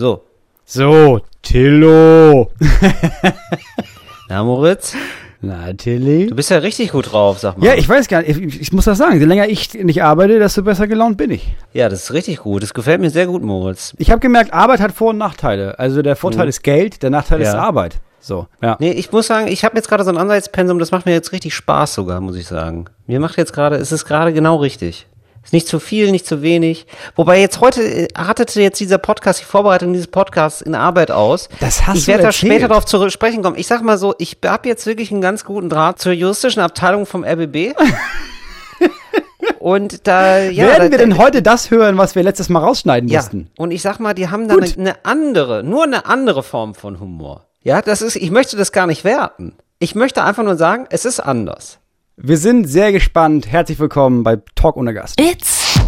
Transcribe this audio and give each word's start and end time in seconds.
So. 0.00 0.22
So, 0.64 1.20
Tillo. 1.42 2.50
Na, 4.30 4.42
Moritz? 4.42 4.94
Na, 5.42 5.74
Tilly? 5.74 6.26
Du 6.26 6.34
bist 6.34 6.48
ja 6.50 6.56
richtig 6.56 6.92
gut 6.92 7.12
drauf, 7.12 7.38
sag 7.38 7.58
mal. 7.58 7.66
Ja, 7.66 7.74
ich 7.74 7.86
weiß 7.86 8.08
gar 8.08 8.22
nicht. 8.22 8.30
Ich, 8.40 8.60
ich 8.62 8.72
muss 8.72 8.86
das 8.86 8.96
sagen. 8.96 9.20
Je 9.20 9.26
länger 9.26 9.46
ich 9.48 9.74
nicht 9.74 10.02
arbeite, 10.02 10.38
desto 10.38 10.62
besser 10.62 10.86
gelaunt 10.86 11.18
bin 11.18 11.30
ich. 11.30 11.54
Ja, 11.74 11.90
das 11.90 12.04
ist 12.04 12.12
richtig 12.14 12.38
gut. 12.38 12.62
Das 12.62 12.72
gefällt 12.72 13.02
mir 13.02 13.10
sehr 13.10 13.26
gut, 13.26 13.42
Moritz. 13.42 13.92
Ich 13.98 14.10
habe 14.10 14.20
gemerkt, 14.20 14.54
Arbeit 14.54 14.80
hat 14.80 14.92
Vor- 14.92 15.10
und 15.10 15.18
Nachteile. 15.18 15.78
Also 15.78 16.00
der 16.00 16.16
Vorteil 16.16 16.48
ist 16.48 16.62
Geld, 16.62 17.02
der 17.02 17.10
Nachteil 17.10 17.42
ist 17.42 17.52
Ja. 17.52 17.60
Arbeit. 17.60 18.00
So, 18.20 18.46
ja. 18.62 18.78
Nee, 18.80 18.92
ich 18.92 19.12
muss 19.12 19.26
sagen, 19.26 19.48
ich 19.48 19.66
habe 19.66 19.76
jetzt 19.76 19.88
gerade 19.88 20.04
so 20.04 20.10
ein 20.10 20.16
Ansatzpensum, 20.16 20.78
das 20.78 20.92
macht 20.92 21.04
mir 21.04 21.12
jetzt 21.12 21.32
richtig 21.32 21.54
Spaß 21.54 21.92
sogar, 21.92 22.22
muss 22.22 22.36
ich 22.36 22.46
sagen. 22.46 22.86
Mir 23.06 23.20
macht 23.20 23.36
jetzt 23.36 23.52
gerade, 23.52 23.76
es 23.76 23.92
ist 23.92 24.06
gerade 24.06 24.32
genau 24.32 24.56
richtig. 24.56 25.06
Ist 25.42 25.52
nicht 25.52 25.68
zu 25.68 25.80
viel, 25.80 26.10
nicht 26.10 26.26
zu 26.26 26.42
wenig. 26.42 26.86
Wobei 27.16 27.40
jetzt 27.40 27.60
heute 27.60 27.82
äh, 27.82 28.08
artete 28.14 28.60
jetzt 28.60 28.78
dieser 28.78 28.98
Podcast, 28.98 29.40
die 29.40 29.44
Vorbereitung 29.44 29.92
dieses 29.92 30.08
Podcasts 30.08 30.60
in 30.60 30.74
Arbeit 30.74 31.10
aus. 31.10 31.48
Das 31.60 31.86
hast 31.86 31.98
ich 31.98 32.04
du 32.04 32.12
werde 32.12 32.24
da 32.24 32.32
später 32.32 32.68
darauf 32.68 32.84
zu 32.84 33.08
sprechen 33.10 33.42
kommen. 33.42 33.56
Ich 33.56 33.66
sag 33.66 33.82
mal 33.82 33.96
so, 33.96 34.14
ich 34.18 34.36
habe 34.44 34.68
jetzt 34.68 34.86
wirklich 34.86 35.10
einen 35.10 35.22
ganz 35.22 35.44
guten 35.44 35.70
Draht 35.70 35.98
zur 35.98 36.12
juristischen 36.12 36.60
Abteilung 36.60 37.06
vom 37.06 37.24
RBB. 37.24 37.74
Und 39.58 40.06
da, 40.06 40.38
ja. 40.38 40.66
Werden 40.66 40.86
da, 40.86 40.90
wir 40.90 40.98
denn 40.98 41.18
heute 41.18 41.42
das 41.42 41.70
hören, 41.70 41.98
was 41.98 42.14
wir 42.14 42.22
letztes 42.22 42.48
Mal 42.48 42.60
rausschneiden 42.60 43.08
ja, 43.08 43.20
mussten? 43.20 43.50
und 43.58 43.70
ich 43.72 43.82
sag 43.82 43.98
mal, 44.00 44.14
die 44.14 44.28
haben 44.28 44.48
da 44.48 44.54
eine, 44.54 44.66
eine 44.72 45.04
andere, 45.04 45.62
nur 45.62 45.84
eine 45.84 46.06
andere 46.06 46.42
Form 46.42 46.74
von 46.74 46.98
Humor. 46.98 47.46
Ja, 47.62 47.82
das 47.82 48.00
ist, 48.00 48.16
ich 48.16 48.30
möchte 48.30 48.56
das 48.56 48.72
gar 48.72 48.86
nicht 48.86 49.04
werten. 49.04 49.54
Ich 49.78 49.94
möchte 49.94 50.24
einfach 50.24 50.42
nur 50.42 50.56
sagen, 50.56 50.86
es 50.90 51.04
ist 51.04 51.20
anders. 51.20 51.78
Wir 52.22 52.36
sind 52.36 52.66
sehr 52.66 52.92
gespannt. 52.92 53.50
Herzlich 53.50 53.78
willkommen 53.78 54.24
bei 54.24 54.36
Talk 54.54 54.76
ohne 54.76 54.92
Gast. 54.92 55.18
It's 55.18 55.80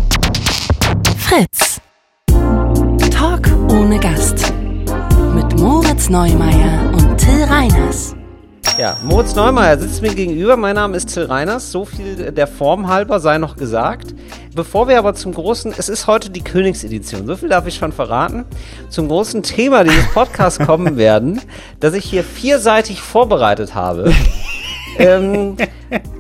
Fritz. 1.18 1.78
Talk 3.10 3.50
ohne 3.70 4.00
Gast. 4.00 4.50
Mit 5.34 5.60
Moritz 5.60 6.08
Neumeier 6.08 6.91
und 6.95 7.18
Till 7.18 7.45
Reiners. 7.45 8.16
Ja, 8.78 8.97
Moritz 9.02 9.34
Neumeier 9.34 9.77
sitzt 9.77 10.00
mir 10.00 10.14
gegenüber. 10.14 10.56
Mein 10.56 10.77
Name 10.77 10.97
ist 10.97 11.12
Till 11.12 11.24
Reiners. 11.24 11.70
So 11.70 11.84
viel 11.84 12.33
der 12.33 12.46
Form 12.46 12.89
halber 12.89 13.20
sei 13.20 13.36
noch 13.36 13.56
gesagt. 13.56 14.14
Bevor 14.55 14.89
wir 14.89 14.98
aber 14.98 15.12
zum 15.12 15.34
großen, 15.34 15.74
es 15.77 15.91
ist 15.91 16.06
heute 16.06 16.30
die 16.30 16.42
Königsedition, 16.42 17.27
so 17.27 17.36
viel 17.36 17.50
darf 17.50 17.67
ich 17.67 17.74
schon 17.74 17.92
verraten, 17.92 18.46
zum 18.89 19.08
großen 19.08 19.42
Thema 19.42 19.84
dieses 19.84 20.11
Podcasts 20.14 20.64
kommen 20.64 20.96
werden, 20.96 21.42
das 21.80 21.92
ich 21.92 22.06
hier 22.06 22.24
vierseitig 22.24 23.02
vorbereitet 23.02 23.74
habe. 23.74 24.11
ähm, 24.98 25.57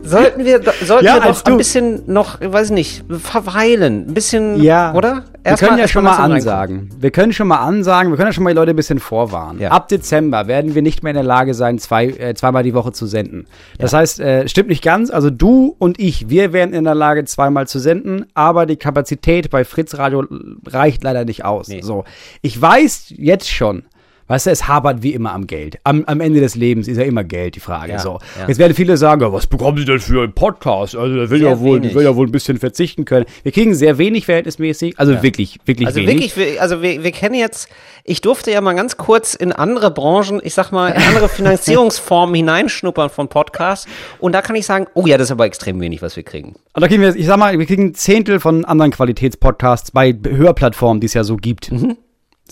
sollten 0.02 0.44
wir, 0.44 0.60
sollten 0.84 1.04
Ja, 1.04 1.14
wir 1.14 1.20
doch 1.32 1.44
ein 1.44 1.56
bisschen 1.56 2.02
noch, 2.06 2.40
weiß 2.40 2.66
ich 2.68 2.72
nicht, 2.72 3.04
verweilen, 3.08 4.06
ein 4.08 4.14
bisschen, 4.14 4.62
Ja, 4.62 4.94
oder? 4.94 5.24
wir 5.44 5.56
können 5.56 5.76
ja 5.78 5.82
erst 5.82 5.92
schon 5.92 6.04
mal 6.04 6.10
langsam 6.10 6.30
reinkommen. 6.32 6.80
ansagen. 6.88 6.90
Wir 7.00 7.10
können 7.10 7.32
schon 7.32 7.48
mal 7.48 7.58
ansagen, 7.58 8.12
wir 8.12 8.16
können 8.16 8.28
ja 8.28 8.32
schon 8.32 8.44
mal 8.44 8.50
die 8.50 8.56
Leute 8.56 8.70
ein 8.70 8.76
bisschen 8.76 9.00
vorwarnen. 9.00 9.60
Ja. 9.60 9.70
Ab 9.70 9.88
Dezember 9.88 10.46
werden 10.46 10.74
wir 10.74 10.82
nicht 10.82 11.02
mehr 11.02 11.10
in 11.10 11.16
der 11.16 11.24
Lage 11.24 11.54
sein, 11.54 11.78
zwei, 11.78 12.06
äh, 12.06 12.34
zweimal 12.34 12.62
die 12.62 12.74
Woche 12.74 12.92
zu 12.92 13.06
senden. 13.06 13.46
Das 13.78 13.92
heißt, 13.92 14.20
äh, 14.20 14.48
stimmt 14.48 14.68
nicht 14.68 14.82
ganz, 14.84 15.10
also 15.10 15.30
du 15.30 15.74
und 15.78 15.98
ich, 15.98 16.28
wir 16.28 16.52
wären 16.52 16.72
in 16.72 16.84
der 16.84 16.94
Lage, 16.94 17.24
zweimal 17.24 17.66
zu 17.66 17.78
senden, 17.78 18.26
aber 18.34 18.66
die 18.66 18.76
Kapazität 18.76 19.50
bei 19.50 19.64
Fritz 19.64 19.96
Radio 19.98 20.24
reicht 20.66 21.02
leider 21.02 21.24
nicht 21.24 21.44
aus. 21.44 21.68
Nee. 21.68 21.80
So. 21.82 22.04
Ich 22.40 22.60
weiß 22.60 23.06
jetzt 23.16 23.50
schon, 23.50 23.84
Weißt 24.32 24.46
du, 24.46 24.50
es 24.50 24.66
habert 24.66 25.02
wie 25.02 25.12
immer 25.12 25.34
am 25.34 25.46
Geld. 25.46 25.78
Am, 25.84 26.04
am 26.06 26.22
Ende 26.22 26.40
des 26.40 26.54
Lebens 26.54 26.88
ist 26.88 26.96
ja 26.96 27.02
immer 27.02 27.22
Geld 27.22 27.54
die 27.54 27.60
Frage. 27.60 27.92
Ja, 27.92 27.98
so. 27.98 28.18
ja. 28.40 28.48
Jetzt 28.48 28.56
werden 28.56 28.72
viele 28.74 28.96
sagen, 28.96 29.20
ja, 29.20 29.30
was 29.30 29.46
bekommen 29.46 29.76
Sie 29.76 29.84
denn 29.84 29.98
für 30.00 30.22
einen 30.22 30.32
Podcast? 30.32 30.96
Also, 30.96 31.14
der 31.14 31.28
will 31.28 31.40
Sehr 31.40 31.50
ja 31.50 31.60
wohl, 31.60 31.82
wenig. 31.82 31.94
will 31.94 32.02
ja 32.04 32.16
wohl 32.16 32.26
ein 32.26 32.32
bisschen 32.32 32.56
verzichten 32.58 33.04
können. 33.04 33.26
Wir 33.42 33.52
kriegen 33.52 33.74
sehr 33.74 33.98
wenig 33.98 34.24
verhältnismäßig, 34.24 34.98
also 34.98 35.22
wirklich, 35.22 35.58
wirklich 35.66 35.86
Also 35.86 36.00
wenig. 36.00 36.34
wirklich, 36.34 36.36
wir- 36.54 36.62
also 36.62 36.80
wir, 36.80 37.04
wir 37.04 37.10
kennen 37.12 37.34
jetzt, 37.34 37.68
ich 38.04 38.22
durfte 38.22 38.50
ja 38.50 38.62
mal 38.62 38.72
ganz 38.74 38.96
kurz 38.96 39.34
in 39.34 39.52
andere 39.52 39.90
Branchen, 39.90 40.40
ich 40.42 40.54
sag 40.54 40.72
mal, 40.72 40.88
in 40.92 41.02
andere 41.02 41.28
Finanzierungsformen 41.66 42.34
hineinschnuppern 42.34 43.10
von 43.10 43.28
Podcasts. 43.28 43.86
Und 44.18 44.32
da 44.32 44.40
kann 44.40 44.56
ich 44.56 44.64
sagen, 44.64 44.86
oh 44.94 45.06
ja, 45.06 45.18
das 45.18 45.26
ist 45.26 45.32
aber 45.32 45.44
extrem 45.44 45.78
wenig, 45.78 46.00
was 46.00 46.16
wir 46.16 46.22
kriegen. 46.22 46.54
Und 46.72 46.80
da 46.80 46.88
kriegen 46.88 47.02
wir, 47.02 47.14
ich 47.14 47.26
sag 47.26 47.36
mal, 47.36 47.58
wir 47.58 47.66
kriegen 47.66 47.88
ein 47.88 47.94
Zehntel 47.94 48.40
von 48.40 48.64
anderen 48.64 48.92
Qualitätspodcasts 48.92 49.90
bei 49.90 50.16
Hörplattformen, 50.26 51.00
die 51.00 51.06
es 51.06 51.12
ja 51.14 51.22
so 51.22 51.36
gibt. 51.36 51.70
Mhm. 51.70 51.98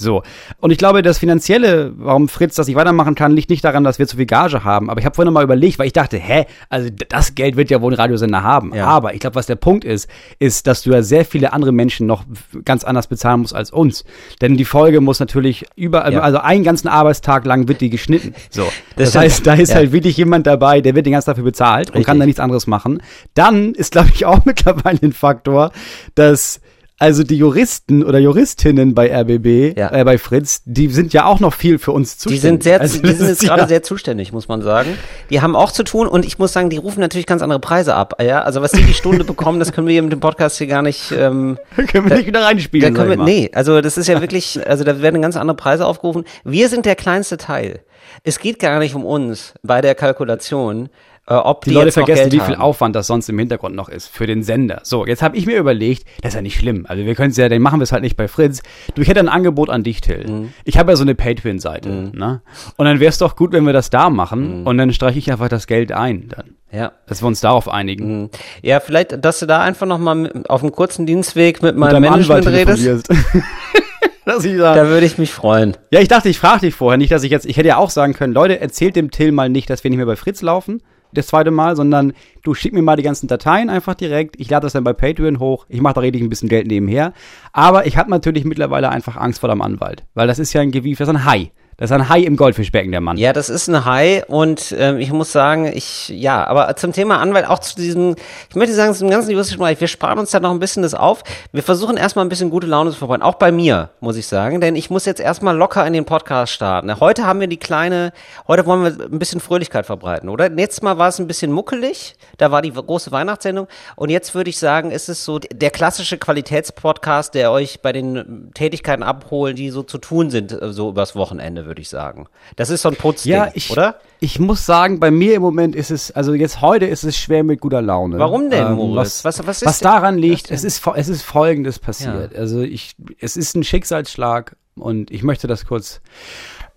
So. 0.01 0.23
Und 0.59 0.71
ich 0.71 0.79
glaube, 0.79 1.03
das 1.03 1.19
Finanzielle, 1.19 1.93
warum 1.97 2.29
Fritz 2.29 2.55
das 2.55 2.67
nicht 2.67 2.77
weitermachen 2.77 3.15
kann, 3.15 3.33
liegt 3.33 3.51
nicht 3.51 3.63
daran, 3.65 3.85
dass 3.85 3.99
wir 3.99 4.07
zu 4.07 4.17
viel 4.17 4.27
Gage 4.27 4.65
haben. 4.65 4.89
Aber 4.91 4.99
ich 5.01 5.05
habe 5.07 5.15
vorhin 5.15 5.33
mal 5.33 5.45
überlegt, 5.45 5.79
weil 5.79 5.87
ich 5.87 5.93
dachte, 5.93 6.17
hä, 6.19 6.47
also 6.69 6.89
das 7.09 7.35
Geld 7.35 7.57
wird 7.57 7.71
ja 7.71 7.81
wohl 7.83 7.93
ein 7.93 7.97
Radiosender 7.97 8.43
haben. 8.43 8.75
Ja. 8.75 8.87
Aber 8.87 9.15
ich 9.15 9.21
glaube, 9.21 9.37
was 9.37 9.47
der 9.47 9.57
Punkt 9.57 9.85
ist, 9.85 10.09
ist, 10.39 10.67
dass 10.67 10.83
du 10.83 10.91
ja 10.91 11.03
sehr 11.03 11.25
viele 11.25 11.53
andere 11.53 11.73
Menschen 11.73 12.07
noch 12.07 12.25
ganz 12.65 12.85
anders 12.85 13.07
bezahlen 13.07 13.41
musst 13.41 13.55
als 13.55 13.71
uns. 13.71 14.05
Denn 14.41 14.57
die 14.57 14.65
Folge 14.65 15.01
muss 15.01 15.21
natürlich 15.21 15.67
über, 15.77 16.11
Ja. 16.11 16.21
also 16.21 16.39
einen 16.39 16.65
ganzen 16.65 16.89
Arbeitstag 16.89 17.45
lang 17.45 17.69
wird 17.69 17.81
die 17.81 17.91
geschnitten. 17.91 18.35
So. 18.51 18.63
Das, 18.97 19.11
stimmt. 19.11 19.25
heißt, 19.25 19.47
da 19.47 19.55
ist 19.55 19.69
Ja. 19.71 19.77
halt 19.77 19.93
wirklich 19.93 20.17
jemand 20.17 20.47
dabei, 20.47 20.81
der 20.81 20.95
wird 20.95 21.07
den 21.07 21.13
ganzen 21.13 21.27
Tag 21.27 21.35
dafür 21.37 21.45
bezahlt 21.45 21.89
und 21.91 21.95
Richtig. 21.97 22.07
kann 22.07 22.19
da 22.19 22.27
nichts 22.27 22.41
anderes 22.41 22.67
machen. 22.67 23.03
Dann 23.35 23.73
ist, 23.75 23.93
glaube 23.93 24.11
ich, 24.15 24.27
auch 24.27 24.45
mittlerweile 24.45 24.99
ein 25.03 25.13
Faktor, 25.13 25.71
dass 26.15 26.61
also 27.01 27.25
die 27.25 27.37
Juristen 27.37 28.05
oder 28.05 28.19
Juristinnen 28.21 28.95
bei 28.95 29.11
RBB, 29.13 29.77
Ja. 29.77 29.91
äh, 29.93 30.05
bei 30.05 30.19
Fritz, 30.19 30.63
die 30.67 30.87
sind 30.89 31.13
ja 31.13 31.25
auch 31.25 31.41
noch 31.41 31.55
viel 31.55 31.79
für 31.79 31.91
uns 31.93 32.13
Die 32.13 32.19
zuständig. 32.19 32.41
sind 32.43 32.63
sehr, 32.63 32.81
Also 32.81 33.01
die 33.03 33.13
sind 33.13 33.27
jetzt 33.27 33.41
gerade 33.43 33.63
ja- 33.63 33.69
sehr 33.69 33.83
zuständig, 33.83 34.33
muss 34.33 34.47
man 34.49 34.63
sagen. 34.63 34.97
Die 35.31 35.41
haben 35.41 35.57
auch 35.57 35.73
zu 35.73 35.83
tun 35.83 36.07
und 36.07 36.25
ich 36.25 36.39
muss 36.39 36.53
sagen, 36.53 36.71
die 36.71 36.77
rufen 36.77 37.01
natürlich 37.01 37.27
ganz 37.27 37.43
andere 37.43 37.59
Preise 37.59 37.95
ab. 37.95 38.15
Ja, 38.23 38.43
also 38.43 38.63
was 38.63 38.71
die 38.73 38.83
die 38.83 38.95
Stunde 38.95 39.25
bekommen, 39.25 39.59
das 39.59 39.73
können 39.73 39.87
wir 39.89 39.93
hier 39.95 40.03
mit 40.03 40.13
dem 40.13 40.21
Podcast 40.21 40.59
hier 40.59 40.67
gar 40.67 40.83
nicht, 40.83 41.11
ähm, 41.13 41.59
können 41.91 42.09
wir 42.09 42.17
nicht 42.19 42.27
wieder 42.27 42.41
Da 42.41 42.47
reinspielen. 42.47 42.95
können 42.95 43.09
wir, 43.11 43.17
nee, 43.17 43.51
also 43.55 43.81
das 43.81 43.97
ist 43.99 44.07
ja 44.07 44.21
wirklich, 44.21 44.61
also 44.69 44.85
da 44.85 45.01
werden 45.03 45.23
ganz 45.23 45.37
andere 45.37 45.57
Preise 45.57 45.87
aufgerufen. 45.87 46.25
Wir 46.45 46.69
sind 46.69 46.85
der 46.87 46.97
kleinste 46.97 47.39
Teil. 47.39 47.81
Es 48.25 48.39
geht 48.39 48.59
gar 48.59 48.79
nicht 48.79 48.95
um 48.95 49.05
uns 49.05 49.55
bei 49.63 49.81
der 49.81 49.95
Kalkulation, 49.95 50.89
äh, 51.31 51.35
ob 51.35 51.65
Die, 51.65 51.71
die, 51.71 51.75
Leute 51.77 51.93
vergessen, 51.93 52.27
wie 52.33 52.41
viel 52.41 52.55
haben. 52.57 52.61
Aufwand 52.61 52.95
das 52.97 53.07
sonst 53.07 53.29
im 53.29 53.39
Hintergrund 53.39 53.75
noch 53.75 53.89
ist 53.89 54.09
für 54.09 54.27
den 54.27 54.43
Sender. 54.43 54.81
So, 54.83 55.07
jetzt 55.07 55.23
habe 55.23 55.37
ich 55.37 55.47
mir 55.47 55.57
überlegt, 55.59 56.05
das 56.23 56.31
ist 56.31 56.35
ja 56.35 56.43
nicht 56.43 56.59
schlimm. 56.59 56.85
Also 56.89 57.05
wir 57.07 57.15
können 57.15 57.31
es 57.31 57.37
ja, 57.37 57.49
dann 57.49 57.63
machen 57.63 57.81
wir 57.81 57.85
es 57.85 57.93
halt 57.93 58.03
nicht 58.03 58.17
bei 58.17 58.29
Fritz. 58.29 58.63
Du, 58.95 59.03
ich 59.03 59.09
hätte 59.09 59.21
ein 59.21 59.29
Angebot 59.29 59.71
an 59.71 59.83
dich, 59.83 60.01
Till. 60.03 60.29
Mhm. 60.29 60.53
Ich 60.65 60.77
habe 60.77 60.93
ja 60.93 60.97
so 60.97 61.03
eine 61.05 61.15
Patreon-Seite, 61.15 61.89
ne? 62.13 62.43
Und 62.77 62.85
dann 62.87 63.01
wäre 63.01 63.09
es 63.09 63.19
doch 63.19 63.37
gut, 63.37 63.53
wenn 63.53 63.65
wir 63.65 63.73
das 63.73 63.89
da 63.91 64.11
Mhm. 64.11 64.17
machen 64.17 64.67
und 64.67 64.77
dann 64.77 64.93
streiche 64.93 65.19
ich 65.19 65.31
einfach 65.33 65.49
das 65.49 65.67
Geld 65.67 65.93
ein, 65.93 66.29
dann. 66.29 66.57
Ja. 66.73 66.93
Dass 67.07 67.23
wir 67.23 67.27
uns 67.27 67.41
darauf 67.41 67.69
einigen. 67.69 68.23
Mhm. 68.23 68.31
Ja, 68.63 68.81
vielleicht, 68.81 69.25
dass 69.25 69.41
du 69.41 69.47
da 69.47 69.61
einfach 69.61 69.87
noch 69.87 69.99
mal 69.99 70.45
auf 70.49 70.63
einem 70.63 70.73
kurzen 70.73 71.07
Dienstweg 71.07 71.63
mit 71.63 71.77
meinem 71.77 72.01
Management 72.03 72.47
redest. 72.47 73.09
Dass 74.27 74.45
ich 74.45 74.57
sag, 74.59 74.77
Da 74.77 74.87
würde 74.89 75.07
ich 75.07 75.19
mich 75.19 75.33
freuen. 75.33 75.77
ja, 75.91 76.01
ich 76.01 76.09
dachte, 76.09 76.29
ich 76.29 76.39
frage 76.39 76.61
dich 76.61 76.75
vorher 76.75 76.99
nicht, 76.99 77.11
dass 77.11 77.23
ich 77.23 77.31
jetzt, 77.31 77.47
ich 77.47 77.57
hätte 77.57 77.69
ja 77.69 77.79
auch 77.79 77.91
sagen 77.91 78.13
können, 78.13 78.33
Leute, 78.35 78.61
erzählt 78.61 78.95
dem 78.95 79.11
Till 79.11 79.33
mal 79.33 79.49
nicht, 79.49 79.71
dass 79.71 79.83
wir 79.83 79.91
nicht 79.91 79.97
mehr 79.97 80.07
bei 80.07 80.15
Fritz 80.17 80.43
laufen, 80.43 80.83
das 81.13 81.29
zweite 81.29 81.51
Mal, 81.51 81.77
sondern 81.77 82.13
du 82.43 82.55
schick 82.55 82.73
mir 82.73 82.83
mal 82.83 82.97
die 82.97 83.03
ganzen 83.03 83.27
Dateien 83.27 83.71
einfach 83.71 83.95
direkt. 83.95 84.37
Ich 84.39 84.51
lade 84.51 84.65
das 84.65 84.73
dann 84.73 84.85
bei 84.85 84.93
Patreon 84.93 85.39
hoch. 85.39 85.67
Ich 85.69 85.81
mache 85.81 85.95
da 85.95 86.01
richtig 86.01 86.23
ein 86.23 86.29
bisschen 86.29 86.49
Geld 86.49 86.67
nebenher. 86.67 87.13
Aber 87.53 87.87
ich 87.87 87.97
habe 87.97 88.11
natürlich 88.11 88.45
mittlerweile 88.45 88.91
einfach 88.91 89.17
Angst 89.17 89.41
vor 89.41 89.49
dem 89.49 89.63
Anwalt, 89.63 90.05
weil 90.15 90.27
das 90.27 90.39
ist 90.39 90.53
ja 90.53 90.61
ein 90.61 90.71
Gewief, 90.71 90.99
das 90.99 91.09
ist 91.09 91.15
ein 91.15 91.25
Hai. 91.25 91.53
Das 91.81 91.91
ist 91.91 91.95
ein 91.95 92.11
Hai 92.11 92.21
im 92.21 92.37
Goldfischbecken, 92.37 92.91
der 92.91 93.01
Mann. 93.01 93.17
Ja, 93.17 93.33
das 93.33 93.49
ist 93.49 93.67
ein 93.67 93.87
High 93.87 94.25
und 94.29 94.77
ähm, 94.79 94.99
ich 94.99 95.11
muss 95.13 95.33
sagen, 95.33 95.65
ich, 95.65 96.11
ja, 96.11 96.47
aber 96.47 96.77
zum 96.77 96.93
Thema 96.93 97.21
Anwalt, 97.21 97.49
auch 97.49 97.59
zu 97.59 97.75
diesem, 97.75 98.17
ich 98.51 98.55
möchte 98.55 98.75
sagen, 98.75 98.93
zu 98.93 99.03
dem 99.03 99.11
ganzen 99.11 99.31
juristischen 99.31 99.61
Bereich, 99.61 99.81
wir 99.81 99.89
sparen 99.89 100.19
uns 100.19 100.31
da 100.31 100.41
noch 100.41 100.51
ein 100.51 100.59
bisschen 100.59 100.83
das 100.83 100.93
auf. 100.93 101.23
Wir 101.53 101.63
versuchen 101.63 101.97
erstmal 101.97 102.27
ein 102.27 102.29
bisschen 102.29 102.51
gute 102.51 102.67
Laune 102.67 102.91
zu 102.91 102.99
verbreiten, 102.99 103.23
auch 103.23 103.37
bei 103.37 103.51
mir, 103.51 103.89
muss 104.01 104.19
ich 104.19 104.27
sagen, 104.27 104.61
denn 104.61 104.77
ich 104.77 104.91
muss 104.91 105.07
jetzt 105.07 105.23
erstmal 105.23 105.57
locker 105.57 105.87
in 105.87 105.95
den 105.95 106.05
Podcast 106.05 106.53
starten. 106.53 107.01
Heute 107.01 107.25
haben 107.25 107.41
wir 107.41 107.47
die 107.47 107.57
kleine, 107.57 108.13
heute 108.47 108.67
wollen 108.67 108.83
wir 108.83 109.07
ein 109.07 109.19
bisschen 109.19 109.41
Fröhlichkeit 109.41 109.87
verbreiten, 109.87 110.29
oder? 110.29 110.51
Letztes 110.51 110.83
Mal 110.83 110.99
war 110.99 111.09
es 111.09 111.19
ein 111.19 111.29
bisschen 111.29 111.51
muckelig, 111.51 112.15
da 112.37 112.51
war 112.51 112.61
die 112.61 112.75
große 112.75 113.11
Weihnachtssendung 113.11 113.69
und 113.97 114.11
jetzt 114.11 114.35
würde 114.35 114.51
ich 114.51 114.59
sagen, 114.59 114.91
ist 114.91 115.09
es 115.09 115.25
so 115.25 115.39
der 115.39 115.71
klassische 115.71 116.19
Qualitätspodcast, 116.19 117.33
der 117.33 117.51
euch 117.53 117.81
bei 117.81 117.93
den 117.93 118.51
Tätigkeiten 118.53 119.03
abholt, 119.03 119.57
die 119.57 119.71
so 119.71 119.83
zu 119.83 119.97
tun 119.97 120.29
sind, 120.29 120.53
äh, 120.53 120.75
so 120.75 120.91
übers 120.91 121.17
Wochenende, 121.17 121.70
würde 121.71 121.81
ich 121.81 121.89
sagen. 121.89 122.27
Das 122.57 122.69
ist 122.69 122.83
so 122.83 122.91
ein 122.91 122.97
Putzding, 122.97 123.33
Ja, 123.33 123.51
ich, 123.55 123.71
oder? 123.71 124.01
ich 124.19 124.39
muss 124.39 124.67
sagen, 124.67 125.01
bei 125.01 125.11
mir 125.11 125.35
im 125.37 125.41
Moment 125.43 125.75
ist 125.75 125.91
es, 125.91 126.11
also 126.11 126.35
jetzt 126.35 126.61
heute 126.61 126.85
ist 126.85 127.05
es 127.05 127.17
schwer 127.17 127.45
mit 127.45 127.61
guter 127.61 127.81
Laune. 127.81 128.19
Warum 128.19 128.51
denn, 128.51 128.67
Ähm, 128.67 128.75
Moritz? 128.75 129.25
Was, 129.25 129.39
Was- 129.39 129.47
was 129.47 129.63
ist 129.63 129.69
was 129.69 129.79
daran 129.79 130.19
liegt, 130.19 130.51
es 130.51 130.65
ist, 130.65 130.87
es 130.95 131.09
ist 131.09 131.23
Folgendes 131.23 131.79
passiert. 131.79 132.35
Also 132.37 132.61
ich, 132.61 132.95
es 133.19 133.37
ist 133.39 133.55
ein 133.57 133.65
Schicksalsschlag 133.65 134.57
und 134.75 135.11
ich 135.11 135.23
möchte 135.23 135.47
das 135.47 135.65
kurz 135.65 136.01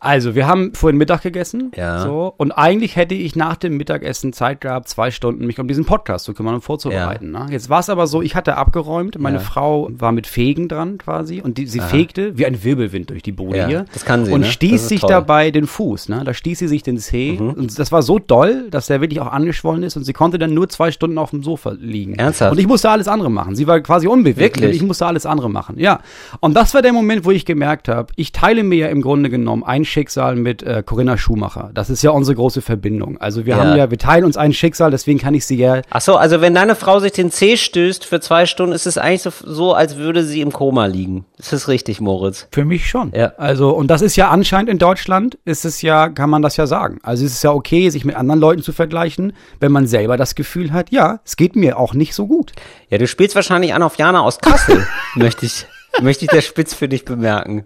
Also, 0.04 0.36
wir 0.36 0.48
haben 0.48 0.74
vorhin 0.74 0.98
Mittag 0.98 1.22
gegessen. 1.22 1.72
Ja. 1.76 2.02
So, 2.02 2.34
und 2.38 2.52
eigentlich 2.52 2.96
hätte 2.98 3.16
ich 3.16 3.36
nach 3.38 3.56
dem 3.56 3.78
Mittagessen 3.78 4.34
Zeit 4.34 4.60
gehabt, 4.62 4.90
zwei 4.90 5.12
Stunden 5.12 5.46
mich 5.48 5.60
um 5.60 5.68
diesen 5.68 5.86
Podcast 5.86 6.26
zu 6.26 6.34
kümmern 6.34 6.56
und 6.56 6.62
vorzubereiten. 6.62 7.32
Ne? 7.32 7.48
Jetzt 7.52 7.70
war 7.70 7.80
es 7.80 7.90
aber 7.90 8.06
so, 8.08 8.22
ich 8.22 8.36
hatte 8.36 8.58
abgeräumt, 8.58 9.18
meine 9.18 9.38
Ja. 9.38 9.44
Frau 9.44 9.90
war 9.92 10.12
mit 10.12 10.28
Fegen 10.28 10.68
dran 10.68 10.98
quasi 10.98 11.42
und 11.42 11.58
die, 11.58 11.66
sie 11.68 11.80
fegte 11.80 12.38
wie 12.38 12.46
ein 12.46 12.64
Wirbelwind 12.64 13.10
durch 13.12 13.24
die 13.24 13.32
Bude 13.32 13.58
Ja, 13.58 13.68
hier. 13.68 13.86
das 13.94 14.04
kann 14.04 14.26
sie, 14.26 14.32
Und 14.34 14.42
ne? 14.42 14.48
Stieß 14.48 14.90
sich 14.90 15.00
toll. 15.02 15.10
Mhm. 15.10 15.14
dabei 15.14 15.52
den 15.52 15.68
Fuß. 15.68 16.10
Ne? 16.10 16.24
Da 16.26 16.34
stieß 16.34 16.60
sie 16.60 16.68
sich 16.68 16.84
den 16.84 16.98
Zeh. 16.98 17.38
Und 17.38 17.80
das 17.80 17.92
war 17.94 18.02
so 18.02 18.20
doll, 18.20 18.70
dass 18.72 18.88
der 18.88 19.00
wirklich 19.00 19.22
auch 19.22 19.32
angeschwollen 19.32 19.84
ist 19.84 19.96
und 19.96 20.04
sie 20.04 20.14
konnte 20.14 20.38
dann 20.38 20.54
nur 20.54 20.68
zwei 20.68 20.92
Stunden 20.92 21.18
auf 21.18 21.30
dem 21.30 21.44
Sofa 21.44 21.72
liegen. 21.80 22.16
Ernsthaft? 22.16 22.52
Und 22.52 22.60
ich 22.60 22.68
musste 22.68 22.90
alles 22.90 23.08
andere 23.08 23.32
machen. 23.32 23.56
Sie 23.56 23.68
war 23.68 23.80
quasi 23.80 24.08
unbeweglich. 24.08 24.66
Und 24.70 24.76
ich 24.76 24.84
musste 24.84 25.06
alles 25.06 25.26
andere 25.26 25.50
machen. 25.50 25.80
Ja. 25.80 26.02
Und 26.42 26.56
das 26.56 26.74
war 26.74 26.82
der 26.82 26.92
Moment, 26.94 27.24
wo 27.24 27.32
ich 27.32 27.46
gemerkt 27.46 27.88
habe, 27.88 28.12
ich 28.18 28.34
teile 28.34 28.64
mir 28.64 28.76
ja 28.78 28.88
im 28.88 29.02
Grunde 29.02 29.30
genommen 29.30 29.64
ein 29.64 29.86
Schicksal 29.94 30.36
mit 30.36 30.64
äh, 30.64 30.84
Corinna 30.86 31.18
Schumacher. 31.18 31.70
Das 31.74 31.90
ist 31.90 32.02
ja 32.02 32.10
unsere 32.12 32.36
große 32.36 32.62
Verbindung. 32.62 33.18
Also 33.20 33.46
wir 33.46 33.56
Ja. 33.56 33.64
haben 33.64 33.78
ja, 33.78 33.92
wir 33.92 33.98
teilen 33.98 34.26
uns 34.26 34.36
ein 34.38 34.52
Schicksal, 34.54 34.92
deswegen 34.92 35.20
kann 35.20 35.34
ich 35.36 35.46
sie 35.46 35.56
ja. 35.58 35.82
Ach 35.92 36.02
so, 36.02 36.16
also 36.18 36.42
wenn 36.42 36.56
deine 36.56 36.76
Frau 36.76 37.00
sich 37.00 37.12
den 37.12 37.30
Zeh 37.32 37.56
stößt 37.58 38.04
für 38.06 38.20
zwei 38.20 38.46
Stunden, 38.48 38.74
ist 38.74 38.88
es 38.88 38.98
eigentlich 38.98 39.22
so, 39.22 39.32
so, 39.44 39.74
als 39.74 39.98
würde 39.98 40.24
sie 40.24 40.42
im 40.42 40.52
Koma 40.52 40.88
liegen. 40.88 41.26
Ist 41.38 41.54
das 41.54 41.68
richtig, 41.68 42.02
Moritz? 42.02 42.48
Für 42.52 42.66
mich 42.66 42.90
schon. 42.90 43.12
Ja. 43.16 43.34
Also, 43.38 43.70
und 43.70 43.88
das 43.88 44.02
ist 44.02 44.16
ja 44.16 44.30
anscheinend 44.30 44.70
in 44.70 44.80
Deutschland, 44.80 45.38
ist 45.46 45.64
es 45.66 45.82
ja, 45.84 46.10
kann 46.10 46.30
man 46.30 46.42
das 46.42 46.58
ja 46.58 46.66
sagen. 46.68 47.00
Also 47.04 47.24
es 47.26 47.34
ist 47.34 47.44
ja 47.44 47.52
okay, 47.52 47.90
sich 47.90 48.04
mit 48.06 48.16
anderen 48.16 48.40
Leuten 48.40 48.64
zu 48.64 48.74
vergleichen, 48.74 49.34
wenn 49.60 49.72
man 49.72 49.86
selber 49.88 50.18
das 50.18 50.36
Gefühl 50.36 50.74
hat, 50.74 50.92
ja, 50.92 51.20
es 51.26 51.36
geht 51.38 51.56
mir 51.56 51.78
auch 51.78 51.94
nicht 51.94 52.16
so 52.16 52.26
gut. 52.28 52.52
Ja, 52.90 52.98
du 52.98 53.06
spielst 53.08 53.36
wahrscheinlich 53.36 53.74
an 53.74 53.84
auf 53.84 53.98
Jana 53.98 54.22
aus 54.22 54.40
Kassel, 54.40 54.86
möchte 55.16 55.46
ich, 55.46 55.66
möchte 56.02 56.26
ich 56.26 56.32
der 56.32 56.42
Spitz 56.42 56.74
für 56.74 56.88
dich 56.88 57.06
bemerken. 57.06 57.66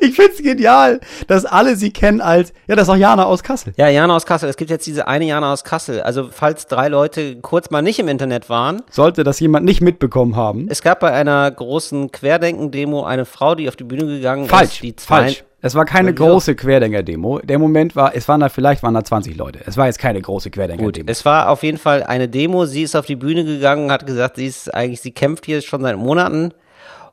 Ich 0.00 0.16
find's 0.16 0.42
genial, 0.42 1.00
dass 1.28 1.44
alle 1.44 1.76
sie 1.76 1.92
kennen 1.92 2.20
als, 2.20 2.52
ja, 2.66 2.74
das 2.74 2.88
ist 2.88 2.94
auch 2.94 2.96
Jana 2.96 3.24
aus 3.24 3.42
Kassel. 3.42 3.72
Ja, 3.76 3.88
Jana 3.88 4.16
aus 4.16 4.26
Kassel. 4.26 4.48
Es 4.48 4.56
gibt 4.56 4.70
jetzt 4.70 4.86
diese 4.86 5.06
eine 5.06 5.24
Jana 5.24 5.52
aus 5.52 5.62
Kassel. 5.62 6.02
Also, 6.02 6.28
falls 6.32 6.66
drei 6.66 6.88
Leute 6.88 7.36
kurz 7.40 7.70
mal 7.70 7.82
nicht 7.82 7.98
im 7.98 8.08
Internet 8.08 8.48
waren, 8.48 8.82
Sollte 8.90 9.22
das 9.22 9.38
jemand 9.40 9.64
nicht 9.64 9.80
mitbekommen 9.80 10.34
haben. 10.36 10.66
es 10.68 10.82
gab 10.82 11.00
bei 11.00 11.12
einer 11.12 11.48
großen 11.50 12.10
Querdenken-Demo 12.10 13.04
eine 13.04 13.24
Frau, 13.24 13.54
die 13.54 13.68
auf 13.68 13.76
die 13.76 13.84
Bühne 13.84 14.06
gegangen 14.06 14.48
Falsch, 14.48 14.74
ist. 14.74 14.82
Die 14.82 14.96
zwei, 14.96 15.22
falsch. 15.22 15.44
Es 15.60 15.74
war 15.74 15.84
keine 15.84 16.14
große 16.14 16.54
Querdenker-Demo. 16.54 17.40
Der 17.40 17.58
Moment 17.58 17.96
war, 17.96 18.14
es 18.14 18.28
waren 18.28 18.40
da, 18.40 18.48
vielleicht 18.48 18.82
waren 18.84 18.94
da 18.94 19.02
20 19.02 19.36
Leute. 19.36 19.58
Es 19.66 19.76
war 19.76 19.86
jetzt 19.86 19.98
keine 19.98 20.20
große 20.20 20.50
Querdenker-Demo. 20.50 21.10
es 21.10 21.24
war 21.24 21.48
auf 21.48 21.64
jeden 21.64 21.78
Fall 21.78 22.04
eine 22.04 22.28
Demo. 22.28 22.66
Sie 22.66 22.82
ist 22.82 22.94
auf 22.94 23.06
die 23.06 23.16
Bühne 23.16 23.44
gegangen, 23.44 23.90
hat 23.90 24.06
gesagt, 24.06 24.36
sie 24.36 24.46
ist 24.46 24.72
eigentlich, 24.72 25.00
sie 25.00 25.10
kämpft 25.10 25.46
hier 25.46 25.60
schon 25.62 25.82
seit 25.82 25.96
Monaten 25.96 26.52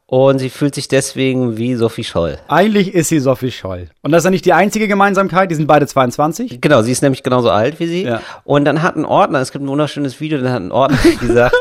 und 0.07 0.40
sie 0.40 0.50
fühlt 0.50 0.75
sich 0.75 0.88
deswegen 0.88 1.57
wie 1.57 1.75
Sophie 1.75 2.04
Scholl. 2.04 2.38
Eigentlich 2.48 2.94
ist 2.94 3.10
sie 3.10 3.19
Sophie 3.19 3.52
Scholl. 3.52 3.90
Und 4.02 4.12
das 4.12 4.22
ist 4.22 4.25
ja 4.25 4.31
nicht 4.31 4.46
die 4.46 4.54
einzige 4.54 4.88
Gemeinsamkeit, 4.88 5.50
die 5.50 5.56
sind 5.56 5.68
beide 5.68 5.88
22. 5.88 6.62
Genau, 6.62 6.81
sie 6.84 6.92
ist 6.92 7.02
nämlich 7.02 7.24
genauso 7.24 7.50
alt 7.50 7.80
wie 7.80 7.88
sie. 7.88 8.04
Ja. 8.04 8.22
Und 8.44 8.66
dann 8.66 8.84
hat 8.84 8.96
ein 8.96 9.06
Ordner, 9.06 9.40
es 9.40 9.52
gibt 9.52 9.63
ein 9.63 9.68
wunderschönes 9.68 10.19
Video, 10.19 10.40
dann 10.40 10.52
hat 10.52 10.62
ein 10.62 10.72
Ordner 10.72 10.98
gesagt, 11.19 11.56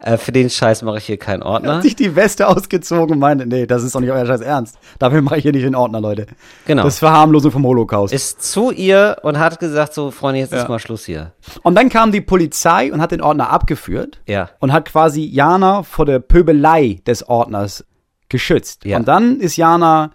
äh, 0.00 0.16
für 0.16 0.32
den 0.32 0.48
Scheiß 0.48 0.82
mache 0.82 0.98
ich 0.98 1.04
hier 1.06 1.16
keinen 1.16 1.42
Ordner. 1.42 1.76
Hat 1.76 1.82
sich 1.82 1.96
die 1.96 2.14
Weste 2.14 2.46
ausgezogen 2.48 3.14
und 3.14 3.18
meinte, 3.18 3.46
nee, 3.46 3.66
das 3.66 3.82
ist 3.82 3.94
doch 3.94 4.00
nicht 4.00 4.10
euer 4.10 4.24
Scheiß 4.26 4.40
Ernst. 4.40 4.78
Dafür 4.98 5.22
mache 5.22 5.38
ich 5.38 5.42
hier 5.42 5.52
nicht 5.52 5.64
den 5.64 5.74
Ordner, 5.74 6.00
Leute. 6.00 6.26
Genau. 6.66 6.84
Das 6.84 6.94
ist 6.94 6.98
Verharmlosung 7.00 7.50
vom 7.50 7.64
Holocaust. 7.64 8.12
Ist 8.14 8.42
zu 8.42 8.70
ihr 8.70 9.16
und 9.22 9.38
hat 9.38 9.58
gesagt, 9.60 9.94
so 9.94 10.10
Freunde, 10.10 10.40
jetzt 10.40 10.52
Ja. 10.52 10.62
ist 10.62 10.68
mal 10.68 10.78
Schluss 10.78 11.04
hier. 11.04 11.32
Und 11.62 11.74
dann 11.74 11.88
kam 11.88 12.12
die 12.12 12.20
Polizei 12.20 12.92
und 12.92 13.00
hat 13.00 13.10
den 13.12 13.20
Ordner 13.20 13.50
abgeführt. 13.50 14.20
Ja. 14.26 14.50
Und 14.60 14.72
hat 14.72 14.84
quasi 14.86 15.24
Jana 15.24 15.82
vor 15.82 16.06
der 16.06 16.20
Pöbelei 16.20 17.00
des 17.06 17.28
Ordners 17.28 17.84
geschützt. 18.28 18.84
Ja. 18.84 18.98
Und 18.98 19.08
dann 19.08 19.40
ist 19.40 19.56
Jana 19.56 20.10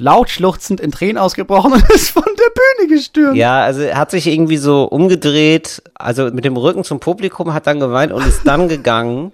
laut 0.00 0.30
schluchzend 0.30 0.80
in 0.80 0.90
Tränen 0.90 1.18
ausgebrochen 1.18 1.72
und 1.72 1.90
ist 1.94 2.10
von 2.10 2.24
der 2.24 2.86
Bühne 2.86 2.94
gestürmt. 2.94 3.36
Ja, 3.36 3.62
also 3.62 3.82
er 3.82 3.96
hat 3.96 4.10
sich 4.10 4.26
irgendwie 4.26 4.56
so 4.56 4.84
umgedreht, 4.84 5.82
also 5.94 6.30
mit 6.30 6.44
dem 6.44 6.56
Rücken 6.56 6.84
zum 6.84 7.00
Publikum, 7.00 7.54
hat 7.54 7.66
dann 7.66 7.80
geweint 7.80 8.12
und 8.12 8.26
ist 8.26 8.42
dann 8.44 8.68
gegangen. 8.68 9.32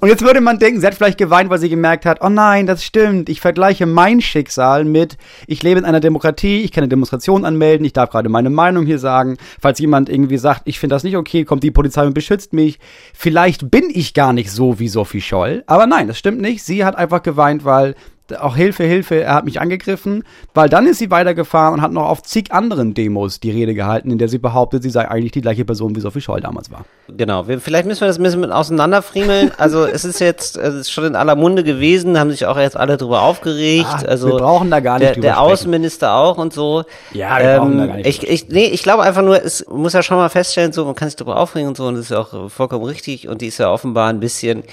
Und 0.00 0.08
jetzt 0.08 0.22
würde 0.22 0.40
man 0.40 0.58
denken, 0.58 0.80
sie 0.80 0.86
hat 0.86 0.94
vielleicht 0.94 1.18
geweint, 1.18 1.50
weil 1.50 1.58
sie 1.58 1.68
gemerkt 1.68 2.06
hat, 2.06 2.20
oh 2.22 2.28
nein, 2.28 2.66
das 2.66 2.84
stimmt. 2.84 3.28
Ich 3.28 3.40
vergleiche 3.40 3.86
mein 3.86 4.20
Schicksal 4.20 4.84
mit, 4.84 5.16
ich 5.46 5.62
lebe 5.62 5.78
in 5.78 5.84
einer 5.84 6.00
Demokratie, 6.00 6.62
ich 6.62 6.72
kann 6.72 6.82
eine 6.82 6.88
Demonstration 6.88 7.44
anmelden, 7.44 7.84
ich 7.84 7.92
darf 7.92 8.10
gerade 8.10 8.28
meine 8.28 8.50
Meinung 8.50 8.86
hier 8.86 8.98
sagen. 8.98 9.36
Falls 9.60 9.78
jemand 9.78 10.08
irgendwie 10.08 10.38
sagt, 10.38 10.62
ich 10.64 10.78
finde 10.78 10.94
das 10.94 11.04
nicht 11.04 11.16
okay, 11.16 11.44
kommt 11.44 11.62
die 11.62 11.70
Polizei 11.70 12.06
und 12.06 12.14
beschützt 12.14 12.52
mich. 12.52 12.78
Vielleicht 13.14 13.70
bin 13.70 13.84
ich 13.92 14.14
gar 14.14 14.32
nicht 14.32 14.50
so 14.50 14.78
wie 14.78 14.88
Sophie 14.88 15.20
Scholl. 15.20 15.62
Aber 15.66 15.86
nein, 15.86 16.08
das 16.08 16.18
stimmt 16.18 16.40
nicht. 16.40 16.64
Sie 16.64 16.84
hat 16.84 16.96
einfach 16.96 17.22
geweint, 17.22 17.64
weil 17.64 17.94
auch 18.38 18.56
Hilfe, 18.56 18.84
Hilfe, 18.84 19.22
er 19.22 19.34
hat 19.34 19.44
mich 19.44 19.60
angegriffen, 19.60 20.24
weil 20.54 20.68
dann 20.68 20.86
ist 20.86 20.98
sie 20.98 21.10
weitergefahren 21.10 21.74
und 21.74 21.82
hat 21.82 21.92
noch 21.92 22.08
auf 22.08 22.22
zig 22.22 22.52
anderen 22.52 22.94
Demos 22.94 23.40
die 23.40 23.50
Rede 23.50 23.74
gehalten, 23.74 24.10
in 24.10 24.18
der 24.18 24.28
sie 24.28 24.38
behauptet, 24.38 24.82
sie 24.82 24.90
sei 24.90 25.08
eigentlich 25.08 25.32
die 25.32 25.40
gleiche 25.40 25.64
Person, 25.64 25.96
wie 25.96 26.00
Sophie 26.00 26.20
Scholl 26.20 26.40
damals 26.40 26.70
war. 26.70 26.84
Genau, 27.08 27.48
wir, 27.48 27.60
vielleicht 27.60 27.86
müssen 27.86 28.02
wir 28.02 28.08
das 28.08 28.18
ein 28.18 28.22
bisschen 28.22 28.40
mit 28.40 28.52
auseinanderfriemeln. 28.52 29.52
Also 29.58 29.86
es 29.86 30.04
ist 30.04 30.20
jetzt, 30.20 30.56
es 30.56 30.74
ist 30.74 30.92
schon 30.92 31.04
in 31.04 31.16
aller 31.16 31.36
Munde 31.36 31.64
gewesen, 31.64 32.18
haben 32.18 32.30
sich 32.30 32.46
auch 32.46 32.58
jetzt 32.58 32.76
alle 32.76 32.96
drüber 32.96 33.22
aufgeregt. 33.22 33.86
Ah, 33.88 34.02
also 34.06 34.28
wir 34.28 34.36
brauchen 34.36 34.70
da 34.70 34.80
gar 34.80 34.98
nicht 34.98 35.08
der, 35.08 35.14
drüber 35.14 35.26
der 35.26 35.34
sprechen. 35.34 35.52
Außenminister 35.52 36.14
auch 36.14 36.38
und 36.38 36.52
so. 36.52 36.84
Ja, 37.12 37.38
wir 37.38 37.58
brauchen 37.58 37.78
da 37.78 37.86
gar 37.86 37.96
nicht 37.96 38.06
ich, 38.06 38.28
ich, 38.28 38.48
nee, 38.48 38.66
ich 38.66 38.82
glaube 38.82 39.02
einfach 39.02 39.22
nur, 39.22 39.42
es 39.42 39.66
muss 39.68 39.92
ja 39.92 40.02
schon 40.02 40.16
mal 40.16 40.28
feststellen, 40.28 40.72
so 40.72 40.84
man 40.84 40.94
kann 40.94 41.08
sich 41.08 41.16
darüber 41.16 41.38
aufregen 41.38 41.68
und 41.68 41.76
so 41.76 41.86
und 41.86 41.94
das 41.94 42.04
ist 42.04 42.10
ja 42.10 42.18
auch 42.18 42.50
vollkommen 42.50 42.84
richtig 42.84 43.28
und 43.28 43.40
die 43.40 43.46
ist 43.46 43.58
ja 43.58 43.70
offenbar 43.70 44.10
ein 44.10 44.20
bisschen 44.20 44.64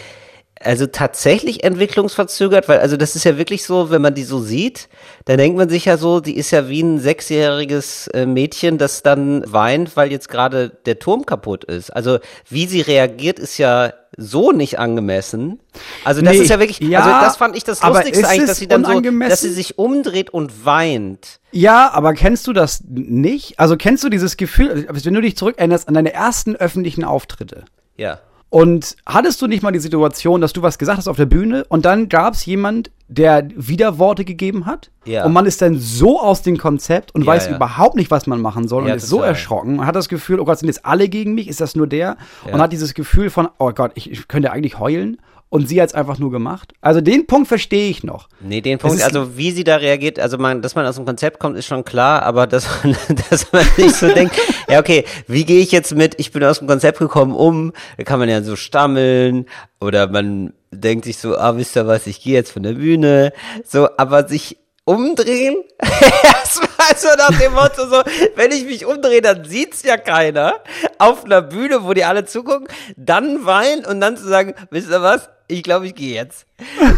also 0.61 0.87
tatsächlich 0.87 1.63
entwicklungsverzögert, 1.63 2.67
weil 2.67 2.79
also 2.79 2.97
das 2.97 3.15
ist 3.15 3.23
ja 3.23 3.37
wirklich 3.37 3.63
so, 3.63 3.89
wenn 3.89 4.01
man 4.01 4.13
die 4.13 4.23
so 4.23 4.39
sieht, 4.39 4.89
dann 5.25 5.37
denkt 5.37 5.57
man 5.57 5.69
sich 5.69 5.85
ja 5.85 5.97
so, 5.97 6.19
die 6.19 6.37
ist 6.37 6.51
ja 6.51 6.69
wie 6.69 6.81
ein 6.81 6.99
sechsjähriges 6.99 8.07
äh, 8.07 8.25
Mädchen, 8.25 8.77
das 8.77 9.03
dann 9.03 9.43
weint, 9.51 9.95
weil 9.95 10.11
jetzt 10.11 10.29
gerade 10.29 10.69
der 10.85 10.99
Turm 10.99 11.25
kaputt 11.25 11.63
ist. 11.63 11.91
Also 11.91 12.19
wie 12.49 12.67
sie 12.67 12.81
reagiert, 12.81 13.39
ist 13.39 13.57
ja 13.57 13.93
so 14.15 14.51
nicht 14.51 14.79
angemessen. 14.79 15.59
Also 16.03 16.21
das 16.21 16.33
Nee, 16.33 16.41
ist 16.41 16.49
ja 16.49 16.59
wirklich, 16.59 16.79
ja, 16.79 16.99
also 16.99 17.25
das 17.25 17.37
fand 17.37 17.55
ich 17.55 17.63
das 17.63 17.83
Lustigste 17.83 18.27
eigentlich, 18.27 18.47
dass 18.47 18.57
sie 18.57 18.67
dann 18.67 18.85
so, 18.85 18.99
dass 19.01 19.41
sie 19.41 19.51
sich 19.51 19.77
umdreht 19.77 20.29
und 20.29 20.65
weint. 20.65 21.39
Ja, 21.51 21.91
aber 21.93 22.13
kennst 22.13 22.47
du 22.47 22.53
das 22.53 22.83
nicht? 22.87 23.59
Also 23.59 23.77
kennst 23.77 24.03
du 24.03 24.09
dieses 24.09 24.37
Gefühl, 24.37 24.87
wenn 24.89 25.13
du 25.13 25.21
dich 25.21 25.37
zurückerinnerst 25.37 25.87
an 25.87 25.93
deine 25.93 26.13
ersten 26.13 26.55
öffentlichen 26.55 27.03
Auftritte? 27.03 27.65
Ja. 27.95 28.19
Und 28.49 28.95
hattest 29.05 29.41
du 29.41 29.47
nicht 29.47 29.61
mal 29.61 29.71
die 29.71 29.79
Situation, 29.79 30.39
dass 30.39 30.53
du 30.53 30.61
was 30.61 30.77
gesagt 30.77 30.97
hast 30.97 31.09
auf 31.09 31.17
der 31.17 31.25
Bühne 31.25 31.65
und 31.67 31.83
dann 31.83 32.07
gab 32.07 32.33
es 32.33 32.45
jemand, 32.45 32.91
der 33.09 33.47
Widerworte 33.55 34.23
gegeben 34.23 34.65
hat? 34.65 34.89
Ja. 35.05 35.25
Und 35.25 35.33
man 35.33 35.45
ist 35.45 35.61
dann 35.61 35.77
so 35.77 36.21
aus 36.21 36.43
dem 36.43 36.57
Konzept 36.57 37.13
und 37.13 37.21
Ja, 37.21 37.27
weiß 37.27 37.47
ja. 37.47 37.55
überhaupt 37.57 37.95
nicht, 37.95 38.09
was 38.09 38.25
man 38.25 38.39
machen 38.41 38.67
soll 38.67 38.83
und 38.83 38.89
ist 38.89 39.07
so 39.07 39.21
erschrocken 39.21 39.79
und 39.79 39.85
hat 39.85 39.95
das 39.95 40.07
Gefühl, 40.07 40.39
oh 40.39 40.45
Gott, 40.45 40.59
sind 40.59 40.67
jetzt 40.67 40.85
alle 40.85 41.09
gegen 41.09 41.33
mich? 41.33 41.49
Ist 41.49 41.59
das 41.59 41.75
nur 41.75 41.87
der? 41.87 42.15
Und 42.51 42.61
hat 42.61 42.71
dieses 42.71 42.93
Gefühl 42.93 43.29
von, 43.29 43.49
oh 43.59 43.71
Gott, 43.71 43.91
ich, 43.95 44.09
ich 44.11 44.27
könnte 44.29 44.51
eigentlich 44.51 44.79
heulen. 44.79 45.17
Und 45.49 45.69
sie 45.69 45.81
hat 45.81 45.89
es 45.89 45.95
einfach 45.95 46.19
nur 46.19 46.29
gemacht. 46.29 46.73
Also 46.81 46.99
den 46.99 47.25
Punkt 47.25 47.47
verstehe 47.47 47.89
ich 47.89 48.03
noch. 48.03 48.27
Nee, 48.41 48.59
den 48.59 48.79
Punkt, 48.79 49.01
also 49.01 49.37
wie 49.37 49.51
sie 49.51 49.63
da 49.63 49.77
reagiert, 49.77 50.19
also 50.19 50.37
man, 50.37 50.61
dass 50.61 50.75
man 50.75 50.85
aus 50.85 50.95
dem 50.95 51.05
Konzept 51.05 51.39
kommt, 51.39 51.57
ist 51.57 51.67
schon 51.67 51.85
klar, 51.85 52.23
aber 52.23 52.47
dass 52.47 52.67
man, 52.83 52.97
dass 53.29 53.51
man 53.53 53.65
nicht 53.77 53.95
so 53.95 54.07
denkt, 54.09 54.35
ja 54.67 54.79
okay, 54.79 55.05
wie 55.27 55.45
gehe 55.45 55.61
ich 55.61 55.71
jetzt 55.71 55.95
mit, 55.95 56.15
ich 56.19 56.33
bin 56.33 56.43
aus 56.43 56.59
dem 56.59 56.67
Konzept 56.67 56.99
gekommen 56.99 57.33
um, 57.33 57.71
da 57.97 58.03
kann 58.03 58.19
man 58.19 58.27
ja 58.27 58.41
so 58.41 58.57
stammeln 58.57 59.45
oder 59.79 60.07
man 60.07 60.53
denkt 60.71 61.05
sich 61.05 61.17
so, 61.17 61.37
ah, 61.37 61.55
wisst 61.55 61.77
ihr 61.77 61.87
was, 61.87 62.07
ich 62.07 62.21
gehe 62.21 62.33
jetzt 62.33 62.51
von 62.51 62.63
der 62.63 62.73
Bühne, 62.73 63.31
so, 63.63 63.87
aber 63.95 64.27
sich 64.27 64.57
umdrehen, 64.83 65.55
das 65.79 66.59
war 66.59 66.95
so 66.95 67.07
nach 67.17 67.39
dem 67.39 67.53
Motto 67.53 67.87
so, 67.87 68.01
wenn 68.35 68.51
ich 68.51 68.65
mich 68.65 68.85
umdrehe, 68.85 69.21
dann 69.21 69.45
sieht's 69.45 69.83
ja 69.83 69.95
keiner, 69.95 70.61
auf 70.97 71.23
einer 71.23 71.41
Bühne, 71.41 71.83
wo 71.83 71.93
die 71.93 72.03
alle 72.03 72.25
zugucken, 72.25 72.67
dann 72.97 73.45
weinen 73.45 73.85
und 73.85 74.01
dann 74.01 74.17
zu 74.17 74.27
sagen, 74.27 74.53
wisst 74.71 74.89
ihr 74.89 75.01
was, 75.01 75.29
ich 75.47 75.63
glaube, 75.63 75.87
ich 75.87 75.95
gehe 75.95 76.13
jetzt. 76.13 76.45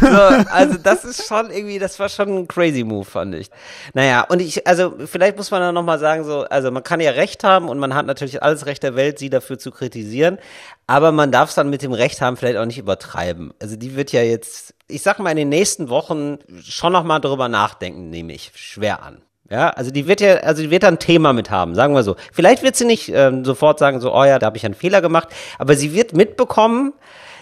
So, 0.02 0.08
also 0.08 0.78
das 0.78 1.06
ist 1.06 1.28
schon 1.28 1.52
irgendwie, 1.52 1.78
das 1.78 2.00
war 2.00 2.10
schon 2.10 2.30
ein 2.30 2.48
crazy 2.48 2.84
Move, 2.84 3.06
fand 3.06 3.36
ich. 3.36 3.50
Naja, 3.94 4.26
und 4.28 4.42
ich, 4.42 4.66
also 4.66 4.96
vielleicht 5.06 5.38
muss 5.38 5.52
man 5.52 5.62
dann 5.62 5.76
nochmal 5.76 6.00
sagen, 6.00 6.24
so, 6.24 6.42
also 6.46 6.72
man 6.72 6.84
kann 6.84 7.00
ja 7.00 7.12
Recht 7.12 7.44
haben 7.44 7.70
und 7.70 7.78
man 7.78 7.94
hat 7.94 8.06
natürlich 8.06 8.42
alles 8.42 8.66
Recht 8.66 8.82
der 8.82 8.96
Welt, 8.96 9.20
sie 9.20 9.30
dafür 9.30 9.60
zu 9.60 9.72
kritisieren, 9.72 10.40
aber 10.88 11.12
man 11.12 11.32
darf 11.32 11.50
es 11.50 11.56
dann 11.56 11.70
mit 11.70 11.84
dem 11.84 11.92
Recht 11.92 12.22
haben 12.22 12.38
vielleicht 12.38 12.58
auch 12.58 12.66
nicht 12.66 12.80
übertreiben. 12.80 13.54
Also 13.62 13.76
die 13.76 13.96
wird 13.96 14.12
ja 14.12 14.22
jetzt, 14.22 14.74
ich 14.88 15.04
sag 15.04 15.20
mal, 15.20 15.32
in 15.32 15.38
den 15.38 15.50
nächsten 15.50 15.90
Wochen 15.90 16.40
schon 16.64 16.94
nochmal 16.94 17.22
drüber 17.22 17.50
nachdenken, 17.50 18.10
nehme 18.10 18.34
ich 18.34 18.52
schwer 18.56 19.04
an. 19.04 19.22
Ja, 19.52 19.70
also 19.72 19.90
die 19.90 20.08
wird 20.08 20.22
ja, 20.22 20.38
also 20.38 20.62
die 20.62 20.70
wird 20.70 20.84
da 20.84 20.90
ein 20.90 21.00
Thema 21.00 21.34
mit 21.34 21.50
haben, 21.50 21.74
sagen 21.74 21.96
wir 21.96 22.04
so. 22.04 22.16
Vielleicht 22.32 22.62
wird 22.62 22.76
sie 22.76 22.86
nicht 22.86 23.10
ähm, 23.10 23.44
sofort 23.44 23.80
sagen, 23.80 24.00
so, 24.00 24.14
oh 24.14 24.24
ja, 24.24 24.38
da 24.38 24.46
habe 24.46 24.58
ich 24.58 24.66
einen 24.66 24.76
Fehler 24.76 25.02
gemacht, 25.02 25.30
aber 25.58 25.76
sie 25.76 25.94
wird 25.94 26.14
mitbekommen, 26.14 26.94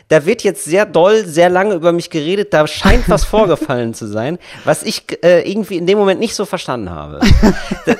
da 0.09 0.25
wird 0.25 0.41
jetzt 0.43 0.63
sehr 0.63 0.85
doll, 0.85 1.25
sehr 1.25 1.49
lange 1.49 1.73
über 1.75 1.91
mich 1.91 2.09
geredet, 2.09 2.53
da 2.53 2.65
scheint 2.67 3.09
was 3.09 3.23
vorgefallen 3.25 3.93
zu 3.93 4.07
sein, 4.07 4.37
was 4.63 4.83
ich 4.83 5.03
äh, 5.23 5.41
irgendwie 5.49 5.75
in 5.77 5.85
dem 5.85 5.97
Moment 5.97 6.19
nicht 6.19 6.33
so 6.35 6.45
verstanden 6.45 6.89
habe. 6.89 7.19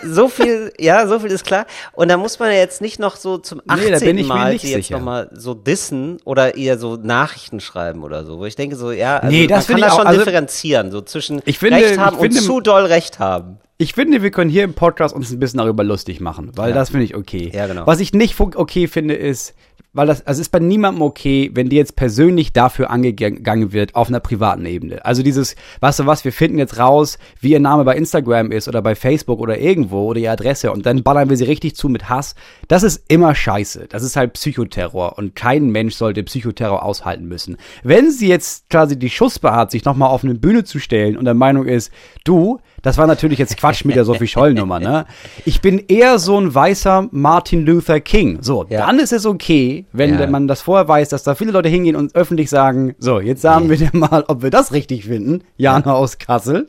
So 0.04 0.28
viel, 0.30 0.72
ja, 0.80 1.06
so 1.08 1.20
viel 1.20 1.32
ist 1.32 1.46
klar. 1.46 1.66
Und 1.94 2.10
da 2.10 2.18
muss 2.18 2.40
man 2.40 2.50
ja 2.52 2.58
jetzt 2.58 2.82
nicht 2.82 3.00
noch 3.00 3.16
so 3.16 3.38
zum 3.38 3.60
Nee, 3.66 3.74
18. 3.74 3.92
da 3.92 4.00
bin 4.00 4.18
ich 4.18 4.28
mir 4.28 4.34
Mal 4.34 4.60
sie 4.60 4.72
jetzt 4.72 4.92
nochmal 4.92 5.30
so 5.34 5.54
dissen 5.54 6.18
oder 6.24 6.56
eher 6.56 6.78
so 6.78 6.96
Nachrichten 6.96 7.60
schreiben 7.60 8.04
oder 8.04 8.26
so, 8.26 8.38
wo 8.40 8.46
ich 8.46 8.56
denke 8.56 8.76
so, 8.76 8.92
ja, 8.92 9.18
also 9.18 9.36
Nee, 9.36 9.48
das 9.48 9.50
man 9.50 9.58
kann 9.68 9.76
finde 9.76 9.82
da 9.90 9.96
schon 9.96 10.08
also 10.08 10.20
differenzieren, 10.20 10.92
so 10.92 11.02
zwischen 11.02 11.42
Ich 11.46 11.60
finde- 11.60 11.78
Recht 11.78 11.98
haben 12.00 12.18
finde- 12.20 12.38
und 12.40 12.44
zu 12.44 12.62
doll 12.62 12.86
Recht 12.86 13.20
haben. 13.20 13.58
Ich 13.80 13.94
finde, 13.94 14.24
wir 14.24 14.32
können 14.32 14.50
hier 14.50 14.64
im 14.64 14.74
Podcast 14.74 15.14
uns 15.14 15.30
ein 15.32 15.40
bisschen 15.40 15.60
darüber 15.60 15.84
lustig 15.84 16.20
machen, 16.20 16.52
weil 16.56 16.70
Ja. 16.70 16.76
das 16.76 16.90
finde 16.90 17.06
ich 17.06 17.16
okay. 17.16 17.52
Ja, 17.54 17.68
genau. 17.68 17.86
Was 17.86 18.00
ich 18.00 18.12
nicht 18.12 18.40
okay 18.40 18.88
finde, 18.88 19.14
ist, 19.14 19.54
weil 19.94 20.06
das, 20.06 20.26
also 20.28 20.40
es 20.42 20.48
ist 20.48 20.52
bei 20.52 20.60
niemandem 20.60 21.02
okay, 21.02 21.50
wenn 21.54 21.70
dir 21.70 21.78
jetzt 21.78 21.96
persönlich 21.96 22.54
dafür 22.54 22.92
angegangen 22.92 23.74
wird 23.74 23.96
auf 23.96 24.10
einer 24.10 24.20
privaten 24.20 24.66
Ebene. 24.66 25.04
Also 25.04 25.24
dieses, 25.24 25.56
weißt 25.80 26.00
du 26.00 26.06
was, 26.06 26.24
wir 26.24 26.32
finden 26.32 26.60
jetzt 26.60 26.78
raus, 26.78 27.18
wie 27.42 27.52
ihr 27.52 27.60
Name 27.60 27.84
bei 27.84 27.96
Instagram 27.96 28.52
ist 28.52 28.68
oder 28.68 28.82
bei 28.84 28.94
Facebook 28.94 29.40
oder 29.40 29.58
irgendwo 29.58 30.04
oder 30.06 30.20
ihre 30.20 30.34
Adresse 30.34 30.72
und 30.72 30.86
dann 30.86 31.02
ballern 31.02 31.30
wir 31.30 31.38
sie 31.38 31.46
richtig 31.46 31.76
zu 31.76 31.90
mit 31.90 32.10
Hass. 32.10 32.36
Das 32.68 32.84
ist 32.84 33.06
immer 33.08 33.34
scheiße. 33.34 33.88
Das 33.90 34.04
ist 34.04 34.16
halt 34.16 34.34
Psychoterror 34.34 35.18
und 35.18 35.36
kein 35.36 35.70
Mensch 35.72 35.96
sollte 35.96 36.22
Psychoterror 36.24 36.84
aushalten 36.84 37.28
müssen. 37.28 37.58
Wenn 37.84 38.12
sie 38.12 38.28
jetzt 38.28 38.70
quasi 38.70 39.00
die 39.00 39.10
Schussbe 39.10 39.52
hat, 39.54 39.72
sich 39.72 39.84
nochmal 39.86 40.10
auf 40.10 40.24
eine 40.24 40.36
Bühne 40.36 40.64
zu 40.64 40.78
stellen 40.80 41.18
und 41.18 41.26
der 41.26 41.34
Meinung 41.34 41.66
ist, 41.66 41.92
du, 42.24 42.60
das 42.84 42.98
war 42.98 43.08
natürlich 43.08 43.40
jetzt 43.40 43.58
Quatsch 43.58 43.84
mit 43.84 43.96
der 43.96 44.06
Sophie 44.06 44.28
Scholl-Nummer, 44.28 44.80
ne? 44.80 45.06
Ich 45.46 45.62
bin 45.62 45.84
eher 45.88 46.20
so 46.20 46.40
ein 46.40 46.54
weißer 46.54 47.08
Martin 47.12 47.66
Luther 47.66 48.00
King. 48.00 48.38
So, 48.42 48.66
Ja. 48.70 48.86
dann 48.86 49.00
ist 49.00 49.12
es 49.12 49.26
okay, 49.26 49.67
wenn 49.92 50.20
Ja. 50.20 50.28
man 50.28 50.48
das 50.48 50.62
vorher 50.62 50.88
weiß, 50.88 51.10
dass 51.10 51.24
da 51.24 51.36
viele 51.36 51.52
Leute 51.52 51.70
hingehen 51.70 51.96
und 51.96 52.16
öffentlich 52.16 52.50
sagen, 52.50 52.96
so, 53.00 53.20
jetzt 53.20 53.42
sagen 53.42 53.70
wir 53.70 53.78
dir 53.78 53.90
mal, 53.94 54.24
ob 54.28 54.42
wir 54.44 54.50
das 54.50 54.72
richtig 54.72 55.06
finden. 55.06 55.44
Jana 55.58 55.94
aus 55.94 56.18
Kassel. 56.18 56.68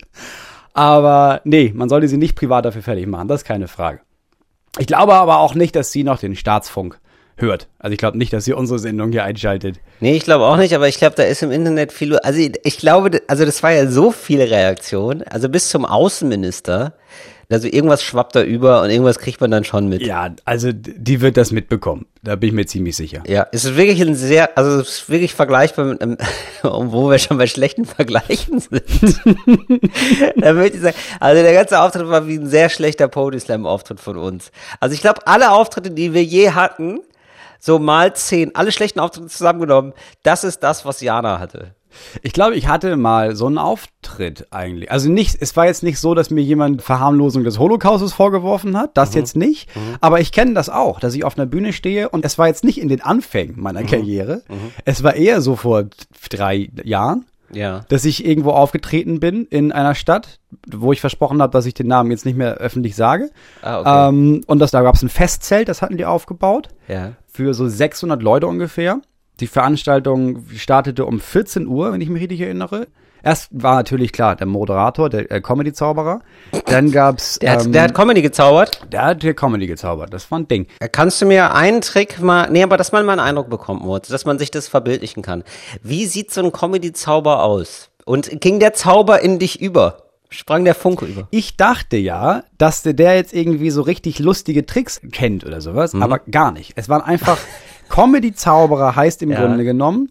Aber 0.75 1.41
nee, 1.45 1.73
man 1.75 1.89
sollte 1.89 2.09
sie 2.09 2.17
nicht 2.19 2.37
privat 2.37 2.65
dafür 2.65 2.83
fertig 2.83 3.07
machen, 3.07 3.29
das 3.29 3.43
ist 3.43 3.47
keine 3.47 3.69
Frage. 3.69 4.01
Ich 4.79 4.87
glaube 4.87 5.15
aber 5.15 5.39
auch 5.39 5.55
nicht, 5.55 5.75
dass 5.75 5.91
sie 5.91 6.05
noch 6.05 6.19
den 6.21 6.37
Staatsfunk 6.37 7.01
hört. 7.37 7.69
Also 7.79 7.93
ich 7.93 7.99
glaube 7.99 8.19
nicht, 8.19 8.33
dass 8.33 8.45
sie 8.45 8.53
unsere 8.53 8.79
Sendung 8.79 9.11
hier 9.13 9.25
einschaltet. 9.25 9.81
Nee, 10.01 10.17
ich 10.17 10.25
glaube 10.25 10.45
auch 10.45 10.57
nicht, 10.57 10.75
aber 10.75 10.89
ich 10.89 10.99
glaube, 10.99 11.17
da 11.17 11.23
ist 11.23 11.43
im 11.43 11.51
Internet 11.51 11.93
viel, 11.93 12.17
also 12.19 12.39
ich, 12.39 12.53
ich 12.65 12.79
glaube, 12.79 13.23
also 13.29 13.45
das 13.45 13.63
war 13.63 13.73
ja 13.73 13.89
so 13.89 14.11
viele 14.11 14.51
Reaktionen, 14.51 15.23
also 15.25 15.49
bis 15.49 15.69
zum 15.69 15.85
Außenminister, 15.85 16.95
also 17.51 17.67
irgendwas 17.67 18.03
schwappt 18.03 18.37
da 18.37 18.43
über 18.43 18.83
und 18.83 18.91
irgendwas 18.91 19.19
kriegt 19.19 19.41
man 19.41 19.51
dann 19.51 19.65
schon 19.65 19.89
mit. 19.89 20.03
Ja, 20.03 20.35
also 20.45 20.71
die 20.73 21.23
wird 21.23 21.39
das 21.39 21.51
mitbekommen. 21.51 22.07
Da 22.23 22.37
bin 22.37 22.49
ich 22.51 22.55
mir 22.55 22.67
ziemlich 22.67 22.95
sicher. 22.95 23.23
Ja, 23.27 23.47
es 23.53 23.65
ist 23.65 23.77
wirklich 23.77 24.03
ein 24.03 24.15
sehr, 24.15 24.59
also 24.59 24.81
es 24.81 24.89
ist 24.89 25.09
wirklich 25.09 25.35
vergleichbar 25.35 25.87
mit 25.87 26.03
einem, 26.03 26.19
wo 26.63 27.09
wir 27.11 27.19
schon 27.19 27.39
bei 27.39 27.47
schlechten 27.47 27.87
Vergleichen 27.87 28.61
sind. 28.61 28.83
da 30.37 30.55
würde 30.55 30.77
ich 30.77 30.81
sagen, 30.81 30.97
also 31.21 31.43
der 31.43 31.55
ganze 31.55 31.81
Auftritt 31.81 32.09
war 32.09 32.27
wie 32.27 32.37
ein 32.37 32.47
sehr 32.47 32.69
schlechter 32.69 33.09
Pody 33.09 33.41
Slam 33.41 33.65
Auftritt 33.65 34.01
von 34.01 34.19
uns. 34.19 34.51
Also 34.79 34.95
ich 34.95 35.01
glaube, 35.01 35.27
alle 35.27 35.51
Auftritte, 35.51 35.91
die 35.91 36.13
wir 36.13 36.25
je 36.25 36.51
hatten, 36.51 37.01
so 37.59 37.79
mal 37.79 38.15
zehn, 38.15 38.55
alle 38.55 38.73
schlechten 38.73 39.01
Auftritte 39.01 39.29
zusammengenommen, 39.29 39.95
das 40.23 40.45
ist 40.45 40.63
das, 40.63 40.85
was 40.85 41.01
Jana 41.01 41.39
hatte. 41.39 41.75
Ich 42.23 42.33
glaube, 42.33 42.55
ich 42.57 42.69
hatte 42.69 42.97
mal 42.97 43.35
so 43.37 43.47
einen 43.47 43.59
Auftritt 43.59 44.47
eigentlich. 44.51 44.91
Also 44.91 45.11
nicht, 45.11 45.37
es 45.41 45.57
war 45.57 45.67
jetzt 45.67 45.83
nicht 45.83 45.99
so, 45.99 46.15
dass 46.15 46.31
mir 46.31 46.43
jemand 46.43 46.83
Verharmlosung 46.83 47.45
des 47.45 47.59
Holocaustes 47.59 48.13
vorgeworfen 48.13 48.77
hat, 48.77 48.97
das 48.97 49.15
jetzt 49.15 49.37
nicht. 49.37 49.69
Aber 50.01 50.21
ich 50.21 50.33
kenne 50.33 50.55
das 50.55 50.69
auch, 50.69 51.01
dass 51.01 51.15
ich 51.15 51.25
auf 51.25 51.37
einer 51.39 51.47
Bühne 51.47 51.73
stehe 51.73 52.09
und 52.09 52.25
es 52.25 52.39
war 52.39 52.47
jetzt 52.49 52.65
nicht 52.65 52.81
in 52.81 52.89
den 52.89 53.01
Anfängen 53.01 53.61
meiner 53.61 53.83
Karriere. 53.85 54.43
Es 54.85 55.03
war 55.03 55.15
eher 55.15 55.41
so 55.41 55.57
vor 55.57 55.85
drei 56.31 56.71
Jahren, 56.85 57.25
Ja. 57.53 57.85
dass 57.89 58.05
ich 58.05 58.25
irgendwo 58.27 58.51
aufgetreten 58.51 59.21
bin 59.21 59.47
in 59.47 59.73
einer 59.73 59.95
Stadt, 59.95 60.39
wo 60.71 60.93
ich 60.93 61.01
versprochen 61.01 61.41
habe, 61.41 61.53
dass 61.53 61.67
ich 61.67 61.75
den 61.75 61.87
Namen 61.87 62.11
jetzt 62.11 62.27
nicht 62.27 62.37
mehr 62.37 62.55
öffentlich 62.57 62.95
sage. 62.97 63.31
Ah, 63.63 63.81
okay. 63.81 64.09
Ähm, 64.11 64.41
und 64.47 64.59
das, 64.59 64.71
da 64.71 64.83
gab 64.83 64.95
es 64.95 65.03
ein 65.03 65.09
Festzelt, 65.09 65.69
das 65.69 65.81
hatten 65.83 65.97
die 65.97 66.05
aufgebaut 66.05 66.69
Ja. 66.89 67.13
für 67.27 67.55
so 67.55 67.67
600 67.69 68.23
Leute 68.23 68.47
ungefähr. 68.47 69.01
Die 69.41 69.47
Veranstaltung 69.47 70.45
startete 70.57 71.05
um 71.07 71.21
14 71.21 71.67
Uhr, 71.67 71.93
wenn 71.93 72.01
ich 72.01 72.09
mich 72.09 72.23
richtig 72.23 72.41
erinnere. 72.41 72.87
Erst 73.23 73.49
war 73.51 73.75
natürlich 73.75 74.13
klar 74.13 74.37
der 74.37 74.47
Moderator, 74.47 75.11
der 75.11 75.31
äh, 75.31 75.41
Comedy-Zauberer. 75.41 76.21
Dann 76.67 76.93
gab's 76.93 77.39
Der 77.41 77.51
hat, 77.53 77.67
ähm, 77.67 77.73
der 77.73 77.83
hat 77.83 77.95
Comedy 77.95 78.23
gezaubert. 78.23 78.81
der 78.93 79.05
hat 79.07 79.23
der 79.25 79.35
Comedy 79.35 79.67
gezaubert. 79.67 80.15
Das 80.15 80.31
war 80.31 80.39
ein 80.39 80.47
Ding. 80.47 80.67
Kannst 80.93 81.21
du 81.21 81.27
mir 81.27 81.53
einen 81.53 81.81
Trick 81.81 82.21
mal, 82.21 82.49
nee, 82.51 82.63
aber 82.63 82.77
dass 82.77 82.93
man 82.93 83.05
mal 83.05 83.13
einen 83.13 83.21
Eindruck 83.21 83.51
bekommt, 83.51 83.83
Moritz, 83.85 84.07
dass 84.09 84.25
man 84.25 84.39
sich 84.39 84.53
das 84.53 84.69
verbildlichen 84.69 85.23
kann. 85.23 85.43
Wie 85.83 86.07
sieht 86.07 86.31
so 86.31 86.43
ein 86.43 86.53
Comedy-Zauber 86.53 87.43
aus? 87.43 87.91
Und 88.05 88.41
ging 88.41 88.61
der 88.61 88.73
Zauber 88.73 89.21
in 89.21 89.39
dich 89.41 89.61
über? 89.61 90.05
Sprang 90.31 90.65
der 90.65 90.75
Funke 90.75 91.07
über? 91.07 91.27
Ich 91.31 91.57
dachte 91.57 91.97
ja, 91.97 92.45
dass 92.57 92.83
der, 92.83 92.93
der 92.93 93.17
jetzt 93.17 93.33
irgendwie 93.35 93.71
so 93.71 93.83
richtig 93.83 94.19
lustige 94.21 94.65
Tricks 94.67 95.01
kennt 95.11 95.45
oder 95.45 95.61
sowas, 95.61 95.93
Mhm. 95.95 96.03
aber 96.03 96.19
gar 96.21 96.53
nicht. 96.53 96.73
Es 96.77 96.89
waren 96.89 97.03
einfach 97.03 97.39
Comedy-Zauberer 97.89 98.97
heißt 98.97 99.23
im 99.23 99.31
Ja. 99.31 99.41
Grunde 99.45 99.65
genommen, 99.65 100.11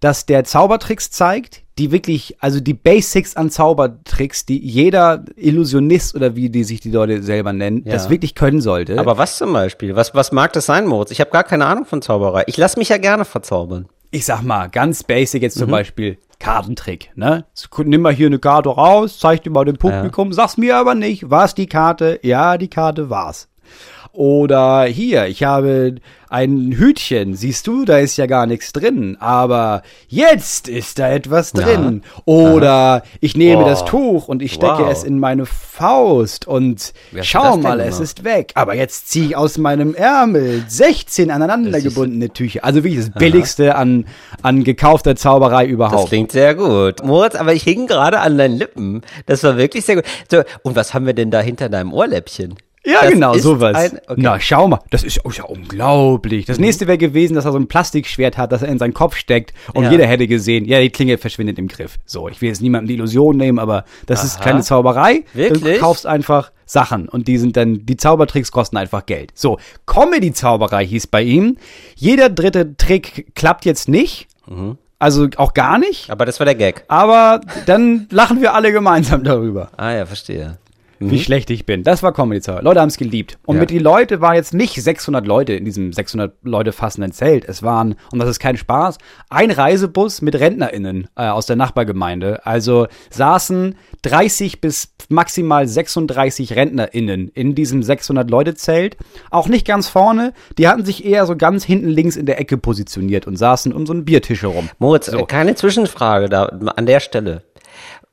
dass 0.00 0.26
der 0.26 0.44
Zaubertricks 0.44 1.10
zeigt, 1.10 1.62
die 1.76 1.90
wirklich, 1.92 2.36
also 2.40 2.60
die 2.60 2.74
Basics 2.74 3.36
an 3.36 3.50
Zaubertricks, 3.50 4.46
die 4.46 4.58
jeder 4.58 5.24
Illusionist 5.36 6.14
oder 6.14 6.34
wie 6.36 6.50
die 6.50 6.64
sich 6.64 6.80
die 6.80 6.90
Leute 6.90 7.22
selber 7.22 7.52
nennen, 7.52 7.82
Ja. 7.84 7.92
das 7.92 8.10
wirklich 8.10 8.34
können 8.34 8.60
sollte. 8.60 8.98
Aber 8.98 9.18
was 9.18 9.36
zum 9.38 9.52
Beispiel? 9.52 9.94
Was, 9.96 10.14
was 10.14 10.32
mag 10.32 10.52
das 10.52 10.66
sein, 10.66 10.86
Moritz? 10.86 11.10
Ich 11.10 11.20
habe 11.20 11.30
gar 11.30 11.44
keine 11.44 11.66
Ahnung 11.66 11.84
von 11.84 12.02
Zauberei. 12.02 12.44
Ich 12.46 12.56
lasse 12.56 12.78
mich 12.78 12.88
ja 12.88 12.98
gerne 12.98 13.24
verzaubern. 13.24 13.86
ich 14.10 14.24
sag 14.24 14.40
mal, 14.42 14.68
ganz 14.70 15.02
basic 15.02 15.42
jetzt 15.42 15.56
Mhm. 15.56 15.60
zum 15.60 15.70
Beispiel 15.70 16.16
Kartentrick, 16.38 17.10
ne? 17.14 17.44
Nimm 17.84 18.00
mal 18.00 18.12
hier 18.14 18.28
eine 18.28 18.38
Karte 18.38 18.70
raus, 18.70 19.18
zeig 19.18 19.42
die 19.42 19.50
mal 19.50 19.66
dem 19.66 19.76
Publikum, 19.76 20.32
sag's 20.32 20.56
mir 20.56 20.76
aber 20.78 20.94
nicht, 20.94 21.28
war's 21.28 21.54
die 21.54 21.66
Karte? 21.66 22.18
Ja, 22.22 22.56
die 22.56 22.68
Karte 22.68 23.10
war's. 23.10 23.48
Oder 24.12 24.84
hier, 24.84 25.26
ich 25.26 25.44
habe 25.44 25.96
ein 26.30 26.72
Hütchen, 26.72 27.34
siehst 27.34 27.66
du, 27.66 27.84
da 27.86 27.98
ist 27.98 28.18
ja 28.18 28.26
gar 28.26 28.44
nichts 28.46 28.72
drin, 28.72 29.16
aber 29.18 29.82
jetzt 30.08 30.68
ist 30.68 30.98
da 30.98 31.08
etwas 31.08 31.52
drin. 31.52 32.02
Oder 32.26 33.02
ich 33.20 33.36
nehme 33.36 33.62
Oh. 33.64 33.66
das 33.68 33.84
Tuch 33.86 34.28
und 34.28 34.42
ich 34.42 34.52
stecke 34.52 34.80
Wow. 34.84 34.90
es 34.92 35.04
in 35.04 35.18
meine 35.18 35.46
Faust 35.46 36.46
und 36.46 36.92
schau 37.22 37.54
das 37.54 37.62
mal, 37.62 37.80
es 37.80 37.98
ist 38.00 38.24
weg. 38.24 38.52
Aber 38.56 38.74
jetzt 38.74 39.08
ziehe 39.08 39.26
ich 39.26 39.36
aus 39.36 39.56
meinem 39.56 39.94
Ärmel 39.94 40.64
16 40.68 41.30
aneinander 41.30 41.80
gebundene 41.80 42.28
Tücher. 42.30 42.62
Also 42.64 42.84
wirklich 42.84 43.06
das 43.06 43.10
billigste 43.14 43.76
an, 43.76 44.04
an 44.42 44.64
gekaufter 44.64 45.16
Zauberei 45.16 45.64
Das 45.64 45.72
überhaupt. 45.72 46.08
klingt 46.08 46.32
sehr 46.32 46.54
gut. 46.54 47.02
Moritz, 47.04 47.36
aber 47.36 47.54
ich 47.54 47.62
hing 47.62 47.86
gerade 47.86 48.20
an 48.20 48.36
deinen 48.36 48.58
Lippen. 48.58 49.00
Das 49.26 49.42
war 49.44 49.56
wirklich 49.56 49.84
sehr 49.86 49.96
gut. 49.96 50.04
So, 50.30 50.42
und 50.62 50.76
was 50.76 50.92
haben 50.92 51.06
wir 51.06 51.14
denn 51.14 51.30
da 51.30 51.40
hinter 51.40 51.68
deinem 51.70 51.92
Ohrläppchen? 51.94 52.54
Ja, 52.88 53.02
Das 53.02 53.12
genau, 53.12 53.34
ist 53.34 53.42
sowas. 53.42 53.74
ein- 53.76 53.92
okay. 54.06 54.14
Mhm. 54.16 54.22
Na, 54.22 54.40
schau 54.40 54.66
mal, 54.68 54.80
das 54.90 55.02
ist, 55.04 55.20
oh, 55.24 55.30
ja 55.30 55.44
unglaublich. 55.44 56.46
Das 56.46 56.58
nächste 56.58 56.86
wäre 56.86 56.98
gewesen, 56.98 57.34
dass 57.34 57.44
er 57.44 57.52
so 57.52 57.58
ein 57.58 57.68
Plastikschwert 57.68 58.36
hat, 58.38 58.50
das 58.52 58.62
er 58.62 58.68
in 58.68 58.78
seinen 58.78 58.94
Kopf 58.94 59.16
steckt 59.16 59.52
und 59.74 59.84
Ja. 59.84 59.90
jeder 59.90 60.06
hätte 60.06 60.26
gesehen, 60.26 60.64
ja, 60.64 60.80
die 60.80 60.90
Klinge 60.90 61.18
verschwindet 61.18 61.58
im 61.58 61.68
Griff. 61.68 61.96
So, 62.06 62.28
ich 62.28 62.40
will 62.40 62.48
jetzt 62.48 62.62
niemandem 62.62 62.88
die 62.88 62.94
Illusion 62.94 63.36
nehmen, 63.36 63.58
aber 63.58 63.84
das 64.06 64.24
ist 64.24 64.36
Aha. 64.36 64.44
keine 64.44 64.62
Zauberei. 64.62 65.24
Du 65.34 65.38
Wirklich? 65.38 65.78
kaufst 65.80 66.06
einfach 66.06 66.50
Sachen 66.64 67.08
und 67.08 67.28
die 67.28 67.38
sind 67.38 67.56
dann, 67.56 67.86
die 67.86 67.96
Zaubertricks 67.96 68.52
kosten 68.52 68.76
einfach 68.76 69.06
Geld. 69.06 69.30
So, 69.34 69.58
Comedy-Zauberei 69.86 70.86
hieß 70.86 71.06
bei 71.08 71.22
ihm. 71.22 71.56
Jeder 71.96 72.28
dritte 72.30 72.76
Trick 72.76 73.34
klappt 73.34 73.64
jetzt 73.64 73.88
nicht. 73.88 74.28
Mhm. 74.46 74.78
Also 74.98 75.28
auch 75.36 75.54
gar 75.54 75.78
nicht. 75.78 76.10
Aber 76.10 76.24
das 76.26 76.40
war 76.40 76.44
der 76.44 76.54
Gag. 76.56 76.84
Aber 76.88 77.40
dann 77.66 78.06
lachen 78.10 78.40
wir 78.40 78.54
alle 78.54 78.72
gemeinsam 78.72 79.22
darüber. 79.24 79.70
Ah 79.76 79.92
ja, 79.92 80.06
verstehe. 80.06 80.58
Wie 81.00 81.18
schlecht 81.20 81.50
ich 81.50 81.64
bin. 81.66 81.82
Das 81.84 82.02
war 82.02 82.12
Comedy 82.12 82.40
Zauber. 82.40 82.62
Leute 82.62 82.80
haben 82.80 82.88
es 82.88 82.96
geliebt. 82.96 83.38
Und 83.46 83.56
Ja. 83.56 83.60
mit 83.60 83.70
die 83.70 83.78
Leute 83.78 84.20
waren 84.20 84.34
jetzt 84.34 84.54
nicht 84.54 84.74
600 84.82 85.26
Leute 85.26 85.52
in 85.54 85.64
diesem 85.64 85.92
600 85.92 86.34
Leute 86.42 86.72
fassenden 86.72 87.12
Zelt. 87.12 87.44
Es 87.48 87.62
waren, 87.62 87.94
und 88.12 88.18
das 88.18 88.28
ist 88.28 88.38
kein 88.40 88.56
Spaß, 88.56 88.98
ein 89.30 89.50
Reisebus 89.50 90.22
mit 90.22 90.34
RentnerInnen 90.38 91.08
äh, 91.16 91.28
aus 91.28 91.46
der 91.46 91.56
Nachbargemeinde. 91.56 92.44
Also 92.46 92.86
saßen 93.10 93.76
30 94.02 94.60
bis 94.60 94.94
maximal 95.08 95.66
36 95.66 96.54
RentnerInnen 96.56 97.28
in 97.34 97.54
diesem 97.54 97.82
600 97.82 98.30
Leute 98.30 98.54
Zelt. 98.54 98.96
Auch 99.30 99.48
nicht 99.48 99.66
ganz 99.66 99.88
vorne. 99.88 100.32
Die 100.58 100.68
hatten 100.68 100.84
sich 100.84 101.04
eher 101.04 101.26
so 101.26 101.36
ganz 101.36 101.64
hinten 101.64 101.88
links 101.88 102.16
in 102.16 102.26
der 102.26 102.40
Ecke 102.40 102.58
positioniert 102.58 103.26
und 103.26 103.36
saßen 103.36 103.72
um 103.72 103.86
so 103.86 103.92
einen 103.92 104.04
Biertisch 104.04 104.42
herum. 104.42 104.68
Moritz, 104.78 105.06
So. 105.06 105.24
keine 105.24 105.54
Zwischenfrage 105.54 106.28
da 106.28 106.44
an 106.44 106.86
der 106.86 107.00
Stelle. 107.00 107.42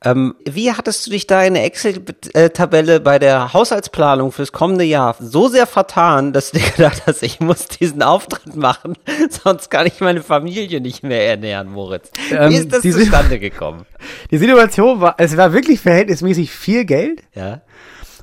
Ähm, 0.04 0.34
wie 0.44 0.72
hattest 0.72 1.06
du 1.06 1.10
dich 1.10 1.26
da 1.26 1.42
in 1.42 1.54
der 1.54 1.64
Excel-Tabelle 1.64 3.00
bei 3.00 3.18
der 3.18 3.54
Haushaltsplanung 3.54 4.30
fürs 4.30 4.52
kommende 4.52 4.84
Jahr 4.84 5.16
so 5.18 5.48
sehr 5.48 5.66
vertan, 5.66 6.34
dass 6.34 6.50
du 6.50 6.58
dir 6.58 6.70
gedacht 6.70 7.02
hast, 7.06 7.22
ich 7.22 7.40
muss 7.40 7.66
diesen 7.66 8.02
Auftritt 8.02 8.56
machen, 8.56 8.94
sonst 9.42 9.70
kann 9.70 9.86
ich 9.86 10.00
meine 10.00 10.22
Familie 10.22 10.80
nicht 10.82 11.02
mehr 11.02 11.26
ernähren, 11.26 11.70
Moritz. 11.72 12.10
Ähm, 12.30 12.50
wie 12.50 12.56
ist 12.56 12.72
das 12.72 12.82
zustande 12.82 13.38
gekommen? 13.38 13.86
Die 14.30 14.38
Situation 14.38 15.00
war, 15.00 15.14
es 15.18 15.36
war 15.36 15.52
wirklich 15.54 15.80
verhältnismäßig 15.80 16.50
viel 16.50 16.84
Geld. 16.84 17.22
Ja. 17.34 17.62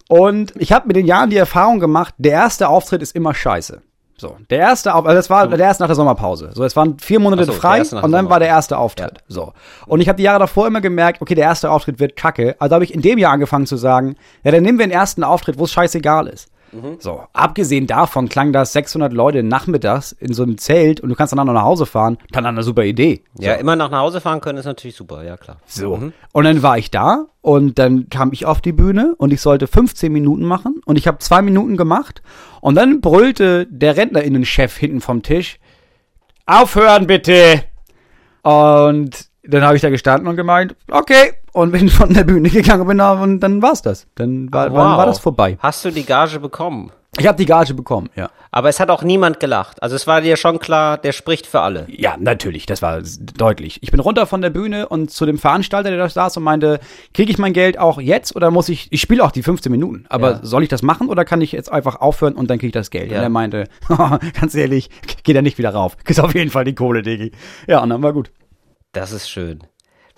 Und 0.09 0.53
ich 0.57 0.71
habe 0.71 0.87
mit 0.87 0.95
den 0.95 1.07
Jahren 1.07 1.31
die 1.31 1.37
Erfahrung 1.37 1.79
gemacht, 1.79 2.13
der 2.17 2.33
erste 2.33 2.67
Auftritt 2.67 3.01
ist 3.01 3.15
immer 3.15 3.33
scheiße. 3.33 3.81
So, 4.17 4.37
der 4.49 4.59
erste 4.59 4.93
Auf 4.93 5.05
also 5.05 5.15
das 5.15 5.29
war 5.29 5.47
der 5.47 5.59
erste 5.59 5.83
nach 5.83 5.87
der 5.87 5.95
Sommerpause. 5.95 6.51
So, 6.53 6.63
es 6.63 6.75
waren 6.75 6.99
vier 6.99 7.19
Monate 7.19 7.45
so, 7.45 7.51
frei 7.51 7.81
und 7.81 8.11
dann 8.11 8.29
war 8.29 8.39
der 8.39 8.47
erste 8.47 8.77
Auftritt. 8.77 9.23
So. 9.27 9.53
Und 9.87 10.01
ich 10.01 10.07
habe 10.07 10.17
die 10.17 10.23
Jahre 10.23 10.39
davor 10.39 10.67
immer 10.67 10.81
gemerkt, 10.81 11.21
okay, 11.21 11.35
der 11.35 11.45
erste 11.45 11.71
Auftritt 11.71 11.99
wird 11.99 12.15
kacke. 12.15 12.55
Also 12.59 12.75
habe 12.75 12.83
ich 12.83 12.93
in 12.93 13.01
dem 13.01 13.17
Jahr 13.17 13.33
angefangen 13.33 13.65
zu 13.65 13.75
sagen, 13.75 14.15
ja, 14.43 14.51
dann 14.51 14.63
nehmen 14.63 14.77
wir 14.77 14.85
den 14.85 14.91
ersten 14.91 15.23
Auftritt, 15.23 15.57
wo 15.57 15.65
es 15.65 15.71
scheißegal 15.71 16.27
ist. 16.27 16.49
So, 16.99 17.23
abgesehen 17.33 17.87
davon 17.87 18.29
klang 18.29 18.51
das 18.51 18.73
600 18.73 19.13
Leute 19.13 19.43
nachmittags 19.43 20.11
in 20.11 20.33
so 20.33 20.43
einem 20.43 20.57
Zelt 20.57 21.01
und 21.01 21.09
du 21.09 21.15
kannst 21.15 21.33
dann 21.33 21.45
noch 21.45 21.53
nach 21.53 21.63
Hause 21.63 21.85
fahren. 21.85 22.17
Dann 22.31 22.45
eine 22.45 22.63
super 22.63 22.83
Idee. 22.83 23.23
Ja, 23.39 23.55
immer 23.55 23.75
nach 23.75 23.91
Hause 23.91 24.21
fahren 24.21 24.41
können 24.41 24.57
ist 24.57 24.65
natürlich 24.65 24.95
super, 24.95 25.23
ja 25.23 25.37
klar. 25.37 25.57
So. 25.65 26.11
Und 26.31 26.43
dann 26.43 26.63
war 26.63 26.77
ich 26.77 26.91
da 26.91 27.25
und 27.41 27.79
dann 27.79 28.09
kam 28.09 28.31
ich 28.33 28.45
auf 28.45 28.61
die 28.61 28.71
Bühne 28.71 29.15
und 29.17 29.31
ich 29.33 29.41
sollte 29.41 29.67
15 29.67 30.11
Minuten 30.11 30.43
machen 30.43 30.81
und 30.85 30.97
ich 30.97 31.07
habe 31.07 31.19
zwei 31.19 31.41
Minuten 31.41 31.77
gemacht 31.77 32.21
und 32.61 32.75
dann 32.75 33.01
brüllte 33.01 33.67
der 33.67 33.97
Rentnerinnenchef 33.97 34.77
hinten 34.77 35.01
vom 35.01 35.23
Tisch, 35.23 35.59
aufhören 36.45 37.07
bitte! 37.07 37.63
Und 38.43 39.32
dann 39.43 39.63
habe 39.63 39.75
ich 39.75 39.81
da 39.81 39.89
gestanden 39.89 40.27
und 40.27 40.35
gemeint, 40.35 40.75
okay, 40.89 41.33
und 41.51 41.71
bin 41.71 41.89
von 41.89 42.13
der 42.13 42.23
Bühne 42.23 42.49
gegangen 42.49 42.87
bin, 42.87 42.99
und 42.99 43.39
dann 43.39 43.61
war's 43.61 43.81
das. 43.81 44.07
Dann 44.15 44.51
war, 44.51 44.65
dann 44.69 44.75
war 44.75 45.05
das 45.05 45.19
vorbei. 45.19 45.57
Hast 45.59 45.83
du 45.85 45.91
die 45.91 46.05
Gage 46.05 46.39
bekommen? 46.39 46.91
Ich 47.19 47.27
habe 47.27 47.37
die 47.37 47.45
Gage 47.45 47.75
bekommen, 47.75 48.09
ja. 48.15 48.31
Aber 48.49 48.69
es 48.69 48.79
hat 48.79 48.89
auch 48.89 49.03
niemand 49.03 49.39
gelacht. 49.39 49.83
Also 49.83 49.95
es 49.95 50.07
war 50.07 50.21
dir 50.21 50.35
schon 50.35 50.57
klar, 50.57 50.97
der 50.97 51.11
spricht 51.11 51.45
für 51.45 51.59
alle. 51.61 51.85
Ja, 51.87 52.15
natürlich, 52.19 52.65
das 52.65 52.81
war 52.81 53.01
deutlich. 53.37 53.77
Ich 53.83 53.91
bin 53.91 53.99
runter 53.99 54.25
von 54.25 54.41
der 54.41 54.49
Bühne 54.49 54.89
und 54.89 55.11
zu 55.11 55.27
dem 55.27 55.37
Veranstalter, 55.37 55.89
der 55.91 55.99
da 55.99 56.09
saß 56.09 56.37
und 56.37 56.43
meinte, 56.43 56.79
kriege 57.13 57.31
ich 57.31 57.37
mein 57.37 57.53
Geld 57.53 57.77
auch 57.77 58.01
jetzt 58.01 58.35
oder 58.35 58.49
muss 58.49 58.67
ich, 58.67 58.87
ich 58.91 58.99
spiele 58.99 59.23
auch 59.23 59.29
die 59.31 59.43
15 59.43 59.71
Minuten, 59.71 60.05
aber 60.09 60.31
Ja. 60.31 60.39
soll 60.41 60.63
ich 60.63 60.69
das 60.69 60.81
machen 60.81 61.07
oder 61.07 61.23
kann 61.23 61.41
ich 61.41 61.51
jetzt 61.51 61.71
einfach 61.71 61.97
aufhören 62.01 62.33
und 62.33 62.49
dann 62.49 62.57
kriege 62.57 62.67
ich 62.69 62.73
das 62.73 62.89
Geld? 62.89 63.11
Ja. 63.11 63.17
Und 63.19 63.23
er 63.23 63.29
meinte, 63.29 63.67
ganz 64.39 64.55
ehrlich, 64.55 64.89
geht 65.23 65.35
er 65.35 65.43
nicht 65.43 65.59
wieder 65.59 65.69
rauf. 65.69 65.97
Kriegst 66.03 66.19
auf 66.19 66.33
jeden 66.33 66.49
Fall 66.49 66.63
die 66.63 66.73
Kohle, 66.73 67.03
Diggi. 67.03 67.31
Ja, 67.67 67.79
und 67.83 67.89
dann 67.91 68.01
war 68.01 68.13
gut. 68.13 68.31
Das 68.93 69.11
ist 69.11 69.29
schön. 69.29 69.59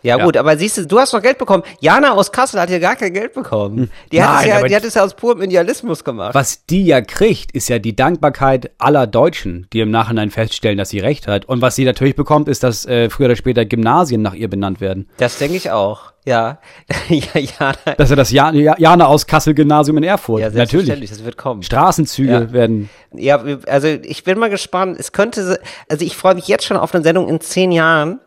Ja, 0.02 0.24
gut, 0.24 0.38
aber 0.38 0.56
siehst 0.56 0.78
du, 0.78 0.86
du 0.86 1.00
hast 1.00 1.14
noch 1.14 1.22
Geld 1.24 1.40
bekommen. 1.40 1.64
Jana 1.80 2.12
aus 2.12 2.32
Kassel 2.32 2.60
hat 2.62 2.70
ja 2.70 2.78
gar 2.78 2.96
kein 2.96 3.12
Geld 3.12 3.34
bekommen. 3.34 3.90
Die 4.12 4.22
hat. 4.22 4.30
Nein, 4.36 4.40
es 4.44 4.62
ja, 4.62 4.68
die 4.68 4.76
hat 4.76 4.84
es 4.84 4.94
ja 4.94 5.04
aus 5.04 5.16
purem 5.16 5.42
Idealismus 5.42 6.04
gemacht. 6.04 6.36
Was 6.36 6.64
die 6.68 6.86
ja 6.86 7.02
kriegt, 7.02 7.52
ist 7.54 7.70
ja 7.70 7.80
die 7.80 7.96
Dankbarkeit 7.96 8.70
aller 8.78 9.08
Deutschen, 9.08 9.66
die 9.74 9.80
im 9.80 9.90
Nachhinein 9.90 10.30
feststellen, 10.30 10.78
dass 10.78 10.90
sie 10.90 11.00
recht 11.00 11.28
hat. 11.28 11.46
Und 11.46 11.64
was 11.64 11.76
sie 11.76 11.86
natürlich 11.86 12.16
bekommt, 12.16 12.48
ist, 12.50 12.62
dass 12.62 12.86
äh, 12.86 13.10
früher 13.10 13.26
oder 13.28 13.36
später 13.36 13.66
Gymnasien 13.66 14.22
nach 14.22 14.36
ihr 14.36 14.48
benannt 14.48 14.80
werden. 14.80 15.10
Das 15.18 15.40
denke 15.40 15.56
ich 15.58 15.72
auch. 15.72 16.14
Ja. 16.24 16.60
ja, 17.10 17.40
Jana. 17.42 17.74
Das 17.98 18.06
ist 18.06 18.10
ja 18.12 18.16
das 18.16 18.32
Ja- 18.32 18.52
Ja- 18.52 18.76
Jana 18.78 19.08
aus 19.08 19.26
Kassel 19.26 19.56
Gymnasium 19.56 19.98
in 19.98 20.04
Erfurt. 20.04 20.42
Ja, 20.42 20.50
natürlich. 20.52 21.10
das 21.10 21.24
wird 21.26 21.38
kommen. 21.38 21.64
Straßenzüge 21.64 22.32
Ja. 22.32 22.52
werden 22.54 22.92
Ja, 23.16 23.44
also 23.66 23.88
ich 23.88 24.24
bin 24.24 24.38
mal 24.38 24.52
gespannt. 24.52 25.00
Es 25.00 25.12
könnte, 25.14 25.60
also 25.90 26.06
ich 26.06 26.16
freue 26.16 26.36
mich 26.36 26.48
jetzt 26.48 26.66
schon 26.66 26.78
auf 26.78 26.94
eine 26.94 27.04
Sendung 27.04 27.28
in 27.28 27.42
zehn 27.42 27.72
Jahren, 27.72 28.20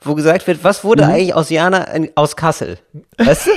wo 0.00 0.14
gesagt 0.14 0.46
wird, 0.46 0.64
was 0.64 0.84
wurde 0.84 1.06
eigentlich 1.06 1.34
aus 1.34 1.50
Jana 1.50 1.84
in, 1.84 2.10
aus 2.14 2.36
Kassel? 2.36 2.78
Weißt 3.18 3.46
du? 3.46 3.50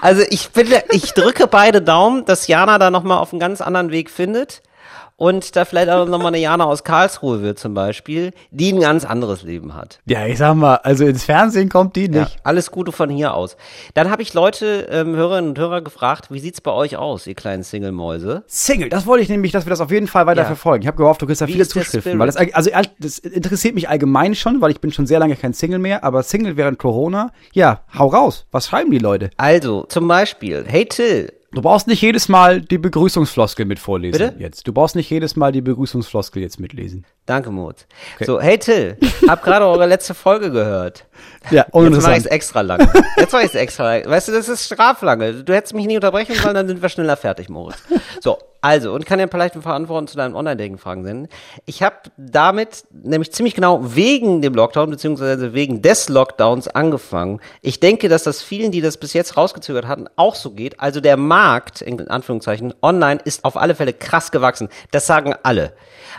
also 0.00 0.22
ich 0.30 0.50
bin, 0.50 0.68
ich 0.90 1.12
drücke 1.12 1.46
beide 1.46 1.82
Daumen, 1.82 2.24
dass 2.24 2.46
Jana 2.46 2.78
da 2.78 2.90
nochmal 2.90 3.18
auf 3.18 3.32
einen 3.32 3.40
ganz 3.40 3.60
anderen 3.60 3.90
Weg 3.90 4.10
findet 4.10 4.62
und 5.16 5.54
da 5.56 5.64
vielleicht 5.64 5.88
auch 5.90 6.06
nochmal 6.06 6.28
eine 6.28 6.38
Jana 6.38 6.64
aus 6.64 6.84
Karlsruhe 6.84 7.42
wird 7.42 7.58
zum 7.58 7.74
Beispiel, 7.74 8.32
die 8.50 8.72
ein 8.72 8.80
ganz 8.80 9.04
anderes 9.04 9.42
Leben 9.42 9.74
hat. 9.74 10.00
Ja, 10.06 10.26
ich 10.26 10.38
sag 10.38 10.54
mal, 10.54 10.76
also 10.76 11.04
ins 11.06 11.24
Fernsehen 11.24 11.68
kommt 11.68 11.96
die 11.96 12.10
Ja, 12.10 12.20
nicht. 12.22 12.38
alles 12.44 12.70
Gute 12.70 12.92
von 12.92 13.10
hier 13.10 13.34
aus. 13.34 13.56
Dann 13.94 14.10
habe 14.10 14.22
ich 14.22 14.34
Leute, 14.34 14.88
ähm, 14.90 15.14
Hörerinnen 15.14 15.50
und 15.50 15.58
Hörer 15.58 15.80
gefragt, 15.82 16.28
wie 16.30 16.40
sieht's 16.40 16.60
bei 16.60 16.72
euch 16.72 16.96
aus, 16.96 17.26
ihr 17.26 17.34
kleinen 17.34 17.62
Single-Mäuse? 17.62 18.42
Single, 18.46 18.88
das 18.88 19.06
wollte 19.06 19.22
ich 19.22 19.28
nämlich, 19.28 19.52
dass 19.52 19.66
wir 19.66 19.70
das 19.70 19.80
auf 19.80 19.90
jeden 19.90 20.06
Fall 20.06 20.26
weiter 20.26 20.42
Ja. 20.42 20.46
verfolgen. 20.46 20.82
Ich 20.82 20.86
habe 20.88 20.96
gehofft, 20.96 21.22
du 21.22 21.26
kriegst 21.26 21.40
da 21.40 21.46
Wie 21.46 21.52
viele 21.52 21.68
Zuschriften. 21.68 22.18
Weil 22.18 22.26
das, 22.26 22.36
also 22.36 22.70
das 22.98 23.18
interessiert 23.18 23.74
mich 23.74 23.88
allgemein 23.88 24.34
schon, 24.34 24.60
weil 24.60 24.70
ich 24.70 24.80
bin 24.80 24.92
schon 24.92 25.06
sehr 25.06 25.18
lange 25.18 25.36
kein 25.36 25.52
Single 25.54 25.78
mehr, 25.78 26.04
aber 26.04 26.22
Single 26.22 26.56
während 26.56 26.78
Corona, 26.78 27.30
ja, 27.52 27.80
hau 27.98 28.08
raus. 28.08 28.46
Was 28.50 28.66
schreiben 28.66 28.90
die 28.90 28.98
Leute? 28.98 29.30
Also, 29.36 29.84
zum 29.88 30.08
Beispiel, 30.08 30.64
hey 30.66 30.86
Till, 30.86 31.32
Du 31.54 31.60
brauchst 31.60 31.86
nicht 31.86 32.00
jedes 32.00 32.28
Mal 32.28 32.62
die 32.62 32.78
Begrüßungsfloskel 32.78 33.66
mit 33.66 33.78
vorlesen 33.78 34.18
Bitte? 34.18 34.34
jetzt. 34.38 34.66
Du 34.66 34.72
brauchst 34.72 34.96
nicht 34.96 35.10
jedes 35.10 35.36
Mal 35.36 35.52
die 35.52 35.60
Begrüßungsfloskel 35.60 36.42
jetzt 36.42 36.58
mitlesen. 36.58 37.04
Danke, 37.26 37.50
Mut. 37.50 37.86
So, 38.20 38.40
hey 38.40 38.56
Till, 38.58 38.96
hab 39.28 39.42
gerade 39.42 39.66
eure 39.66 39.86
letzte 39.86 40.14
Folge 40.14 40.50
gehört. 40.50 41.04
Ja, 41.50 41.66
Jetzt 41.66 41.74
mache 41.74 41.84
ich 41.84 41.90
es 41.90 42.00
uninteressant. 42.00 42.26
extra 42.32 42.60
lang. 42.62 42.90
Jetzt 43.18 43.32
mache 43.32 43.42
ich 43.42 43.48
es 43.50 43.54
extra 43.54 43.84
lang. 43.84 44.06
Weißt 44.08 44.28
du, 44.28 44.32
das 44.32 44.48
ist 44.48 44.64
straflange. 44.64 45.44
Du 45.44 45.52
hättest 45.54 45.74
mich 45.74 45.86
nie 45.86 45.96
unterbrechen 45.96 46.34
sollen, 46.34 46.54
dann 46.54 46.68
sind 46.68 46.80
wir 46.80 46.88
schneller 46.88 47.16
fertig, 47.18 47.48
Moritz. 47.50 47.76
So, 48.20 48.38
also, 48.64 48.92
und 48.92 49.04
kann 49.06 49.18
dir 49.18 49.26
vielleicht 49.26 49.56
ein 49.56 49.62
paar 49.62 49.74
Antworten 49.74 50.06
zu 50.06 50.16
deinen 50.16 50.36
Online-Dating-Fragen 50.36 51.02
senden. 51.02 51.28
Ich 51.66 51.82
habe 51.82 51.96
damit 52.16 52.84
nämlich 52.92 53.32
ziemlich 53.32 53.56
genau 53.56 53.80
wegen 53.96 54.40
dem 54.40 54.54
Lockdown, 54.54 54.88
beziehungsweise 54.88 55.52
wegen 55.52 55.82
des 55.82 56.08
Lockdowns 56.08 56.68
angefangen. 56.68 57.40
Ich 57.60 57.80
denke, 57.80 58.08
dass 58.08 58.22
das 58.22 58.40
vielen, 58.40 58.70
die 58.70 58.80
das 58.80 58.98
bis 58.98 59.14
jetzt 59.14 59.36
rausgezögert 59.36 59.88
hatten, 59.88 60.06
auch 60.14 60.36
so 60.36 60.52
geht. 60.52 60.78
Also 60.78 61.00
der 61.00 61.16
Markt, 61.16 61.82
in 61.82 62.06
Anführungszeichen, 62.06 62.72
online 62.82 63.20
ist 63.24 63.44
auf 63.44 63.56
alle 63.56 63.74
Fälle 63.74 63.92
krass 63.92 64.30
gewachsen. 64.30 64.68
Das 64.92 65.08
sagen 65.08 65.34
alle. 65.42 65.72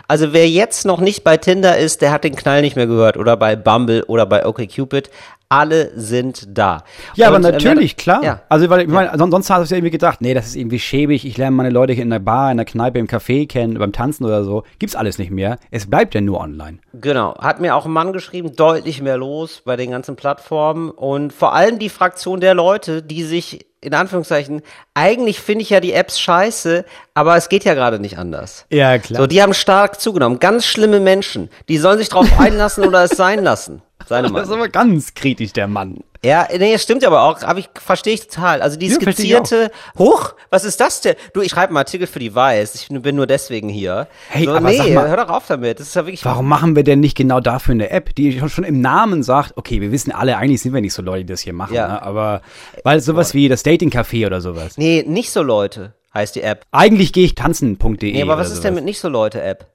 Also 0.06 0.34
wer 0.34 0.46
jetzt 0.46 0.84
noch 0.84 1.00
nicht 1.00 1.24
bei 1.24 1.38
Tinder 1.38 1.78
ist, 1.78 2.02
der 2.02 2.12
hat 2.12 2.24
den 2.24 2.36
Knall 2.36 2.60
nicht 2.60 2.76
mehr 2.76 2.86
gehört 2.86 3.16
oder 3.16 3.38
bei 3.38 3.56
Bumble 3.56 4.04
oder 4.04 4.26
bei 4.26 4.44
OkCupid. 4.44 5.08
Alle 5.48 5.92
sind 5.98 6.46
da. 6.48 6.82
Ja, 7.14 7.28
aber 7.28 7.36
Und, 7.36 7.44
äh, 7.44 7.52
natürlich, 7.52 7.96
klar. 7.96 8.24
Ja. 8.24 8.40
Also, 8.48 8.68
weil 8.70 8.82
ich 8.82 8.88
meine, 8.88 9.16
son- 9.18 9.30
sonst 9.30 9.50
hast 9.50 9.70
du 9.70 9.74
ja 9.74 9.78
irgendwie 9.78 9.90
gedacht, 9.92 10.20
nee, 10.20 10.34
das 10.34 10.46
ist 10.46 10.56
irgendwie 10.56 10.78
schäbig, 10.80 11.24
ich 11.24 11.36
lerne 11.36 11.54
meine 11.54 11.70
Leute 11.70 11.92
hier 11.92 12.02
in 12.02 12.10
der 12.10 12.18
Bar, 12.18 12.50
in 12.50 12.56
der 12.56 12.66
Kneipe, 12.66 12.98
im 12.98 13.06
Café 13.06 13.46
kennen, 13.46 13.78
beim 13.78 13.92
Tanzen 13.92 14.24
oder 14.24 14.42
so. 14.42 14.64
Gibt's 14.78 14.96
alles 14.96 15.18
nicht 15.18 15.30
mehr. 15.30 15.58
Es 15.70 15.88
bleibt 15.88 16.14
ja 16.14 16.20
nur 16.20 16.40
online. 16.40 16.78
Genau, 16.94 17.36
hat 17.38 17.60
mir 17.60 17.76
auch 17.76 17.84
ein 17.86 17.92
Mann 17.92 18.12
geschrieben, 18.12 18.56
deutlich 18.56 19.00
mehr 19.02 19.16
los 19.18 19.62
bei 19.64 19.76
den 19.76 19.90
ganzen 19.90 20.16
Plattformen 20.16 20.90
und 20.90 21.32
vor 21.32 21.54
allem 21.54 21.78
die 21.78 21.88
Fraktion 21.90 22.40
der 22.40 22.54
Leute, 22.54 23.02
die 23.02 23.22
sich 23.22 23.66
in 23.80 23.92
Anführungszeichen, 23.92 24.62
eigentlich 24.94 25.40
finde 25.40 25.60
ich 25.60 25.68
ja 25.68 25.78
die 25.78 25.92
Apps 25.92 26.18
scheiße, 26.18 26.86
aber 27.12 27.36
es 27.36 27.50
geht 27.50 27.64
ja 27.64 27.74
gerade 27.74 27.98
nicht 28.00 28.16
anders. 28.18 28.64
Ja, 28.70 28.96
klar. 28.98 29.20
So, 29.20 29.26
die 29.26 29.42
haben 29.42 29.52
stark 29.52 30.00
zugenommen. 30.00 30.38
Ganz 30.38 30.64
schlimme 30.64 31.00
Menschen. 31.00 31.50
Die 31.68 31.76
sollen 31.76 31.98
sich 31.98 32.08
drauf 32.08 32.26
einlassen 32.40 32.84
oder 32.86 33.04
es 33.04 33.10
sein 33.10 33.44
lassen. 33.44 33.82
Seine 34.08 34.28
das 34.32 34.42
ist 34.42 34.48
Meinung. 34.48 34.62
aber 34.64 34.68
ganz 34.68 35.14
kritisch, 35.14 35.52
der 35.52 35.68
Mann. 35.68 35.98
Ja, 36.24 36.48
nee, 36.56 36.78
stimmt 36.78 37.04
aber 37.04 37.22
auch, 37.24 37.42
aber 37.42 37.58
ich 37.58 37.68
verstehe 37.74 38.14
ich 38.14 38.28
total. 38.28 38.62
Also 38.62 38.78
die 38.78 38.86
Ja, 38.86 38.94
skizzierte, 38.94 39.70
hoch, 39.98 40.32
was 40.48 40.64
ist 40.64 40.80
das 40.80 41.02
denn? 41.02 41.16
Du, 41.34 41.42
ich 41.42 41.50
schreibe 41.50 41.68
einen 41.68 41.76
Artikel 41.76 42.06
für 42.06 42.18
die 42.18 42.34
Weiß, 42.34 42.74
ich 42.76 42.88
bin 42.88 43.14
nur 43.16 43.26
deswegen 43.26 43.68
hier. 43.68 44.08
Hey, 44.30 44.46
so, 44.46 44.52
aber 44.54 44.70
nee, 44.70 44.94
mal- 44.94 45.06
hör 45.08 45.18
doch 45.18 45.28
auf 45.28 45.46
damit. 45.46 45.80
Das 45.80 45.88
ist 45.88 45.94
ja 45.94 46.06
wirklich 46.06 46.24
Warum 46.24 46.48
machen 46.48 46.76
wir 46.76 46.82
denn 46.82 47.00
nicht 47.00 47.14
genau 47.14 47.40
dafür 47.40 47.72
eine 47.72 47.90
App, 47.90 48.14
die 48.14 48.40
schon- 48.48 48.64
im 48.64 48.80
Namen 48.80 49.22
sagt, 49.22 49.52
okay, 49.56 49.82
wir 49.82 49.92
wissen 49.92 50.12
alle, 50.12 50.38
eigentlich 50.38 50.62
sind 50.62 50.72
wir 50.72 50.80
nicht 50.80 50.94
so 50.94 51.02
Leute, 51.02 51.24
die 51.26 51.32
das 51.34 51.40
hier 51.42 51.52
machen, 51.52 51.74
Ja. 51.74 51.88
ne? 51.88 52.02
aber 52.02 52.40
weil 52.84 53.00
sowas 53.00 53.34
wie 53.34 53.48
das 53.48 53.62
Dating-Café 53.62 54.24
oder 54.26 54.40
sowas. 54.40 54.78
Nee, 54.78 55.04
nicht 55.06 55.30
so 55.30 55.42
Leute 55.42 55.92
heißt 56.14 56.36
die 56.36 56.42
App. 56.42 56.64
Eigentlich 56.72 57.12
gehe 57.12 57.26
ich 57.26 57.34
tanzen.de. 57.34 58.12
Nee, 58.12 58.22
aber 58.22 58.38
was 58.38 58.50
ist 58.50 58.64
denn 58.64 58.74
mit 58.74 58.84
nicht 58.84 58.98
so 59.00 59.08
Leute 59.10 59.42
App? 59.42 59.66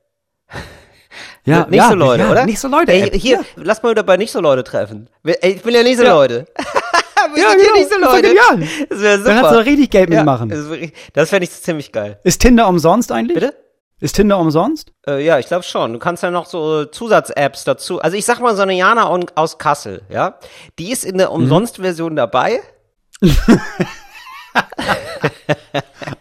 Ja, 1.46 1.66
nicht 1.68 1.76
ja, 1.78 1.90
so 1.90 1.96
Leute, 1.96 2.24
ja, 2.24 2.32
oder? 2.32 2.46
Nicht 2.46 2.60
so 2.60 2.68
Leute. 2.68 2.92
Ey, 2.92 3.10
hier, 3.20 3.38
ja. 3.38 3.42
lass 3.56 3.82
mal 3.84 3.92
wieder 3.92 4.04
bei 4.04 4.18
nicht 4.18 4.32
so 4.32 4.40
Leute 4.42 4.64
treffen. 4.64 5.10
Ey, 5.24 5.54
Ich 5.56 5.62
bin 5.64 5.74
ja 5.74 5.84
nicht 5.84 5.98
so 5.98 6.04
Ja. 6.04 6.14
Leute. 6.14 6.46
Wir 7.34 7.44
Ja, 7.44 7.50
sind 7.52 7.60
hier 7.60 7.68
genau. 7.68 7.80
nicht 7.80 7.90
so 7.92 8.00
Das 8.00 8.14
Leute. 8.14 8.36
Das 8.90 9.02
wäre 9.02 9.18
super. 9.18 9.30
Dann 9.34 9.42
kannst 9.42 9.56
du 9.56 9.66
richtig 9.66 9.90
Geld 9.90 10.10
mitmachen. 10.10 10.50
Das, 10.50 10.66
das 11.14 11.30
fände 11.30 11.44
ich 11.44 11.52
ziemlich 11.52 11.92
geil. 11.92 12.18
Ist 12.24 12.42
Tinder 12.42 12.68
umsonst 12.68 13.12
eigentlich? 13.12 13.34
Bitte? 13.36 13.56
Ist 14.00 14.16
Tinder 14.16 14.40
umsonst? 14.40 14.94
Äh, 15.06 15.26
ja, 15.26 15.38
ich 15.40 15.48
glaube 15.48 15.64
schon. 15.64 15.92
Du 15.92 16.00
kannst 16.00 16.24
ja 16.24 16.32
noch 16.32 16.46
so 16.46 16.86
Zusatz-Apps 16.86 17.66
dazu. 17.66 18.00
Also 18.02 18.16
ich 18.16 18.24
sag 18.26 18.40
mal 18.40 18.56
so 18.56 18.62
eine 18.62 18.74
Jana 18.74 19.10
aus 19.36 19.58
Kassel, 19.58 20.04
ja. 20.10 20.40
Die 20.80 20.92
ist 20.92 21.04
in 21.04 21.18
der 21.18 21.28
Mhm. 21.28 21.36
Umsonst-Version 21.36 22.16
dabei. 22.16 22.62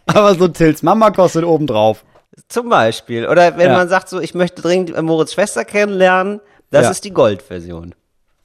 Aber 0.06 0.34
so 0.34 0.48
Tills 0.48 0.82
Mama 0.82 1.10
kostet 1.10 1.44
obendrauf. 1.44 2.04
Zum 2.48 2.68
Beispiel. 2.68 3.26
Oder 3.26 3.56
wenn 3.58 3.70
Ja. 3.70 3.76
man 3.76 3.88
sagt 3.88 4.08
so, 4.08 4.20
ich 4.20 4.34
möchte 4.34 4.62
dringend 4.62 5.00
Moritz 5.02 5.32
Schwester 5.32 5.64
kennenlernen, 5.64 6.40
das 6.70 6.84
Ja. 6.84 6.90
ist 6.90 7.04
die 7.04 7.10
Gold-Version. 7.12 7.94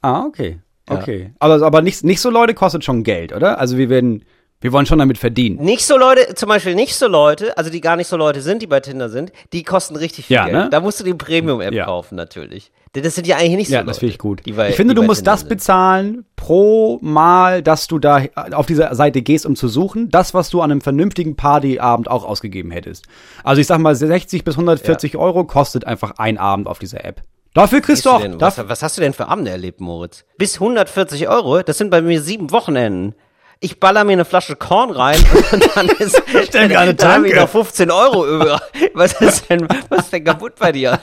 Ah, 0.02 0.24
okay. 0.26 0.58
Okay. 0.88 1.32
Aber, 1.38 1.62
aber 1.62 1.80
nicht, 1.80 2.04
nicht 2.04 2.20
so 2.20 2.28
Leute 2.30 2.52
kostet 2.54 2.84
schon 2.84 3.04
Geld, 3.04 3.32
oder? 3.32 3.58
Also 3.58 3.78
wir 3.78 3.88
werden, 3.88 4.24
wir 4.60 4.72
wollen 4.72 4.86
schon 4.86 4.98
damit 4.98 5.18
verdienen. 5.18 5.62
Nicht 5.62 5.84
so 5.86 5.98
Leute, 5.98 6.34
zum 6.34 6.48
Beispiel 6.48 6.74
nicht 6.74 6.94
so 6.94 7.06
Leute, 7.06 7.56
also 7.58 7.70
die 7.70 7.80
gar 7.82 7.96
nicht 7.96 8.06
so 8.08 8.16
Leute 8.16 8.40
sind, 8.40 8.62
die 8.62 8.66
bei 8.66 8.80
Tinder 8.80 9.10
sind, 9.10 9.30
die 9.52 9.62
kosten 9.62 9.94
richtig 9.96 10.26
viel 10.26 10.36
Ja, 10.36 10.44
Geld. 10.44 10.56
ne? 10.56 10.68
Da 10.70 10.80
musst 10.80 11.00
du 11.00 11.04
die 11.04 11.12
Premium-App 11.14 11.74
Ja. 11.74 11.84
kaufen, 11.84 12.14
natürlich. 12.14 12.70
Denn 12.94 13.02
Das 13.02 13.14
sind 13.16 13.26
ja 13.26 13.36
eigentlich 13.36 13.56
nicht 13.56 13.66
so 13.68 13.74
Ja, 13.74 13.80
Leute. 13.80 13.88
das 13.88 13.98
finde 13.98 14.12
ich 14.12 14.18
gut. 14.18 14.40
Die 14.46 14.52
bei, 14.52 14.70
ich 14.70 14.76
finde, 14.76 14.94
du 14.94 15.02
musst 15.02 15.18
Tinder 15.20 15.32
das 15.32 15.40
sind. 15.40 15.48
bezahlen 15.50 16.24
pro 16.36 16.98
Mal, 17.02 17.60
dass 17.62 17.88
du 17.88 17.98
da 17.98 18.22
auf 18.52 18.66
dieser 18.66 18.94
Seite 18.94 19.20
gehst, 19.20 19.44
um 19.44 19.54
zu 19.56 19.68
suchen. 19.68 20.08
Das, 20.10 20.32
was 20.32 20.48
du 20.48 20.62
an 20.62 20.70
einem 20.70 20.80
vernünftigen 20.80 21.36
Partyabend 21.36 22.08
auch 22.08 22.24
ausgegeben 22.24 22.70
hättest. 22.70 23.06
Also 23.42 23.60
ich 23.60 23.66
sag 23.66 23.78
mal, 23.80 23.94
60 23.94 24.44
bis 24.44 24.54
140 24.54 25.16
Euro 25.16 25.44
kostet 25.44 25.84
einfach 25.86 26.12
ein 26.18 26.38
Abend 26.38 26.68
auf 26.68 26.78
dieser 26.78 27.04
App. 27.04 27.20
Dafür 27.52 27.80
kriegst 27.80 28.04
du 28.04 28.08
du 28.10 28.14
auch. 28.16 28.20
denn, 28.20 28.40
was, 28.40 28.58
was 28.68 28.82
hast 28.82 28.96
du 28.96 29.00
denn 29.00 29.12
für 29.12 29.28
Abende 29.28 29.50
erlebt, 29.50 29.80
Moritz? 29.80 30.24
Bis 30.38 30.54
140 30.54 31.28
Euro? 31.28 31.62
Das 31.62 31.78
sind 31.78 31.90
bei 31.90 32.00
mir 32.02 32.20
sieben 32.20 32.50
Wochenenden. 32.50 33.14
Ich 33.60 33.80
baller 33.80 34.04
mir 34.04 34.12
eine 34.12 34.24
Flasche 34.24 34.56
Korn 34.56 34.90
rein 34.90 35.18
und 35.52 35.68
dann 35.74 35.88
ist 35.98 36.20
mir 36.54 36.78
eine 36.78 36.94
dann 36.94 37.12
hab 37.12 37.24
ich 37.24 37.34
noch 37.34 37.48
15 37.48 37.90
Euro 37.90 38.26
über. 38.26 38.60
Was 38.94 39.20
ist 39.20 39.48
denn, 39.48 39.66
was 39.88 40.00
ist 40.04 40.12
denn 40.12 40.24
kaputt 40.24 40.54
bei 40.58 40.72
dir? 40.72 40.98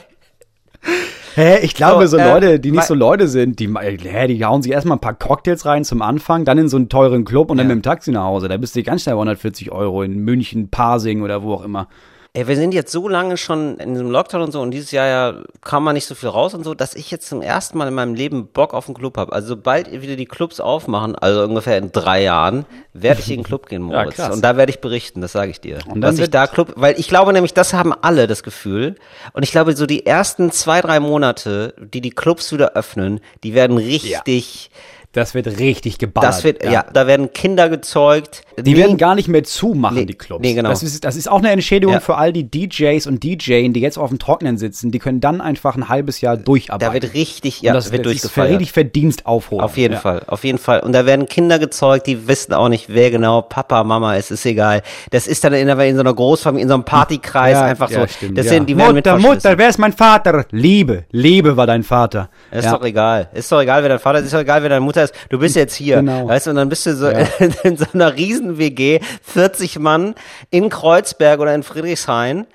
Hä, 1.34 1.58
ich 1.62 1.74
glaube, 1.74 2.06
so, 2.08 2.18
So, 2.18 2.22
äh, 2.22 2.28
Leute, 2.28 2.60
die 2.60 2.72
nicht 2.72 2.84
so 2.84 2.94
Leute 2.94 3.26
sind, 3.26 3.58
die, 3.58 3.68
hä, 3.72 4.26
die 4.26 4.44
hauen 4.44 4.62
sich 4.62 4.70
erstmal 4.72 4.98
ein 4.98 5.00
paar 5.00 5.14
Cocktails 5.14 5.64
rein 5.64 5.82
zum 5.82 6.02
Anfang, 6.02 6.44
dann 6.44 6.58
in 6.58 6.68
so 6.68 6.76
einen 6.76 6.90
teuren 6.90 7.24
Club 7.24 7.50
und 7.50 7.56
dann 7.56 7.68
Ja. 7.68 7.74
mit 7.74 7.82
dem 7.82 7.88
Taxi 7.88 8.10
nach 8.12 8.24
Hause. 8.24 8.48
Da 8.48 8.56
bist 8.58 8.76
du 8.76 8.82
ganz 8.82 9.02
schnell 9.02 9.14
bei 9.14 9.20
140 9.22 9.72
Euro 9.72 10.02
in 10.02 10.18
München, 10.18 10.68
Pasing 10.68 11.22
oder 11.22 11.42
wo 11.42 11.54
auch 11.54 11.64
immer. 11.64 11.88
Ey, 12.34 12.48
wir 12.48 12.56
sind 12.56 12.72
jetzt 12.72 12.90
so 12.90 13.08
lange 13.08 13.36
schon 13.36 13.76
in 13.76 13.92
diesem 13.92 14.10
Lockdown 14.10 14.40
und 14.40 14.52
so 14.52 14.62
und 14.62 14.70
dieses 14.70 14.90
Jahr 14.90 15.06
ja 15.06 15.42
kam 15.60 15.84
man 15.84 15.92
nicht 15.92 16.06
so 16.06 16.14
viel 16.14 16.30
raus 16.30 16.54
und 16.54 16.64
so, 16.64 16.72
dass 16.72 16.94
ich 16.94 17.10
jetzt 17.10 17.28
zum 17.28 17.42
ersten 17.42 17.76
Mal 17.76 17.88
in 17.88 17.94
meinem 17.94 18.14
Leben 18.14 18.46
Bock 18.46 18.72
auf 18.72 18.86
einen 18.88 18.94
Club 18.94 19.18
habe. 19.18 19.34
Also 19.34 19.48
sobald 19.48 19.92
wieder 19.92 20.16
die 20.16 20.24
Clubs 20.24 20.58
aufmachen, 20.58 21.14
also 21.14 21.42
ungefähr 21.44 21.76
in 21.76 21.92
drei 21.92 22.22
Jahren, 22.22 22.64
werde 22.94 23.20
ich 23.20 23.30
in 23.30 23.40
den 23.40 23.44
Club 23.44 23.68
gehen, 23.68 23.82
Moritz. 23.82 24.14
krass. 24.14 24.34
und 24.34 24.42
da 24.42 24.56
werde 24.56 24.70
ich 24.70 24.80
berichten, 24.80 25.20
das 25.20 25.32
sage 25.32 25.50
ich 25.50 25.60
dir. 25.60 25.80
Dass 25.94 26.18
ich 26.18 26.30
da 26.30 26.46
Club, 26.46 26.72
weil 26.76 26.98
ich 26.98 27.06
glaube 27.06 27.34
nämlich, 27.34 27.52
das 27.52 27.74
haben 27.74 27.92
alle 27.92 28.26
das 28.26 28.42
Gefühl. 28.42 28.94
Und 29.34 29.42
ich 29.42 29.50
glaube, 29.50 29.76
so 29.76 29.84
die 29.84 30.06
ersten 30.06 30.50
zwei, 30.52 30.80
drei 30.80 31.00
Monate, 31.00 31.74
die 31.78 32.00
die 32.00 32.12
Clubs 32.12 32.50
wieder 32.50 32.72
öffnen, 32.72 33.20
die 33.44 33.52
werden 33.52 33.76
richtig, 33.76 34.70
Das 35.12 35.34
wird 35.34 35.58
richtig 35.58 35.98
geballert. 35.98 36.28
das 36.30 36.42
wird, 36.44 36.64
ja. 36.64 36.84
da 36.90 37.06
werden 37.06 37.32
Kinder 37.34 37.68
gezeugt. 37.68 38.42
Die 38.58 38.76
werden 38.78 38.96
gar 38.96 39.14
nicht 39.14 39.28
mehr 39.28 39.44
zumachen, 39.44 39.96
Nee, 39.96 40.06
die 40.06 40.14
Clubs. 40.14 40.40
nee, 40.42 40.54
genau. 40.54 40.70
Das 40.70 40.82
ist, 40.82 41.04
das 41.04 41.16
ist 41.16 41.28
auch 41.30 41.38
eine 41.38 41.50
Entschädigung 41.50 41.94
Ja. 41.94 42.00
für 42.00 42.16
all 42.16 42.32
die 42.32 42.50
DJs 42.50 43.06
und 43.06 43.22
DJs, 43.22 43.72
die 43.72 43.80
jetzt 43.80 43.98
auf 43.98 44.08
dem 44.08 44.18
Trocknen 44.18 44.56
sitzen. 44.56 44.90
Die 44.90 44.98
können 44.98 45.20
dann 45.20 45.40
einfach 45.42 45.76
ein 45.76 45.88
halbes 45.90 46.20
Jahr 46.22 46.36
durcharbeiten. 46.38 46.88
da 46.88 46.94
wird 47.02 47.14
richtig, 47.14 47.58
Und 47.58 47.64
ja, 47.64 47.72
das 47.74 47.92
wird 47.92 48.06
das 48.06 48.12
ist 48.12 48.20
für 48.20 48.26
durchgefeiert. 48.28 48.50
richtig 48.60 48.72
Verdienst 48.72 49.26
aufholen. 49.26 49.62
Auf 49.62 49.76
jeden 49.76 49.94
ja. 49.94 50.00
Fall, 50.00 50.22
auf 50.26 50.44
jeden 50.44 50.58
Fall. 50.58 50.80
Und 50.80 50.92
da 50.92 51.04
werden 51.04 51.26
Kinder 51.26 51.58
gezeugt, 51.58 52.06
die 52.06 52.26
wissen 52.26 52.54
auch 52.54 52.68
nicht, 52.70 52.86
wer 52.88 53.10
genau 53.10 53.42
Papa, 53.42 53.84
Mama 53.84 54.16
ist, 54.16 54.30
ist 54.30 54.46
egal. 54.46 54.82
Das 55.10 55.26
ist 55.26 55.44
dann 55.44 55.52
in, 55.52 55.68
in 55.68 55.94
so 55.94 56.00
einer 56.00 56.14
Großfamilie, 56.14 56.62
in 56.62 56.68
so 56.68 56.74
einem 56.74 56.84
Partykreis 56.84 57.52
Ja, 57.52 57.64
einfach 57.64 57.90
ja, 57.90 58.00
so. 58.00 58.06
stimmt, 58.06 58.38
das 58.38 58.46
ja. 58.46 58.52
sind, 58.52 58.68
die 58.68 58.76
werden 58.78 58.94
Mutter, 58.96 59.18
Mutter, 59.18 59.58
wer 59.58 59.68
ist 59.68 59.78
mein 59.78 59.92
Vater? 59.92 60.46
Liebe, 60.50 61.04
Liebe 61.10 61.56
war 61.56 61.66
dein 61.66 61.82
Vater. 61.82 62.30
Ist 62.50 62.64
ja. 62.64 62.72
doch 62.76 62.84
egal. 62.84 63.28
Ist 63.34 63.52
doch 63.52 63.60
egal, 63.60 63.82
wer 63.82 63.90
dein 63.90 63.98
Vater 63.98 64.18
ist, 64.20 64.26
ist 64.26 64.34
doch 64.34 64.40
egal, 64.40 64.62
wer 64.62 64.70
deine 64.70 64.80
Mutter 64.80 65.01
ist. 65.04 65.14
Du 65.30 65.38
bist 65.38 65.56
jetzt 65.56 65.74
hier. 65.74 65.96
Genau. 65.96 66.28
Weißt 66.28 66.46
du, 66.46 66.50
und 66.50 66.56
dann 66.56 66.68
bist 66.68 66.86
du 66.86 66.94
so 66.94 67.08
Ja. 67.10 67.26
in, 67.38 67.52
in 67.64 67.76
so 67.76 67.86
einer 67.92 68.14
riesen 68.16 68.58
WG, 68.58 69.00
40 69.22 69.78
Mann 69.78 70.14
in 70.50 70.68
Kreuzberg 70.68 71.40
oder 71.40 71.54
in 71.54 71.62
Friedrichshain. 71.62 72.46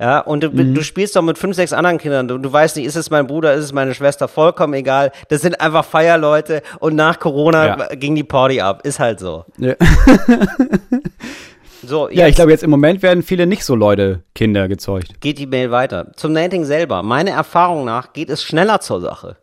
Ja, 0.00 0.18
und 0.18 0.42
du, 0.42 0.50
Mhm. 0.50 0.74
du 0.74 0.82
spielst 0.82 1.14
doch 1.14 1.22
mit 1.22 1.38
fünf, 1.38 1.54
sechs 1.54 1.72
anderen 1.72 1.98
Kindern. 1.98 2.26
Du, 2.26 2.36
du 2.38 2.52
weißt 2.52 2.76
nicht, 2.76 2.84
ist 2.86 2.96
es 2.96 3.10
mein 3.10 3.28
Bruder, 3.28 3.54
ist 3.54 3.64
es 3.64 3.72
meine 3.72 3.94
Schwester, 3.94 4.26
vollkommen 4.26 4.74
egal. 4.74 5.12
Das 5.28 5.40
sind 5.40 5.60
einfach 5.60 5.84
Feierleute 5.84 6.62
und 6.80 6.96
nach 6.96 7.20
Corona 7.20 7.66
Ja. 7.66 7.88
ging 7.94 8.16
die 8.16 8.24
Party 8.24 8.60
ab. 8.60 8.80
Ist 8.84 8.98
halt 8.98 9.20
so. 9.20 9.44
Ja. 9.58 9.74
So, 11.86 12.08
ja, 12.08 12.26
ich 12.28 12.34
glaube, 12.34 12.50
jetzt 12.50 12.62
im 12.64 12.70
Moment 12.70 13.02
werden 13.02 13.22
viele 13.22 13.46
nicht 13.46 13.62
so 13.62 13.74
Leute 13.74 14.22
Kinder 14.34 14.68
gezeugt. 14.68 15.20
geht 15.20 15.38
die 15.38 15.46
Mail 15.46 15.70
weiter. 15.70 16.12
Zum 16.16 16.32
Dating 16.34 16.64
selber. 16.64 17.02
Meiner 17.02 17.32
Erfahrung 17.32 17.84
nach 17.84 18.14
geht 18.14 18.30
es 18.30 18.42
schneller 18.42 18.80
zur 18.80 19.02
Sache. 19.02 19.36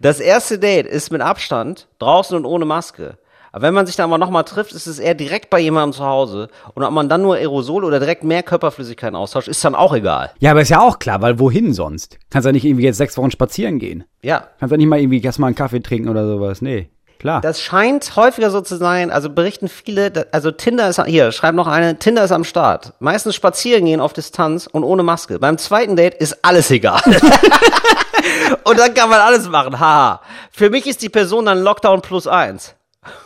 Das 0.00 0.20
erste 0.20 0.58
Date 0.58 0.86
ist 0.86 1.10
mit 1.10 1.20
Abstand, 1.20 1.88
draußen 1.98 2.36
und 2.36 2.44
ohne 2.44 2.64
Maske. 2.64 3.18
Aber 3.56 3.62
wenn 3.62 3.74
man 3.74 3.86
sich 3.86 3.96
dann 3.96 4.10
aber 4.10 4.18
nochmal 4.18 4.44
trifft, 4.44 4.72
ist 4.72 4.86
es 4.86 4.98
eher 4.98 5.14
direkt 5.14 5.48
bei 5.48 5.58
jemandem 5.58 5.94
zu 5.94 6.04
Hause. 6.04 6.48
Und 6.74 6.82
ob 6.84 6.90
man 6.90 7.08
dann 7.08 7.22
nur 7.22 7.36
Aerosol 7.36 7.84
oder 7.84 7.98
direkt 7.98 8.22
mehr 8.22 8.42
Körperflüssigkeiten 8.42 9.16
austauscht, 9.16 9.48
ist 9.48 9.64
dann 9.64 9.74
auch 9.74 9.94
egal. 9.94 10.30
Ja, 10.40 10.50
aber 10.50 10.60
ist 10.60 10.68
ja 10.68 10.82
auch 10.82 10.98
klar, 10.98 11.22
weil 11.22 11.38
wohin 11.38 11.72
sonst? 11.72 12.18
Kannst 12.28 12.44
ja 12.44 12.52
nicht 12.52 12.66
irgendwie 12.66 12.84
jetzt 12.84 12.98
sechs 12.98 13.16
Wochen 13.16 13.30
spazieren 13.30 13.78
gehen. 13.78 14.04
Ja. 14.20 14.48
Kannst 14.60 14.72
ja 14.72 14.76
nicht 14.76 14.88
mal 14.88 15.00
irgendwie 15.00 15.22
erst 15.22 15.38
mal 15.38 15.46
einen 15.46 15.56
Kaffee 15.56 15.80
trinken 15.80 16.10
oder 16.10 16.26
sowas. 16.26 16.60
Nee, 16.60 16.90
klar. 17.18 17.40
Das 17.40 17.60
scheint 17.60 18.16
häufiger 18.16 18.50
so 18.50 18.60
zu 18.60 18.76
sein, 18.76 19.10
also 19.10 19.30
berichten 19.30 19.68
viele, 19.68 20.26
also 20.32 20.50
Tinder 20.50 20.88
ist, 20.88 21.02
hier, 21.04 21.32
schreibt 21.32 21.56
noch 21.56 21.66
eine, 21.66 21.98
Tinder 21.98 22.24
ist 22.24 22.32
am 22.32 22.44
Start. 22.44 22.92
Meistens 22.98 23.34
spazieren 23.34 23.84
gehen 23.84 24.00
auf 24.00 24.12
Distanz 24.12 24.66
und 24.66 24.84
ohne 24.84 25.02
Maske. 25.02 25.38
Beim 25.38 25.58
zweiten 25.58 25.96
Date 25.96 26.14
ist 26.14 26.44
alles 26.44 26.70
egal. 26.70 27.02
und 28.64 28.78
dann 28.78 28.94
kann 28.94 29.10
man 29.10 29.20
alles 29.20 29.48
machen, 29.48 29.78
haha. 29.78 30.20
Für 30.50 30.70
mich 30.70 30.86
ist 30.86 31.02
die 31.02 31.08
Person 31.08 31.46
dann 31.46 31.62
Lockdown 31.62 32.02
plus 32.02 32.26
eins. 32.26 32.74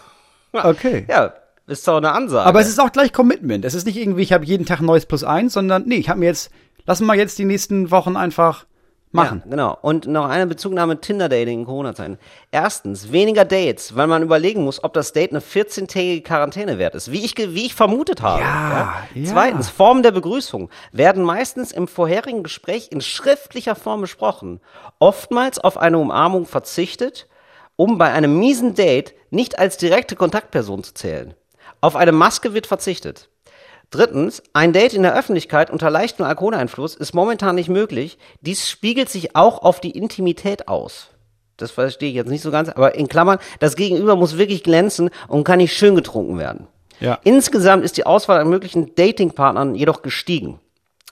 okay. 0.52 1.06
Ja, 1.08 1.32
ist 1.66 1.86
doch 1.86 1.98
eine 1.98 2.12
Ansage. 2.12 2.46
Aber 2.46 2.60
es 2.60 2.68
ist 2.68 2.80
auch 2.80 2.92
gleich 2.92 3.12
Commitment. 3.12 3.64
Es 3.64 3.74
ist 3.74 3.86
nicht 3.86 3.96
irgendwie, 3.96 4.22
ich 4.22 4.32
habe 4.32 4.44
jeden 4.44 4.66
Tag 4.66 4.80
ein 4.80 4.86
neues 4.86 5.06
Plus 5.06 5.24
eins, 5.24 5.52
sondern 5.52 5.84
nee, 5.86 5.96
ich 5.96 6.08
habe 6.08 6.20
mir 6.20 6.26
jetzt, 6.26 6.50
lassen 6.86 7.06
wir 7.06 7.14
jetzt 7.14 7.38
die 7.38 7.44
nächsten 7.44 7.90
Wochen 7.90 8.16
einfach 8.16 8.64
machen. 9.12 9.42
Ja, 9.44 9.50
genau. 9.50 9.78
Und 9.82 10.06
noch 10.06 10.28
eine 10.28 10.46
Bezugnahme 10.46 11.00
Tinder-Dating 11.00 11.60
in 11.60 11.64
Corona-Zeiten. 11.64 12.18
Erstens, 12.50 13.12
weniger 13.12 13.44
Dates, 13.44 13.96
weil 13.96 14.06
man 14.06 14.22
überlegen 14.22 14.64
muss, 14.64 14.82
ob 14.84 14.92
das 14.92 15.12
Date 15.12 15.30
eine 15.30 15.40
14-tägige 15.40 16.22
Quarantäne 16.22 16.78
wert 16.78 16.94
ist. 16.94 17.10
Wie 17.10 17.24
ich, 17.24 17.36
wie 17.36 17.66
ich 17.66 17.74
vermutet 17.74 18.22
habe. 18.22 18.42
Ja, 18.42 19.04
ja. 19.14 19.24
Zweitens, 19.24 19.68
Formen 19.68 20.02
der 20.02 20.12
Begrüßung 20.12 20.70
werden 20.92 21.24
meistens 21.24 21.72
im 21.72 21.88
vorherigen 21.88 22.42
Gespräch 22.42 22.88
in 22.90 23.00
schriftlicher 23.00 23.74
Form 23.74 24.00
besprochen. 24.00 24.60
Oftmals 24.98 25.58
auf 25.58 25.76
eine 25.76 25.98
Umarmung 25.98 26.46
verzichtet, 26.46 27.28
um 27.76 27.98
bei 27.98 28.12
einem 28.12 28.38
miesen 28.38 28.74
Date 28.74 29.14
nicht 29.30 29.58
als 29.58 29.76
direkte 29.76 30.16
Kontaktperson 30.16 30.84
zu 30.84 30.94
zählen. 30.94 31.34
Auf 31.80 31.96
eine 31.96 32.12
Maske 32.12 32.52
wird 32.52 32.66
verzichtet. 32.66 33.29
Drittens, 33.90 34.42
ein 34.52 34.72
Date 34.72 34.94
in 34.94 35.02
der 35.02 35.16
Öffentlichkeit 35.16 35.68
unter 35.68 35.90
leichtem 35.90 36.24
Alkoholeinfluss 36.24 36.94
ist 36.94 37.12
momentan 37.12 37.56
nicht 37.56 37.68
möglich. 37.68 38.18
Dies 38.40 38.68
spiegelt 38.68 39.08
sich 39.08 39.34
auch 39.34 39.62
auf 39.62 39.80
die 39.80 39.90
Intimität 39.90 40.68
aus. 40.68 41.08
Das 41.56 41.72
verstehe 41.72 42.08
ich 42.08 42.14
jetzt 42.14 42.30
nicht 42.30 42.42
so 42.42 42.52
ganz, 42.52 42.68
aber 42.68 42.94
in 42.94 43.08
Klammern, 43.08 43.38
das 43.58 43.74
Gegenüber 43.76 44.14
muss 44.14 44.38
wirklich 44.38 44.62
glänzen 44.62 45.10
und 45.26 45.44
kann 45.44 45.58
nicht 45.58 45.76
schön 45.76 45.96
getrunken 45.96 46.38
werden. 46.38 46.68
Ja. 47.00 47.18
Insgesamt 47.24 47.84
ist 47.84 47.96
die 47.96 48.06
Auswahl 48.06 48.40
an 48.40 48.48
möglichen 48.48 48.94
Datingpartnern 48.94 49.74
jedoch 49.74 50.02
gestiegen. 50.02 50.60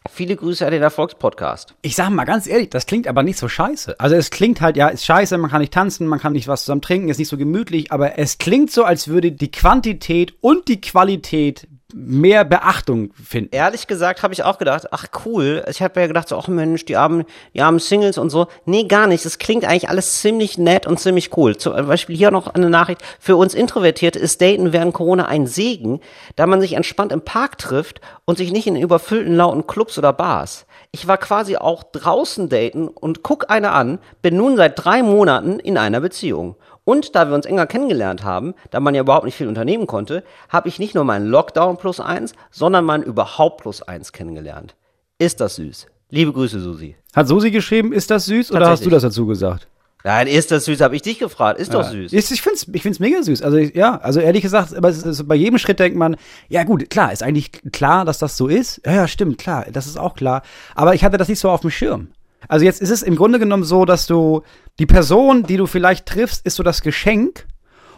Viele 0.08 0.36
Grüße 0.36 0.64
an 0.64 0.72
den 0.72 0.82
Erfolgspodcast. 0.82 1.74
Ich 1.82 1.96
sag 1.96 2.10
mal 2.10 2.24
ganz 2.24 2.46
ehrlich, 2.46 2.70
das 2.70 2.86
klingt 2.86 3.08
aber 3.08 3.22
nicht 3.22 3.38
so 3.38 3.48
scheiße. 3.48 3.98
Also 3.98 4.14
es 4.14 4.30
klingt 4.30 4.60
halt, 4.60 4.76
ja, 4.76 4.88
ist 4.88 5.04
scheiße, 5.04 5.36
man 5.36 5.50
kann 5.50 5.60
nicht 5.60 5.72
tanzen, 5.72 6.06
man 6.06 6.20
kann 6.20 6.32
nicht 6.32 6.48
was 6.48 6.62
zusammen 6.64 6.80
trinken, 6.80 7.08
ist 7.08 7.18
nicht 7.18 7.28
so 7.28 7.36
gemütlich, 7.36 7.92
aber 7.92 8.18
es 8.18 8.38
klingt 8.38 8.70
so, 8.70 8.84
als 8.84 9.08
würde 9.08 9.32
die 9.32 9.50
Quantität 9.50 10.34
und 10.40 10.68
die 10.68 10.80
Qualität 10.80 11.66
mehr 11.94 12.44
Beachtung 12.44 13.12
finden. 13.14 13.54
Ehrlich 13.54 13.86
gesagt 13.86 14.22
habe 14.22 14.34
ich 14.34 14.42
auch 14.42 14.58
gedacht, 14.58 14.88
ach 14.90 15.06
cool. 15.24 15.64
Ich 15.68 15.80
habe 15.80 16.00
ja 16.00 16.06
gedacht, 16.06 16.28
so, 16.28 16.36
ach 16.36 16.48
Mensch, 16.48 16.84
die 16.84 16.96
armen, 16.96 17.24
die 17.54 17.62
armen 17.62 17.78
Singles 17.78 18.18
und 18.18 18.30
so. 18.30 18.46
Nee, 18.66 18.84
gar 18.84 19.06
nicht. 19.06 19.24
Es 19.24 19.38
klingt 19.38 19.64
eigentlich 19.64 19.88
alles 19.88 20.20
ziemlich 20.20 20.58
nett 20.58 20.86
und 20.86 21.00
ziemlich 21.00 21.36
cool. 21.36 21.56
Zum 21.56 21.74
Beispiel 21.86 22.16
hier 22.16 22.30
noch 22.30 22.48
eine 22.48 22.68
Nachricht. 22.68 23.02
Für 23.18 23.36
uns 23.36 23.54
Introvertierte 23.54 24.18
ist 24.18 24.42
Daten 24.42 24.72
während 24.72 24.92
Corona 24.92 25.26
ein 25.26 25.46
Segen, 25.46 26.00
da 26.36 26.46
man 26.46 26.60
sich 26.60 26.74
entspannt 26.74 27.12
im 27.12 27.22
Park 27.22 27.58
trifft 27.58 28.00
und 28.26 28.36
sich 28.36 28.52
nicht 28.52 28.66
in 28.66 28.76
überfüllten 28.76 29.34
lauten 29.34 29.66
Clubs 29.66 29.96
oder 29.96 30.12
Bars. 30.12 30.66
Ich 30.90 31.06
war 31.06 31.18
quasi 31.18 31.56
auch 31.56 31.82
draußen 31.82 32.48
daten 32.48 32.88
und 32.88 33.22
guck 33.22 33.50
eine 33.50 33.72
an, 33.72 33.98
bin 34.22 34.36
nun 34.36 34.56
seit 34.56 34.82
drei 34.82 35.02
Monaten 35.02 35.58
in 35.58 35.78
einer 35.78 36.00
Beziehung. 36.00 36.56
Und 36.88 37.14
da 37.14 37.28
wir 37.28 37.34
uns 37.34 37.44
enger 37.44 37.66
kennengelernt 37.66 38.24
haben, 38.24 38.54
da 38.70 38.80
man 38.80 38.94
ja 38.94 39.02
überhaupt 39.02 39.26
nicht 39.26 39.34
viel 39.34 39.46
unternehmen 39.46 39.86
konnte, 39.86 40.24
habe 40.48 40.68
ich 40.70 40.78
nicht 40.78 40.94
nur 40.94 41.04
meinen 41.04 41.26
Lockdown 41.26 41.76
plus 41.76 42.00
eins, 42.00 42.32
sondern 42.50 42.86
meinen 42.86 43.02
überhaupt 43.02 43.60
plus 43.60 43.82
eins 43.82 44.12
kennengelernt. 44.12 44.74
Ist 45.18 45.42
das 45.42 45.56
süß? 45.56 45.86
Liebe 46.08 46.32
Grüße, 46.32 46.58
Susi. 46.60 46.96
Hat 47.14 47.28
Susi 47.28 47.50
geschrieben, 47.50 47.92
ist 47.92 48.10
das 48.10 48.24
süß 48.24 48.52
oder 48.52 48.70
hast 48.70 48.86
du 48.86 48.88
das 48.88 49.02
dazu 49.02 49.26
gesagt? 49.26 49.68
Nein, 50.02 50.28
ist 50.28 50.50
das 50.50 50.64
süß? 50.64 50.80
Habe 50.80 50.96
ich 50.96 51.02
dich 51.02 51.18
gefragt. 51.18 51.60
Ist 51.60 51.74
doch 51.74 51.84
süß. 51.84 52.10
Ist, 52.14 52.30
ich 52.30 52.40
find's, 52.40 52.66
ich 52.72 52.80
find's 52.82 53.00
mega 53.00 53.22
süß. 53.22 53.42
Also 53.42 53.58
ich- 53.58 53.74
ja, 53.74 53.98
also 53.98 54.20
ehrlich 54.20 54.40
gesagt, 54.40 54.72
es 54.72 55.26
bei 55.28 55.34
jedem 55.34 55.58
Schritt 55.58 55.80
denkt 55.80 55.98
man, 55.98 56.16
ja 56.48 56.64
gut, 56.64 56.88
klar, 56.88 57.12
ist 57.12 57.22
eigentlich 57.22 57.50
klar, 57.70 58.06
dass 58.06 58.18
das 58.18 58.38
so 58.38 58.48
ist. 58.48 58.80
Ja, 58.86 58.92
ja, 58.94 59.08
stimmt, 59.08 59.36
klar, 59.36 59.66
das 59.70 59.86
ist 59.86 59.98
auch 59.98 60.14
klar. 60.14 60.40
Aber 60.74 60.94
ich 60.94 61.04
hatte 61.04 61.18
das 61.18 61.28
nicht 61.28 61.40
so 61.40 61.50
auf 61.50 61.60
dem 61.60 61.70
Schirm. 61.70 62.08
Also 62.46 62.64
jetzt 62.64 62.80
ist 62.80 62.90
es 62.90 63.02
im 63.02 63.16
Grunde 63.16 63.38
genommen 63.38 63.64
so, 63.64 63.84
dass 63.84 64.06
du 64.06 64.42
die 64.78 64.86
Person, 64.86 65.42
die 65.42 65.56
du 65.56 65.66
vielleicht 65.66 66.06
triffst, 66.06 66.46
ist 66.46 66.54
so 66.56 66.62
das 66.62 66.82
Geschenk. 66.82 67.46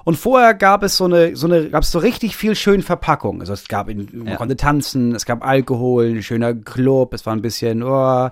Und 0.02 0.16
vorher 0.16 0.54
gab 0.54 0.82
es 0.82 0.96
so 0.96 1.04
eine, 1.04 1.36
so 1.36 1.46
eine, 1.46 1.68
gab 1.68 1.82
es 1.82 1.90
so 1.92 1.98
richtig 1.98 2.34
viel 2.34 2.54
schön 2.54 2.82
Verpackung. 2.82 3.40
Also 3.40 3.52
es 3.52 3.68
gab, 3.68 3.88
man 3.88 4.26
Ja. 4.26 4.36
konnte 4.36 4.56
tanzen, 4.56 5.14
es 5.14 5.26
gab 5.26 5.44
Alkohol, 5.46 6.06
ein 6.16 6.22
schöner 6.22 6.54
Club, 6.54 7.12
es 7.12 7.26
war 7.26 7.34
ein 7.34 7.42
bisschen, 7.42 7.82
oh, 7.82 8.30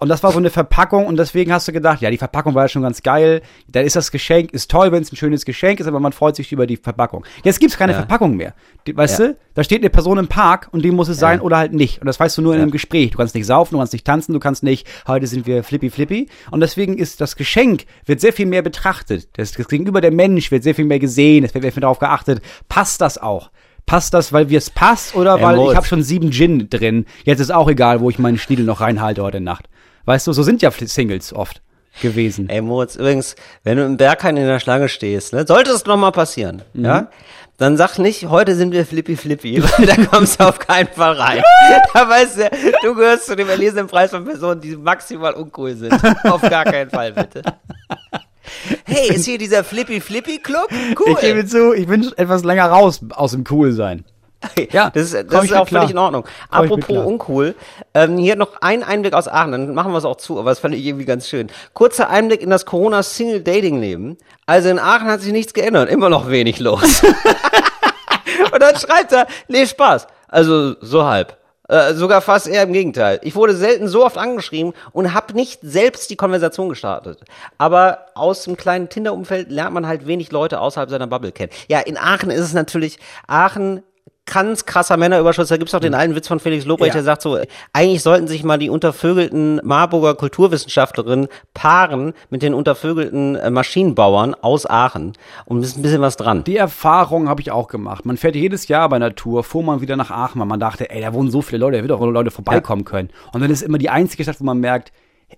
und 0.00 0.08
das 0.08 0.22
war 0.22 0.32
so 0.32 0.38
eine 0.38 0.50
Verpackung 0.50 1.06
und 1.06 1.16
deswegen 1.16 1.52
hast 1.52 1.68
du 1.68 1.72
gedacht, 1.72 2.00
ja, 2.00 2.10
die 2.10 2.18
Verpackung 2.18 2.54
war 2.54 2.64
ja 2.64 2.68
schon 2.68 2.82
ganz 2.82 3.02
geil. 3.02 3.42
Dann 3.68 3.84
ist 3.84 3.96
das 3.96 4.10
Geschenk, 4.10 4.52
ist 4.52 4.70
toll, 4.70 4.92
wenn 4.92 5.02
es 5.02 5.12
ein 5.12 5.16
schönes 5.16 5.44
Geschenk 5.44 5.80
ist, 5.80 5.86
aber 5.86 6.00
man 6.00 6.12
freut 6.12 6.36
sich 6.36 6.52
über 6.52 6.66
die 6.66 6.76
Verpackung. 6.76 7.24
Jetzt 7.44 7.60
gibt's 7.60 7.76
keine 7.76 7.92
Ja. 7.92 7.98
Verpackung 7.98 8.36
mehr. 8.36 8.54
Die, 8.86 8.96
weißt 8.96 9.18
Ja. 9.20 9.26
du, 9.28 9.36
da 9.54 9.64
steht 9.64 9.80
eine 9.82 9.90
Person 9.90 10.18
im 10.18 10.26
Park 10.28 10.68
und 10.72 10.84
die 10.84 10.90
muss 10.90 11.08
es 11.08 11.18
sein 11.18 11.40
oder 11.40 11.56
halt 11.58 11.72
nicht. 11.72 12.00
Und 12.00 12.06
das 12.06 12.18
weißt 12.18 12.36
du 12.36 12.42
nur 12.42 12.54
in 12.54 12.60
einem 12.60 12.70
Gespräch. 12.70 13.10
Du 13.12 13.18
kannst 13.18 13.34
nicht 13.34 13.46
saufen, 13.46 13.74
du 13.74 13.78
kannst 13.78 13.92
nicht 13.92 14.04
tanzen, 14.04 14.32
du 14.32 14.40
kannst 14.40 14.62
nicht, 14.62 14.86
heute 15.06 15.26
sind 15.26 15.46
wir 15.46 15.62
flippy 15.64 15.90
flippy. 15.90 16.28
Und 16.50 16.60
deswegen 16.60 16.98
ist 16.98 17.20
das 17.20 17.36
Geschenk, 17.36 17.84
wird 18.04 18.20
sehr 18.20 18.32
viel 18.32 18.46
mehr 18.46 18.62
betrachtet. 18.62 19.28
Das, 19.38 19.52
das 19.52 19.68
Gegenüber 19.68 20.00
der 20.00 20.10
Mensch 20.12 20.50
wird 20.50 20.64
sehr 20.64 20.74
viel 20.74 20.84
mehr 20.86 20.98
gesehen, 20.98 21.44
es 21.44 21.54
wird 21.54 21.62
sehr 21.62 21.72
viel 21.72 21.80
darauf 21.82 21.98
geachtet. 22.00 22.42
Passt 22.68 23.00
das 23.00 23.16
auch? 23.16 23.50
Passt 23.86 24.14
das, 24.14 24.32
weil 24.32 24.48
wir 24.48 24.58
es 24.58 24.70
passt 24.70 25.14
oder 25.14 25.42
weil 25.42 25.58
ich 25.70 25.76
habe 25.76 25.86
schon 25.86 26.02
sieben 26.02 26.32
Gin 26.32 26.68
drin. 26.70 27.04
Jetzt 27.24 27.40
ist 27.40 27.52
auch 27.52 27.68
egal, 27.68 28.00
wo 28.00 28.08
ich 28.08 28.18
meinen 28.18 28.38
Schniedel 28.38 28.64
noch 28.64 28.80
reinhalte 28.80 29.22
heute 29.22 29.40
Nacht. 29.42 29.68
Weißt 30.04 30.26
du, 30.26 30.32
so 30.32 30.42
sind 30.42 30.62
ja 30.62 30.70
Singles 30.70 31.32
oft 31.32 31.62
gewesen. 32.02 32.48
Ey 32.48 32.60
Moritz, 32.60 32.96
übrigens, 32.96 33.36
wenn 33.62 33.76
du 33.76 33.84
im 33.84 33.96
Berghain 33.96 34.36
in 34.36 34.46
der 34.46 34.60
Schlange 34.60 34.88
stehst, 34.88 35.32
ne, 35.32 35.46
sollte 35.46 35.70
es 35.70 35.84
noch 35.86 35.96
mal 35.96 36.10
passieren, 36.10 36.62
Mhm. 36.72 36.84
ja, 36.84 37.08
dann 37.56 37.76
sag 37.76 37.98
nicht, 37.98 38.26
heute 38.28 38.56
sind 38.56 38.72
wir 38.72 38.84
flippy 38.84 39.16
flippy, 39.16 39.62
weil 39.78 39.86
da 39.86 39.94
kommst 40.06 40.40
du 40.40 40.48
auf 40.48 40.58
keinen 40.58 40.88
Fall 40.88 41.12
rein. 41.12 41.42
Da 41.94 42.08
weißt 42.08 42.38
du, 42.38 42.50
du 42.82 42.94
gehörst 42.96 43.26
zu 43.26 43.36
dem 43.36 43.48
erlesenen 43.48 43.86
Preis 43.86 44.10
von 44.10 44.24
Personen, 44.24 44.60
die 44.60 44.76
maximal 44.76 45.32
uncool 45.34 45.74
sind. 45.76 45.94
Auf 46.24 46.42
gar 46.42 46.64
keinen 46.64 46.90
Fall, 46.90 47.12
bitte. 47.12 47.42
Hey, 48.84 49.14
ist 49.14 49.24
hier 49.24 49.38
dieser 49.38 49.62
Flippy 49.64 50.00
Flippy 50.00 50.38
Club? 50.38 50.68
Cool. 50.98 51.12
Ich 51.12 51.20
gebe 51.20 51.46
zu, 51.46 51.72
ich 51.74 51.86
bin 51.86 52.10
etwas 52.16 52.42
länger 52.44 52.66
raus 52.66 53.00
aus 53.10 53.30
dem 53.32 53.44
Coolsein. 53.44 54.04
Ja, 54.72 54.90
das 54.90 55.12
ist, 55.12 55.32
das 55.32 55.44
ist 55.44 55.52
auch 55.52 55.68
völlig 55.68 55.90
in 55.90 55.98
Ordnung. 55.98 56.24
Komm 56.50 56.64
Apropos 56.64 56.96
uncool, 57.04 57.54
ähm, 57.94 58.18
hier 58.18 58.36
noch 58.36 58.60
ein 58.60 58.82
Einblick 58.82 59.14
aus 59.14 59.28
Aachen, 59.28 59.52
dann 59.52 59.74
machen 59.74 59.92
wir 59.92 59.98
es 59.98 60.04
auch 60.04 60.16
zu, 60.16 60.38
aber 60.38 60.50
das 60.50 60.58
fand 60.58 60.74
ich 60.74 60.84
irgendwie 60.84 61.04
ganz 61.04 61.28
schön. 61.28 61.48
Kurzer 61.74 62.08
Einblick 62.10 62.42
in 62.42 62.50
das 62.50 62.66
Corona-Single-Dating-Leben. 62.66 64.16
Also 64.46 64.68
in 64.68 64.78
Aachen 64.78 65.08
hat 65.08 65.20
sich 65.20 65.32
nichts 65.32 65.54
geändert, 65.54 65.90
immer 65.90 66.08
noch 66.08 66.28
wenig 66.28 66.58
los. 66.58 67.02
Und 68.52 68.62
dann 68.62 68.76
schreibt 68.76 69.12
er, 69.12 69.26
nee, 69.48 69.66
Spaß. 69.66 70.06
Also 70.28 70.74
so 70.80 71.04
halb. 71.04 71.36
Äh, 71.68 71.94
sogar 71.94 72.20
fast 72.20 72.46
eher 72.46 72.62
im 72.64 72.74
Gegenteil. 72.74 73.20
Ich 73.22 73.34
wurde 73.34 73.56
selten 73.56 73.88
so 73.88 74.04
oft 74.04 74.18
angeschrieben 74.18 74.74
und 74.92 75.14
habe 75.14 75.32
nicht 75.32 75.60
selbst 75.62 76.10
die 76.10 76.16
Konversation 76.16 76.68
gestartet. 76.68 77.20
Aber 77.56 78.06
aus 78.14 78.44
dem 78.44 78.56
kleinen 78.56 78.90
Tinder-Umfeld 78.90 79.50
lernt 79.50 79.72
man 79.72 79.86
halt 79.86 80.06
wenig 80.06 80.30
Leute 80.30 80.60
außerhalb 80.60 80.90
seiner 80.90 81.06
Bubble 81.06 81.32
kennen. 81.32 81.52
Ja, 81.68 81.80
in 81.80 81.96
Aachen 81.96 82.30
ist 82.30 82.42
es 82.42 82.52
natürlich, 82.52 82.98
Aachen 83.26 83.82
ganz 84.26 84.64
krasser 84.64 84.96
Männerüberschuss. 84.96 85.48
Da 85.48 85.56
gibt's 85.58 85.74
auch 85.74 85.80
den 85.80 85.94
alten 85.94 86.14
Witz 86.14 86.28
von 86.28 86.40
Felix 86.40 86.64
Lobrecht, 86.64 86.88
Ja. 86.94 86.94
der 86.94 87.02
sagt 87.04 87.22
so, 87.22 87.38
eigentlich 87.72 88.02
sollten 88.02 88.26
sich 88.26 88.42
mal 88.42 88.56
die 88.58 88.70
untervögelten 88.70 89.60
Marburger 89.64 90.14
Kulturwissenschaftlerinnen 90.14 91.28
paaren 91.52 92.14
mit 92.30 92.42
den 92.42 92.54
untervögelten 92.54 93.36
äh, 93.36 93.50
Maschinenbauern 93.50 94.34
aus 94.34 94.64
Aachen. 94.66 95.12
Und 95.44 95.58
es 95.60 95.68
ist 95.68 95.76
ein 95.78 95.82
bisschen 95.82 96.00
was 96.00 96.16
dran. 96.16 96.42
Die 96.44 96.56
Erfahrung 96.56 97.28
habe 97.28 97.42
ich 97.42 97.50
auch 97.50 97.68
gemacht. 97.68 98.06
Man 98.06 98.16
fährt 98.16 98.34
jedes 98.36 98.68
Jahr 98.68 98.88
bei 98.88 98.96
einer 98.96 99.14
Tour, 99.14 99.44
fuhr 99.44 99.62
man 99.62 99.80
wieder 99.80 99.96
nach 99.96 100.10
Aachen, 100.10 100.40
weil 100.40 100.46
man 100.46 100.60
dachte, 100.60 100.90
ey, 100.90 101.00
da 101.02 101.12
wohnen 101.12 101.30
so 101.30 101.42
viele 101.42 101.58
Leute, 101.60 101.76
da 101.76 101.82
wird 101.82 101.92
auch 101.92 102.04
Leute 102.04 102.30
vorbeikommen 102.30 102.84
können. 102.84 103.10
Und 103.32 103.42
dann 103.42 103.50
ist 103.50 103.62
immer 103.62 103.78
die 103.78 103.90
einzige 103.90 104.22
Stadt, 104.22 104.40
wo 104.40 104.44
man 104.44 104.58
merkt, 104.58 104.92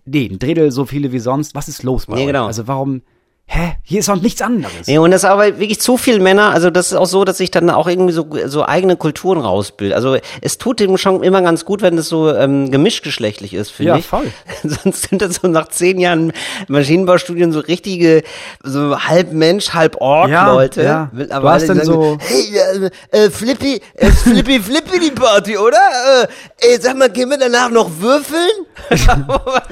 nee, 0.05 0.29
ein 0.31 0.39
Drittel 0.39 0.71
so 0.71 0.85
viele 0.85 1.11
wie 1.13 1.19
sonst. 1.19 1.55
Was 1.55 1.69
ist 1.69 1.83
los 1.83 2.07
bei 2.07 2.15
Nee, 2.15 2.21
euch? 2.23 2.27
genau. 2.29 2.47
Also 2.47 2.69
warum, 2.69 3.03
hä? 3.49 3.77
Hier 3.85 4.01
ist 4.01 4.09
doch 4.09 4.21
nichts 4.21 4.43
anderes. 4.43 4.87
Nee, 4.89 4.99
und 4.99 5.13
das 5.13 5.23
ist 5.23 5.29
aber 5.31 5.61
wirklich 5.61 5.81
zu 5.81 5.97
viel 5.97 6.19
Männer, 6.19 6.51
also 6.51 6.71
das 6.71 6.89
ist 6.89 6.95
auch 6.95 7.07
so, 7.07 7.25
dass 7.25 7.39
sich 7.39 7.53
dann 7.53 7.71
auch 7.71 7.87
irgendwie 7.87 8.13
so, 8.13 8.27
so 8.47 8.67
eigene 8.67 8.97
Kulturen 8.97 9.39
rausbilden. 9.41 9.95
Also 9.95 10.17
es 10.41 10.59
tut 10.59 10.81
dem 10.81 10.97
schon 10.99 11.23
immer 11.23 11.41
ganz 11.43 11.65
gut, 11.65 11.83
wenn 11.83 11.95
das 11.97 12.09
so 12.09 12.35
ähm, 12.35 12.73
gemischtgeschlechtlich 12.73 13.55
ist, 13.55 13.71
finde 13.71 13.93
Ja, 13.93 13.97
ich. 13.99 14.07
voll. 14.07 14.27
Sonst 14.65 15.09
sind 15.09 15.23
das 15.23 15.37
so 15.37 15.47
nach 15.49 15.69
zehn 15.69 16.01
Jahren 16.01 16.33
Maschinenbaustudien 16.67 17.53
so 17.53 17.61
richtige, 17.61 18.23
so 18.65 18.99
halb 18.99 19.33
Mensch, 19.33 19.71
halb 19.75 19.97
Ork 20.01 20.31
Ja, 20.31 20.53
Leute. 20.53 20.83
ja. 20.83 21.11
Mittlerweile 21.13 21.43
Du 21.43 21.49
hast 21.49 21.69
dann 21.69 21.85
so- 21.87 22.19
hey, 22.21 22.91
äh, 23.13 23.27
äh, 23.27 23.31
Flippy, 23.31 23.81
äh, 23.95 24.11
Flippy, 24.11 24.59
Flippy 24.67 24.99
die 24.99 25.13
Party, 25.13 25.57
oder? 25.57 25.79
Äh, 26.25 26.27
ey, 26.73 26.79
sag 26.81 26.97
mal, 26.97 27.09
gehen 27.11 27.31
wir 27.31 27.39
danach 27.39 27.71
noch 27.71 27.89
würfeln? 28.01 28.51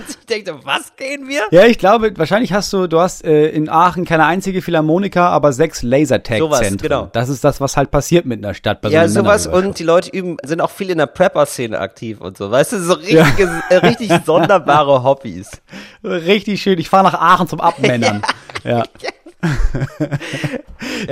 Sich 0.06 0.16
denkt, 0.28 0.52
was 0.64 0.94
gehen 0.96 1.26
wir? 1.28 1.42
Ja, 1.50 1.64
ich 1.66 1.78
glaube, 1.78 2.12
wahrscheinlich 2.16 2.52
hast 2.52 2.72
du, 2.72 2.86
du 2.86 3.00
hast 3.00 3.24
äh, 3.24 3.48
in 3.48 3.63
Aachen 3.68 4.04
keine 4.04 4.26
einzige 4.26 4.62
Philharmonika, 4.62 5.28
aber 5.28 5.52
sechs 5.52 5.82
Lasertag-Zentren. 5.82 6.76
genau. 6.78 7.08
Das 7.12 7.28
ist 7.28 7.44
das, 7.44 7.60
was 7.60 7.76
halt 7.76 7.90
passiert 7.90 8.26
mit 8.26 8.44
einer 8.44 8.54
Stadt. 8.54 8.80
Bei 8.80 8.88
Ja, 8.88 9.06
so 9.08 9.20
sowas 9.20 9.46
und 9.46 9.78
die 9.78 9.84
Leute 9.84 10.10
üben, 10.10 10.36
sind 10.44 10.60
auch 10.60 10.70
viel 10.70 10.90
in 10.90 10.98
der 10.98 11.06
Prepper-Szene 11.06 11.78
aktiv 11.78 12.20
und 12.20 12.36
so. 12.36 12.50
Weißt 12.50 12.72
du, 12.72 12.80
so 12.80 12.94
richtige, 12.94 13.50
äh, 13.70 13.76
richtig 13.76 14.10
sonderbare 14.26 15.02
Hobbys. 15.02 15.50
Richtig 16.02 16.62
schön. 16.62 16.78
Ich 16.78 16.88
fahre 16.88 17.04
nach 17.04 17.14
Aachen 17.14 17.48
zum 17.48 17.60
Abmännern. 17.60 18.22
ja. 18.64 18.84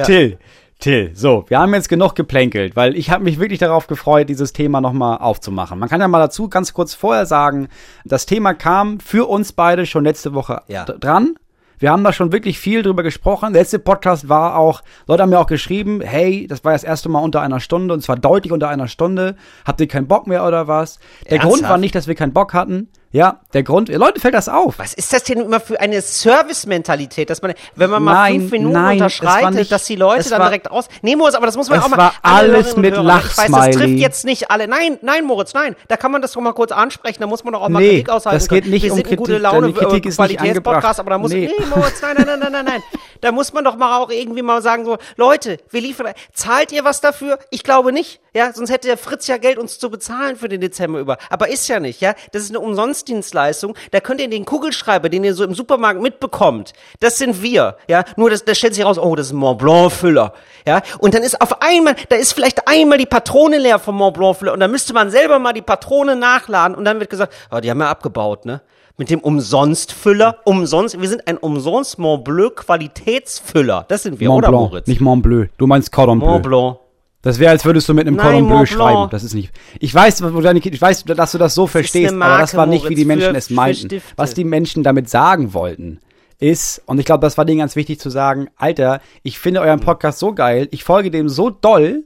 Till, 0.04 0.38
Till, 0.80 1.12
so, 1.14 1.44
wir 1.48 1.58
haben 1.60 1.72
jetzt 1.74 1.88
genug 1.88 2.14
geplänkelt, 2.14 2.74
weil 2.76 2.96
ich 2.96 3.10
habe 3.10 3.22
mich 3.24 3.38
wirklich 3.38 3.58
darauf 3.60 3.86
gefreut, 3.86 4.28
dieses 4.28 4.52
Thema 4.52 4.80
nochmal 4.80 5.18
aufzumachen. 5.18 5.78
Man 5.78 5.88
kann 5.88 6.00
ja 6.00 6.08
mal 6.08 6.18
dazu 6.18 6.48
ganz 6.48 6.72
kurz 6.72 6.94
vorher 6.94 7.26
sagen, 7.26 7.68
das 8.04 8.26
Thema 8.26 8.54
kam 8.54 8.98
für 9.00 9.28
uns 9.28 9.52
beide 9.52 9.86
schon 9.86 10.04
letzte 10.04 10.34
Woche 10.34 10.62
Ja. 10.68 10.84
dran. 10.84 11.34
Wir 11.82 11.90
haben 11.90 12.04
da 12.04 12.12
schon 12.12 12.30
wirklich 12.30 12.60
viel 12.60 12.84
drüber 12.84 13.02
gesprochen. 13.02 13.52
Der 13.52 13.62
letzte 13.62 13.80
Podcast 13.80 14.28
war 14.28 14.56
auch, 14.56 14.82
Leute 15.08 15.24
haben 15.24 15.30
mir 15.30 15.40
auch 15.40 15.48
geschrieben, 15.48 16.00
hey, 16.00 16.46
das 16.46 16.64
war 16.64 16.74
das 16.74 16.84
erste 16.84 17.08
Mal 17.08 17.18
unter 17.18 17.40
einer 17.40 17.58
Stunde 17.58 17.92
und 17.92 18.02
zwar 18.02 18.14
deutlich 18.14 18.52
unter 18.52 18.68
einer 18.68 18.86
Stunde. 18.86 19.34
Habt 19.64 19.80
ihr 19.80 19.88
keinen 19.88 20.06
Bock 20.06 20.28
mehr 20.28 20.46
oder 20.46 20.68
was? 20.68 21.00
Der 21.24 21.32
Ernsthaft? 21.32 21.54
Grund 21.54 21.68
war 21.68 21.78
nicht, 21.78 21.96
dass 21.96 22.06
wir 22.06 22.14
keinen 22.14 22.32
Bock 22.32 22.54
hatten. 22.54 22.86
Ja, 23.14 23.40
der 23.52 23.62
Grund, 23.62 23.90
Leute 23.90 24.20
fällt 24.20 24.32
das 24.32 24.48
auf. 24.48 24.78
Was 24.78 24.94
ist 24.94 25.12
das 25.12 25.22
denn 25.24 25.38
immer 25.42 25.60
für 25.60 25.78
eine 25.78 26.00
Service-Mentalität, 26.00 27.28
dass 27.30 27.42
man, 27.42 27.52
wenn 27.76 27.90
man 27.90 28.02
mal 28.02 28.12
Nein, 28.14 28.40
fünf 28.40 28.52
Minuten 28.52 28.72
nein, 28.72 28.92
unterschreitet, 28.94 29.54
nicht- 29.54 29.70
dass 29.72 29.84
die 29.84 29.96
Leute 29.96 30.28
dann 30.30 30.40
war- 30.40 30.48
direkt 30.48 30.70
aus. 30.70 30.88
Nee, 31.02 31.14
Moritz, 31.14 31.34
aber 31.34 31.44
das 31.46 31.56
muss 31.56 31.68
man 31.68 31.80
auch 31.80 31.88
mal. 31.88 31.96
war 31.98 32.14
alle 32.22 32.54
alles 32.54 32.76
mit 32.76 32.94
Hörer, 32.96 33.02
Ich 33.18 33.24
weiß, 33.24 33.36
das 33.36 33.48
Lachsmiley. 33.50 33.72
trifft 33.76 33.98
jetzt 34.00 34.24
nicht 34.24 34.50
alle. 34.50 34.66
Nein, 34.66 34.98
nein, 35.02 35.24
Moritz, 35.26 35.52
nein. 35.54 35.76
Da 35.88 35.96
kann 35.96 36.10
man 36.10 36.22
das 36.22 36.32
doch 36.32 36.40
mal 36.40 36.52
kurz 36.54 36.72
ansprechen. 36.72 37.18
Da 37.20 37.26
muss 37.26 37.44
man 37.44 37.52
doch 37.52 37.60
auch 37.62 37.68
mal 37.68 37.80
Nee, 37.80 37.88
Kritik 37.90 38.08
aushalten. 38.10 38.38
das 38.38 38.48
geht 38.48 38.62
können. 38.62 38.72
nicht 38.72 38.82
Wir 38.84 38.92
um 38.92 38.96
sind 38.96 39.06
ein 39.08 39.16
gute 39.16 39.32
Kritik, 39.32 39.42
Laune 39.42 39.72
Kritik 39.74 40.06
ist 40.06 40.18
nicht 40.20 40.40
angebracht. 40.40 40.98
aber 40.98 41.10
da 41.10 41.18
muss 41.18 41.32
Nee. 41.32 41.50
nee, 41.58 41.66
Moritz, 41.66 42.00
nein, 42.00 42.14
nein, 42.16 42.26
nein, 42.26 42.38
nein, 42.40 42.52
nein, 42.52 42.64
nein. 42.64 42.82
Da 43.22 43.30
muss 43.30 43.52
man 43.52 43.64
doch 43.64 43.76
mal 43.76 44.00
auch 44.00 44.10
irgendwie 44.10 44.42
mal 44.42 44.60
sagen 44.62 44.84
so, 44.84 44.98
Leute, 45.16 45.58
wir 45.70 45.80
liefern. 45.80 46.12
Zahlt 46.34 46.72
ihr 46.72 46.84
was 46.84 47.00
dafür? 47.00 47.38
Ich 47.50 47.62
glaube 47.62 47.92
nicht. 47.92 48.20
Ja, 48.34 48.52
sonst 48.52 48.70
hätte 48.70 48.88
der 48.88 48.98
Fritz 48.98 49.28
ja 49.28 49.36
Geld 49.36 49.58
uns 49.58 49.78
zu 49.78 49.90
bezahlen 49.90 50.34
für 50.34 50.48
den 50.48 50.60
Dezember 50.60 50.98
über. 50.98 51.18
Aber 51.30 51.48
ist 51.48 51.68
ja 51.68 51.78
nicht. 51.78 52.00
Ja, 52.00 52.14
das 52.32 52.42
ist 52.42 52.50
eine 52.50 52.58
Umsonstdienstleistung. 52.58 53.76
Da 53.92 54.00
könnt 54.00 54.20
ihr 54.20 54.28
den 54.28 54.44
Kugelschreiber, 54.44 55.08
den 55.08 55.22
ihr 55.22 55.34
so 55.34 55.44
im 55.44 55.54
Supermarkt 55.54 56.02
mitbekommt, 56.02 56.72
das 56.98 57.16
sind 57.18 57.42
wir. 57.42 57.76
Ja, 57.86 58.04
nur 58.16 58.28
das, 58.28 58.44
das 58.44 58.58
stellt 58.58 58.74
sich 58.74 58.84
raus. 58.84 58.98
Oh, 58.98 59.14
das 59.14 59.26
ist 59.26 59.32
ein 59.32 59.36
Mont 59.36 59.58
Blanc 59.58 59.92
Füller. 59.92 60.34
Ja, 60.66 60.82
und 60.98 61.14
dann 61.14 61.22
ist 61.22 61.40
auf 61.40 61.62
einmal, 61.62 61.94
da 62.08 62.16
ist 62.16 62.32
vielleicht 62.32 62.66
einmal 62.66 62.98
die 62.98 63.06
Patrone 63.06 63.58
leer 63.58 63.78
vom 63.78 63.96
Mont 63.96 64.14
Blanc 64.14 64.38
Füller 64.38 64.52
und 64.52 64.58
dann 64.58 64.72
müsste 64.72 64.94
man 64.94 65.12
selber 65.12 65.38
mal 65.38 65.52
die 65.52 65.62
Patrone 65.62 66.16
nachladen 66.16 66.76
und 66.76 66.84
dann 66.84 66.98
wird 66.98 67.10
gesagt, 67.10 67.32
oh, 67.52 67.60
die 67.60 67.70
haben 67.70 67.80
ja 67.80 67.88
abgebaut, 67.88 68.46
ne? 68.46 68.62
Mit 69.02 69.10
dem 69.10 69.18
Umsonstfüller, 69.18 70.36
umsonst, 70.44 71.00
wir 71.00 71.08
sind 71.08 71.26
ein 71.26 71.36
umsonst 71.36 71.98
Mont 71.98 72.22
Blanc 72.22 72.54
Qualitätsfüller. 72.54 73.84
Das 73.88 74.04
sind 74.04 74.20
wir, 74.20 74.28
Mont 74.28 74.44
oder 74.44 74.50
Blanc, 74.50 74.70
Moritz? 74.70 74.86
nicht 74.86 75.00
Mont 75.00 75.24
Bleu. 75.24 75.46
Du 75.58 75.66
meinst 75.66 75.90
Cordon 75.90 76.20
Bleu. 76.20 76.28
Mont 76.28 76.44
Blanc. 76.44 76.76
Das 77.20 77.40
wäre, 77.40 77.50
als 77.50 77.64
würdest 77.64 77.88
du 77.88 77.94
mit 77.94 78.06
einem 78.06 78.14
Nein, 78.14 78.24
Cordon 78.24 78.46
Bleu 78.46 78.56
Mont 78.58 78.68
Blanc. 78.68 78.80
schreiben. 78.80 79.10
Das 79.10 79.24
ist 79.24 79.34
nicht. 79.34 79.50
Ich 79.80 79.92
weiß, 79.92 80.20
ich 80.20 80.80
weiß, 80.80 81.02
dass 81.02 81.32
du 81.32 81.38
das 81.38 81.52
so 81.52 81.66
verstehst, 81.66 82.12
eine 82.12 82.24
aber 82.24 82.38
das 82.38 82.52
Marke, 82.52 82.56
war 82.58 82.66
nicht, 82.66 82.88
wie 82.88 82.94
die 82.94 83.04
Menschen 83.04 83.34
es 83.34 83.50
meinten. 83.50 83.86
Stifte. 83.86 84.12
Was 84.14 84.34
die 84.34 84.44
Menschen 84.44 84.84
damit 84.84 85.10
sagen 85.10 85.52
wollten, 85.52 85.98
ist, 86.38 86.80
und 86.86 87.00
ich 87.00 87.04
glaube, 87.04 87.22
das 87.22 87.36
war 87.36 87.44
denen 87.44 87.58
ganz 87.58 87.74
wichtig 87.74 87.98
zu 87.98 88.08
sagen, 88.08 88.50
Alter, 88.54 89.00
ich 89.24 89.40
finde 89.40 89.62
euren 89.62 89.80
Podcast 89.80 90.20
so 90.20 90.32
geil, 90.32 90.68
ich 90.70 90.84
folge 90.84 91.10
dem 91.10 91.28
so 91.28 91.50
doll, 91.50 92.04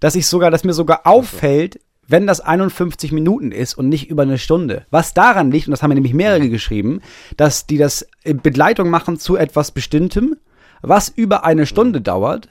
dass 0.00 0.14
ich 0.14 0.26
sogar, 0.26 0.50
dass 0.50 0.64
mir 0.64 0.72
sogar 0.72 1.02
auffällt, 1.04 1.78
wenn 2.08 2.26
das 2.26 2.40
51 2.40 3.12
Minuten 3.12 3.52
ist 3.52 3.74
und 3.74 3.88
nicht 3.88 4.10
über 4.10 4.22
eine 4.22 4.38
Stunde. 4.38 4.86
Was 4.90 5.14
daran 5.14 5.50
liegt, 5.50 5.68
und 5.68 5.72
das 5.72 5.82
haben 5.82 5.90
mir 5.90 5.94
nämlich 5.94 6.14
mehrere 6.14 6.48
geschrieben, 6.48 7.00
dass 7.36 7.66
die 7.66 7.76
das 7.76 8.08
in 8.24 8.40
Begleitung 8.40 8.90
machen 8.90 9.18
zu 9.18 9.36
etwas 9.36 9.70
Bestimmtem, 9.70 10.36
was 10.80 11.10
über 11.10 11.44
eine 11.44 11.66
Stunde 11.66 12.00
dauert. 12.00 12.48